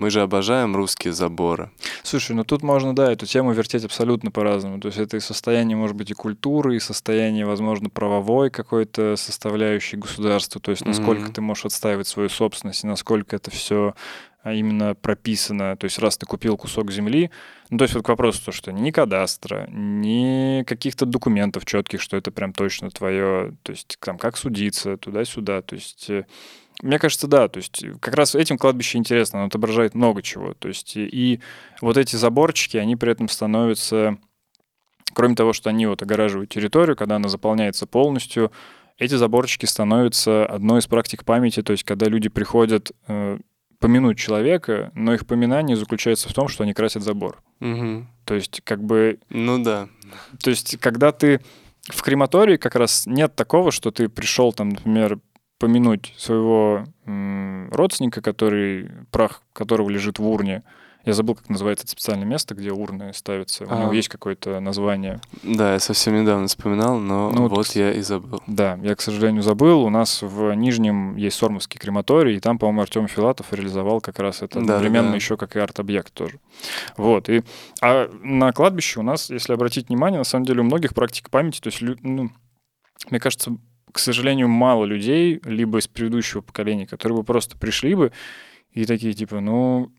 Мы 0.00 0.08
же 0.08 0.22
обожаем 0.22 0.74
русские 0.74 1.12
заборы. 1.12 1.70
Слушай, 2.04 2.34
ну 2.34 2.42
тут 2.42 2.62
можно, 2.62 2.96
да, 2.96 3.12
эту 3.12 3.26
тему 3.26 3.52
вертеть 3.52 3.84
абсолютно 3.84 4.30
по-разному. 4.30 4.80
То 4.80 4.88
есть 4.88 4.96
это 4.96 5.18
и 5.18 5.20
состояние, 5.20 5.76
может 5.76 5.94
быть, 5.94 6.10
и 6.10 6.14
культуры, 6.14 6.74
и 6.74 6.80
состояние, 6.80 7.44
возможно, 7.44 7.90
правовой 7.90 8.48
какой-то 8.48 9.16
составляющей 9.16 9.98
государства. 9.98 10.58
То 10.58 10.70
есть 10.70 10.86
насколько 10.86 11.28
mm-hmm. 11.28 11.34
ты 11.34 11.40
можешь 11.42 11.66
отстаивать 11.66 12.08
свою 12.08 12.30
собственность, 12.30 12.82
и 12.82 12.86
насколько 12.86 13.36
это 13.36 13.50
все 13.50 13.94
а, 14.42 14.54
именно 14.54 14.94
прописано. 14.94 15.76
То 15.76 15.84
есть 15.84 15.98
раз 15.98 16.16
ты 16.16 16.24
купил 16.24 16.56
кусок 16.56 16.90
земли, 16.90 17.30
ну 17.68 17.76
то 17.76 17.84
есть 17.84 17.94
вот 17.94 18.02
к 18.02 18.08
вопросу, 18.08 18.42
то, 18.42 18.52
что 18.52 18.72
ни 18.72 18.90
кадастра, 18.90 19.68
ни 19.70 20.62
каких-то 20.62 21.04
документов 21.04 21.66
четких, 21.66 22.00
что 22.00 22.16
это 22.16 22.30
прям 22.30 22.54
точно 22.54 22.90
твое, 22.90 23.54
то 23.62 23.72
есть 23.72 23.98
там 24.00 24.16
как 24.16 24.38
судиться, 24.38 24.96
туда-сюда. 24.96 25.60
То 25.60 25.74
есть 25.74 26.08
э, 26.08 26.24
мне 26.82 26.98
кажется, 26.98 27.26
да. 27.26 27.48
То 27.48 27.58
есть 27.58 27.82
э, 27.82 27.94
как 28.00 28.14
раз 28.14 28.34
этим 28.34 28.58
кладбище 28.58 28.98
интересно, 28.98 29.40
оно 29.40 29.48
отображает 29.48 29.94
много 29.94 30.22
чего. 30.22 30.54
То 30.54 30.68
есть 30.68 30.96
и 30.96 31.40
вот 31.80 31.96
эти 31.96 32.16
заборчики, 32.16 32.76
они 32.76 32.96
при 32.96 33.12
этом 33.12 33.28
становятся, 33.28 34.18
кроме 35.12 35.34
того, 35.34 35.52
что 35.52 35.70
они 35.70 35.86
вот 35.86 36.02
огораживают 36.02 36.50
территорию, 36.50 36.96
когда 36.96 37.16
она 37.16 37.28
заполняется 37.28 37.86
полностью, 37.86 38.52
эти 38.98 39.14
заборчики 39.14 39.66
становятся 39.66 40.44
одной 40.46 40.80
из 40.80 40.86
практик 40.86 41.24
памяти. 41.24 41.62
То 41.62 41.72
есть 41.72 41.84
когда 41.84 42.06
люди 42.06 42.28
приходят 42.28 42.92
э, 43.08 43.38
помянуть 43.78 44.18
человека, 44.18 44.92
но 44.94 45.14
их 45.14 45.26
поминание 45.26 45.76
заключается 45.76 46.28
в 46.28 46.34
том, 46.34 46.48
что 46.48 46.64
они 46.64 46.74
красят 46.74 47.02
забор. 47.02 47.42
Угу. 47.60 48.06
То 48.26 48.34
есть 48.34 48.60
как 48.62 48.84
бы... 48.84 49.18
Ну 49.30 49.62
да. 49.62 49.88
То 50.42 50.50
есть 50.50 50.78
когда 50.78 51.12
ты 51.12 51.40
в 51.88 52.02
крематории 52.02 52.56
как 52.56 52.76
раз 52.76 53.06
нет 53.06 53.34
такого, 53.34 53.72
что 53.72 53.90
ты 53.90 54.08
пришел 54.08 54.52
там, 54.52 54.70
например, 54.70 55.18
помянуть 55.60 56.14
своего 56.16 56.84
родственника, 57.70 58.22
который, 58.22 58.90
прах 59.12 59.42
которого 59.52 59.90
лежит 59.90 60.18
в 60.18 60.26
урне. 60.26 60.64
Я 61.04 61.14
забыл, 61.14 61.34
как 61.34 61.48
называется 61.48 61.84
это 61.84 61.92
специальное 61.92 62.26
место, 62.26 62.54
где 62.54 62.72
урны 62.72 63.12
ставятся. 63.14 63.64
У 63.64 63.70
а, 63.70 63.82
него 63.82 63.92
есть 63.92 64.08
какое-то 64.08 64.60
название. 64.60 65.20
Да, 65.42 65.72
я 65.72 65.78
совсем 65.78 66.20
недавно 66.20 66.46
вспоминал, 66.46 66.98
но 66.98 67.30
ну, 67.30 67.42
вот, 67.42 67.52
вот 67.52 67.68
я 67.68 67.92
и 67.92 68.02
забыл. 68.02 68.42
Да, 68.46 68.78
я, 68.82 68.94
к 68.94 69.00
сожалению, 69.00 69.42
забыл. 69.42 69.82
У 69.82 69.88
нас 69.88 70.20
в 70.20 70.52
Нижнем 70.52 71.16
есть 71.16 71.38
Сормовский 71.38 71.80
крематорий, 71.80 72.36
и 72.36 72.40
там, 72.40 72.58
по-моему, 72.58 72.82
Артем 72.82 73.08
Филатов 73.08 73.52
реализовал 73.52 74.02
как 74.02 74.18
раз 74.18 74.42
это 74.42 74.56
да, 74.56 74.60
одновременно 74.60 75.10
да. 75.10 75.16
еще 75.16 75.38
как 75.38 75.56
и 75.56 75.58
арт-объект 75.58 76.12
тоже. 76.12 76.38
Вот. 76.98 77.30
И, 77.30 77.44
а 77.80 78.10
на 78.22 78.52
кладбище 78.52 79.00
у 79.00 79.02
нас, 79.02 79.30
если 79.30 79.54
обратить 79.54 79.88
внимание, 79.88 80.18
на 80.18 80.24
самом 80.24 80.44
деле 80.44 80.60
у 80.60 80.64
многих 80.64 80.94
практик 80.94 81.30
памяти, 81.30 81.60
то 81.60 81.68
есть, 81.68 81.80
ну, 82.02 82.30
мне 83.08 83.20
кажется, 83.20 83.56
к 83.92 83.98
сожалению, 83.98 84.48
мало 84.48 84.84
людей, 84.84 85.40
либо 85.44 85.78
из 85.78 85.88
предыдущего 85.88 86.40
поколения, 86.40 86.86
которые 86.86 87.18
бы 87.18 87.24
просто 87.24 87.56
пришли 87.56 87.94
бы 87.94 88.12
И 88.72 88.84
такие, 88.84 89.14
типа, 89.14 89.40
ну, 89.40 89.90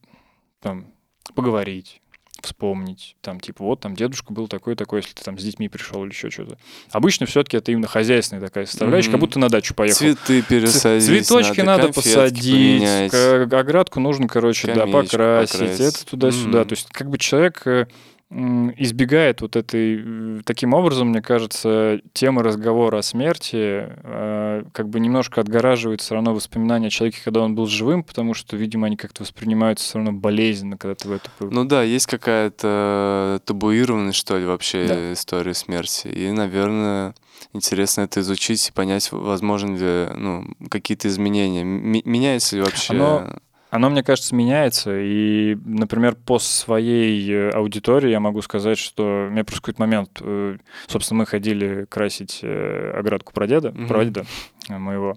там, 0.62 0.88
поговорить, 1.36 2.02
вспомнить, 2.42 3.16
там, 3.22 3.40
типа, 3.40 3.64
вот 3.64 3.82
там 3.82 3.96
дедушка 3.96 4.34
был 4.34 4.48
такой-такой, 4.48 5.00
если 5.00 5.14
ты 5.14 5.24
там 5.24 5.38
с 5.38 5.44
детьми 5.44 5.70
пришел 5.70 6.04
или 6.04 6.12
еще 6.12 6.30
что-то. 6.30 6.58
Обычно 6.92 7.26
все-таки 7.26 7.58
это 7.58 7.72
именно 7.72 7.88
хозяйственная 7.88 8.42
такая 8.42 8.66
составляющая, 8.66 9.10
mm-hmm. 9.10 9.12
как 9.12 9.20
будто 9.20 9.40
на 9.40 9.50
дачу 9.50 9.76
поехал. 9.76 10.00
Цветы 10.00 10.42
пересадить. 10.42 11.28
Цветочки 11.28 11.62
надо, 11.62 11.84
надо 11.84 11.94
посадить, 11.94 12.82
поменять. 12.82 13.54
оградку 13.54 14.00
нужно, 14.00 14.28
короче, 14.28 14.68
Камеечку 14.68 14.88
да, 14.88 15.02
покрасить, 15.02 15.60
покрасить, 15.60 15.82
это 15.82 16.06
туда-сюда. 16.06 16.62
Mm-hmm. 16.62 16.66
То 16.66 16.74
есть, 16.74 16.88
как 16.92 17.10
бы 17.10 17.18
человек 17.18 17.62
э, 17.68 17.88
избегает 18.32 19.42
вот 19.42 19.58
этой, 19.58 20.42
таким 20.44 20.74
образом, 20.74 21.10
мне 21.10 21.22
кажется, 21.22 22.00
темы 22.14 22.44
разговора 22.44 23.00
о 23.00 23.02
смерти, 23.02 23.90
э, 23.90 24.64
как 24.72 24.88
бы 24.88 25.02
немножко 25.02 25.42
отгораживает 25.42 26.00
все 26.00 26.16
равно 26.16 26.34
воспоминания 26.34 26.88
о 26.88 26.90
человеке, 26.90 27.20
когда 27.24 27.42
он 27.42 27.56
был 27.56 27.66
живым, 27.68 28.04
потому 28.04 28.34
что, 28.34 28.56
видимо, 28.56 28.88
они 28.88 28.96
как-то 28.96 29.24
воспринимаются 29.24 29.84
все 29.86 29.98
равно 29.98 30.14
болезненно, 30.14 30.78
когда 30.78 30.96
ты 30.96 31.10
в 31.10 31.12
это... 31.12 31.30
Ну 31.42 31.66
да, 31.66 31.84
есть 31.84 32.06
какая-то 32.06 33.42
табуированность, 33.46 34.18
что 34.18 34.38
ли, 34.38 34.46
вообще 34.46 34.86
да. 34.88 35.14
история 35.14 35.54
смерти. 35.54 36.08
И, 36.08 36.32
наверное, 36.32 37.14
интересно 37.52 38.02
это 38.02 38.22
изучить 38.22 38.70
и 38.70 38.72
понять, 38.72 39.12
возможно 39.12 39.76
ли 39.76 40.08
ну, 40.16 40.46
какие-то 40.70 41.10
изменения. 41.10 41.64
М- 41.64 42.02
меняется 42.06 42.56
ли 42.56 42.62
вообще... 42.62 42.94
Оно 42.94 43.40
оно, 43.72 43.90
мне 43.90 44.04
кажется, 44.04 44.36
меняется. 44.36 44.92
И, 45.00 45.56
например, 45.64 46.16
по 46.16 46.40
своей 46.40 47.32
э, 47.32 47.50
аудитории 47.52 48.12
я 48.12 48.20
могу 48.20 48.42
сказать, 48.42 48.78
что 48.78 49.28
у 49.28 49.32
меня 49.32 49.46
просто 49.46 49.62
какой-то 49.62 49.82
момент, 49.82 50.20
э, 50.22 50.58
собственно, 50.88 51.20
мы 51.20 51.26
ходили 51.26 51.86
красить 51.86 52.42
э, 52.44 52.92
оградку 52.92 53.32
прадеда, 53.32 53.70
mm-hmm. 53.70 53.88
прадеда 53.88 54.26
моего. 54.68 55.16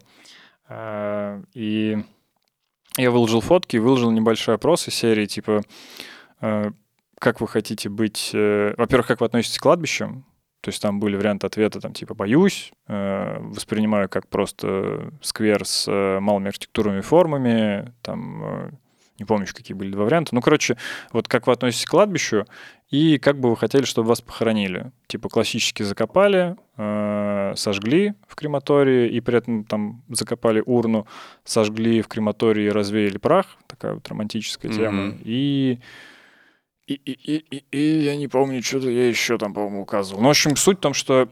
А, 0.69 1.43
и 1.53 1.99
я 2.97 3.11
выложил 3.11 3.41
фотки, 3.41 3.77
выложил 3.77 4.13
небольшой 4.13 4.55
опрос 4.55 4.87
из 4.87 4.95
серии, 4.95 5.27
типа, 5.27 5.63
как 7.19 7.41
вы 7.41 7.49
хотите 7.49 7.89
быть... 7.89 8.31
Во-первых, 8.33 9.07
как 9.07 9.21
вы 9.21 9.27
относитесь 9.27 9.59
к 9.59 9.63
кладбищам? 9.63 10.25
То 10.65 10.71
есть 10.71 10.81
там 10.81 10.99
были 10.99 11.15
варианты 11.15 11.47
ответа, 11.47 11.79
там 11.79 11.93
типа 11.93 12.15
«боюсь», 12.15 12.73
э, 12.89 13.37
воспринимаю 13.39 14.09
как 14.09 14.27
просто 14.29 15.13
сквер 15.21 15.67
с 15.67 15.87
э, 15.87 16.21
малыми 16.21 16.49
архитектурными 16.49 17.03
формами, 17.03 17.93
там, 18.01 18.43
э, 18.43 18.71
не 19.19 19.27
помню, 19.27 19.47
какие 19.53 19.77
были 19.77 19.91
два 19.91 20.05
варианта. 20.05 20.35
Ну, 20.35 20.41
короче, 20.41 20.79
вот 21.13 21.29
как 21.29 21.47
вы 21.47 21.53
относитесь 21.53 21.85
к 21.85 21.91
кладбищу 21.91 22.47
и 22.89 23.19
как 23.19 23.39
бы 23.39 23.51
вы 23.51 23.59
хотели, 23.59 23.85
чтобы 23.85 24.09
вас 24.09 24.23
похоронили. 24.23 24.91
Типа 25.07 25.29
классически 25.29 25.83
закопали, 25.83 26.57
э, 26.79 27.53
сожгли 27.57 28.15
в 28.27 28.35
крематории 28.35 29.11
и 29.11 29.21
при 29.21 29.37
этом 29.37 29.65
там 29.65 30.03
закопали 30.09 30.63
урну, 30.65 31.07
сожгли 31.45 32.01
в 32.01 32.09
крематории 32.09 32.69
развеяли 32.69 33.19
прах. 33.19 33.59
Такая 33.67 33.93
вот 33.93 34.09
романтическая 34.09 34.71
mm-hmm. 34.71 34.77
тема. 34.77 35.15
И 35.25 35.45
и, 35.65 35.79
и, 36.87 36.95
и, 36.95 37.37
и, 37.37 37.65
и 37.71 38.05
я 38.05 38.17
не 38.17 38.29
помню, 38.29 38.63
что-то 38.63 38.91
я 38.91 39.09
еще 39.09 39.39
там, 39.39 39.55
по-моему, 39.55 39.83
указывал. 39.83 40.21
Ну, 40.21 40.29
в 40.29 40.31
общем, 40.31 40.57
суть 40.57 40.79
в 40.79 40.81
том, 40.81 40.95
что 40.95 41.29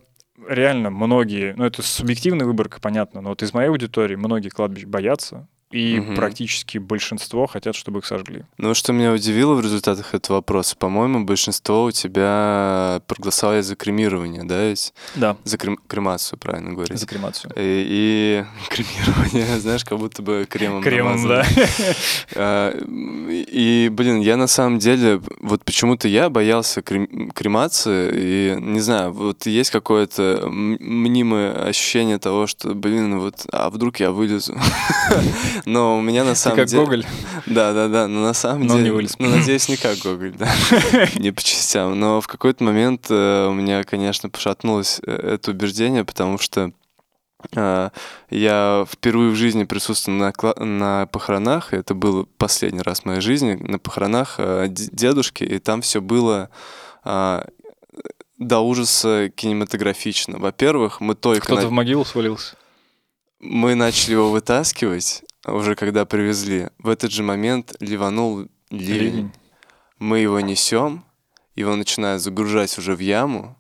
реально 0.49 0.91
многие, 0.91 1.55
ну, 1.57 1.65
это 1.65 1.83
субъективная 1.83 2.47
выборка, 2.47 2.81
понятно, 2.81 3.21
но 3.21 3.31
вот 3.31 3.43
из 3.43 3.53
моей 3.53 3.69
аудитории 3.69 4.17
многие 4.17 4.49
кладбищ 4.49 4.85
боятся, 4.85 5.49
и 5.73 5.99
угу. 5.99 6.15
практически 6.15 6.79
большинство 6.79 7.47
хотят, 7.47 7.75
чтобы 7.75 8.01
их 8.01 8.07
сожгли. 8.07 8.45
Ну, 8.59 8.75
что 8.75 8.93
меня 8.93 9.13
удивило 9.13 9.55
в 9.55 9.61
результатах 9.61 10.15
этого 10.15 10.37
вопроса, 10.37 10.77
по-моему, 10.77 11.25
большинство 11.25 11.85
у 11.85 11.91
тебя 11.91 13.01
проголосовали 13.07 13.63
за 13.63 13.75
кремирование, 13.75 14.45
да, 14.45 14.69
ведь? 14.69 14.93
Да. 15.15 15.37
За 15.45 15.57
крем... 15.57 15.79
кремацию, 15.87 16.39
правильно 16.39 16.73
говорить. 16.73 16.99
За 16.99 17.07
кремацию. 17.07 17.53
И, 17.57 17.87
и 17.89 18.45
кремирование, 18.69 19.59
знаешь, 19.61 19.85
как 19.85 19.99
будто 19.99 20.23
бы 20.23 20.47
кремом 20.49 20.83
Кремом, 20.83 21.27
да. 21.27 21.45
А, 22.35 22.73
и, 23.29 23.89
блин, 23.91 24.21
я 24.21 24.37
на 24.37 24.47
самом 24.47 24.79
деле, 24.79 25.21
вот 25.41 25.65
почему-то 25.65 26.09
я 26.09 26.29
боялся 26.29 26.83
крем... 26.83 27.31
кремации, 27.31 28.11
и, 28.15 28.57
не 28.61 28.81
знаю, 28.81 29.13
вот 29.13 29.47
есть 29.47 29.71
какое-то 29.71 30.47
мнимое 30.49 31.53
ощущение 31.53 32.19
того, 32.19 32.47
что, 32.47 32.75
блин, 32.75 33.19
вот, 33.19 33.47
а 33.51 33.71
вдруг 33.71 34.01
я 34.01 34.11
вылезу? 34.11 34.57
Но 35.65 35.99
у 35.99 36.01
меня 36.01 36.25
на 36.25 36.35
самом 36.35 36.57
как 36.57 36.69
деле... 36.69 36.83
Гоголь. 36.83 37.07
Да, 37.47 37.73
да, 37.73 37.89
да, 37.89 38.09
но 38.09 38.23
на 38.23 38.35
самом 38.35 38.67
но 38.67 38.75
деле... 38.75 38.85
не 38.85 38.91
вылез. 38.91 39.19
Ну, 39.19 39.29
надеюсь, 39.29 39.69
не 39.69 39.77
как 39.77 39.99
Гоголь, 39.99 40.33
да. 40.33 40.53
Не 41.17 41.33
по 41.33 41.43
частям. 41.43 41.99
Но 41.99 42.21
в 42.21 42.27
какой-то 42.27 42.63
момент 42.65 43.07
э, 43.11 43.47
у 43.49 43.53
меня, 43.53 43.83
конечно, 43.85 44.29
пошатнулось 44.29 45.01
э, 45.05 45.35
это 45.35 45.51
убеждение, 45.51 46.05
потому 46.05 46.39
что 46.39 46.73
э, 47.55 47.91
я 48.31 48.87
впервые 48.91 49.31
в 49.31 49.37
жизни 49.37 49.65
присутствовал 49.65 50.19
на, 50.19 50.33
на 50.65 51.07
похоронах, 51.07 51.73
это 51.75 51.95
был 51.95 52.27
последний 52.39 52.83
раз 52.83 53.01
в 53.01 53.05
моей 53.07 53.21
жизни, 53.21 53.55
на 53.55 53.79
похоронах 53.79 54.39
дедушки, 54.69 55.45
и 55.45 55.59
там 55.59 55.83
все 55.83 56.01
было 56.01 56.51
до 57.05 58.61
ужаса 58.61 59.31
кинематографично. 59.35 60.39
Во-первых, 60.39 61.01
мы 61.01 61.15
только... 61.15 61.47
Кто-то 61.47 61.63
на... 61.63 61.69
в 61.69 61.73
могилу 61.73 62.05
свалился? 62.05 62.57
Мы 63.41 63.75
начали 63.75 64.13
его 64.13 64.31
вытаскивать, 64.31 65.25
уже 65.47 65.75
когда 65.75 66.05
привезли. 66.05 66.69
В 66.79 66.89
этот 66.89 67.13
же 67.13 67.23
момент 67.23 67.75
ливанул 67.81 68.49
ливень. 68.71 68.99
ливень. 68.99 69.33
Мы 69.99 70.21
его 70.21 70.41
несем, 70.41 71.05
его 71.55 71.77
начинают 71.77 72.23
загружать 72.23 72.77
уже 72.79 72.95
в 72.95 73.01
яму. 73.01 73.57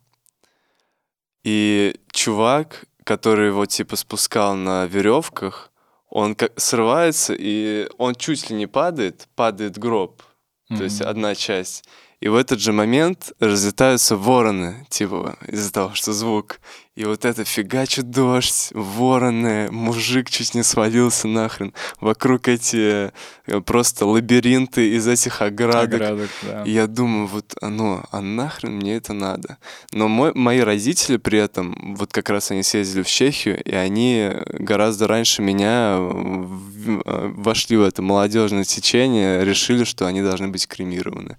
И 1.44 1.96
чувак, 2.12 2.84
который 3.04 3.48
его 3.48 3.66
типа 3.66 3.96
спускал 3.96 4.54
на 4.54 4.86
веревках, 4.86 5.72
он 6.08 6.34
как 6.34 6.52
срывается, 6.60 7.34
и 7.36 7.88
он 7.98 8.14
чуть 8.14 8.50
ли 8.50 8.56
не 8.56 8.66
падает, 8.66 9.28
падает 9.34 9.78
гроб. 9.78 10.22
Mm-hmm. 10.70 10.76
То 10.76 10.84
есть 10.84 11.00
одна 11.00 11.34
часть. 11.34 11.84
И 12.20 12.28
в 12.28 12.36
этот 12.36 12.60
же 12.60 12.72
момент 12.72 13.32
разлетаются 13.40 14.16
вороны, 14.16 14.86
типа, 14.90 15.36
из-за 15.48 15.72
того, 15.72 15.94
что 15.94 16.12
звук. 16.12 16.60
И 16.94 17.06
вот 17.06 17.24
это 17.24 17.44
фигачит 17.44 18.10
дождь, 18.10 18.68
вороны, 18.74 19.70
мужик 19.70 20.28
чуть 20.28 20.54
не 20.54 20.62
свалился 20.62 21.26
нахрен. 21.26 21.72
Вокруг 22.00 22.48
эти 22.48 23.10
э, 23.46 23.60
просто 23.64 24.04
лабиринты 24.04 24.90
из 24.94 25.08
этих 25.08 25.40
оградок. 25.40 25.94
оградок 25.94 26.28
да. 26.42 26.64
И 26.64 26.72
я 26.72 26.86
думаю, 26.86 27.28
вот 27.28 27.54
оно, 27.62 28.04
а 28.10 28.20
нахрен 28.20 28.74
мне 28.74 28.96
это 28.96 29.14
надо? 29.14 29.56
Но 29.92 30.08
мой, 30.08 30.34
мои 30.34 30.60
родители 30.60 31.16
при 31.16 31.38
этом, 31.38 31.94
вот 31.96 32.12
как 32.12 32.28
раз 32.28 32.50
они 32.50 32.62
съездили 32.62 33.02
в 33.02 33.08
Чехию, 33.08 33.62
и 33.62 33.74
они 33.74 34.30
гораздо 34.52 35.08
раньше 35.08 35.40
меня 35.40 35.96
э, 35.96 37.32
вошли 37.36 37.78
в 37.78 37.82
это 37.84 38.02
молодежное 38.02 38.64
течение, 38.64 39.46
решили, 39.46 39.84
что 39.84 40.06
они 40.06 40.20
должны 40.20 40.48
быть 40.48 40.66
кремированы. 40.66 41.38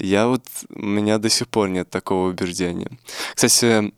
Я 0.00 0.26
вот, 0.26 0.42
у 0.74 0.86
меня 0.86 1.18
до 1.18 1.28
сих 1.28 1.46
пор 1.46 1.68
нет 1.68 1.88
такого 1.88 2.30
убеждения. 2.30 2.90
Кстати, 3.36 3.92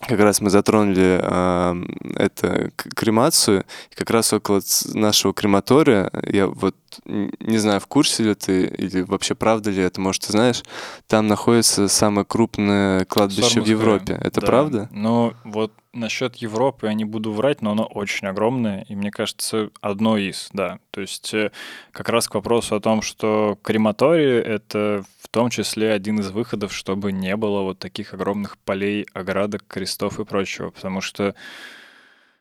как 0.00 0.20
раз 0.20 0.40
мы 0.40 0.50
затронули 0.50 1.18
э, 1.20 1.84
это 2.16 2.70
кремацию, 2.76 3.64
как 3.94 4.10
раз 4.10 4.32
около 4.32 4.60
нашего 4.94 5.34
крематория, 5.34 6.10
я 6.24 6.46
вот 6.46 6.76
не 7.04 7.58
знаю, 7.58 7.80
в 7.80 7.86
курсе 7.86 8.22
ли 8.22 8.34
ты, 8.34 8.64
или 8.66 9.02
вообще 9.02 9.34
правда 9.34 9.70
ли 9.70 9.82
это, 9.82 10.00
может, 10.00 10.22
ты 10.22 10.32
знаешь, 10.32 10.62
там 11.06 11.26
находится 11.26 11.88
самое 11.88 12.24
крупное 12.24 13.04
кладбище 13.04 13.42
Сормовское. 13.42 13.64
в 13.64 13.80
Европе. 13.80 14.18
Это 14.20 14.40
да. 14.40 14.46
правда? 14.46 14.88
Ну, 14.92 15.34
вот 15.44 15.72
насчет 15.92 16.36
Европы 16.36 16.86
я 16.86 16.94
не 16.94 17.04
буду 17.04 17.32
врать, 17.32 17.60
но 17.62 17.72
оно 17.72 17.84
очень 17.84 18.28
огромное, 18.28 18.84
и 18.88 18.94
мне 18.94 19.10
кажется, 19.10 19.70
одно 19.80 20.16
из, 20.16 20.48
да. 20.52 20.78
То 20.90 21.00
есть 21.00 21.34
э, 21.34 21.50
как 21.92 22.08
раз 22.08 22.28
к 22.28 22.34
вопросу 22.34 22.76
о 22.76 22.80
том, 22.80 23.02
что 23.02 23.58
крематорий— 23.62 24.38
это 24.38 25.04
в 25.28 25.30
том 25.30 25.50
числе 25.50 25.92
один 25.92 26.20
из 26.20 26.30
выходов, 26.30 26.72
чтобы 26.72 27.12
не 27.12 27.36
было 27.36 27.60
вот 27.60 27.78
таких 27.78 28.14
огромных 28.14 28.56
полей, 28.56 29.06
оградок, 29.12 29.62
крестов 29.68 30.18
и 30.18 30.24
прочего, 30.24 30.70
потому 30.70 31.02
что 31.02 31.34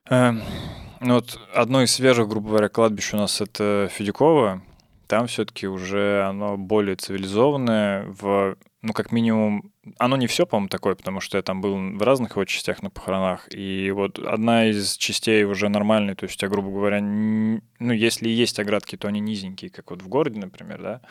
э, 0.09 0.31
вот 1.01 1.37
одно 1.53 1.83
из 1.83 1.91
свежих, 1.91 2.29
грубо 2.29 2.49
говоря, 2.49 2.69
кладбищ 2.69 3.13
у 3.13 3.17
нас 3.17 3.41
это 3.41 3.89
Федякова. 3.91 4.61
Там 5.07 5.27
все-таки 5.27 5.67
уже 5.67 6.23
оно 6.23 6.55
более 6.55 6.95
цивилизованное, 6.95 8.05
в, 8.07 8.55
ну, 8.81 8.93
как 8.93 9.11
минимум, 9.11 9.73
оно 9.97 10.15
не 10.15 10.27
все, 10.27 10.45
по-моему, 10.45 10.69
такое, 10.69 10.95
потому 10.95 11.19
что 11.19 11.37
я 11.37 11.41
там 11.43 11.59
был 11.59 11.75
в 11.75 12.01
разных 12.01 12.31
его 12.31 12.45
частях 12.45 12.81
на 12.81 12.89
похоронах, 12.89 13.53
и 13.53 13.91
вот 13.91 14.17
одна 14.17 14.65
из 14.65 14.95
частей 14.95 15.43
уже 15.43 15.67
нормальная, 15.67 16.15
то 16.15 16.25
есть 16.25 16.39
тебя, 16.39 16.49
грубо 16.49 16.69
говоря, 16.69 17.01
ну, 17.01 17.61
если 17.79 18.29
есть 18.29 18.59
оградки, 18.59 18.95
то 18.95 19.09
они 19.09 19.19
низенькие, 19.19 19.71
как 19.71 19.91
вот 19.91 20.01
в 20.01 20.07
городе, 20.07 20.39
например, 20.39 20.81
да, 20.81 21.01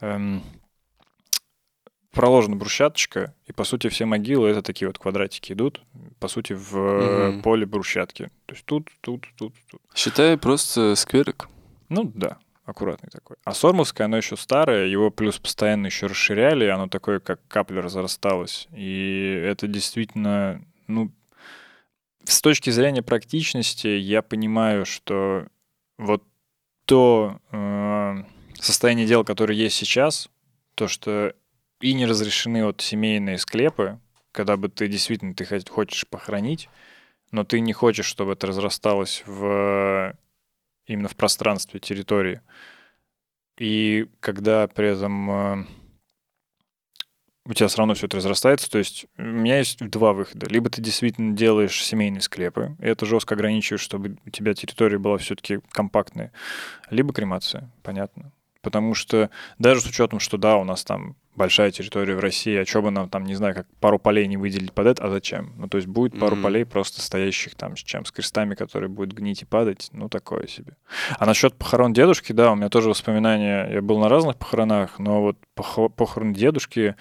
эм, 0.00 0.42
проложена 2.18 2.56
брусчаточка, 2.56 3.32
и, 3.46 3.52
по 3.52 3.62
сути, 3.62 3.88
все 3.88 4.04
могилы— 4.04 4.48
это 4.50 4.60
такие 4.60 4.88
вот 4.88 4.98
квадратики 4.98 5.52
идут, 5.52 5.82
по 6.18 6.26
сути, 6.26 6.52
в 6.52 6.74
угу. 6.76 7.42
поле 7.42 7.64
брусчатки. 7.64 8.32
То 8.46 8.54
есть 8.56 8.64
тут, 8.64 8.90
тут, 9.00 9.28
тут, 9.36 9.54
тут. 9.70 9.80
Считай 9.94 10.36
просто 10.36 10.96
скверик. 10.96 11.48
Ну 11.88 12.10
да, 12.12 12.38
аккуратный 12.64 13.08
такой. 13.08 13.36
А 13.44 13.54
Сормовское, 13.54 14.06
оно 14.06 14.16
еще 14.16 14.36
старое, 14.36 14.86
его 14.86 15.12
плюс 15.12 15.38
постоянно 15.38 15.86
еще 15.86 16.06
расширяли, 16.06 16.64
оно 16.66 16.88
такое, 16.88 17.20
как 17.20 17.38
капля 17.46 17.82
разрасталось. 17.82 18.66
И 18.72 19.40
это 19.44 19.68
действительно, 19.68 20.60
ну, 20.88 21.12
с 22.24 22.42
точки 22.42 22.70
зрения 22.70 23.04
практичности, 23.04 23.86
я 23.86 24.22
понимаю, 24.22 24.86
что 24.86 25.46
вот 25.98 26.24
то 26.84 27.38
э, 27.52 28.24
состояние 28.54 29.06
дел, 29.06 29.22
которое 29.22 29.54
есть 29.54 29.76
сейчас, 29.76 30.28
то, 30.74 30.88
что 30.88 31.32
и 31.80 31.94
не 31.94 32.06
разрешены 32.06 32.64
вот 32.64 32.80
семейные 32.80 33.38
склепы, 33.38 34.00
когда 34.32 34.56
бы 34.56 34.68
ты 34.68 34.88
действительно 34.88 35.34
ты 35.34 35.44
хочешь 35.68 36.06
похоронить, 36.06 36.68
но 37.30 37.44
ты 37.44 37.60
не 37.60 37.72
хочешь, 37.72 38.06
чтобы 38.06 38.32
это 38.32 38.46
разрасталось 38.46 39.22
в 39.26 40.14
именно 40.86 41.08
в 41.08 41.16
пространстве 41.16 41.80
территории. 41.80 42.40
И 43.58 44.08
когда 44.20 44.66
при 44.68 44.88
этом 44.88 45.30
э, 45.30 45.64
у 47.48 47.54
тебя 47.54 47.68
все 47.68 47.78
равно 47.78 47.94
все 47.94 48.06
это 48.06 48.18
разрастается. 48.18 48.70
То 48.70 48.78
есть 48.78 49.06
у 49.16 49.22
меня 49.22 49.58
есть 49.58 49.78
два 49.78 50.12
выхода. 50.12 50.46
Либо 50.48 50.68
ты 50.68 50.82
действительно 50.82 51.34
делаешь 51.34 51.82
семейные 51.82 52.20
склепы, 52.20 52.76
и 52.78 52.86
это 52.86 53.06
жестко 53.06 53.34
ограничиваешь, 53.34 53.80
чтобы 53.80 54.18
у 54.26 54.30
тебя 54.30 54.54
территория 54.54 54.98
была 54.98 55.16
все-таки 55.16 55.60
компактная. 55.70 56.32
Либо 56.90 57.12
кремация, 57.12 57.70
понятно. 57.82 58.32
Потому 58.62 58.94
что 58.94 59.30
даже 59.58 59.80
с 59.80 59.86
учетом, 59.86 60.18
что 60.18 60.36
да, 60.36 60.56
у 60.56 60.64
нас 60.64 60.84
там 60.84 61.16
большая 61.38 61.70
территория 61.70 62.16
в 62.16 62.20
России, 62.20 62.56
а 62.56 62.66
что 62.66 62.82
бы 62.82 62.90
нам 62.90 63.08
там, 63.08 63.24
не 63.24 63.34
знаю, 63.34 63.54
как 63.54 63.66
пару 63.80 63.98
полей 63.98 64.26
не 64.26 64.36
выделить 64.36 64.72
под 64.72 64.88
это, 64.88 65.04
а 65.04 65.10
зачем? 65.10 65.52
Ну, 65.56 65.68
то 65.68 65.78
есть 65.78 65.86
будет 65.86 66.18
пару 66.18 66.36
mm-hmm. 66.36 66.42
полей 66.42 66.64
просто 66.66 67.00
стоящих 67.00 67.54
там 67.54 67.76
с 67.76 67.80
чем, 67.80 68.04
с 68.04 68.10
крестами, 68.10 68.54
которые 68.54 68.90
будут 68.90 69.14
гнить 69.14 69.42
и 69.42 69.44
падать, 69.44 69.88
ну, 69.92 70.08
такое 70.08 70.48
себе. 70.48 70.76
А 71.16 71.24
насчет 71.24 71.54
похорон 71.54 71.92
дедушки, 71.92 72.32
да, 72.32 72.50
у 72.52 72.56
меня 72.56 72.68
тоже 72.68 72.90
воспоминания, 72.90 73.68
я 73.70 73.80
был 73.80 73.98
на 73.98 74.08
разных 74.08 74.36
похоронах, 74.36 74.98
но 74.98 75.22
вот 75.22 75.38
похорон 75.54 76.32
дедушки 76.32 76.96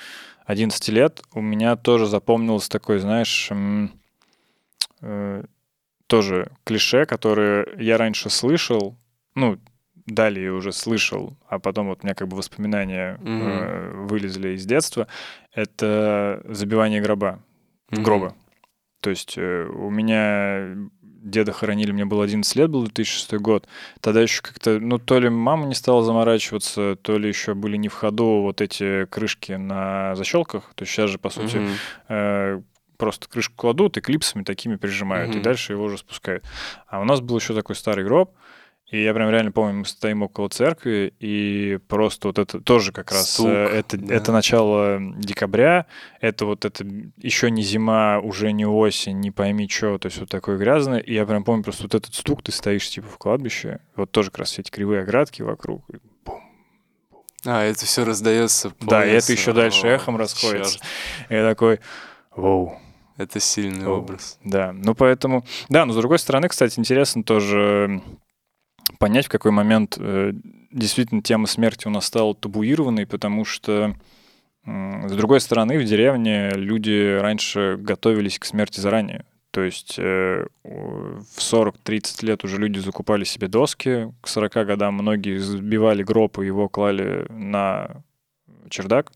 11 0.46 0.88
лет 0.90 1.22
у 1.34 1.42
меня 1.42 1.76
тоже 1.76 2.06
запомнилось 2.06 2.70
такой, 2.70 3.00
знаешь, 3.00 3.50
э, 5.02 5.44
тоже 6.06 6.52
клише, 6.64 7.06
которое 7.06 7.68
я 7.78 7.98
раньше 7.98 8.30
слышал, 8.30 8.98
ну, 9.36 9.58
далее 10.08 10.52
уже 10.52 10.72
слышал, 10.72 11.38
а 11.48 11.60
потом 11.60 11.90
вот 11.90 12.00
у 12.02 12.06
меня 12.06 12.16
как 12.16 12.28
бы 12.28 12.38
воспоминания 12.38 13.20
mm-hmm. 13.22 13.42
э, 13.44 14.06
вылезли 14.08 14.50
из 14.56 14.66
детства, 14.66 15.08
это 15.54 16.42
забивание 16.46 17.02
гроба, 17.02 17.44
mm-hmm. 17.92 18.02
гроба. 18.02 18.36
То 19.02 19.10
есть 19.12 19.38
э, 19.38 19.66
у 19.66 19.90
меня 19.90 20.76
деда 21.04 21.52
хоронили, 21.52 21.92
мне 21.92 22.06
было 22.06 22.24
11 22.24 22.56
лет, 22.56 22.70
был 22.70 22.84
2006 22.84 23.34
год. 23.34 23.68
Тогда 24.02 24.22
еще 24.22 24.42
как-то, 24.42 24.80
ну, 24.80 24.98
то 24.98 25.20
ли 25.20 25.30
мама 25.30 25.66
не 25.66 25.76
стала 25.76 26.04
заморачиваться, 26.04 26.96
то 27.02 27.18
ли 27.18 27.28
еще 27.28 27.54
были 27.54 27.78
не 27.78 27.90
в 27.90 27.94
ходу 27.94 28.42
вот 28.42 28.62
эти 28.62 29.06
крышки 29.06 29.54
на 29.54 30.16
защелках. 30.16 30.72
То 30.76 30.84
есть 30.84 30.94
сейчас 30.94 31.10
же, 31.10 31.20
по 31.20 31.30
сути, 31.30 31.58
mm-hmm. 31.58 31.76
э, 32.10 32.62
просто 32.98 33.28
крышку 33.28 33.56
кладут 33.56 33.98
и 33.98 34.02
клипсами 34.02 34.44
такими 34.44 34.76
прижимают, 34.78 35.36
mm-hmm. 35.36 35.40
и 35.40 35.44
дальше 35.44 35.74
его 35.74 35.84
уже 35.84 35.98
спускают. 35.98 36.44
А 36.88 37.02
у 37.02 37.04
нас 37.04 37.20
был 37.20 37.38
еще 37.38 37.54
такой 37.54 37.76
старый 37.76 38.06
гроб, 38.06 38.34
и 38.90 39.04
я 39.04 39.14
прям 39.14 39.30
реально 39.30 39.52
помню, 39.52 39.80
мы 39.80 39.86
стоим 39.86 40.24
около 40.24 40.48
церкви, 40.48 41.14
и 41.20 41.78
просто 41.90 42.30
вот 42.30 42.40
это 42.40 42.62
тоже 42.62 42.94
как 42.94 43.12
раз 43.12 43.34
Стук, 43.34 43.48
э, 43.48 43.80
это, 43.80 43.98
да. 43.98 44.16
это 44.16 44.32
начало 44.32 45.00
декабря, 45.18 45.88
это 46.22 46.46
вот 46.46 46.64
это 46.64 46.86
еще 47.18 47.52
не 47.52 47.64
зима, 47.64 48.20
уже 48.20 48.54
не 48.54 48.66
осень, 48.66 49.20
не 49.20 49.32
пойми 49.32 49.68
что, 49.68 49.98
то 49.98 50.06
есть 50.06 50.20
вот 50.20 50.30
такое 50.30 50.58
грязное. 50.58 51.00
И 51.00 51.14
я 51.14 51.26
прям 51.26 51.44
помню 51.44 51.64
просто 51.64 51.84
вот 51.84 51.96
этот 51.96 52.16
стук, 52.16 52.44
ты 52.44 52.54
стоишь 52.54 52.90
типа 52.90 53.08
в 53.08 53.18
кладбище, 53.18 53.80
вот 53.98 54.10
тоже 54.12 54.32
как 54.32 54.40
раз 54.40 54.52
все 54.52 54.62
эти 54.62 54.72
кривые 54.72 55.02
оградки 55.02 55.42
вокруг, 55.42 55.84
и 55.90 55.98
бум, 56.24 56.42
а, 57.46 57.64
это 57.64 57.86
все 57.86 58.06
раздается. 58.06 58.74
Да, 58.80 59.06
и 59.06 59.12
это 59.12 59.34
еще 59.34 59.52
дальше 59.52 59.88
эхом 59.88 60.16
расходится. 60.16 60.80
Черт. 60.80 60.86
И 61.30 61.34
я 61.34 61.48
такой, 61.48 61.82
вау. 62.34 62.80
Это 63.18 63.40
сильный 63.40 63.88
Оу. 63.88 63.98
образ. 63.98 64.38
Да, 64.44 64.72
ну 64.74 64.94
поэтому... 64.94 65.44
Да, 65.70 65.86
но 65.86 65.94
с 65.94 65.96
другой 65.96 66.20
стороны, 66.20 66.50
кстати, 66.50 66.80
интересно 66.80 67.24
тоже 67.24 68.02
понять, 68.98 69.26
в 69.26 69.30
какой 69.30 69.52
момент 69.52 69.98
э, 70.00 70.34
действительно 70.72 71.22
тема 71.22 71.48
смерти 71.48 71.88
у 71.88 71.92
нас 71.92 72.06
стала 72.06 72.36
табуированной, 72.36 73.06
потому 73.06 73.46
что, 73.46 73.96
с 74.66 75.12
другой 75.12 75.40
стороны, 75.40 75.80
в 75.80 75.84
деревне 75.84 76.52
люди 76.52 77.18
раньше 77.18 77.78
готовились 77.80 78.40
к 78.40 78.46
смерти 78.46 78.80
заранее. 78.80 79.26
То 79.52 79.62
есть 79.62 79.96
э, 79.98 80.46
в 80.64 81.40
40-30 81.40 82.26
лет 82.26 82.44
уже 82.44 82.58
люди 82.58 82.80
закупали 82.80 83.24
себе 83.24 83.48
доски, 83.48 84.14
к 84.22 84.28
40 84.28 84.54
годам 84.68 84.96
многие 84.96 85.38
сбивали 85.38 86.04
гроб 86.04 86.38
и 86.40 86.46
его 86.46 86.70
клали 86.70 87.26
на 87.30 88.04
чердак, 88.70 89.12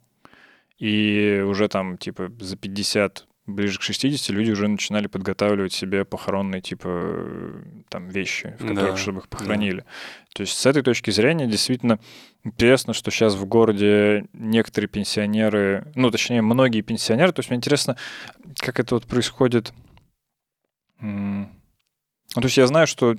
и 0.80 1.44
уже 1.46 1.68
там 1.68 1.98
типа 1.98 2.32
за 2.40 2.58
50 2.58 3.28
ближе 3.46 3.80
к 3.80 3.82
60 3.82 4.30
люди 4.30 4.52
уже 4.52 4.68
начинали 4.68 5.08
подготавливать 5.08 5.74
себе 5.74 6.06
похоронные 6.06 6.62
типа 6.62 7.16
там 7.90 8.08
вещи, 8.08 8.56
в 8.60 8.68
которых, 8.68 8.92
да, 8.92 8.98
чтобы 8.98 9.20
их 9.20 9.30
похоронили. 9.30 9.80
Да. 9.80 9.86
То 10.34 10.42
есть 10.42 10.58
с 10.58 10.66
этой 10.66 10.84
точки 10.84 11.12
зрения 11.12 11.48
действительно 11.48 12.00
интересно, 12.44 12.94
что 12.94 13.12
сейчас 13.12 13.36
в 13.36 13.46
городе 13.46 14.26
некоторые 14.34 14.88
пенсионеры, 14.88 15.92
ну 15.96 16.12
точнее 16.12 16.42
многие 16.42 16.82
пенсионеры, 16.82 17.32
то 17.32 17.40
есть 17.40 17.50
мне 17.50 17.58
интересно, 17.58 17.98
как 18.58 18.80
это 18.80 18.96
вот 18.96 19.06
происходит. 19.06 19.74
Ну, 22.34 22.42
то 22.42 22.48
есть 22.48 22.58
я 22.58 22.68
знаю, 22.68 22.88
что, 22.88 23.16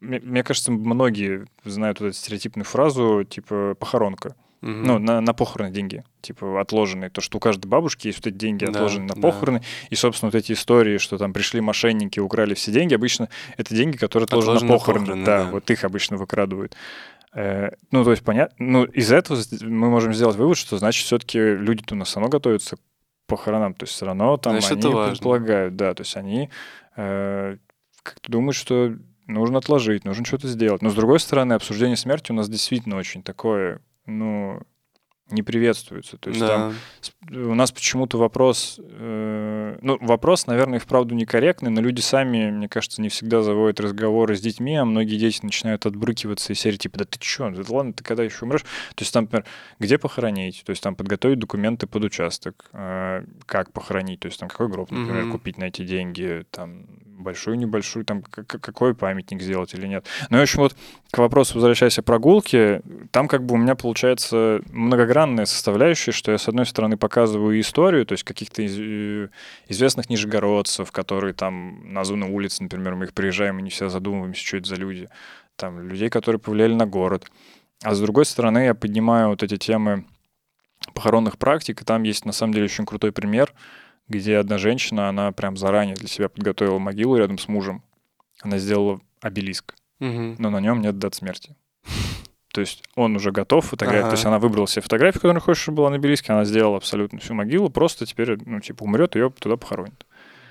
мне 0.00 0.42
кажется, 0.42 0.72
многие 0.72 1.44
знают 1.64 2.00
вот 2.00 2.06
эту 2.06 2.16
стереотипную 2.16 2.64
фразу, 2.64 3.22
типа, 3.28 3.74
похоронка. 3.78 4.36
Угу. 4.64 4.72
Ну, 4.72 4.98
на, 4.98 5.20
на 5.20 5.34
похороны 5.34 5.70
деньги, 5.70 6.04
типа 6.22 6.58
отложенные. 6.58 7.10
То, 7.10 7.20
что 7.20 7.36
у 7.36 7.40
каждой 7.40 7.66
бабушки 7.66 8.06
есть 8.06 8.20
вот 8.20 8.28
эти 8.28 8.34
деньги 8.34 8.64
отложенные 8.64 9.08
да, 9.08 9.14
на 9.14 9.20
похороны. 9.20 9.58
Да. 9.58 9.66
И, 9.90 9.94
собственно, 9.94 10.30
вот 10.30 10.38
эти 10.38 10.52
истории, 10.52 10.96
что 10.96 11.18
там 11.18 11.34
пришли 11.34 11.60
мошенники, 11.60 12.18
украли 12.18 12.54
все 12.54 12.72
деньги, 12.72 12.94
обычно 12.94 13.28
это 13.58 13.74
деньги, 13.74 13.98
которые 13.98 14.24
отложены, 14.24 14.56
отложены 14.56 14.72
на 14.72 14.78
похороны. 14.78 15.06
Похороны 15.06 15.24
да, 15.26 15.44
да, 15.44 15.50
вот 15.50 15.70
их 15.70 15.84
обычно 15.84 16.16
выкрадывают. 16.16 16.74
Э, 17.34 17.72
ну, 17.90 18.04
то 18.04 18.10
есть, 18.12 18.22
понятно, 18.22 18.56
ну, 18.58 18.84
из 18.84 19.12
этого 19.12 19.38
мы 19.60 19.90
можем 19.90 20.14
сделать 20.14 20.36
вывод, 20.36 20.56
что, 20.56 20.78
значит, 20.78 21.04
все-таки 21.04 21.38
люди-то 21.38 21.94
у 21.94 21.98
нас 21.98 22.14
равно 22.16 22.30
готовятся 22.30 22.76
к 22.76 22.80
похоронам. 23.26 23.74
То 23.74 23.82
есть, 23.84 23.92
все 23.92 24.06
равно 24.06 24.38
там 24.38 24.58
значит, 24.58 24.82
они 24.82 25.10
предполагают, 25.10 25.76
да, 25.76 25.92
то 25.92 26.00
есть 26.00 26.16
они 26.16 26.48
э, 26.96 27.58
как-то 28.02 28.32
думают, 28.32 28.56
что 28.56 28.94
нужно 29.26 29.58
отложить, 29.58 30.06
нужно 30.06 30.24
что-то 30.24 30.48
сделать. 30.48 30.80
Но, 30.80 30.88
с 30.88 30.94
другой 30.94 31.20
стороны, 31.20 31.52
обсуждение 31.52 31.98
смерти 31.98 32.32
у 32.32 32.34
нас 32.34 32.48
действительно 32.48 32.96
очень 32.96 33.22
такое 33.22 33.80
ну, 34.06 34.60
не 35.30 35.42
приветствуется. 35.42 36.18
То 36.18 36.28
есть 36.28 36.40
да. 36.40 36.48
там 36.48 36.74
у 37.30 37.54
нас 37.54 37.72
почему-то 37.72 38.18
вопрос, 38.18 38.78
э, 38.78 39.78
ну, 39.80 39.98
вопрос, 40.00 40.46
наверное, 40.46 40.78
и 40.78 40.80
вправду 40.80 41.14
некорректный, 41.14 41.70
но 41.70 41.80
люди 41.80 42.00
сами, 42.00 42.50
мне 42.50 42.68
кажется, 42.68 43.00
не 43.00 43.08
всегда 43.08 43.42
заводят 43.42 43.80
разговоры 43.80 44.36
с 44.36 44.40
детьми, 44.40 44.76
а 44.76 44.84
многие 44.84 45.16
дети 45.16 45.40
начинают 45.42 45.86
отбрыкиваться 45.86 46.52
и 46.52 46.56
серии 46.56 46.76
типа, 46.76 46.98
да 46.98 47.04
ты 47.06 47.18
чё, 47.18 47.50
да 47.50 47.62
ладно, 47.68 47.94
ты 47.94 48.04
когда 48.04 48.22
еще 48.22 48.44
умрешь? 48.44 48.64
То 48.94 49.02
есть 49.02 49.12
там, 49.14 49.24
например, 49.24 49.46
где 49.78 49.96
похоронить? 49.96 50.62
То 50.64 50.70
есть 50.70 50.82
там 50.82 50.94
подготовить 50.94 51.38
документы 51.38 51.86
под 51.86 52.04
участок, 52.04 52.68
э, 52.72 53.24
как 53.46 53.72
похоронить? 53.72 54.20
То 54.20 54.26
есть 54.26 54.38
там 54.38 54.50
какой 54.50 54.68
гроб, 54.68 54.90
например, 54.90 55.24
mm-hmm. 55.24 55.32
купить 55.32 55.56
на 55.56 55.64
эти 55.64 55.84
деньги, 55.84 56.44
там 56.50 56.86
большую, 57.18 57.56
небольшую, 57.56 58.04
там 58.04 58.22
какой 58.22 58.94
памятник 58.94 59.42
сделать 59.42 59.74
или 59.74 59.86
нет. 59.86 60.06
Ну, 60.30 60.38
в 60.38 60.42
общем, 60.42 60.60
вот 60.60 60.76
к 61.10 61.18
вопросу, 61.18 61.54
возвращаясь 61.54 61.98
о 61.98 62.02
прогулке, 62.02 62.82
там 63.10 63.28
как 63.28 63.44
бы 63.44 63.54
у 63.54 63.58
меня 63.58 63.74
получается 63.74 64.60
многогранная 64.70 65.46
составляющая, 65.46 66.12
что 66.12 66.32
я, 66.32 66.38
с 66.38 66.48
одной 66.48 66.66
стороны, 66.66 66.96
показываю 66.96 67.58
историю, 67.60 68.06
то 68.06 68.12
есть 68.12 68.24
каких-то 68.24 68.62
из, 68.62 68.78
э, 68.78 69.28
известных 69.68 70.10
нижегородцев, 70.10 70.90
которые 70.92 71.34
там 71.34 71.92
названы 71.92 72.26
улицы, 72.26 72.62
например, 72.62 72.94
мы 72.94 73.06
их 73.06 73.14
приезжаем 73.14 73.58
и 73.58 73.62
не 73.62 73.70
все 73.70 73.88
задумываемся, 73.88 74.44
что 74.44 74.56
это 74.56 74.68
за 74.68 74.76
люди, 74.76 75.08
там 75.56 75.88
людей, 75.88 76.10
которые 76.10 76.40
повлияли 76.40 76.74
на 76.74 76.86
город. 76.86 77.30
А 77.82 77.94
с 77.94 78.00
другой 78.00 78.24
стороны, 78.24 78.64
я 78.64 78.74
поднимаю 78.74 79.28
вот 79.28 79.42
эти 79.42 79.56
темы 79.56 80.04
похоронных 80.94 81.38
практик, 81.38 81.80
и 81.80 81.84
там 81.84 82.02
есть 82.02 82.24
на 82.24 82.32
самом 82.32 82.54
деле 82.54 82.66
очень 82.66 82.86
крутой 82.86 83.12
пример— 83.12 83.52
где 84.08 84.36
одна 84.36 84.58
женщина, 84.58 85.08
она 85.08 85.32
прям 85.32 85.56
заранее 85.56 85.94
для 85.94 86.08
себя 86.08 86.28
подготовила 86.28 86.78
могилу 86.78 87.16
рядом 87.16 87.38
с 87.38 87.48
мужем. 87.48 87.82
Она 88.42 88.58
сделала 88.58 89.00
обелиск, 89.20 89.74
угу. 90.00 90.36
но 90.38 90.50
на 90.50 90.60
нем 90.60 90.80
нет 90.80 90.98
дат 90.98 91.14
смерти. 91.14 91.56
То 92.52 92.60
есть 92.60 92.84
он 92.94 93.16
уже 93.16 93.32
готов 93.32 93.64
фотографировать. 93.64 94.04
Ага. 94.04 94.10
То 94.10 94.16
есть 94.16 94.26
она 94.26 94.38
выбрала 94.38 94.68
себе 94.68 94.82
фотографию, 94.82 95.20
которая 95.20 95.40
хочет, 95.40 95.62
чтобы 95.62 95.78
была 95.78 95.90
на 95.90 95.96
обелиске, 95.96 96.32
она 96.32 96.44
сделала 96.44 96.76
абсолютно 96.76 97.18
всю 97.18 97.34
могилу, 97.34 97.68
просто 97.68 98.06
теперь, 98.06 98.38
ну, 98.46 98.60
типа, 98.60 98.84
умрет, 98.84 99.16
ее 99.16 99.30
туда 99.30 99.56
похоронят. 99.56 100.06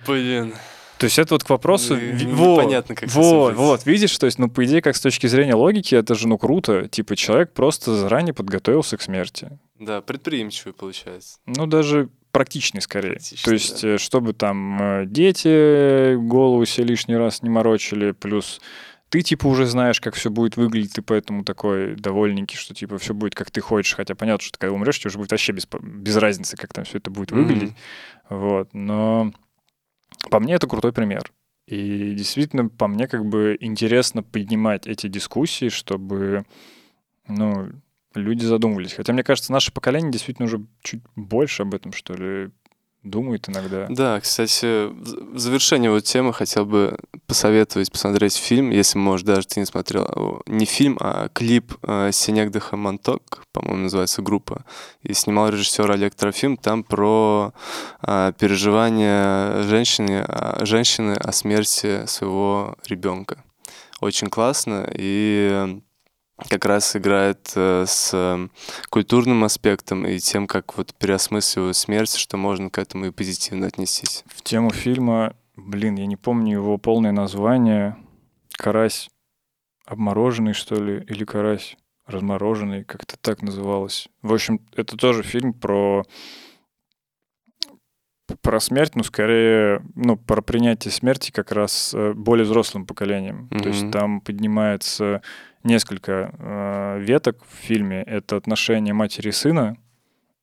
Блин. 0.05 0.53
То 0.97 1.05
есть 1.05 1.17
это 1.17 1.35
вот 1.35 1.45
к 1.45 1.49
вопросу... 1.49 1.95
Вот, 1.95 2.61
непонятно, 2.61 2.95
как 2.95 3.09
Вот, 3.09 3.55
вот, 3.55 3.85
видишь, 3.85 4.17
то 4.17 4.25
есть, 4.25 4.37
ну, 4.37 4.49
по 4.49 4.65
идее, 4.65 4.81
как 4.81 4.97
с 4.97 5.01
точки 5.01 5.27
зрения 5.27 5.55
логики, 5.55 5.95
это 5.95 6.13
же, 6.15 6.27
ну, 6.27 6.37
круто. 6.37 6.89
Типа, 6.89 7.15
человек 7.15 7.53
просто 7.53 7.95
заранее 7.95 8.33
подготовился 8.33 8.97
к 8.97 9.01
смерти. 9.01 9.57
Да, 9.79 10.01
предприимчивый 10.01 10.73
получается. 10.73 11.39
Ну, 11.45 11.67
даже 11.67 12.09
практичный 12.33 12.81
скорее. 12.81 13.13
Практичный, 13.13 13.45
То 13.45 13.53
есть, 13.53 13.81
да. 13.83 13.89
Э, 13.89 13.97
чтобы 13.97 14.33
там 14.33 14.81
э, 14.81 15.05
дети 15.05 16.15
голову 16.15 16.65
себе 16.65 16.87
лишний 16.87 17.15
раз 17.15 17.41
не 17.43 17.49
морочили, 17.49 18.11
плюс 18.11 18.59
ты 19.09 19.21
типа 19.21 19.45
уже 19.45 19.67
знаешь, 19.67 20.01
как 20.01 20.15
все 20.15 20.31
будет 20.31 20.57
выглядеть, 20.57 20.93
ты 20.93 21.03
поэтому 21.03 21.43
такой 21.45 21.95
довольненький, 21.95 22.57
что 22.57 22.73
типа 22.73 22.97
все 22.97 23.13
будет 23.13 23.35
как 23.35 23.51
ты 23.51 23.61
хочешь, 23.61 23.95
хотя 23.95 24.15
понятно, 24.15 24.43
что 24.43 24.53
ты 24.53 24.59
когда 24.59 24.73
умрешь, 24.73 24.99
тебе 24.99 25.09
уже 25.09 25.19
будет 25.19 25.31
вообще 25.31 25.53
без, 25.53 25.67
без 25.81 26.17
разницы, 26.17 26.57
как 26.57 26.73
там 26.73 26.83
все 26.83 26.97
это 26.97 27.11
будет 27.11 27.31
выглядеть. 27.31 27.69
Mm-hmm. 27.69 28.37
Вот. 28.37 28.73
Но 28.73 29.31
по 30.31 30.39
мне 30.39 30.55
это 30.55 30.67
крутой 30.67 30.91
пример. 30.91 31.31
И 31.67 32.13
действительно, 32.15 32.67
по 32.67 32.87
мне, 32.87 33.07
как 33.07 33.25
бы 33.25 33.55
интересно 33.59 34.23
поднимать 34.23 34.85
эти 34.87 35.07
дискуссии, 35.07 35.69
чтобы, 35.69 36.45
ну, 37.27 37.69
люди 38.15 38.45
задумывались. 38.45 38.93
Хотя, 38.93 39.13
мне 39.13 39.23
кажется, 39.23 39.51
наше 39.51 39.71
поколение 39.71 40.11
действительно 40.11 40.45
уже 40.47 40.65
чуть 40.81 41.01
больше 41.15 41.63
об 41.63 41.73
этом, 41.73 41.93
что 41.93 42.13
ли, 42.13 42.51
думает 43.03 43.49
иногда. 43.49 43.85
Да, 43.89 44.19
кстати, 44.19 44.87
в 44.87 45.37
завершение 45.37 45.91
вот 45.91 46.05
темы 46.05 46.33
хотел 46.33 46.65
бы 46.65 46.97
посоветовать 47.27 47.91
посмотреть 47.91 48.35
фильм, 48.35 48.71
если, 48.71 48.97
может, 48.97 49.25
даже 49.25 49.45
ты 49.45 49.59
не 49.59 49.65
смотрел. 49.65 50.41
Не 50.47 50.65
фильм, 50.65 50.97
а 50.99 51.27
клип 51.29 51.73
э, 51.83 52.11
Синегдаха 52.11 52.77
Монток, 52.77 53.43
по-моему, 53.51 53.83
называется 53.83 54.21
группа. 54.21 54.65
И 55.01 55.13
снимал 55.13 55.49
режиссер 55.49 55.91
Олег 55.91 56.15
Трофим. 56.15 56.57
Там 56.57 56.83
про 56.83 57.53
э, 58.01 58.33
переживания 58.39 59.63
женщины, 59.63 60.23
а, 60.25 60.65
женщины 60.65 61.13
о 61.13 61.31
смерти 61.33 62.05
своего 62.05 62.75
ребенка. 62.87 63.43
Очень 63.99 64.29
классно. 64.29 64.89
И 64.93 65.81
как 66.49 66.65
раз 66.65 66.95
играет 66.95 67.51
э, 67.55 67.85
с 67.87 68.49
культурным 68.89 69.43
аспектом 69.43 70.05
и 70.05 70.19
тем, 70.19 70.47
как 70.47 70.77
вот 70.77 70.93
переосмысливаю 70.95 71.73
смерть, 71.73 72.15
что 72.15 72.37
можно 72.37 72.69
к 72.69 72.77
этому 72.77 73.05
и 73.05 73.11
позитивно 73.11 73.67
отнестись. 73.67 74.23
В 74.27 74.41
тему 74.41 74.71
фильма, 74.71 75.35
блин, 75.55 75.95
я 75.95 76.05
не 76.05 76.15
помню 76.15 76.53
его 76.53 76.77
полное 76.77 77.11
название. 77.11 77.97
Карась 78.57 79.09
обмороженный, 79.85 80.53
что 80.53 80.75
ли, 80.75 81.03
или 81.07 81.25
карась 81.25 81.77
размороженный, 82.05 82.83
как-то 82.83 83.17
так 83.17 83.41
называлось. 83.41 84.07
В 84.21 84.33
общем, 84.33 84.59
это 84.75 84.97
тоже 84.97 85.23
фильм 85.23 85.53
про 85.53 86.03
про 88.41 88.59
смерть, 88.59 88.95
ну, 88.95 89.03
скорее, 89.03 89.83
ну, 89.95 90.17
про 90.17 90.41
принятие 90.41 90.91
смерти 90.91 91.31
как 91.31 91.51
раз 91.51 91.93
э, 91.93 92.13
более 92.13 92.45
взрослым 92.45 92.85
поколением. 92.85 93.47
Mm-hmm. 93.51 93.61
То 93.61 93.69
есть 93.69 93.91
там 93.91 94.21
поднимается 94.21 95.21
несколько 95.63 96.33
э, 96.37 96.99
веток 97.01 97.43
в 97.47 97.55
фильме. 97.55 98.03
Это 98.03 98.35
отношения 98.35 98.93
матери 98.93 99.29
и 99.29 99.31
сына 99.31 99.77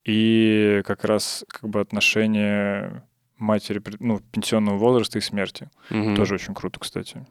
и 0.04 0.82
как 0.86 1.04
раз 1.04 1.44
как 1.48 1.68
бы 1.68 1.80
отношения 1.80 3.04
матери 3.36 3.82
ну, 3.98 4.20
пенсионного 4.20 4.76
возраста 4.76 5.18
и 5.18 5.20
смерти. 5.20 5.70
Mm-hmm. 5.90 6.16
Тоже 6.16 6.34
очень 6.34 6.54
круто, 6.54 6.80
кстати. 6.80 7.26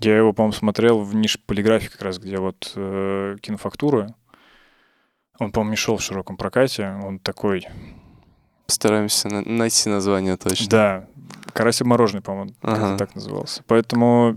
Я 0.00 0.16
его, 0.16 0.32
по-моему, 0.32 0.52
смотрел 0.52 1.00
в 1.00 1.14
нише 1.14 1.38
полиграфии 1.46 1.88
как 1.88 2.02
раз, 2.02 2.18
где 2.18 2.38
вот 2.38 2.72
э, 2.74 3.36
кинофактура. 3.40 4.14
Он, 5.38 5.52
по-моему, 5.52 5.70
не 5.70 5.76
шел 5.76 5.96
в 5.96 6.02
широком 6.02 6.36
прокате. 6.36 6.98
Он 7.02 7.18
такой 7.18 7.66
Стараемся 8.66 9.28
на- 9.28 9.42
найти 9.42 9.88
название 9.88 10.36
точно. 10.36 10.68
Да. 10.68 11.08
Карась 11.52 11.80
мороженый, 11.82 12.22
по-моему, 12.22 12.54
ага. 12.62 12.96
так 12.96 13.14
назывался. 13.14 13.62
Поэтому... 13.66 14.36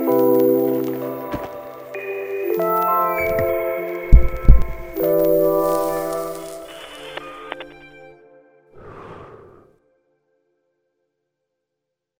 Música 0.00 0.59